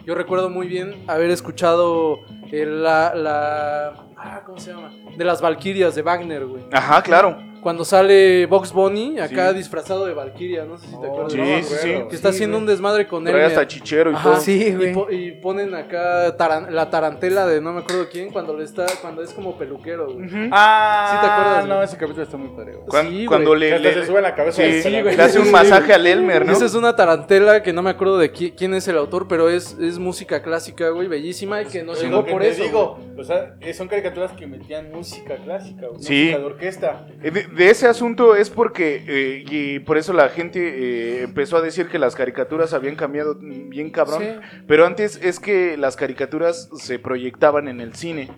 Yo 0.04 0.14
recuerdo 0.14 0.50
muy 0.50 0.66
bien 0.66 1.04
haber 1.06 1.30
escuchado 1.30 2.20
eh, 2.52 2.66
la, 2.66 3.14
la 3.14 4.06
ah, 4.16 4.42
¿cómo 4.44 4.58
se 4.58 4.72
llama? 4.72 4.92
De 5.16 5.24
las 5.24 5.40
Valquirias 5.40 5.94
de 5.94 6.02
Wagner, 6.02 6.44
güey. 6.44 6.64
Ajá, 6.72 7.02
claro. 7.02 7.38
Cuando 7.64 7.84
sale 7.84 8.46
Box 8.46 8.72
Bunny 8.72 9.18
acá 9.18 9.50
Sí. 9.50 9.56
disfrazado 9.56 10.04
de 10.06 10.14
Valquiria, 10.14 10.64
no 10.66 10.78
sé 10.78 10.86
si 10.86 11.00
te 11.00 11.06
acuerdas. 11.06 11.32
Sí, 11.32 11.38
No 11.38 11.44
sí, 11.46 11.74
sí. 11.82 11.88
Que 12.10 12.14
está 12.14 12.30
Sí, 12.30 12.36
haciendo 12.36 12.58
güey. 12.58 12.62
un 12.62 12.66
desmadre 12.66 13.06
con 13.08 13.26
él. 13.26 13.32
Trae 13.32 13.46
hasta 13.46 13.66
chichero 13.66 14.12
y 14.12 14.14
Ajá, 14.14 14.22
todo. 14.32 14.40
Sí, 14.40 14.66
y, 14.68 14.74
güey. 14.76 14.92
po- 14.92 15.10
y 15.10 15.32
ponen 15.32 15.74
acá 15.74 16.36
taran- 16.36 16.70
la 16.70 16.90
tarantela 16.90 17.46
de 17.46 17.60
no 17.60 17.72
me 17.72 17.80
acuerdo 17.80 18.06
quién 18.12 18.30
cuando 18.30 18.56
le 18.56 18.64
está 18.64 18.86
cuando 19.00 19.22
es 19.22 19.32
como 19.32 19.56
peluquero, 19.58 20.12
güey. 20.12 20.28
Ah, 20.52 21.08
¿Sí 21.10 21.26
te 21.26 21.32
acuerdas, 21.32 21.66
No, 21.66 21.74
güey? 21.76 21.84
ese 21.86 21.96
capítulo 21.96 22.22
está 22.22 22.36
muy 22.36 22.48
padre, 22.50 22.72
güey. 22.74 22.86
Cuan- 22.86 23.08
Sí, 23.08 23.24
cuando 23.26 23.50
güey. 23.50 23.60
le, 23.60 23.78
le- 23.78 23.94
se 23.94 24.06
sube 24.06 24.20
la 24.20 24.34
cabeza. 24.34 24.62
sí, 24.62 24.82
Sí, 24.82 25.00
güey. 25.02 25.16
le 25.16 25.22
hace 25.22 25.38
un 25.40 25.50
masaje 25.50 25.94
al 25.94 26.06
Elmer, 26.06 26.44
¿no? 26.44 26.52
Esa 26.52 26.66
es 26.66 26.74
una 26.74 26.94
tarantela 26.94 27.62
que 27.62 27.72
no 27.72 27.80
me 27.82 27.88
acuerdo 27.90 28.18
de 28.18 28.30
qui- 28.30 28.52
quién 28.54 28.74
es 28.74 28.86
el 28.88 28.98
autor, 28.98 29.26
pero 29.26 29.48
es, 29.48 29.76
es 29.80 29.98
música 29.98 30.42
clásica, 30.42 30.90
güey, 30.90 31.08
bellísima 31.08 31.62
y 31.62 31.64
que 31.64 31.82
nos 31.82 31.96
Es 31.96 32.04
llegó 32.04 32.16
lo 32.18 32.24
que 32.26 32.32
por 32.32 32.42
te 32.42 32.48
eso. 32.50 32.62
digo. 32.62 32.98
O 33.18 33.24
sea, 33.24 33.54
eh, 33.62 33.72
son 33.72 33.88
caricaturas 33.88 34.32
que 34.32 34.46
metían 34.46 34.92
música 34.92 35.36
clásica, 35.36 35.86
güey, 35.88 36.02
Sí. 36.02 36.12
música 36.24 36.38
de 36.38 36.44
orquesta. 36.44 37.06
Eh, 37.22 37.30
De, 37.56 37.70
ese 37.70 37.86
asunto 37.86 38.36
es 38.36 38.50
porque, 38.50 39.04
eh, 39.06 39.44
y 39.48 39.78
por 39.80 39.98
eso 39.98 40.12
la 40.12 40.28
gente 40.28 40.60
eh, 40.60 41.22
empezó 41.22 41.56
a 41.56 41.62
decir 41.62 41.88
que 41.88 41.98
las 41.98 42.14
caricaturas 42.14 42.72
habían 42.72 42.96
cambiado 42.96 43.36
bien 43.40 43.90
cabrón. 43.90 44.22
Sí. 44.22 44.60
Pero 44.66 44.86
antes 44.86 45.18
es 45.22 45.40
que 45.40 45.76
las 45.76 45.96
caricaturas 45.96 46.68
se 46.76 46.98
proyectaban 46.98 47.68
en 47.68 47.80
el 47.80 47.94
cine. 47.94 48.30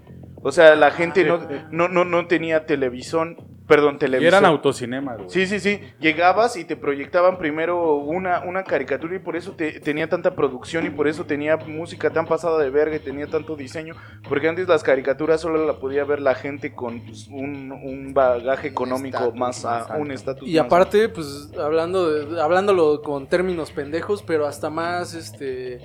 O 0.42 0.52
sea, 0.52 0.76
la 0.76 0.90
gente 0.90 1.24
no, 1.24 1.40
no, 1.70 1.88
no, 1.88 2.04
no 2.04 2.26
tenía 2.26 2.66
televisión, 2.66 3.36
perdón, 3.66 3.96
Y 3.96 3.98
televisión. 3.98 4.34
eran 4.34 4.44
autocinemas, 4.44 5.16
güey. 5.18 5.30
Sí, 5.30 5.46
sí, 5.46 5.58
sí. 5.60 5.80
Llegabas 6.00 6.56
y 6.56 6.64
te 6.64 6.76
proyectaban 6.76 7.36
primero 7.38 7.94
una, 7.96 8.40
una 8.40 8.64
caricatura 8.64 9.16
y 9.16 9.18
por 9.18 9.36
eso 9.36 9.52
te- 9.52 9.80
tenía 9.80 10.08
tanta 10.08 10.34
producción 10.34 10.86
y 10.86 10.90
por 10.90 11.08
eso 11.08 11.24
tenía 11.24 11.56
música 11.56 12.10
tan 12.10 12.26
pasada 12.26 12.58
de 12.58 12.70
verga 12.70 12.96
y 12.96 13.00
tenía 13.00 13.26
tanto 13.26 13.56
diseño. 13.56 13.94
Porque 14.28 14.48
antes 14.48 14.68
las 14.68 14.82
caricaturas 14.82 15.40
solo 15.40 15.66
la 15.66 15.74
podía 15.78 16.04
ver 16.04 16.20
la 16.20 16.34
gente 16.34 16.74
con 16.74 17.00
pues, 17.00 17.26
un, 17.28 17.72
un 17.72 18.14
bagaje 18.14 18.68
económico 18.68 19.32
más, 19.32 19.64
más 19.64 19.90
a- 19.90 19.96
un 19.96 20.10
estatus 20.10 20.48
Y 20.48 20.56
más 20.56 20.66
aparte, 20.66 21.08
pues 21.08 21.50
hablando 21.58 22.08
de- 22.10 22.40
hablándolo 22.40 23.02
con 23.02 23.26
términos 23.26 23.70
pendejos, 23.72 24.22
pero 24.22 24.46
hasta 24.46 24.70
más 24.70 25.14
este 25.14 25.80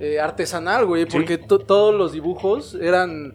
eh, 0.00 0.20
artesanal, 0.20 0.86
güey, 0.86 1.06
porque 1.06 1.38
to- 1.38 1.58
todos 1.58 1.92
los 1.94 2.12
dibujos 2.12 2.74
eran, 2.80 3.34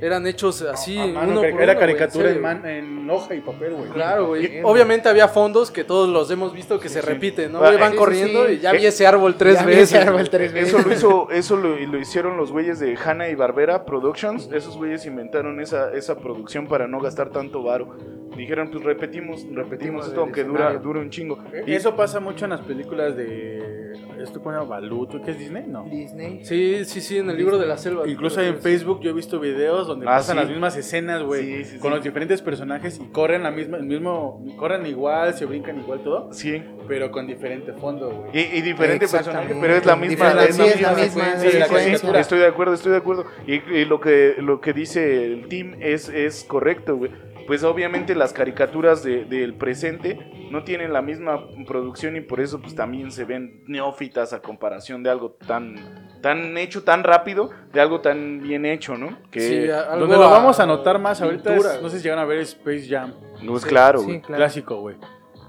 eran 0.00 0.26
hechos 0.26 0.62
así, 0.62 0.98
A 0.98 1.06
mano, 1.06 1.32
uno 1.32 1.40
por 1.42 1.62
era 1.62 1.72
uno, 1.72 1.80
caricatura 1.80 2.30
en, 2.30 2.40
man- 2.40 2.66
en 2.66 3.10
hoja 3.10 3.34
y 3.34 3.40
papel, 3.40 3.74
güey. 3.74 3.90
Claro, 3.90 4.28
güey. 4.28 4.60
Obviamente 4.62 5.08
había 5.08 5.28
fondos 5.28 5.70
que 5.70 5.84
todos 5.84 6.08
los 6.08 6.30
hemos 6.30 6.52
visto 6.52 6.78
que 6.80 6.88
se 6.88 7.00
sí. 7.02 7.06
repiten, 7.06 7.52
¿no? 7.52 7.62
Ah, 7.62 7.72
van 7.78 7.96
corriendo 7.96 8.46
sí. 8.46 8.54
y 8.54 8.58
ya 8.60 8.72
vi 8.72 8.86
ese 8.86 9.06
árbol 9.06 9.34
tres 9.36 9.56
Ya 9.56 9.64
vi 9.66 9.72
veces. 9.76 9.92
ese 9.92 9.98
árbol 9.98 10.30
tres 10.30 10.52
veces. 10.52 10.68
Eso 10.74 10.86
lo 10.88 10.94
hizo, 10.94 11.30
eso 11.30 11.56
lo, 11.56 11.76
lo 11.76 11.98
hicieron 11.98 12.36
los 12.36 12.50
güeyes 12.52 12.78
de 12.80 12.96
Hanna 12.96 13.28
y 13.28 13.34
Barbera 13.34 13.84
Productions. 13.84 14.48
Esos 14.52 14.76
güeyes 14.76 15.04
inventaron 15.06 15.60
esa, 15.60 15.92
esa 15.92 16.16
producción 16.16 16.66
para 16.66 16.86
no 16.88 17.00
gastar 17.00 17.30
tanto 17.30 17.62
varo. 17.62 17.96
Dijeron, 18.36 18.70
pues 18.70 18.82
repetimos, 18.84 19.44
repetimos 19.52 20.06
esto 20.06 20.20
aunque 20.22 20.44
dura, 20.44 20.72
dura 20.78 21.00
un 21.00 21.10
chingo. 21.10 21.38
Y 21.66 21.74
eso 21.74 21.94
pasa 21.96 22.20
mucho 22.20 22.44
en 22.46 22.52
las 22.52 22.60
películas 22.60 23.16
de. 23.16 23.80
¿Esto 24.22 24.38
se 24.38 24.44
llama? 24.50 24.64
Balut, 24.64 25.24
¿qué 25.24 25.30
es 25.32 25.38
Disney? 25.38 25.64
No. 25.66 25.84
Disney. 25.84 26.44
Sí, 26.44 26.84
sí, 26.84 27.00
sí, 27.00 27.18
en 27.18 27.30
el 27.30 27.36
libro 27.38 27.58
de 27.58 27.66
la 27.66 27.76
selva. 27.78 28.06
Incluso 28.06 28.40
en 28.42 28.58
Facebook 28.60 29.00
yo 29.00 29.10
he 29.10 29.12
visto 29.14 29.40
videos 29.40 29.88
donde 29.90 30.06
Ah, 30.06 30.16
pasan 30.16 30.36
sí. 30.36 30.40
las 30.42 30.50
mismas 30.50 30.76
escenas, 30.76 31.22
güey, 31.22 31.64
Sí, 31.64 31.64
sí, 31.72 31.78
con 31.78 31.90
sí. 31.90 31.96
los 31.96 32.04
diferentes 32.04 32.42
personajes 32.42 32.98
y 33.00 33.06
corren 33.12 33.42
la 33.42 33.50
misma, 33.50 33.76
el 33.76 33.84
mismo, 33.84 34.44
corren 34.56 34.86
igual, 34.86 35.34
se 35.34 35.44
brincan 35.44 35.78
igual 35.80 36.00
todo, 36.02 36.32
Sí. 36.32 36.62
pero 36.88 37.10
con 37.10 37.26
diferente 37.26 37.72
fondo, 37.74 38.10
güey. 38.10 38.30
Y, 38.52 38.58
y 38.58 38.60
diferente 38.62 39.06
personaje, 39.08 39.54
pero 39.60 39.74
es 39.76 39.84
la 39.86 39.96
misma. 39.96 40.28
Es 40.42 40.58
la 40.58 40.66
misma 40.66 40.96
secuencia. 40.96 41.50
de 41.50 41.58
la 41.58 41.66
Sí, 41.66 41.72
sí, 41.74 41.78
sí, 41.78 41.84
caricatura. 41.84 42.20
Estoy 42.20 42.38
de 42.38 42.46
acuerdo, 42.46 42.74
estoy 42.74 42.92
de 42.92 42.98
acuerdo. 42.98 43.24
Y, 43.46 43.54
y 43.54 43.84
lo 43.84 44.00
que 44.00 44.34
lo 44.38 44.60
que 44.60 44.72
dice 44.72 45.24
el 45.26 45.48
team 45.48 45.74
es, 45.80 46.08
es 46.08 46.44
correcto, 46.44 46.96
güey. 46.96 47.10
Pues 47.50 47.64
obviamente 47.64 48.14
las 48.14 48.32
caricaturas 48.32 49.02
de- 49.02 49.24
del 49.24 49.54
presente 49.54 50.16
no 50.52 50.62
tienen 50.62 50.92
la 50.92 51.02
misma 51.02 51.48
producción 51.66 52.14
y 52.14 52.20
por 52.20 52.38
eso 52.38 52.60
pues 52.60 52.76
también 52.76 53.10
se 53.10 53.24
ven 53.24 53.64
neófitas 53.66 54.32
a 54.32 54.40
comparación 54.40 55.02
de 55.02 55.10
algo 55.10 55.32
tan 55.32 55.74
tan 56.22 56.56
hecho 56.56 56.84
tan 56.84 57.02
rápido, 57.02 57.50
de 57.72 57.80
algo 57.80 58.00
tan 58.02 58.40
bien 58.40 58.64
hecho, 58.66 58.96
¿no? 58.96 59.18
Que 59.32 59.40
Sí, 59.40 59.68
algo 59.68 60.06
Donde 60.06 60.14
lo 60.16 60.30
vamos 60.30 60.60
a 60.60 60.66
notar 60.66 61.00
más 61.00 61.20
ahorita 61.22 61.50
pintura, 61.50 61.74
es, 61.74 61.82
no 61.82 61.88
sé 61.88 61.96
si 61.96 62.04
llegan 62.04 62.20
a 62.20 62.24
ver 62.24 62.38
Space 62.38 62.86
Jam, 62.88 63.14
pues 63.44 63.66
claro, 63.66 63.98
Sí, 63.98 64.20
claro. 64.20 64.36
clásico, 64.36 64.76
güey. 64.82 64.94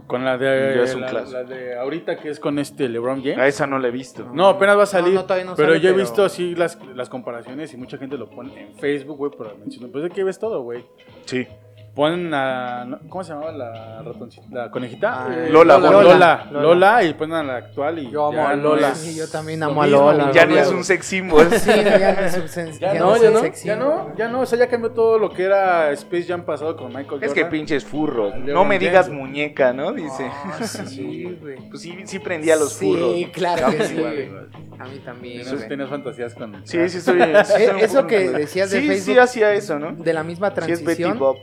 Con 0.07 0.25
la 0.25 0.39
de, 0.39 0.73
Ya 0.77 0.81
es 0.83 0.95
un 0.95 1.01
la, 1.01 1.43
de 1.43 1.77
ahorita 1.77 2.17
que 2.17 2.29
es 2.29 2.39
con 2.39 2.57
este 2.57 2.89
LeBron 2.89 3.21
James. 3.21 3.37
A 3.37 3.45
esa 3.47 3.67
no 3.67 3.77
la 3.77 3.89
he 3.89 3.91
visto. 3.91 4.27
No, 4.33 4.47
apenas 4.47 4.75
va 4.75 4.83
a 4.83 4.85
salir. 4.87 5.13
No, 5.13 5.21
no, 5.21 5.43
no 5.45 5.55
pero 5.55 5.69
sale, 5.69 5.79
yo 5.79 5.89
he 5.89 5.93
pero- 5.93 6.03
visto 6.03 6.25
así 6.25 6.55
las, 6.55 6.79
las 6.95 7.09
comparaciones 7.09 7.71
y 7.73 7.77
mucha 7.77 7.97
gente 7.99 8.17
lo 8.17 8.27
pone 8.29 8.59
en 8.59 8.75
Facebook, 8.75 9.17
güey, 9.17 9.31
por 9.31 9.55
mencionar. 9.57 9.91
Pues 9.91 10.03
de 10.05 10.09
que 10.09 10.23
ves 10.23 10.39
todo, 10.39 10.63
güey. 10.63 10.83
Sí. 11.25 11.47
Ponen 11.95 12.33
a. 12.33 12.87
¿Cómo 13.09 13.21
se 13.21 13.33
llamaba 13.33 13.51
la 13.51 14.01
ratoncita? 14.01 14.45
¿La 14.49 14.71
conejita? 14.71 15.25
Ah, 15.25 15.27
Eh, 15.29 15.49
Lola, 15.51 15.77
Lola, 15.77 15.91
Lola. 15.91 16.03
Lola, 16.13 16.45
Lola. 16.51 16.61
Lola, 16.61 17.03
y 17.03 17.13
ponen 17.15 17.35
a 17.35 17.43
la 17.43 17.55
actual 17.57 17.99
y. 17.99 18.09
Yo 18.09 18.27
amo 18.27 18.37
ya 18.37 18.49
a 18.49 18.55
Lola. 18.55 18.95
Sí, 18.95 19.15
yo 19.17 19.27
también 19.27 19.61
amo 19.61 19.83
a 19.83 19.87
Lola. 19.87 20.31
Ya 20.31 20.45
no 20.45 20.55
es 20.57 20.69
un 20.69 20.85
sex 20.85 21.05
symbol. 21.05 21.49
Sí, 21.51 21.69
ya 21.69 22.13
no 22.15 22.21
es 22.25 22.37
un 22.37 22.43
sen- 22.47 22.79
Ya, 22.79 22.93
ya 22.93 22.99
no, 22.99 23.17
ya 23.21 23.29
no, 23.31 23.39
sexy. 23.41 23.67
ya 23.67 23.75
no, 23.75 24.15
ya 24.15 24.27
no, 24.29 24.39
o 24.39 24.45
sea, 24.45 24.57
ya 24.57 24.67
cambió 24.69 24.91
todo 24.91 25.19
lo 25.19 25.31
que 25.31 25.43
era 25.43 25.91
Space 25.91 26.23
Jam 26.29 26.43
pasado 26.45 26.77
con 26.77 26.87
Michael 26.87 27.07
Jordan. 27.09 27.27
Es 27.27 27.33
que 27.33 27.45
pinches 27.45 27.83
furros. 27.83 28.35
No 28.37 28.63
me 28.63 28.79
digas 28.79 29.09
muñeca, 29.09 29.73
¿no? 29.73 29.91
Dice. 29.91 30.31
Ah, 30.31 30.63
sí, 30.63 31.37
güey. 31.41 31.57
Pues 31.69 31.81
sí, 31.81 31.97
sí 32.05 32.19
prendía 32.19 32.55
los 32.55 32.71
Sí, 32.71 32.85
furros. 32.85 33.15
claro 33.33 33.69
que 33.69 33.83
sí. 33.83 33.95
Igual, 33.97 34.17
igual. 34.19 34.49
A 34.79 34.85
mí 34.85 34.97
también. 35.05 35.43
Güey. 35.45 35.67
tienes 35.67 35.89
fantasías 35.89 36.33
con. 36.35 36.65
Sí, 36.65 36.87
sí, 36.89 36.97
estoy. 36.99 37.19
sí 37.45 37.63
un 37.69 37.79
eso 37.79 38.07
que 38.07 38.29
decías 38.29 38.71
de 38.71 38.79
sí, 38.79 38.87
Facebook- 38.87 39.01
Sí, 39.13 39.17
hacía 39.19 39.53
eso, 39.53 39.77
¿no? 39.77 39.91
De 39.91 40.13
la 40.13 40.23
misma 40.23 40.47
Sí, 40.51 40.71
es 40.71 40.83
Betty 40.83 41.03
transición. 41.03 41.19
Bob. 41.19 41.37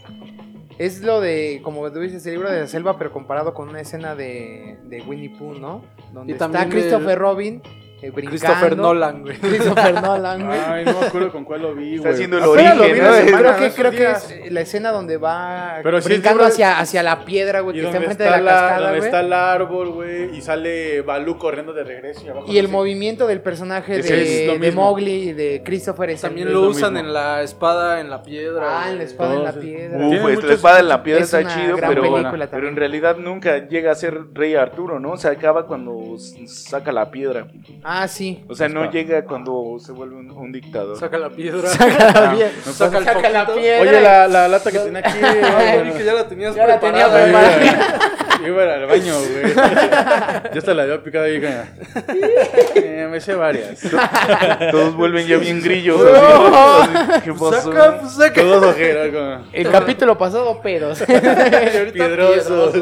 Es 0.79 1.03
lo 1.03 1.21
de, 1.21 1.61
como 1.65 1.91
tú 1.91 1.99
dices, 2.01 2.25
el 2.27 2.35
libro 2.35 2.51
de 2.51 2.61
la 2.61 2.67
selva, 2.69 2.97
pero 2.99 3.13
comparado 3.13 3.53
con 3.53 3.69
una 3.69 3.81
escena 3.81 4.15
de, 4.15 4.79
de 4.85 5.03
Winnie 5.03 5.31
Pooh, 5.37 5.55
¿no? 5.55 5.83
Donde 6.13 6.33
Y 6.33 6.35
está 6.35 6.69
Christopher 6.69 7.11
el- 7.11 7.19
Robin 7.19 7.63
eh, 8.01 8.11
brincando. 8.11 8.31
Christopher 8.31 8.77
Nolan, 8.77 9.23
güey. 9.23 9.37
Christopher 9.39 9.95
Nolan, 10.03 10.47
güey. 10.47 10.59
Ay, 10.59 10.85
no 10.85 11.01
me 11.01 11.07
acuerdo 11.07 11.33
con 11.33 11.45
cuál 11.45 11.63
lo 11.63 11.75
vi, 11.75 11.97
Está 11.97 12.03
güey. 12.03 12.15
haciendo 12.15 12.37
el 12.39 12.43
lo 12.45 12.51
origen, 12.53 12.79
vi 12.79 13.01
¿no? 13.01 13.39
creo 13.39 13.57
que, 13.57 13.71
creo 13.71 13.91
que 13.91 14.11
es 14.11 14.53
la 14.53 14.61
escena 14.61 14.93
donde 14.93 15.17
va 15.17 15.81
Pero 15.83 16.01
brincando 16.01 16.45
hacia, 16.45 16.79
hacia 16.79 17.03
la 17.03 17.25
piedra, 17.25 17.61
güey, 17.61 17.75
que 17.81 17.85
está 17.87 17.97
enfrente 17.97 18.25
está, 18.25 18.37
de 18.37 18.43
la, 18.43 18.53
la- 18.53 18.61
cascada, 18.61 18.81
donde 18.81 18.99
güey. 18.99 19.09
está 19.09 19.21
el 19.21 19.33
árbol, 19.33 19.89
güey, 19.91 20.37
y 20.37 20.41
sale 20.41 21.01
Balú 21.03 21.39
corriendo 21.39 21.73
de 21.73 21.85
regreso 21.85 22.23
y 22.25 22.29
abajo. 22.29 22.47
Y 22.49 22.59
el 22.59 22.69
movimiento 22.69 23.27
del 23.27 23.41
personaje 23.41 23.99
Ese 23.99 24.15
de, 24.15 24.47
lo 24.47 24.59
de. 24.59 24.73
Mowgli 24.73 25.31
y 25.31 25.33
de 25.33 25.63
Christopher 25.65 26.11
es 26.11 26.21
También 26.21 26.53
lo 26.53 26.61
lo 26.63 26.69
usan 26.69 26.93
mismo. 26.95 27.09
en 27.09 27.15
la 27.15 27.43
espada 27.43 28.01
en 28.01 28.11
la 28.11 28.23
piedra. 28.23 28.83
Ah, 28.85 28.91
en 28.93 28.99
la 28.99 29.05
espada 29.05 29.35
en 29.35 29.45
la 29.45 29.53
piedra. 29.53 29.99
Uf, 30.07 30.45
la 30.45 30.55
espada 30.55 30.81
en 30.81 30.89
la 30.89 31.03
piedra 31.03 31.23
es 31.25 31.35
está 31.35 31.55
chido, 31.55 31.77
pero, 31.77 32.69
en 32.69 32.77
realidad 32.77 33.17
nunca 33.17 33.67
llega 33.67 33.91
a 33.91 33.95
ser 33.95 34.19
rey 34.35 34.55
Arturo, 34.55 35.01
¿no? 35.01 35.13
O 35.13 35.17
sea, 35.17 35.33
acaba 35.33 35.67
cuando 35.67 36.17
saca 36.47 36.93
la 36.93 37.11
piedra. 37.11 37.49
Ah, 37.91 38.07
sí. 38.07 38.45
O 38.49 38.55
sea, 38.55 38.69
no 38.69 38.91
llega 38.91 39.25
cuando 39.25 39.79
se 39.79 39.93
vuelve 39.93 40.17
un, 40.17 40.31
un 40.31 40.53
dictador. 40.53 40.99
Saca 40.99 41.17
la 41.17 41.31
piedra. 41.31 41.67
Saca 41.71 42.21
la 42.21 42.33
piedra. 42.35 42.51
Saca 42.71 42.99
el 42.99 43.05
Saca 43.05 43.31
la 43.31 43.47
foquito. 43.47 43.61
piedra. 43.63 43.81
Oye, 43.81 44.01
la, 44.03 44.29
la 44.29 44.47
lata 44.49 44.71
que 44.71 44.79
tenía 44.79 44.99
aquí. 44.99 45.19
Ay, 45.23 45.93
que 45.97 46.05
ya 46.05 46.13
la 46.13 46.29
tenías 46.29 46.55
Ya 46.55 46.67
la 46.67 46.79
tenía 46.79 47.09
preparada. 47.11 47.57
preparada. 47.57 48.47
Iba, 48.47 48.75
al 48.75 48.87
baño, 48.87 49.15
güey. 49.19 49.55
Ya 50.53 50.59
hasta 50.59 50.75
la 50.75 50.83
había 50.83 51.03
picado 51.03 51.25
ahí. 51.25 51.41
Eh, 52.75 53.09
me 53.11 53.21
sé 53.23 53.35
varias. 53.35 53.81
Todos 54.71 54.95
vuelven 54.95 55.27
ya 55.27 55.39
bien 55.39 55.63
grillos. 55.63 55.99
No. 55.99 56.83
así, 56.83 57.21
¿Qué 57.25 57.33
pasó? 57.33 57.73
Saca, 57.73 58.01
pues 58.01 58.13
saca. 58.13 58.41
Todos 58.43 58.65
ojeros. 58.67 59.15
Como... 59.15 59.47
El 59.51 59.71
capítulo 59.71 60.19
pasado, 60.19 60.61
pedos. 60.61 61.01
Ahorita 61.01 61.93
Piedrosos. 61.93 62.75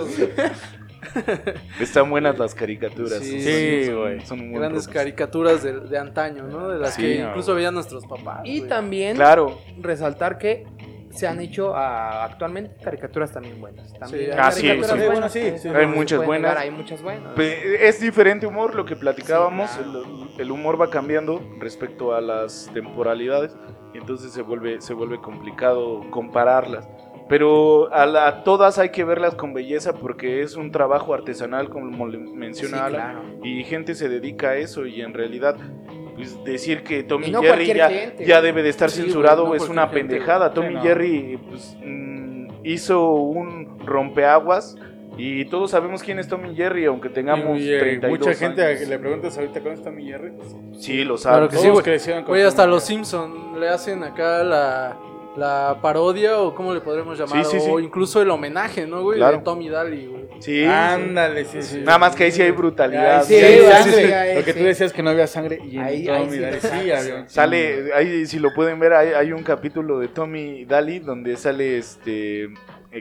Están 1.81 2.11
buenas 2.11 2.39
las 2.39 2.55
caricaturas. 2.55 3.19
Sí, 3.21 3.41
sí, 3.41 3.85
son- 3.87 3.97
güey. 3.99 4.21
Son 4.27 4.53
Grandes 4.53 4.89
caricaturas 4.89 5.63
de, 5.63 5.81
de 5.81 5.99
antaño, 5.99 6.45
¿no? 6.45 6.69
De 6.69 6.79
las 6.79 6.95
Sí, 6.95 7.03
que 7.03 7.15
incluso 7.17 7.53
güey. 7.53 7.57
veían 7.59 7.75
nuestros 7.75 8.07
papás. 8.07 8.41
y 8.45 8.59
güey. 8.59 8.69
también 8.69 9.17
Claro. 9.17 9.59
resaltar 9.81 10.39
que 10.39 10.67
se 11.11 11.27
han 11.27 11.41
hecho 11.41 11.75
ah, 11.75 12.25
actualmente 12.25 12.77
caricaturas 12.83 13.33
también 13.33 13.59
buenas. 13.59 13.91
También 13.99 14.27
Sí, 14.27 14.31
hay 14.33 14.39
ah, 14.39 14.51
sí, 14.51 14.67
caricaturas 14.67 15.01
sí. 15.01 15.07
buenas, 15.11 15.33
Sí, 15.33 15.53
sí, 15.63 15.69
hay 15.69 15.87
muchas 15.87 16.25
buenas. 16.27 16.51
negar, 16.51 16.59
hay 16.65 16.71
muchas 16.71 17.03
buenas. 17.03 17.39
Es 17.39 18.01
diferente 18.01 18.47
humor 18.47 18.75
lo 18.75 18.85
que 18.85 18.97
platicábamos, 18.97 19.71
Sí, 19.71 19.79
claro. 19.83 20.03
el, 20.35 20.41
el 20.43 20.51
humor 20.51 20.79
va 20.81 20.91
cambiando 20.91 21.41
respecto 21.59 22.15
a 22.15 22.21
las 22.21 22.71
temporalidades 22.75 23.57
y 23.95 23.99
entonces 23.99 24.31
se 24.33 24.43
vuelve, 24.43 24.83
se 24.83 24.93
vuelve 24.93 25.19
complicado 25.19 26.03
compararlas. 26.11 26.87
Pero 27.29 27.93
a, 27.93 28.07
la- 28.07 28.29
a 28.29 28.45
todas 28.45 28.79
hay 28.79 28.91
que 28.91 29.03
verlas 29.05 29.35
con 29.35 29.53
belleza 29.53 29.95
porque 29.95 30.43
es 30.43 30.55
un 30.57 30.71
trabajo 30.71 31.13
artesanal 31.13 31.69
como 31.69 32.07
le 32.07 32.19
menciona 32.19 32.77
Sí, 32.79 32.83
Alan 32.85 33.13
claro. 33.21 33.39
y 33.45 33.65
gente 33.65 33.95
se 33.97 34.09
dedica 34.09 34.51
a 34.51 34.57
eso 34.57 34.87
y 34.87 35.01
en 35.01 35.13
realidad 35.13 35.57
pues, 36.15 36.43
decir 36.45 36.85
que 36.85 37.03
Tommy 37.03 37.27
Y 37.27 37.31
no 37.33 37.43
Jerry 37.43 37.67
ya, 37.67 38.15
ya 38.25 38.41
debe 38.41 38.63
de 38.63 38.69
estar 38.69 38.91
Sí, 38.91 39.03
censurado 39.03 39.47
no 39.49 39.55
es 39.57 39.69
una 39.69 39.91
pendejada. 39.91 40.53
Tommy 40.55 40.69
Sí, 40.69 40.75
no. 40.75 40.83
Jerry 40.83 41.39
pues, 41.49 41.77
mm, 41.85 42.49
hizo 42.63 43.13
un 43.15 43.77
rompeaguas 43.85 44.77
y 45.19 45.47
todos 45.47 45.71
sabemos 45.73 46.03
quién 46.05 46.19
es 46.21 46.29
Tommy 46.29 46.55
Jerry 46.55 46.85
aunque 46.85 47.09
tengamos 47.09 47.59
Y, 47.59 47.73
eh, 47.73 47.79
32 47.81 48.19
mucha 48.21 48.35
gente 48.39 48.63
años. 48.65 48.81
que 48.81 48.87
le 48.87 48.99
preguntas 49.01 49.37
ahorita 49.37 49.61
con 49.63 49.73
está 49.73 49.91
mi 49.91 50.05
Jerry. 50.07 50.31
pues, 50.31 50.55
Sí, 50.79 50.99
lo 51.05 51.17
Claro 51.17 51.19
saben. 51.19 51.49
que 51.49 51.57
sí, 51.57 51.63
Todos 51.63 51.73
güey. 51.73 51.85
crecieron 51.85 52.23
con 52.23 52.29
Güey, 52.33 52.43
Tommy 52.43 52.49
hasta 52.49 52.67
los 52.69 52.85
Simpson 52.85 53.59
le 53.61 53.69
hacen 53.69 54.05
acá 54.05 54.45
la, 54.45 54.97
la 55.37 55.79
parodia 55.83 56.39
o 56.41 56.55
cómo 56.55 56.73
le 56.73 56.81
podremos 56.81 57.19
llamar. 57.19 57.45
Sí, 57.45 57.53
sí, 57.59 57.61
sí. 57.61 57.71
O 57.71 57.79
incluso 57.81 58.21
el 58.23 58.31
homenaje, 58.31 58.87
¿no, 58.87 59.03
güey? 59.03 59.19
Claro. 59.19 59.39
De 59.39 59.43
Tommy 59.45 59.69
Daly, 59.69 60.07
güey. 60.07 60.27
Sí, 60.41 60.65
Ándale, 60.65 61.45
sí, 61.47 61.63
sí. 61.63 61.79
Nada 61.85 61.99
más 61.99 62.15
que 62.15 62.25
ahí 62.25 62.33
sí 62.33 62.43
hay 62.43 62.51
brutalidad. 62.51 63.21
Ay, 63.21 63.25
sí, 63.27 63.35
Sí, 63.39 63.45
hay 63.45 63.59
sí, 63.59 63.65
sangre. 63.71 64.07
sí, 64.07 64.13
ahí 64.13 64.35
Lo 64.37 64.45
que 64.45 64.55
tú 64.55 64.65
decías 64.65 64.93
que 64.93 65.03
no 65.03 65.11
había 65.11 65.27
sangre 65.27 65.59
y 65.65 65.77
en 65.79 65.83
Ahí- 65.83 66.05
Tommy 66.07 66.19
ahí 66.19 66.31
sí 66.31 66.39
Daly 66.39 66.55
lo 66.57 66.61
sí 66.61 66.69
sacas. 66.69 67.01
había. 67.11 67.29
Sale, 67.29 67.91
ahí 67.95 68.27
si 68.27 68.39
lo 68.39 68.53
pueden 68.55 68.79
ver, 68.79 68.93
hay, 68.93 69.09
hay 69.15 69.33
un 69.33 69.43
capítulo 69.43 69.99
de 69.99 70.09
Tommy 70.09 70.65
Daly 70.67 70.99
donde 70.99 71.37
sale 71.37 71.79
este 71.79 72.49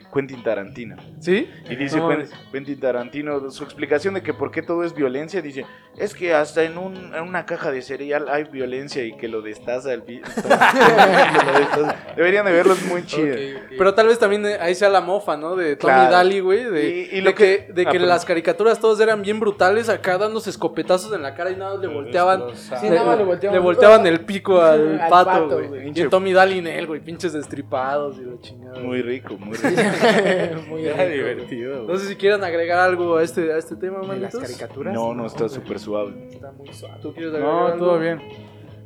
Quentin 0.01 0.43
Tarantino. 0.43 0.95
¿Sí? 1.19 1.49
Y 1.69 1.75
dice 1.75 1.97
No. 1.97 2.09
Quentin 2.51 2.79
Tarantino, 2.79 3.49
su 3.51 3.63
explicación 3.63 4.13
de 4.15 4.23
que 4.23 4.33
por 4.33 4.51
qué 4.51 4.61
todo 4.61 4.83
es 4.83 4.93
violencia, 4.93 5.41
dice, 5.41 5.65
es 5.97 6.13
que 6.15 6.33
hasta 6.33 6.63
en, 6.63 6.77
un, 6.77 7.13
en 7.15 7.23
una 7.23 7.45
caja 7.45 7.71
de 7.71 7.81
cereal 7.81 8.27
hay 8.29 8.45
violencia 8.45 9.03
y 9.03 9.15
que 9.17 9.27
lo 9.27 9.41
destaza 9.41 9.93
el... 9.93 10.03
Deberían 12.15 12.45
de 12.45 12.51
verlo, 12.51 12.73
es 12.73 12.85
muy 12.87 13.05
chido. 13.05 13.33
Ok, 13.35 13.63
ok. 13.65 13.73
Pero 13.77 13.93
tal 13.93 14.07
vez 14.07 14.19
también 14.19 14.45
eh, 14.45 14.57
ahí 14.59 14.75
sea 14.75 14.89
la 14.89 15.01
mofa, 15.01 15.37
¿no? 15.37 15.55
De 15.55 15.75
Tommy 15.75 15.93
Claro. 15.93 16.11
Daly, 16.11 16.39
güey. 16.39 16.63
De, 16.65 16.89
Y- 16.89 17.01
y 17.11 17.15
de 17.17 17.21
lo 17.21 17.35
que, 17.35 17.65
que- 17.67 17.73
de 17.73 17.81
ah, 17.81 17.85
que 17.85 17.91
perdón. 17.91 18.09
las 18.09 18.25
caricaturas 18.25 18.79
todas 18.79 18.99
eran 18.99 19.21
bien 19.21 19.39
brutales, 19.39 19.89
acá 19.89 20.17
dándose 20.17 20.49
escopetazos 20.49 21.13
en 21.13 21.21
la 21.21 21.35
cara 21.35 21.51
y 21.51 21.55
nada 21.55 21.77
le 21.77 21.87
volteaban. 21.87 22.43
Sí, 22.55 22.89
nada 22.89 23.15
le 23.15 23.23
volteaban. 23.23 23.55
le 23.57 23.63
volteaban 23.63 24.07
el 24.07 24.21
pico 24.21 24.61
al, 24.61 24.99
Al 24.99 25.09
pato, 25.09 25.61
güey. 25.67 25.89
Y 25.93 26.07
Tommy 26.07 26.33
Daly 26.33 26.59
en 26.59 26.67
él, 26.67 26.87
güey. 26.87 26.99
Pinches 27.01 27.33
destripados 27.33 28.17
y 28.17 28.21
la 28.25 28.39
chingada. 28.41 28.79
Muy 28.79 29.01
rico, 29.01 29.37
muy 29.37 29.57
rico. 29.57 29.81
Muy 30.69 30.85
Era 30.85 31.05
divertido. 31.05 31.77
No 31.79 31.83
güey. 31.85 31.97
sé 31.99 32.07
si 32.07 32.15
quieran 32.15 32.43
agregar 32.43 32.79
algo 32.79 33.17
a 33.17 33.23
este, 33.23 33.51
a 33.53 33.57
este 33.57 33.75
tema, 33.75 33.99
¿De 34.01 34.19
las 34.19 34.35
caricaturas? 34.35 34.93
No, 34.93 35.13
no, 35.13 35.25
está 35.25 35.49
súper 35.49 35.79
suave. 35.79 36.27
Está 36.31 36.51
muy 36.51 36.73
suave. 36.73 36.95
¿Tú 37.01 37.13
quieres 37.13 37.33
agregar 37.33 37.53
No, 37.53 37.67
algo? 37.67 37.85
todo 37.85 37.99
bien. 37.99 38.21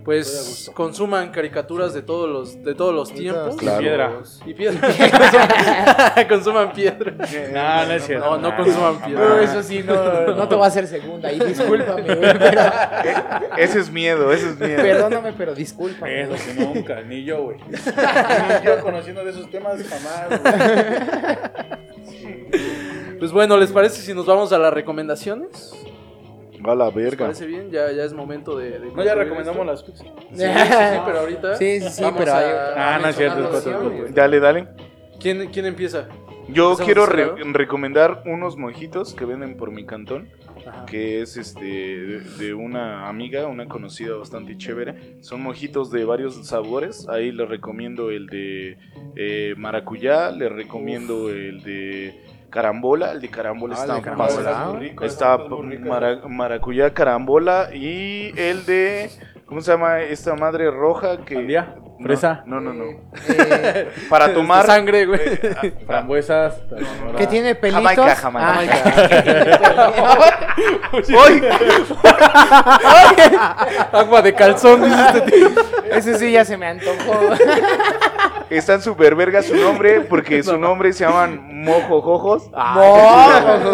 Pues 0.03 0.71
consuman 0.73 1.29
caricaturas 1.31 1.93
de 1.93 2.01
todos 2.01 2.27
los, 2.29 2.63
de 2.63 2.73
todos 2.73 2.95
los 2.95 3.13
tiempos. 3.13 3.57
Claro. 3.57 3.79
Piedra. 3.79 4.11
Y 4.45 4.53
piedra. 4.53 6.25
consuman 6.29 6.71
piedra. 6.71 7.13
No, 7.53 7.85
no 7.85 7.93
es 7.93 8.05
cierto. 8.05 8.25
No, 8.25 8.37
no 8.37 8.55
consuman 8.55 8.95
Pero 9.03 9.05
piedra. 9.07 9.43
eso 9.43 9.61
sí, 9.61 9.83
no, 9.83 10.27
no 10.35 10.47
te 10.47 10.55
va 10.55 10.65
a 10.65 10.67
hacer 10.69 10.87
segunda. 10.87 11.31
Y 11.31 11.39
discúlpame, 11.39 12.15
güey, 12.15 12.39
pero, 12.39 12.61
Ese 13.57 13.79
es 13.79 13.91
miedo, 13.91 14.31
ese 14.31 14.49
es 14.49 14.59
miedo. 14.59 14.81
perdóname, 14.81 15.33
pero 15.37 15.53
discúlpame. 15.53 16.27
Pero 16.27 16.35
que 16.35 16.53
nunca, 16.53 17.01
ni 17.01 17.23
yo, 17.23 17.43
güey. 17.43 17.57
Ni 17.69 18.65
yo 18.65 18.81
conociendo 18.81 19.23
de 19.23 19.31
esos 19.31 19.49
temas 19.49 19.79
jamás, 19.83 20.41
güey. 20.41 20.53
Pues 23.19 23.31
bueno, 23.33 23.57
¿les 23.57 23.71
parece 23.71 24.01
si 24.01 24.13
nos 24.13 24.25
vamos 24.25 24.53
a 24.53 24.57
las 24.57 24.73
recomendaciones? 24.73 25.73
A 26.63 26.75
la 26.75 26.85
¿Les 26.87 26.95
verga. 26.95 27.25
parece 27.25 27.45
bien? 27.47 27.71
Ya, 27.71 27.91
ya 27.91 28.03
es 28.03 28.13
momento 28.13 28.57
de. 28.57 28.79
de 28.79 28.91
No, 28.91 29.03
ya 29.03 29.15
recomendamos 29.15 29.59
esto. 29.61 29.71
las 29.71 29.83
pizzas. 29.83 30.07
Sí, 30.31 30.35
sí, 30.35 30.93
sí, 30.95 30.99
pero 31.05 31.19
ahorita. 31.19 31.55
Sí, 31.55 31.79
sí, 31.81 31.89
sí, 31.89 32.03
pero 32.17 32.31
a- 32.33 32.37
hay- 32.37 32.45
a 32.79 32.95
Ah, 32.95 32.99
no 32.99 33.07
es 33.09 33.15
cierto, 33.15 33.47
cuatro. 33.49 34.05
Dale, 34.09 34.39
dale. 34.39 34.67
¿Quién, 35.19 35.47
¿Quién 35.49 35.65
empieza? 35.65 36.07
Yo 36.51 36.71
¿Empezamos 36.71 36.85
quiero 36.85 37.05
re- 37.05 37.43
recomendar 37.53 38.23
unos 38.25 38.57
mojitos 38.57 39.13
que 39.13 39.23
venden 39.23 39.55
por 39.55 39.69
mi 39.69 39.85
cantón, 39.85 40.29
Ajá. 40.67 40.85
que 40.87 41.21
es 41.21 41.37
este 41.37 41.63
de, 41.63 42.19
de 42.39 42.53
una 42.55 43.07
amiga, 43.07 43.45
una 43.45 43.67
conocida 43.67 44.15
bastante 44.15 44.57
chévere. 44.57 45.17
Son 45.21 45.41
mojitos 45.43 45.91
de 45.91 46.05
varios 46.05 46.47
sabores. 46.47 47.07
Ahí 47.07 47.31
les 47.31 47.47
recomiendo 47.47 48.09
el 48.09 48.25
de 48.27 48.77
eh, 49.15 49.53
maracuyá, 49.57 50.31
les 50.31 50.51
recomiendo 50.51 51.29
el 51.29 51.61
de 51.61 52.19
carambola. 52.49 53.11
El 53.11 53.21
de 53.21 53.29
carambola 53.29 53.75
Ah, 53.77 53.81
está 53.81 53.95
de 53.95 54.01
carambola, 54.01 54.79
rico, 54.79 55.03
Está 55.05 55.37
es 55.71 55.79
mara- 55.81 56.19
maracuyá, 56.27 56.93
carambola 56.93 57.69
y 57.73 58.31
el 58.39 58.65
de 58.65 59.09
¿cómo 59.45 59.61
se 59.61 59.71
llama 59.71 60.01
esta 60.01 60.35
madre 60.35 60.69
roja 60.71 61.17
que 61.25 61.35
Sandía, 61.35 61.75
No, 61.99 62.05
fresa. 62.05 62.43
No, 62.45 62.59
no, 62.61 62.71
no. 62.73 62.83
Eh, 63.27 63.89
Para 64.09 64.33
tomar 64.33 64.65
Sangre, 64.65 65.05
güey. 65.05 65.19
eh, 65.23 65.55
ah, 65.57 65.61
Frambuesas. 65.87 66.61
que 67.17 67.27
tiene 67.27 67.55
pelitos. 67.55 67.83
Jamaica, 67.83 68.15
Jamaica. 68.15 68.73
Ah, 69.77 70.19
¡Ay! 71.25 71.41
Agua 73.91 74.21
de 74.21 74.33
calzón, 74.33 74.83
dice 74.83 75.01
este 75.07 75.21
tío. 75.31 75.49
Ese 75.91 76.17
sí 76.17 76.31
ya 76.31 76.45
se 76.45 76.57
me 76.57 76.67
antojó. 76.67 77.29
Están 78.49 78.81
súper 78.81 79.15
verga 79.15 79.41
su 79.43 79.55
nombre 79.55 80.01
porque 80.09 80.41
su 80.43 80.57
nombre 80.57 80.91
se 80.93 81.05
llaman 81.05 81.63
mojojojos. 81.63 82.45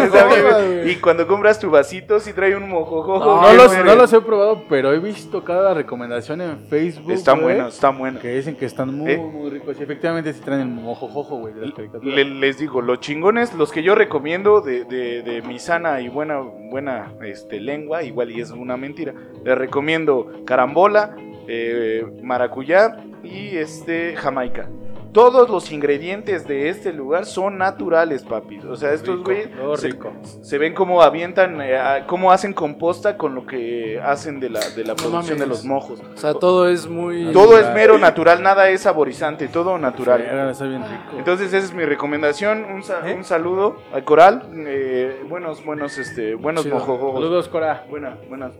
Está 0.02 0.26
güey. 0.26 0.90
y 0.90 0.96
cuando 0.96 1.26
compras 1.26 1.58
tu 1.58 1.70
vasito 1.70 2.20
sí 2.20 2.32
trae 2.32 2.54
un 2.56 2.68
mojojojo. 2.68 3.40
No, 3.42 3.52
los, 3.54 3.76
no 3.84 3.94
los 3.94 4.12
he 4.12 4.20
probado, 4.20 4.62
pero 4.68 4.92
he 4.92 4.98
visto 4.98 5.44
cada 5.44 5.72
recomendación 5.74 6.40
en 6.40 6.58
Facebook. 6.68 7.12
Están 7.12 7.40
buenos, 7.42 7.74
están 7.74 7.98
buenos. 7.98 8.20
Que 8.20 8.34
dicen 8.36 8.56
que 8.56 8.66
están 8.66 8.94
muy, 8.94 9.12
Eh. 9.12 9.18
muy 9.18 9.50
ricos. 9.50 9.76
Y 9.78 9.82
efectivamente 9.82 10.32
sí 10.32 10.40
traen 10.40 10.60
el 10.62 10.68
mojojojo, 10.68 11.36
güey, 11.38 11.54
les 12.02 12.58
digo, 12.58 12.82
los 12.82 13.00
chingones, 13.00 13.54
los 13.54 13.72
que 13.72 13.82
yo 13.82 13.94
recomiendo 13.94 14.60
de, 14.60 14.84
de- 14.84 15.22
de 15.22 15.42
mi 15.42 15.58
sana 15.58 16.00
y 16.00 16.08
buena, 16.08 16.40
buena 16.40 17.12
este, 17.24 17.60
lengua, 17.60 18.02
igual 18.02 18.30
y 18.30 18.40
es 18.40 18.50
una 18.50 18.76
mentira, 18.76 19.14
les 19.44 19.56
recomiendo 19.56 20.30
carambola, 20.46 21.16
eh, 21.48 22.04
maracuyá 22.22 22.96
y 23.22 23.56
este 23.56 24.14
jamaica. 24.16 24.68
Todos 25.12 25.48
los 25.48 25.72
ingredientes 25.72 26.46
de 26.46 26.68
este 26.68 26.92
lugar 26.92 27.24
son 27.24 27.56
naturales, 27.56 28.22
papis. 28.22 28.62
O 28.66 28.76
sea, 28.76 28.92
estos 28.92 29.24
güeyes 29.24 29.50
todo 29.56 29.74
se, 29.78 29.86
rico. 29.88 30.12
se 30.42 30.58
ven 30.58 30.74
como 30.74 31.00
avientan, 31.00 31.58
eh, 31.62 31.74
a- 31.78 32.06
cómo 32.06 32.32
hacen 32.32 32.52
composta 32.52 33.16
con 33.16 33.34
lo 33.34 33.46
que 33.46 33.98
hacen 34.04 34.40
de 34.40 34.50
la, 34.50 34.60
de 34.60 34.82
la 34.84 34.92
No 34.92 34.96
producción 34.96 35.38
de 35.38 35.46
los 35.46 35.64
mojos. 35.64 36.02
O 36.14 36.18
sea, 36.18 36.34
todo 36.34 36.68
es 36.68 36.86
muy. 36.86 37.32
Todo 37.32 37.58
es 37.58 37.72
mero 37.72 37.96
natural, 37.96 38.42
nada 38.42 38.68
es 38.68 38.82
saborizante, 38.82 39.48
todo 39.48 39.78
natural. 39.78 40.20
Verga, 40.20 40.50
está 40.50 40.66
bien 40.66 40.82
rico. 40.82 41.16
Entonces 41.16 41.46
esa 41.50 41.64
es 41.64 41.72
mi 41.72 41.86
recomendación, 41.86 42.66
un, 42.66 42.82
sa- 42.82 43.08
¿Eh? 43.10 43.14
un 43.14 43.24
saludo 43.24 43.76
al 43.94 44.04
coral, 44.04 44.50
eh, 44.66 45.22
buenos, 45.30 45.64
buenos, 45.64 45.96
este, 45.96 46.34
buenos 46.34 46.66
mojojojos. 46.66 47.14
Saludos, 47.22 47.48
Cora. 47.48 47.86
Buenas, 47.88 48.18
buenas. 48.28 48.52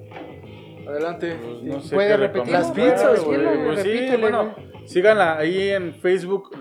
Adelante. 0.86 1.36
Pues 1.42 1.62
no 1.62 1.80
sé 1.80 1.94
¿Puede 1.94 2.16
repetir 2.16 2.52
las 2.52 2.70
pizzas, 2.70 3.24
güey. 3.24 3.42
Pues 3.42 3.82
sí, 3.82 3.88
Repítele, 3.88 4.16
bueno, 4.18 4.54
síganla 4.86 5.36
ahí 5.38 5.70
en 5.70 5.94
Facebook. 5.94 6.56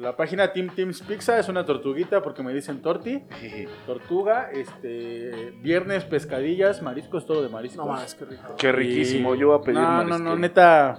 La 0.00 0.16
página 0.16 0.50
Team 0.50 0.70
Teams 0.74 1.02
Pizza 1.02 1.38
es 1.38 1.48
una 1.48 1.66
tortuguita 1.66 2.22
porque 2.22 2.42
me 2.42 2.54
dicen 2.54 2.80
torti. 2.80 3.22
Tortuga, 3.86 4.50
este, 4.50 5.52
viernes 5.60 6.04
pescadillas, 6.04 6.80
mariscos, 6.80 7.26
todo 7.26 7.42
de 7.42 7.50
mariscos. 7.50 7.84
No 7.84 7.92
más, 7.92 8.14
qué 8.14 8.24
rico. 8.24 8.54
Qué 8.56 8.72
riquísimo, 8.72 9.34
yo 9.34 9.48
voy 9.48 9.58
a 9.58 9.60
pedir 9.60 9.80
No, 9.80 10.04
no, 10.04 10.18
no, 10.18 10.36
neta. 10.36 10.98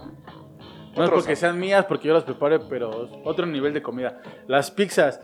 No 0.95 1.05
es 1.05 1.09
porque 1.09 1.35
sean 1.35 1.59
mías, 1.59 1.85
porque 1.85 2.09
yo 2.09 2.13
las 2.13 2.25
prepare, 2.25 2.59
pero 2.59 3.09
otro 3.23 3.45
nivel 3.45 3.73
de 3.73 3.81
comida. 3.81 4.21
Las 4.47 4.69
pizzas. 4.71 5.21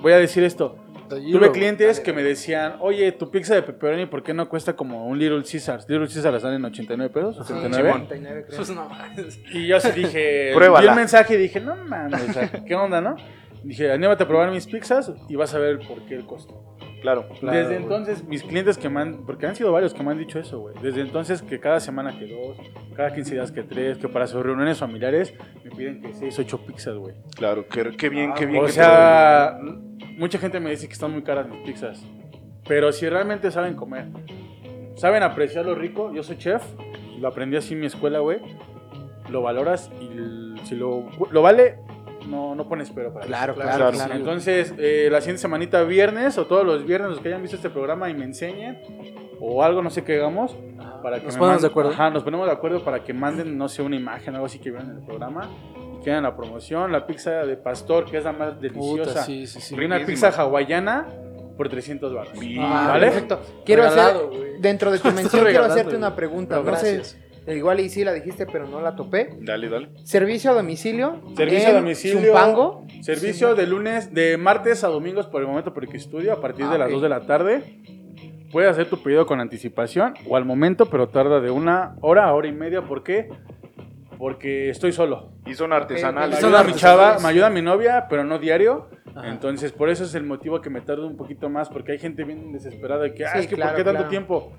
Voy 0.00 0.12
a 0.12 0.18
decir 0.18 0.42
esto. 0.42 0.76
Tuve 1.08 1.52
clientes 1.52 2.00
que 2.00 2.12
me 2.12 2.22
decían, 2.22 2.76
oye, 2.80 3.12
tu 3.12 3.30
pizza 3.30 3.54
de 3.54 3.62
pepperoni, 3.62 4.06
¿por 4.06 4.22
qué 4.22 4.34
no 4.34 4.48
cuesta 4.48 4.74
como 4.74 5.06
un 5.06 5.18
Little 5.18 5.42
Caesars? 5.42 5.88
Little 5.88 6.06
Caesars 6.06 6.36
están 6.36 6.54
en 6.54 6.64
89 6.64 7.12
pesos, 7.12 7.40
89. 7.40 7.92
Simón. 7.92 8.44
Pues 8.48 8.70
no 8.70 8.88
mames. 8.88 9.40
Y 9.52 9.66
yo 9.66 9.76
así 9.76 9.90
dije, 9.92 10.54
vi 10.80 10.86
el 10.86 10.94
mensaje 10.94 11.34
y 11.34 11.38
dije, 11.38 11.60
no 11.60 11.76
mames, 11.76 12.36
¿qué 12.66 12.74
onda, 12.74 13.00
no? 13.00 13.16
Dije, 13.62 13.90
anímate 13.90 14.22
a 14.22 14.28
probar 14.28 14.50
mis 14.50 14.66
pizzas 14.66 15.12
y 15.28 15.34
vas 15.34 15.52
a 15.54 15.58
ver 15.58 15.80
por 15.86 16.04
qué 16.06 16.14
el 16.14 16.24
costo. 16.24 16.75
Claro. 17.06 17.28
Claro, 17.38 17.56
Desde 17.56 17.76
entonces, 17.76 18.24
mis 18.24 18.42
clientes 18.42 18.76
que 18.76 18.88
me 18.88 19.00
han, 19.00 19.24
porque 19.26 19.46
han 19.46 19.54
sido 19.54 19.70
varios 19.70 19.94
que 19.94 20.02
me 20.02 20.10
han 20.10 20.18
dicho 20.18 20.40
eso, 20.40 20.58
güey. 20.58 20.74
Desde 20.82 21.02
entonces, 21.02 21.40
que 21.40 21.60
cada 21.60 21.78
semana 21.78 22.18
que 22.18 22.26
dos, 22.26 22.56
cada 22.96 23.14
15 23.14 23.34
días 23.34 23.52
que 23.52 23.62
tres, 23.62 23.98
que 23.98 24.08
para 24.08 24.26
sus 24.26 24.44
reuniones 24.44 24.78
familiares 24.78 25.32
me 25.62 25.70
piden 25.70 26.02
que 26.02 26.12
seis, 26.14 26.36
ocho 26.40 26.58
pizzas, 26.66 26.96
güey. 26.96 27.14
Claro, 27.36 27.68
qué, 27.68 27.92
qué 27.96 28.08
bien, 28.08 28.34
qué 28.34 28.46
bien. 28.46 28.60
O 28.60 28.66
que 28.66 28.72
sea, 28.72 29.56
mucha 30.16 30.36
gente 30.38 30.58
me 30.58 30.70
dice 30.70 30.88
que 30.88 30.94
están 30.94 31.12
muy 31.12 31.22
caras 31.22 31.48
mis 31.48 31.60
pizzas. 31.60 32.04
Pero 32.66 32.90
si 32.90 33.08
realmente 33.08 33.52
saben 33.52 33.76
comer, 33.76 34.08
saben 34.96 35.22
apreciar 35.22 35.64
lo 35.64 35.76
rico, 35.76 36.12
yo 36.12 36.24
soy 36.24 36.38
chef, 36.38 36.64
lo 37.20 37.28
aprendí 37.28 37.56
así 37.56 37.74
en 37.74 37.80
mi 37.82 37.86
escuela, 37.86 38.18
güey. 38.18 38.40
Lo 39.30 39.42
valoras 39.42 39.92
y 40.00 40.58
si 40.64 40.74
lo, 40.74 41.04
lo 41.30 41.40
vale, 41.40 41.76
no, 42.28 42.54
no 42.54 42.68
pones 42.68 42.90
pero 42.90 43.12
para 43.12 43.24
eso. 43.24 43.28
Claro, 43.28 43.54
Claro, 43.54 43.68
claro, 43.70 43.90
claro. 43.92 43.96
claro. 43.96 44.14
Entonces, 44.14 44.74
eh, 44.78 45.08
la 45.10 45.20
siguiente 45.20 45.42
semanita, 45.42 45.82
viernes 45.84 46.38
o 46.38 46.46
todos 46.46 46.64
los 46.66 46.84
viernes, 46.84 47.10
los 47.10 47.20
que 47.20 47.28
hayan 47.28 47.42
visto 47.42 47.56
este 47.56 47.70
programa 47.70 48.08
y 48.10 48.14
me 48.14 48.24
enseñen 48.24 48.78
o 49.40 49.62
algo, 49.62 49.82
no 49.82 49.90
sé 49.90 50.02
qué 50.04 50.16
hagamos, 50.16 50.56
para 51.02 51.18
que 51.18 51.26
Nos 51.26 51.34
me 51.34 51.40
ponemos 51.40 51.62
de 51.62 51.68
acuerdo. 51.68 51.90
Ajá, 51.90 52.10
nos 52.10 52.22
ponemos 52.22 52.46
de 52.46 52.52
acuerdo 52.52 52.82
para 52.84 53.04
que 53.04 53.12
manden, 53.12 53.56
no 53.58 53.68
sé, 53.68 53.82
una 53.82 53.96
imagen 53.96 54.34
o 54.34 54.36
algo 54.36 54.46
así 54.46 54.58
que 54.58 54.70
vean 54.70 54.90
en 54.90 54.96
el 54.98 55.02
programa 55.04 55.50
y 56.00 56.02
queden 56.04 56.22
la 56.22 56.34
promoción. 56.36 56.90
La 56.90 57.06
pizza 57.06 57.30
de 57.44 57.56
pastor, 57.56 58.06
que 58.10 58.16
es 58.18 58.24
la 58.24 58.32
más 58.32 58.60
deliciosa. 58.60 59.10
Puta, 59.10 59.22
sí, 59.24 59.46
sí, 59.46 59.60
sí. 59.60 59.74
Una 59.74 60.04
pizza 60.04 60.28
hawaiana 60.30 61.06
por 61.56 61.68
300 61.68 62.14
baros. 62.14 62.38
Bien. 62.38 62.62
Ah, 62.62 62.88
¿Vale? 62.88 63.06
Perfecto. 63.06 63.40
Quiero 63.64 63.82
Regalado, 63.84 64.26
hacer, 64.28 64.38
güey. 64.38 64.60
dentro 64.60 64.90
de 64.90 64.98
tu 64.98 65.10
mención, 65.12 65.44
quiero 65.44 65.64
hacerte 65.64 65.96
una 65.96 66.14
pregunta. 66.16 66.58
Pero 66.60 66.70
No 66.72 66.76
sé, 66.78 66.94
gracias. 66.94 67.18
Igual 67.48 67.80
y 67.80 67.88
sí 67.88 68.04
la 68.04 68.12
dijiste, 68.12 68.46
pero 68.46 68.66
no 68.66 68.80
la 68.80 68.96
topé. 68.96 69.28
Dale, 69.40 69.68
dale. 69.68 69.90
Servicio 70.04 70.50
a 70.50 70.54
domicilio. 70.54 71.20
Servicio 71.36 71.68
a 71.68 71.72
domicilio. 71.74 72.20
Zumpango. 72.20 72.86
Servicio 73.02 73.54
de 73.54 73.66
lunes, 73.66 74.12
de 74.14 74.36
martes 74.36 74.82
a 74.84 74.88
domingos 74.88 75.26
por 75.26 75.42
el 75.42 75.48
momento 75.48 75.72
porque 75.74 75.96
estudio 75.96 76.32
a 76.32 76.40
partir 76.40 76.64
Ah, 76.68 76.72
de 76.72 76.78
las 76.78 76.86
ok. 76.88 76.92
2 76.94 77.02
de 77.02 77.08
la 77.08 77.20
tarde. 77.26 77.62
Puedes 78.52 78.70
hacer 78.70 78.88
tu 78.88 79.02
pedido 79.02 79.26
con 79.26 79.40
anticipación 79.40 80.14
o 80.28 80.36
al 80.36 80.44
momento, 80.44 80.86
pero 80.86 81.08
tarda 81.08 81.40
de 81.40 81.50
una 81.50 81.96
hora 82.00 82.24
a 82.26 82.32
hora 82.34 82.48
y 82.48 82.52
media. 82.52 82.82
¿Por 82.82 83.02
qué? 83.02 83.28
Porque 84.18 84.70
estoy 84.70 84.92
solo. 84.92 85.32
Y 85.44 85.54
son 85.54 85.70
Me 85.70 85.76
artesanales. 85.76 86.38
Son 86.38 86.54
ayuda 86.54 86.64
mi 86.64 86.72
chava, 86.74 87.18
me 87.18 87.28
ayuda 87.28 87.50
mi 87.50 87.60
novia, 87.60 88.06
pero 88.08 88.24
no 88.24 88.38
diario. 88.38 88.88
Ajá. 89.14 89.28
Entonces, 89.28 89.72
por 89.72 89.88
eso 89.90 90.04
es 90.04 90.14
el 90.14 90.24
motivo 90.24 90.60
que 90.60 90.70
me 90.70 90.80
tardo 90.80 91.06
un 91.06 91.16
poquito 91.16 91.48
más, 91.48 91.68
porque 91.68 91.92
hay 91.92 91.98
gente 91.98 92.24
bien 92.24 92.52
desesperada 92.52 93.02
de 93.02 93.14
que, 93.14 93.24
ah, 93.26 93.30
Sí, 93.34 93.38
es 93.40 93.46
que 93.46 93.54
claro, 93.56 93.70
¿por 93.72 93.76
qué 93.78 93.84
tanto 93.84 93.96
claro. 93.98 94.10
tiempo? 94.10 94.52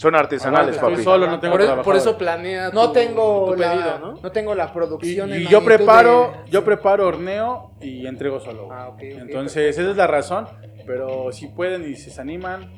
Son 0.00 0.14
artesanales, 0.14 0.78
papi. 0.78 1.02
solo, 1.02 1.26
no 1.26 1.38
tengo 1.38 1.52
Por, 1.58 1.62
e- 1.62 1.82
por 1.84 1.94
eso 1.96 2.16
planea 2.16 2.70
No 2.72 2.86
tu- 2.88 2.92
tengo, 2.94 3.52
tu 3.52 3.60
la, 3.60 3.72
pedido, 3.72 3.98
¿no? 3.98 4.14
¿no? 4.22 4.32
tengo 4.32 4.54
la 4.54 4.64
Y, 4.64 4.68
producción. 4.72 5.30
en 5.32 5.42
y 5.42 5.44
yo 5.44 5.60
magnitud 5.60 5.64
preparo, 5.84 6.32
de- 6.46 6.50
yo 6.50 6.64
preparo, 6.64 7.06
horneo 7.06 7.72
y 7.82 8.06
entrego 8.06 8.40
solo. 8.40 8.68
Ah, 8.72 8.88
ok, 8.88 8.94
ok, 8.94 9.02
Entonces, 9.02 9.76
esa 9.78 9.90
es 9.90 9.96
la 9.96 10.06
razón. 10.06 10.46
Pero 10.86 11.30
si 11.32 11.48
pueden 11.48 11.82
y 11.90 11.96
si 11.96 12.10
se 12.10 12.18
animan, 12.20 12.72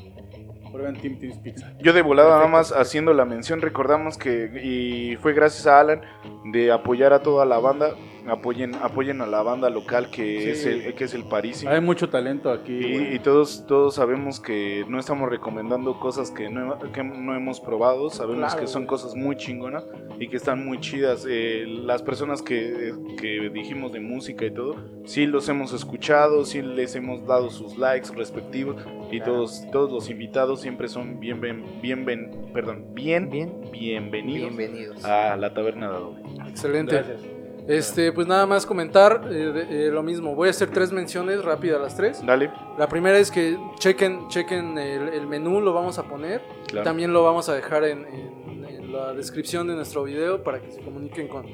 prueben 0.73 0.97
Team 1.01 1.19
Teams 1.21 1.39
Pizza. 1.39 1.73
Yo 1.81 1.93
de 1.93 2.03
volada 2.03 2.31
nada 2.37 2.49
más 2.49 2.73
haciendo 2.73 3.15
la 3.15 3.25
mención, 3.25 3.61
recordamos 3.61 4.19
que, 4.19 4.51
y 4.65 5.17
fue 5.17 5.33
gracias 5.33 5.67
a 5.69 5.79
Alan, 5.79 6.03
de 6.47 6.73
apoyar 6.73 7.13
a 7.13 7.21
toda 7.23 7.45
la 7.47 7.59
banda. 7.61 7.91
Apoyen, 8.29 8.75
apoyen 8.77 9.21
a 9.21 9.27
la 9.27 9.43
banda 9.43 9.69
local 9.71 10.11
que, 10.11 10.41
Sí. 10.43 10.51
es, 10.51 10.67
el, 10.67 10.95
que 10.95 11.05
es 11.05 11.15
el 11.15 11.25
Parísimo. 11.25 11.71
Hay 11.71 11.81
mucho 11.81 12.09
talento 12.09 12.51
aquí. 12.51 12.79
Y, 13.15 13.19
todos, 13.19 13.65
todos 13.67 13.95
sabemos 13.95 14.41
que 14.41 14.85
no 14.89 14.99
estamos 14.99 15.29
recomendando 15.31 15.99
cosas 15.99 16.31
que 16.31 16.49
no, 16.51 16.79
que 16.93 17.03
no 17.05 17.35
hemos 17.35 17.61
probado, 17.61 18.11
sabemos 18.11 18.53
Claro, 18.53 18.61
que 18.61 18.67
son 18.67 18.87
cosas 18.87 19.15
muy 19.15 19.37
chingonas 19.37 19.85
y 20.19 20.29
que 20.29 20.37
están 20.37 20.65
muy 20.65 20.79
chidas. 20.81 21.27
Eh, 21.29 21.65
las 21.67 22.03
personas 22.03 22.43
que, 22.43 22.95
que 23.19 23.51
dijimos 23.53 23.93
de 23.93 24.01
música 24.01 24.45
y 24.45 24.51
todo, 24.51 24.77
sí 25.05 25.27
los 25.27 25.49
hemos 25.49 25.73
escuchado, 25.73 26.45
sí 26.45 26.63
les 26.63 26.95
hemos 26.97 27.27
dado 27.27 27.51
sus 27.51 27.77
likes 27.79 28.09
respectivos 28.15 28.77
y 29.11 29.21
todos, 29.21 29.65
todos 29.73 29.91
los 29.91 30.09
invitados 30.11 30.61
siempre 30.61 30.89
son 30.89 31.21
bien, 31.21 31.41
bien, 31.41 31.65
bien, 31.83 32.05
bien- 32.05 32.31
perdón, 32.53 32.87
bien, 32.95 33.31
Bien. 33.31 33.53
bienvenidos, 33.73 34.57
Bienvenidos. 34.57 35.05
a 35.05 35.37
la 35.37 35.53
taberna 35.55 35.89
de 35.91 35.97
Adobe. 35.97 36.21
Excelente. 36.49 36.95
Gracias. 36.95 37.42
Este, 37.69 38.11
pues 38.13 38.27
nada 38.27 38.45
más 38.47 38.67
comentar 38.67 39.29
eh, 39.31 39.67
eh, 39.71 39.91
lo 39.93 40.03
mismo. 40.03 40.35
Voy 40.35 40.49
a 40.49 40.51
hacer 40.51 40.71
tres 40.71 40.91
menciones 40.93 41.45
rápidas 41.45 41.81
las 41.81 41.97
tres. 41.97 42.25
Dale, 42.25 42.51
La 42.79 42.89
primera 42.89 43.19
es 43.19 43.31
que 43.31 43.57
chequen, 43.79 44.29
chequen 44.29 44.77
el, 44.79 45.09
el 45.11 45.27
menú, 45.27 45.61
lo 45.61 45.73
vamos 45.73 45.99
a 45.99 46.03
poner. 46.05 46.43
claro. 46.67 46.85
También 46.85 47.13
lo 47.13 47.23
vamos 47.23 47.49
a 47.49 47.55
dejar 47.55 47.85
en, 47.85 48.05
en- 48.07 48.65
en 48.65 48.93
la 48.93 49.13
descripción 49.13 49.67
de 49.69 49.75
nuestro 49.75 50.03
video 50.05 50.43
para 50.43 50.61
que 50.61 50.71
se 50.73 50.81
comuniquen 50.81 51.29
con, 51.29 51.45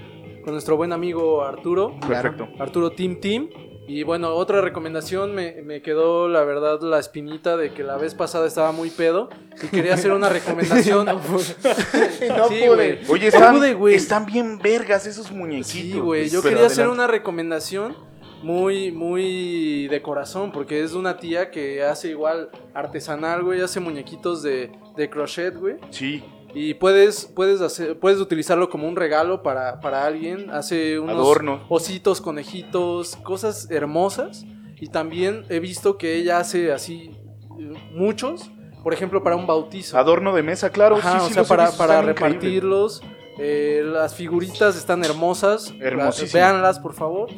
con 0.42 0.52
nuestro 0.54 0.76
buen 0.76 0.92
amigo 0.92 1.42
Arturo. 1.44 1.94
Perfecto. 2.06 2.48
Arturo 2.58 2.90
Team 2.90 3.20
Team. 3.20 3.48
Y 3.88 4.02
bueno, 4.02 4.34
otra 4.34 4.60
recomendación, 4.60 5.34
me, 5.34 5.62
me 5.62 5.80
quedó 5.82 6.28
la 6.28 6.44
verdad 6.44 6.80
la 6.82 6.98
espinita 6.98 7.56
de 7.56 7.72
que 7.72 7.82
la 7.82 7.96
vez 7.96 8.14
pasada 8.14 8.46
estaba 8.46 8.70
muy 8.70 8.90
pedo 8.90 9.30
y 9.62 9.66
quería 9.68 9.94
hacer 9.94 10.12
una 10.12 10.28
recomendación. 10.28 11.06
No 12.28 12.48
Sí, 12.48 12.60
pude. 12.60 12.66
güey. 12.66 12.98
Oye, 13.08 13.30
No 13.30 13.36
están, 13.36 13.56
pude, 13.56 13.74
güey. 13.74 13.94
están 13.94 14.26
bien 14.26 14.58
vergas 14.58 15.06
esos 15.06 15.30
muñequitos. 15.32 15.70
Sí, 15.72 15.92
güey, 15.98 16.28
yo 16.28 16.42
Pero 16.42 16.54
quería 16.54 16.66
hacer 16.66 16.88
una 16.88 17.06
recomendación 17.06 17.96
muy, 18.42 18.92
muy 18.92 19.88
de 19.88 20.00
corazón, 20.02 20.52
porque 20.52 20.82
es 20.84 20.92
de 20.92 20.98
una 20.98 21.16
tía 21.16 21.50
que 21.50 21.82
hace 21.82 22.08
igual 22.10 22.50
artesanal, 22.74 23.42
güey, 23.42 23.60
hace 23.62 23.80
muñequitos 23.80 24.42
de, 24.42 24.70
de 24.96 25.10
crochet, 25.10 25.56
güey. 25.56 25.76
Sí, 25.90 26.22
Y 26.54 26.74
puedes, 26.74 27.26
puedes, 27.26 27.60
hacer, 27.60 27.98
puedes 27.98 28.18
utilizarlo 28.20 28.70
como 28.70 28.88
un 28.88 28.96
regalo 28.96 29.42
para, 29.42 29.80
para 29.80 30.04
alguien. 30.06 30.50
Hace 30.50 30.98
unos 30.98 31.16
Adorno. 31.16 31.64
ositos, 31.68 32.20
conejitos, 32.20 33.16
cosas 33.16 33.70
hermosas. 33.70 34.44
Y 34.80 34.88
también 34.88 35.44
he 35.48 35.60
visto 35.60 35.98
que 35.98 36.14
ella 36.16 36.38
hace 36.38 36.72
así 36.72 37.10
eh, 37.58 37.72
muchos, 37.92 38.50
por 38.82 38.94
ejemplo, 38.94 39.22
para 39.22 39.36
un 39.36 39.46
bautizo. 39.46 39.98
adorno 39.98 40.34
de 40.34 40.42
mesa, 40.42 40.70
claro. 40.70 40.96
Ajá, 40.96 41.18
sí, 41.20 41.24
o 41.24 41.28
sí, 41.28 41.34
sea, 41.34 41.44
para, 41.44 41.70
para 41.72 42.00
repartirlos. 42.02 43.02
eh, 43.38 43.82
las 43.84 44.14
figuritas 44.14 44.76
están 44.76 45.04
hermosas. 45.04 45.74
Hermosísimas. 45.80 46.34
La- 46.34 46.40
véanlas, 46.40 46.78
por 46.80 46.94
favor. 46.94 47.28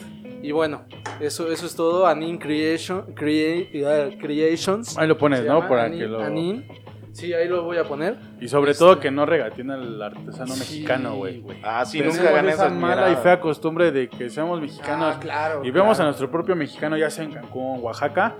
Y 0.43 0.53
bueno, 0.53 0.85
eso, 1.21 1.51
eso 1.53 1.67
es 1.67 1.75
todo. 1.75 2.07
Anin 2.07 2.39
Creation, 2.39 3.13
Crea- 3.15 3.69
eh, 3.73 4.19
Creations. 4.21 4.97
Ahí 4.97 5.07
lo 5.09 5.19
pones, 5.19 5.45
¿no? 5.45 5.67
Para 5.69 5.87
Anin- 5.89 5.99
que 5.99 6.07
lo... 6.07 6.23
Anin. 6.23 6.67
Sí, 7.13 7.33
ahí 7.35 7.49
lo 7.49 7.65
voy 7.65 7.77
a 7.79 7.85
poner. 7.85 8.17
Y 8.41 8.49
sobre 8.49 8.71
Este- 8.73 8.85
todo 8.85 9.01
que 9.01 9.11
no 9.11 9.27
regateen 9.27 9.71
al 9.71 10.01
artesano 10.03 10.55
Sí, 10.55 10.61
mexicano, 10.61 11.17
güey. 11.17 11.43
Ah, 11.63 11.85
sí, 11.85 11.99
Tenemos 11.99 12.19
nunca 12.19 12.31
gané 12.33 12.51
esa 12.53 12.69
mala 12.69 13.11
y 13.11 13.17
fea 13.17 13.41
costumbre 13.41 13.91
de 13.91 14.09
que 14.09 14.31
seamos 14.31 14.61
mexicanos 14.61 15.17
Ah, 15.17 15.21
claro. 15.21 15.65
y 15.65 15.71
vemos 15.71 15.99
a 16.01 16.05
nuestro 16.05 16.31
propio 16.31 16.55
mexicano 16.57 16.97
ya 16.97 17.11
sea 17.11 17.25
en 17.25 17.33
Cancún, 17.33 17.81
Oaxaca 17.83 18.37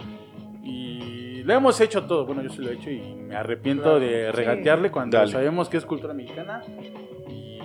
y 0.63 1.43
lo 1.43 1.55
hemos 1.55 1.81
hecho 1.81 2.05
todo. 2.05 2.27
Bueno, 2.27 2.43
yo 2.43 2.51
sí 2.51 2.59
lo 2.63 2.71
he 2.71 2.75
hecho 2.75 2.91
y 2.91 3.01
me 3.15 3.35
arrepiento 3.37 3.83
Claro, 3.85 4.01
de 4.01 4.31
regatearle 4.33 4.91
cuando 4.91 5.17
Dale. 5.19 5.33
sabemos 5.33 5.69
que 5.69 5.77
es 5.79 5.85
cultura 5.87 6.15
mexicana 6.15 6.63
y 7.29 7.59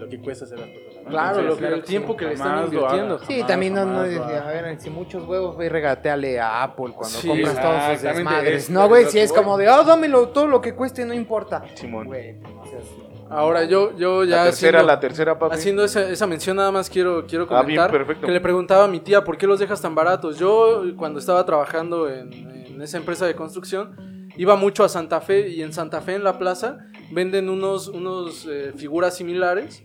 lo 0.00 0.08
que 0.08 0.18
cuesta 0.18 0.44
hacer 0.46 0.58
las. 0.58 0.68
Claro, 1.08 1.40
Entonces, 1.40 1.60
lo 1.62 1.68
que- 1.68 1.74
el 1.74 1.82
tiempo 1.84 2.16
que 2.16 2.24
le 2.26 2.32
están 2.34 2.64
invirtiendo. 2.64 3.18
Sí, 3.20 3.34
jamás, 3.34 3.46
también 3.46 3.74
no, 3.74 3.84
no 3.84 3.92
jamás 3.98 4.42
a 4.42 4.46
ver, 4.48 4.80
si 4.80 4.90
muchos 4.90 5.26
huevos, 5.28 5.54
güey, 5.56 5.68
regateale 5.68 6.40
a 6.40 6.62
Apple 6.62 6.92
cuando 6.96 7.18
Sí, 7.18 7.28
compras 7.28 7.60
todos 7.60 7.82
sus 7.92 8.02
desmadres. 8.02 8.64
es- 8.64 8.70
No, 8.70 8.88
güey, 8.88 9.04
si 9.06 9.18
es 9.18 9.32
como 9.32 9.56
de, 9.58 9.68
oh, 9.68 9.84
dámelo 9.84 10.28
todo 10.28 10.46
lo 10.46 10.60
que 10.60 10.74
cueste, 10.74 11.04
no 11.04 11.14
importa. 11.14 11.62
Simón. 11.74 12.06
Güey, 12.06 12.34
no 12.34 12.64
seas- 12.66 12.84
Ahora 13.30 13.64
yo, 13.64 13.96
yo 13.96 14.22
ya 14.24 14.36
La 14.36 14.44
tercera, 14.44 14.78
haciendo, 14.78 14.86
la 14.92 15.00
tercera, 15.00 15.38
papi. 15.38 15.54
haciendo 15.54 15.82
esa, 15.84 16.08
esa 16.08 16.26
mención 16.26 16.56
nada 16.56 16.70
más 16.70 16.88
quiero, 16.90 17.24
quiero 17.26 17.46
Ah, 17.50 17.62
bien, 17.62 17.80
comentar 17.80 18.20
que 18.20 18.30
le 18.30 18.40
preguntaba 18.40 18.84
a 18.84 18.88
mi 18.88 19.00
tía 19.00 19.24
por 19.24 19.36
qué 19.38 19.46
los 19.46 19.58
dejas 19.58 19.80
tan 19.80 19.94
baratos. 19.94 20.38
Yo 20.38 20.82
cuando 20.96 21.18
estaba 21.18 21.44
trabajando 21.44 22.08
en, 22.08 22.32
en 22.32 22.82
esa 22.82 22.98
empresa 22.98 23.26
de 23.26 23.34
construcción 23.34 23.96
iba 24.36 24.56
mucho 24.56 24.84
a 24.84 24.88
Santa 24.88 25.20
Fe 25.20 25.48
y 25.48 25.62
en 25.62 25.72
Santa 25.72 26.00
Fe 26.02 26.14
en 26.16 26.22
la 26.22 26.38
plaza 26.38 26.78
venden 27.12 27.48
unos, 27.48 27.88
unos 27.88 28.46
eh, 28.48 28.72
figuras 28.76 29.16
similares. 29.16 29.82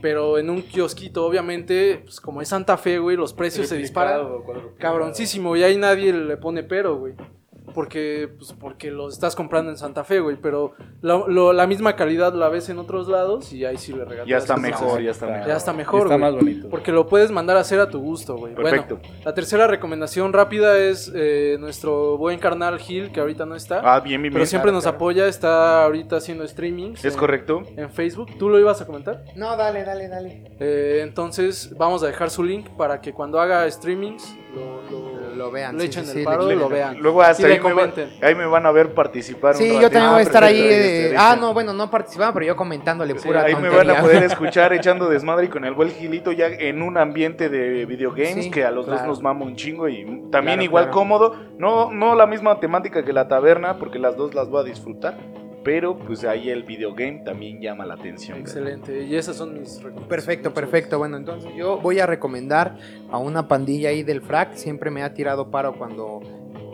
Pero 0.00 0.38
en 0.38 0.48
un 0.48 0.62
kiosquito, 0.62 1.26
obviamente, 1.26 2.00
pues 2.04 2.20
como 2.20 2.40
es 2.40 2.48
Santa 2.48 2.76
Fe, 2.76 2.98
güey, 2.98 3.16
los 3.16 3.32
precios 3.32 3.68
se 3.68 3.76
disparan. 3.76 4.26
Cabroncísimo, 4.78 5.56
y 5.56 5.62
ahí 5.62 5.76
nadie 5.76 6.12
le 6.12 6.36
pone 6.36 6.62
pero, 6.62 6.96
güey. 6.96 7.14
Porque, 7.72 8.28
pues, 8.36 8.52
porque 8.52 8.90
lo 8.90 9.08
estás 9.08 9.34
comprando 9.36 9.70
en 9.70 9.76
Santa 9.76 10.04
Fe, 10.04 10.20
güey. 10.20 10.36
Pero 10.40 10.72
lo- 11.00 11.28
lo- 11.28 11.52
la 11.52 11.66
misma 11.66 11.96
calidad 11.96 12.32
la 12.34 12.48
ves 12.48 12.68
en 12.68 12.78
otros 12.78 13.08
lados 13.08 13.52
y 13.52 13.64
ahí 13.64 13.76
sí 13.76 13.92
le 13.92 14.04
regalas. 14.04 14.28
Ya 14.28 14.36
está 14.38 14.56
mejor, 14.56 15.00
ya 15.02 15.10
está 15.10 15.26
mejor. 15.26 15.46
Ya 15.48 15.56
está 15.56 15.72
mejor, 15.72 16.02
Está 16.02 16.16
güey. 16.16 16.20
más 16.20 16.34
bonito. 16.34 16.68
Porque 16.68 16.92
lo 16.92 17.06
puedes 17.06 17.30
mandar 17.30 17.56
a 17.56 17.60
hacer 17.60 17.80
a 17.80 17.88
tu 17.90 18.00
gusto, 18.00 18.36
güey. 18.36 18.54
Perfecto. 18.54 18.96
Bueno, 18.96 19.14
la 19.24 19.34
tercera 19.34 19.66
recomendación 19.66 20.32
rápida 20.32 20.78
es 20.78 21.10
eh, 21.14 21.56
nuestro 21.60 22.16
buen 22.18 22.38
carnal 22.38 22.78
Gil, 22.78 23.12
que 23.12 23.20
ahorita 23.20 23.46
no 23.46 23.54
está. 23.54 23.80
Ah, 23.84 24.00
bien, 24.00 24.20
bien, 24.22 24.32
pero 24.32 24.40
bien. 24.42 24.46
siempre 24.48 24.72
nos 24.72 24.86
apoya, 24.86 25.26
está 25.26 25.84
ahorita 25.84 26.16
haciendo 26.16 26.46
streamings. 26.46 27.04
Es 27.04 27.14
en- 27.14 27.18
correcto. 27.18 27.62
En 27.76 27.90
Facebook. 27.90 28.36
¿Tú 28.38 28.48
lo 28.48 28.58
ibas 28.58 28.80
a 28.80 28.86
comentar? 28.86 29.24
No, 29.36 29.56
dale, 29.56 29.84
dale, 29.84 30.08
dale. 30.08 30.44
Eh, 30.60 31.00
entonces 31.02 31.74
vamos 31.76 32.02
a 32.02 32.06
dejar 32.06 32.30
su 32.30 32.42
link 32.42 32.68
para 32.76 33.00
que 33.00 33.12
cuando 33.12 33.40
haga 33.40 33.70
streamings 33.70 34.36
lo, 34.54 34.82
lo- 34.90 35.20
Lo 35.40 35.50
vean, 35.50 35.76
le 35.76 35.82
sí, 35.84 35.86
echen 35.86 36.04
sí, 36.04 36.18
el 36.18 36.24
paro 36.24 36.46
le- 36.46 36.54
y 36.54 36.58
lo 36.58 36.68
vean. 36.68 36.98
Luego 36.98 37.22
hasta 37.22 37.46
ahí 37.46 37.54
me, 37.54 37.58
va- 37.60 37.70
comenten. 37.70 38.10
ahí 38.20 38.34
me 38.34 38.44
van 38.46 38.66
a 38.66 38.70
ver 38.72 38.92
participar. 38.92 39.52
un 39.52 39.58
Sí, 39.58 39.68
yo 39.68 39.74
ratito. 39.74 39.90
también 39.92 40.10
voy 40.10 40.16
a 40.16 40.18
Ah, 40.18 40.22
estar 40.22 40.44
ahí. 40.44 41.14
ah, 41.16 41.36
no, 41.40 41.54
bueno, 41.54 41.72
no 41.72 41.90
participando, 41.90 42.34
pero 42.34 42.44
yo 42.46 42.56
comentándole 42.56 43.18
Sí, 43.18 43.26
pura 43.26 43.44
ahí 43.44 43.54
me 43.56 43.70
van 43.70 43.88
a 43.88 44.00
poder 44.02 44.22
escuchar 44.24 44.72
echando 44.74 45.08
desmadre 45.08 45.46
y 45.46 45.48
con 45.48 45.64
el 45.64 45.72
buen 45.72 45.90
Gilito 45.90 46.32
ya 46.32 46.48
en 46.48 46.82
un 46.82 46.98
ambiente 46.98 47.48
de 47.48 47.86
videogames 47.86 48.44
Sí, 48.44 48.50
que 48.50 48.64
a 48.64 48.70
los 48.70 48.86
dos 48.86 49.02
nos 49.06 49.22
mama 49.22 49.44
un 49.46 49.56
chingo 49.56 49.88
y 49.88 50.04
también 50.30 50.56
Claro, 50.58 50.62
igual 50.62 50.84
claro. 50.84 50.94
cómodo. 50.98 51.36
No, 51.56 51.90
no 51.90 52.14
la 52.14 52.26
misma 52.26 52.60
temática 52.60 53.02
que 53.04 53.12
la 53.14 53.26
taberna 53.28 53.78
porque 53.78 53.98
las 53.98 54.16
dos 54.16 54.34
las 54.34 54.48
voy 54.50 54.60
a 54.60 54.64
disfrutar. 54.64 55.16
Pero 55.62 55.98
pues 55.98 56.24
ahí 56.24 56.48
el 56.48 56.62
videogame 56.62 57.22
también 57.24 57.60
llama 57.60 57.84
la 57.84 57.94
atención. 57.94 58.38
Excelente. 58.38 59.04
Y 59.04 59.14
esas 59.14 59.36
son 59.36 59.60
mis 59.60 59.76
recomendaciones. 59.76 60.08
Perfecto, 60.08 60.54
perfecto. 60.54 60.98
Bueno, 60.98 61.18
entonces 61.18 61.52
yo 61.54 61.78
voy 61.78 61.98
a 61.98 62.06
recomendar 62.06 62.78
a 63.10 63.18
una 63.18 63.46
pandilla 63.46 63.90
ahí 63.90 64.02
del 64.02 64.22
frac. 64.22 64.54
Siempre 64.54 64.90
me 64.90 65.02
ha 65.02 65.12
tirado 65.12 65.50
paro 65.50 65.74
cuando, 65.76 66.20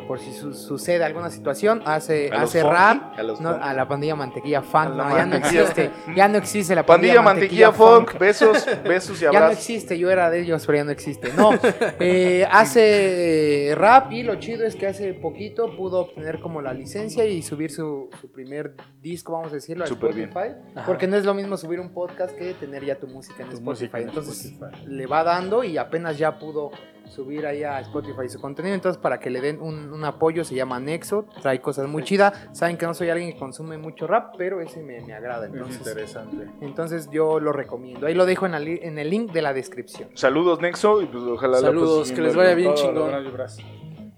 por 0.06 0.18
si 0.20 0.32
su- 0.32 0.54
sucede 0.54 1.04
alguna 1.04 1.30
situación, 1.30 1.82
hace, 1.84 2.30
A 2.32 2.42
hace 2.42 2.62
rap. 2.62 3.18
a 3.18 3.22
No, 3.22 3.58
la 3.58 3.88
pandilla 3.88 4.14
mantequilla 4.16 4.62
funk. 4.62 4.90
No, 4.90 4.96
ya 5.16 5.26
no 5.26 5.30
mantequilla. 5.32 5.60
existe. 5.62 5.90
Ya 6.14 6.28
no 6.28 6.38
existe 6.38 6.74
la 6.74 6.86
Pandilla, 6.86 7.14
pandilla, 7.16 7.22
mantequilla, 7.34 7.72
funk, 7.72 8.18
besos, 8.18 8.66
besos 8.84 9.18
y 9.18 9.24
Ya 9.24 9.30
no 9.32 9.38
abrazos. 9.38 9.58
existe, 9.58 9.98
yo 9.98 10.10
era 10.10 10.30
de 10.30 10.40
ellos, 10.40 10.64
pero 10.66 10.78
ya 10.78 10.84
no 10.84 10.90
existe. 10.92 11.32
No, 11.36 11.50
eh, 12.00 12.46
hace 12.50 13.74
rap 13.76 14.12
y 14.12 14.22
lo 14.22 14.36
chido 14.36 14.64
es 14.66 14.76
que 14.76 14.86
hace 14.86 15.14
poquito 15.14 15.76
pudo 15.76 16.00
obtener 16.00 16.40
como 16.40 16.62
la 16.62 16.72
licencia 16.72 17.24
y 17.24 17.42
subir 17.42 17.70
su, 17.70 18.08
su 18.20 18.30
primer 18.30 18.74
disco, 19.00 19.32
vamos 19.32 19.50
a 19.52 19.56
decirlo, 19.56 19.84
a. 19.84 19.88
Spotify. 19.88 20.54
Porque 20.86 21.06
no 21.06 21.16
es 21.16 21.24
lo 21.24 21.34
mismo 21.34 21.56
subir 21.56 21.80
un 21.80 21.90
podcast 21.92 22.36
que 22.36 22.54
tener 22.54 22.84
ya 22.84 22.96
tu 22.96 23.06
música 23.08 23.42
en 23.42 23.48
Tu 23.50 23.54
Spotify. 23.56 23.64
música 23.70 23.98
en 23.98 24.08
Entonces 24.08 24.44
Spotify. 24.46 24.84
le 24.86 25.06
va 25.06 25.24
dando 25.24 25.64
y 25.64 25.78
apenas 25.78 26.18
ya 26.18 26.38
pudo 26.38 26.70
subir 27.08 27.46
ahí 27.46 27.62
a 27.62 27.80
Spotify 27.80 28.28
su 28.28 28.40
contenido. 28.40 28.74
Entonces 28.74 29.00
para 29.00 29.18
que 29.18 29.30
le 29.30 29.40
den 29.40 29.60
un, 29.60 29.92
un 29.92 30.04
apoyo 30.04 30.44
se 30.44 30.54
llama 30.54 30.80
Nexo, 30.80 31.26
trae 31.42 31.60
cosas 31.60 31.88
muy 31.88 32.02
chidas. 32.02 32.48
Saben 32.52 32.76
que 32.76 32.86
no 32.86 32.94
soy 32.94 33.10
alguien 33.10 33.32
que 33.32 33.38
consume 33.38 33.78
mucho 33.78 34.06
rap, 34.06 34.34
pero 34.36 34.60
ese 34.60 34.82
me, 34.82 35.00
me 35.00 35.14
agrada. 35.14 35.46
Es 35.46 35.52
Entonces, 35.52 35.78
interesante. 35.78 36.46
entonces 36.60 37.08
yo 37.10 37.40
lo 37.40 37.52
recomiendo. 37.52 38.06
Ahí 38.06 38.14
lo 38.14 38.26
dejo 38.26 38.46
en, 38.46 38.52
la 38.52 38.58
en 38.60 38.98
el 38.98 39.10
link 39.10 39.32
de 39.32 39.42
la 39.42 39.52
descripción. 39.52 40.08
Saludos 40.14 40.60
Nexo 40.60 41.02
y 41.02 41.06
pues 41.06 41.22
ojalá 41.24 41.60
la 41.60 41.68
Saludos, 41.68 41.98
pases 42.00 42.16
que 42.16 42.22
les 42.22 42.34
vaya 42.36 42.54
bien 42.54 42.74
chingón. 42.74 43.10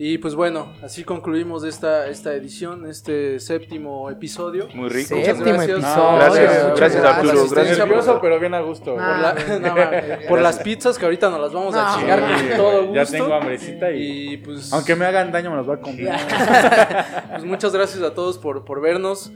Y 0.00 0.18
pues 0.18 0.36
bueno, 0.36 0.72
así 0.80 1.02
concluimos 1.02 1.64
esta, 1.64 2.06
esta 2.06 2.32
edición, 2.32 2.86
este 2.88 3.40
séptimo 3.40 4.08
episodio. 4.10 4.68
Muy 4.72 4.88
rico. 4.90 5.16
Muchas 5.16 5.36
Séptimo 5.36 5.56
gracias. 5.56 5.78
episodio. 5.78 6.16
Gracias, 6.18 6.62
Muchas 6.62 6.78
gracias, 6.78 7.02
la 7.02 7.10
Arturo, 7.16 7.48
gracias. 7.50 8.18
pero 8.22 8.38
bien 8.38 8.54
a 8.54 8.60
gusto. 8.60 8.96
Nah. 8.96 9.34
Por, 9.34 9.48
la- 9.48 9.58
no, 9.58 9.74
mames, 9.74 10.26
por 10.28 10.40
las 10.40 10.58
pizzas 10.60 10.96
que 10.96 11.04
ahorita 11.04 11.30
nos 11.30 11.40
las 11.40 11.52
vamos 11.52 11.74
a 11.74 11.82
No, 11.90 11.98
chingar 11.98 12.20
Sí, 12.38 12.46
con 12.46 12.56
todo 12.56 12.82
güey, 12.84 12.94
Ya 12.94 13.00
gusto. 13.00 13.16
tengo 13.16 13.34
hambrecita 13.34 13.90
y... 13.90 14.34
Y 14.34 14.36
pues, 14.36 14.72
Aunque 14.72 14.94
me 14.94 15.04
hagan 15.04 15.32
daño, 15.32 15.50
me 15.50 15.56
los 15.56 15.66
voy 15.66 15.76
a 15.76 15.80
comer. 15.80 16.12
pues 17.30 17.44
muchas 17.44 17.72
gracias 17.72 18.00
a 18.04 18.14
todos 18.14 18.38
por, 18.38 18.64
por 18.64 18.80
vernos. 18.80 19.32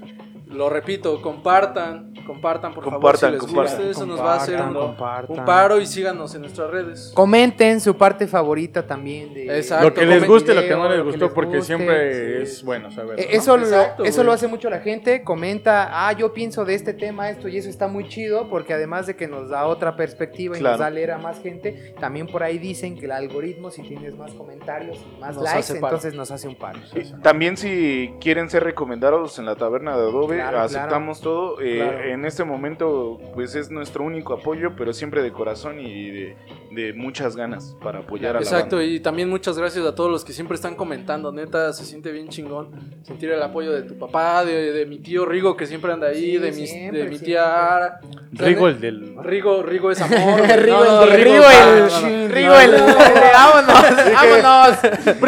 Lo 0.52 0.68
repito, 0.68 1.20
compartan, 1.22 2.12
compartan 2.26 2.72
por 2.74 2.84
Compartan, 2.84 3.00
favor 3.02 3.18
si 3.18 3.26
les 3.32 3.40
compartan. 3.40 3.76
gusta, 3.76 3.90
eso 3.90 4.06
nos 4.06 4.20
va 4.20 4.34
a 4.34 4.36
hacer 4.36 4.60
un, 4.62 5.44
paro 5.44 5.80
y 5.80 5.86
síganos 5.86 6.34
en 6.34 6.42
nuestras 6.42 6.70
redes. 6.70 7.12
Comenten 7.14 7.80
su 7.80 7.96
parte 7.96 8.26
favorita 8.26 8.86
también. 8.86 9.32
De, 9.34 9.56
Exacto. 9.56 9.88
Lo 9.88 9.94
que 9.94 10.06
les 10.06 10.26
guste, 10.26 10.54
lo 10.54 10.60
que 10.60 10.66
video, 10.68 10.78
no 10.78 10.88
les 10.88 11.02
gustó, 11.04 11.24
les 11.26 11.34
porque 11.34 11.56
guste, 11.58 11.66
siempre 11.76 12.36
sí. 12.38 12.42
es 12.42 12.62
bueno 12.64 12.90
saberlo. 12.90 13.16
Eh, 13.18 13.28
¿no? 13.32 13.38
Eso, 13.38 13.56
lo, 13.56 13.66
Exacto, 13.66 14.04
eso 14.04 14.24
lo 14.24 14.32
hace 14.32 14.46
mucho 14.48 14.70
la 14.70 14.80
gente, 14.80 15.22
comenta, 15.24 15.88
ah, 16.08 16.12
yo 16.12 16.32
pienso 16.32 16.64
de 16.64 16.74
este 16.74 16.94
tema 16.94 17.30
esto 17.30 17.48
y 17.48 17.56
eso 17.56 17.68
está 17.68 17.88
muy 17.88 18.08
chido 18.08 18.48
porque 18.48 18.74
además 18.74 19.06
de 19.06 19.16
que 19.16 19.26
nos 19.28 19.50
da 19.50 19.66
otra 19.66 19.96
perspectiva 19.96 20.56
y 20.56 20.60
Claro. 20.60 20.74
nos 20.74 20.80
da 20.80 20.86
a 20.86 20.90
leer 20.90 21.10
a 21.12 21.18
más 21.18 21.40
gente, 21.40 21.94
también 21.98 22.26
por 22.26 22.42
ahí 22.42 22.58
dicen 22.58 22.96
que 22.96 23.06
el 23.06 23.12
algoritmo 23.12 23.70
si 23.70 23.82
tienes 23.82 24.14
más 24.16 24.32
comentarios 24.32 24.98
y 24.98 25.20
más 25.20 25.34
Nos 25.36 25.44
likes, 25.44 25.72
entonces 25.72 26.14
nos 26.14 26.30
hace 26.30 26.48
un 26.48 26.54
paro. 26.56 26.78
También 27.22 27.56
si 27.56 28.12
quieren 28.20 28.50
ser 28.50 28.64
recomendados 28.64 29.38
en 29.38 29.46
la 29.46 29.56
taberna 29.56 29.96
de 29.96 30.02
Adobe, 30.02 30.41
Claro, 30.50 30.60
aceptamos 30.64 31.20
todo. 31.20 31.60
Eh, 31.60 31.76
Claro. 31.76 32.02
En 32.04 32.24
este 32.24 32.44
momento, 32.44 33.18
pues 33.34 33.54
es 33.54 33.70
nuestro 33.70 34.04
único 34.04 34.34
apoyo, 34.34 34.72
pero 34.76 34.92
siempre 34.92 35.22
de 35.22 35.32
corazón 35.32 35.80
y 35.80 36.10
de, 36.10 36.36
de 36.70 36.92
muchas 36.92 37.36
ganas 37.36 37.76
para 37.82 38.00
apoyar 38.00 38.30
a 38.36 38.40
la 38.40 38.44
Exacto, 38.44 38.76
banda. 38.76 38.90
y 38.90 39.00
también 39.00 39.28
muchas 39.28 39.56
gracias 39.58 39.84
a 39.86 39.94
todos 39.94 40.10
los 40.10 40.24
que 40.24 40.32
siempre 40.32 40.54
están 40.54 40.74
comentando, 40.74 41.32
neta, 41.32 41.72
se 41.72 41.84
siente 41.84 42.10
bien 42.12 42.28
chingón 42.28 42.70
sentir 43.02 43.30
el 43.30 43.42
apoyo 43.42 43.72
de 43.72 43.82
tu 43.82 43.98
papá, 43.98 44.44
de, 44.44 44.72
de 44.72 44.86
mi 44.86 44.98
tío 44.98 45.24
Rigo 45.26 45.56
que 45.56 45.66
siempre 45.66 45.92
anda 45.92 46.08
ahí, 46.08 46.32
Sí, 46.32 46.38
de, 46.38 46.52
mis- 46.52 46.70
siempre, 46.70 47.04
de 47.04 47.08
mi 47.10 47.18
tía 47.18 47.74
Ara. 47.76 48.00
Rigo, 48.32 48.68
el 48.68 48.80
del. 48.80 49.14
Rigo, 49.22 49.62
Rigo 49.62 49.90
es 49.90 50.00
amor. 50.02 50.40
Rigo, 50.40 50.84
No, 50.84 50.84
no, 50.84 51.02
el, 51.04 51.22
Rigo, 51.22 51.34
el, 51.34 51.78
no, 51.78 52.00
no, 52.00 52.00
no. 52.00 52.28
Rigo, 52.28 52.54
el, 52.54 52.70
vámonos, 53.34 53.82
vámonos. 54.14 55.18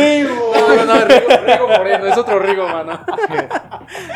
No, 0.69 0.85
no, 0.85 1.05
Rigo, 1.05 1.29
Rigo 1.47 1.69
Moreno, 1.69 2.07
es 2.07 2.17
otro 2.19 2.39
Rigo, 2.39 2.67
mano. 2.69 3.01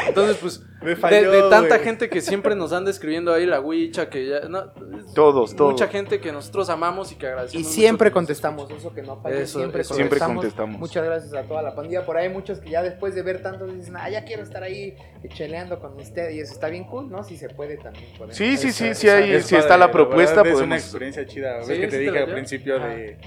Entonces, 0.07 0.37
pues, 0.39 0.63
Me 0.81 0.91
de, 0.91 0.97
falló, 0.97 1.31
de 1.31 1.51
tanta 1.51 1.79
gente 1.79 2.09
que 2.09 2.21
siempre 2.21 2.55
nos 2.55 2.73
anda 2.73 2.91
escribiendo 2.91 3.33
ahí 3.33 3.47
la 3.47 3.61
Wicha, 3.61 4.09
que 4.09 4.27
ya, 4.27 4.41
no, 4.49 4.71
Todos, 5.15 5.55
todos. 5.55 5.73
mucha 5.73 5.89
gente 5.89 6.21
que 6.21 6.33
nosotros 6.33 6.69
amamos 6.71 7.13
y 7.13 7.17
que 7.17 7.27
Y 7.27 7.29
agradecemos. 7.29 7.65
mucho 7.65 7.75
siempre 7.75 8.11
contestamos, 8.11 8.71
eso 8.71 8.95
que 8.95 9.03
no 9.03 9.21
falla, 9.21 9.37
Eso, 9.41 9.59
siempre, 9.59 9.83
eso. 9.83 9.95
Siempre 9.95 10.19
contestamos. 10.19 10.37
contestamos. 10.43 10.81
Muchas 10.81 11.05
gracias 11.05 11.35
a 11.35 11.43
toda 11.43 11.63
la 11.63 11.75
pandilla. 11.75 12.05
Por 12.05 12.17
ahí 12.17 12.27
hay 12.27 12.33
muchos 12.33 12.61
que 12.61 12.71
ya 12.71 12.83
después 12.83 13.15
de 13.15 13.23
ver 13.23 13.43
tantos 13.43 13.75
dicen, 13.75 13.97
ah, 13.97 14.09
ya 14.09 14.25
quiero 14.25 14.43
estar 14.43 14.63
ahí 14.63 14.97
cheleando 15.35 15.79
con 15.81 15.95
usted. 16.01 16.31
Y 16.31 16.41
eso 16.41 16.53
está 16.53 16.69
bien 16.69 16.85
cool, 16.85 17.11
¿no? 17.11 17.23
Si 17.25 17.37
se 17.37 17.49
puede 17.49 17.77
también. 17.77 18.07
podemos. 18.17 18.37
Sí, 18.37 18.57
sí, 18.57 18.73
sí, 18.73 18.95
sí, 18.95 19.09
hay, 19.09 19.33
Es 19.33 19.47
si 19.47 19.55
padre, 19.55 19.63
está 19.65 19.77
la 19.77 19.91
propuesta, 19.91 20.41
Es 20.41 20.47
una 20.47 20.53
podemos... 20.55 20.79
experiencia 20.79 21.27
chida. 21.27 21.57
Ves 21.59 21.67
Sí, 21.67 21.81
que 21.81 21.89
te 21.89 21.99
dije 21.99 22.13
la 22.13 22.21
al 22.21 22.33
principio 22.33 22.79
de. 22.79 23.19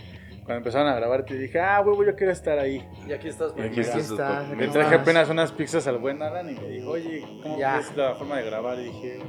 Cuando 0.52 0.68
empezaron 0.68 0.88
a 0.90 0.96
grabar, 0.96 1.24
te 1.24 1.38
dije, 1.38 1.62
ah, 1.62 1.80
huevo, 1.80 2.04
yo 2.04 2.14
quiero 2.14 2.34
estar 2.34 2.60
ahí. 2.60 2.86
Y 3.08 3.14
aquí 3.14 3.30
estás. 3.30 3.54
Y 3.56 3.62
aquí 3.62 3.70
mira. 3.80 3.82
estás. 3.84 4.12
está, 4.12 4.40
aquí 4.42 4.56
Le 4.58 4.68
no 4.68 4.74
traje 4.74 4.96
apenas 4.96 5.30
unas 5.30 5.50
pizzas 5.54 5.88
al 5.88 5.98
buen 5.98 6.22
Alan 6.22 6.50
y 6.50 6.60
me 6.60 6.68
dijo, 6.68 6.90
oye, 6.90 7.26
¿cómo 7.42 7.58
Ya. 7.58 7.80
es 7.80 7.96
la 7.96 8.16
forma 8.16 8.36
de 8.36 8.46
grabar? 8.48 8.78
Y 8.80 8.84
dije, 8.84 9.20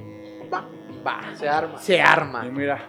Va, 1.07 1.20
Se 1.36 1.49
arma. 1.49 1.78
se 1.78 2.01
arma. 2.03 2.44
y 2.44 2.51
mira, 2.51 2.81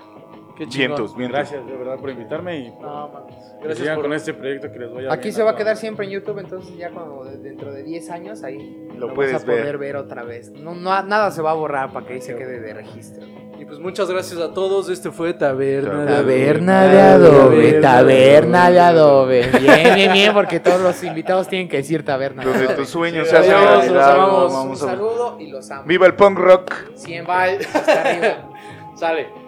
Qué. 0.58 0.66
Vientos, 0.68 1.16
vientos. 1.16 1.38
gracias 1.40 1.66
de 1.66 1.76
verdad 1.76 1.98
por 2.00 2.10
invitarme 2.12 2.58
y 2.60 2.70
No, 2.80 3.10
Gracias 3.60 3.80
sigan 3.80 3.96
por... 3.96 4.06
con 4.06 4.14
este 4.14 4.34
proyecto 4.34 4.72
que 4.72 4.80
les 4.80 4.92
voy 4.92 5.06
a 5.08 5.14
Aquí 5.14 5.32
se 5.32 5.42
va 5.42 5.52
a 5.52 5.56
quedar 5.56 5.78
siempre 5.78 6.06
en 6.06 6.12
YouTube, 6.12 6.38
entonces 6.40 6.76
ya 6.78 6.92
cuando 6.92 7.24
de- 7.24 7.38
dentro 7.38 7.72
de 7.74 7.84
10 7.84 8.10
años 8.12 8.44
ahí 8.44 8.88
Lo 8.98 9.08
vas 9.08 9.16
puedes 9.16 9.42
a 9.42 9.46
poder 9.46 9.64
ver. 9.64 9.78
ver. 9.78 9.96
otra 9.96 10.24
vez. 10.24 10.52
No, 10.52 10.76
no, 10.76 11.02
nada 11.04 11.32
se 11.32 11.42
va 11.42 11.52
a 11.52 11.56
borrar 11.56 11.92
para 11.92 12.06
que 12.06 12.14
ahí 12.14 12.22
se 12.22 12.36
quede 12.36 12.60
de 12.60 12.74
registro. 12.74 13.24
Y 13.60 13.66
pues 13.66 13.80
muchas 13.80 14.10
gracias 14.10 14.42
a 14.42 14.54
todos. 14.54 14.90
Este 14.90 15.10
fue 15.12 15.34
Taberna. 15.34 16.06
Taberna 16.06 16.84
de 16.88 17.00
adobe, 17.02 17.74
taberna 17.74 18.70
de 18.70 18.80
adobe. 18.80 19.48
Bien, 19.60 19.96
bien, 19.96 20.12
bien, 20.12 20.34
porque 20.34 20.60
todos 20.60 20.82
los 20.82 21.02
invitados 21.04 21.48
tienen 21.48 21.70
que 21.70 21.78
decir 21.78 22.04
taberna 22.04 22.44
de 22.44 22.50
Donde 22.52 22.74
tus 22.76 22.90
sueños 22.90 23.28
se 23.30 23.38
hacen 23.38 23.54
los 23.54 24.04
amamos. 24.04 24.54
Vamos 24.54 24.82
Un 24.82 24.88
saludo 24.90 25.38
y 25.40 25.48
los 25.50 25.70
amo. 25.72 25.84
¡Viva 25.86 26.06
el 26.08 26.16
punk 26.16 26.38
rock! 26.38 26.74
Siempre 26.96 27.34
hasta 27.34 28.02
arriba. 28.02 28.50
Sale. 28.96 29.43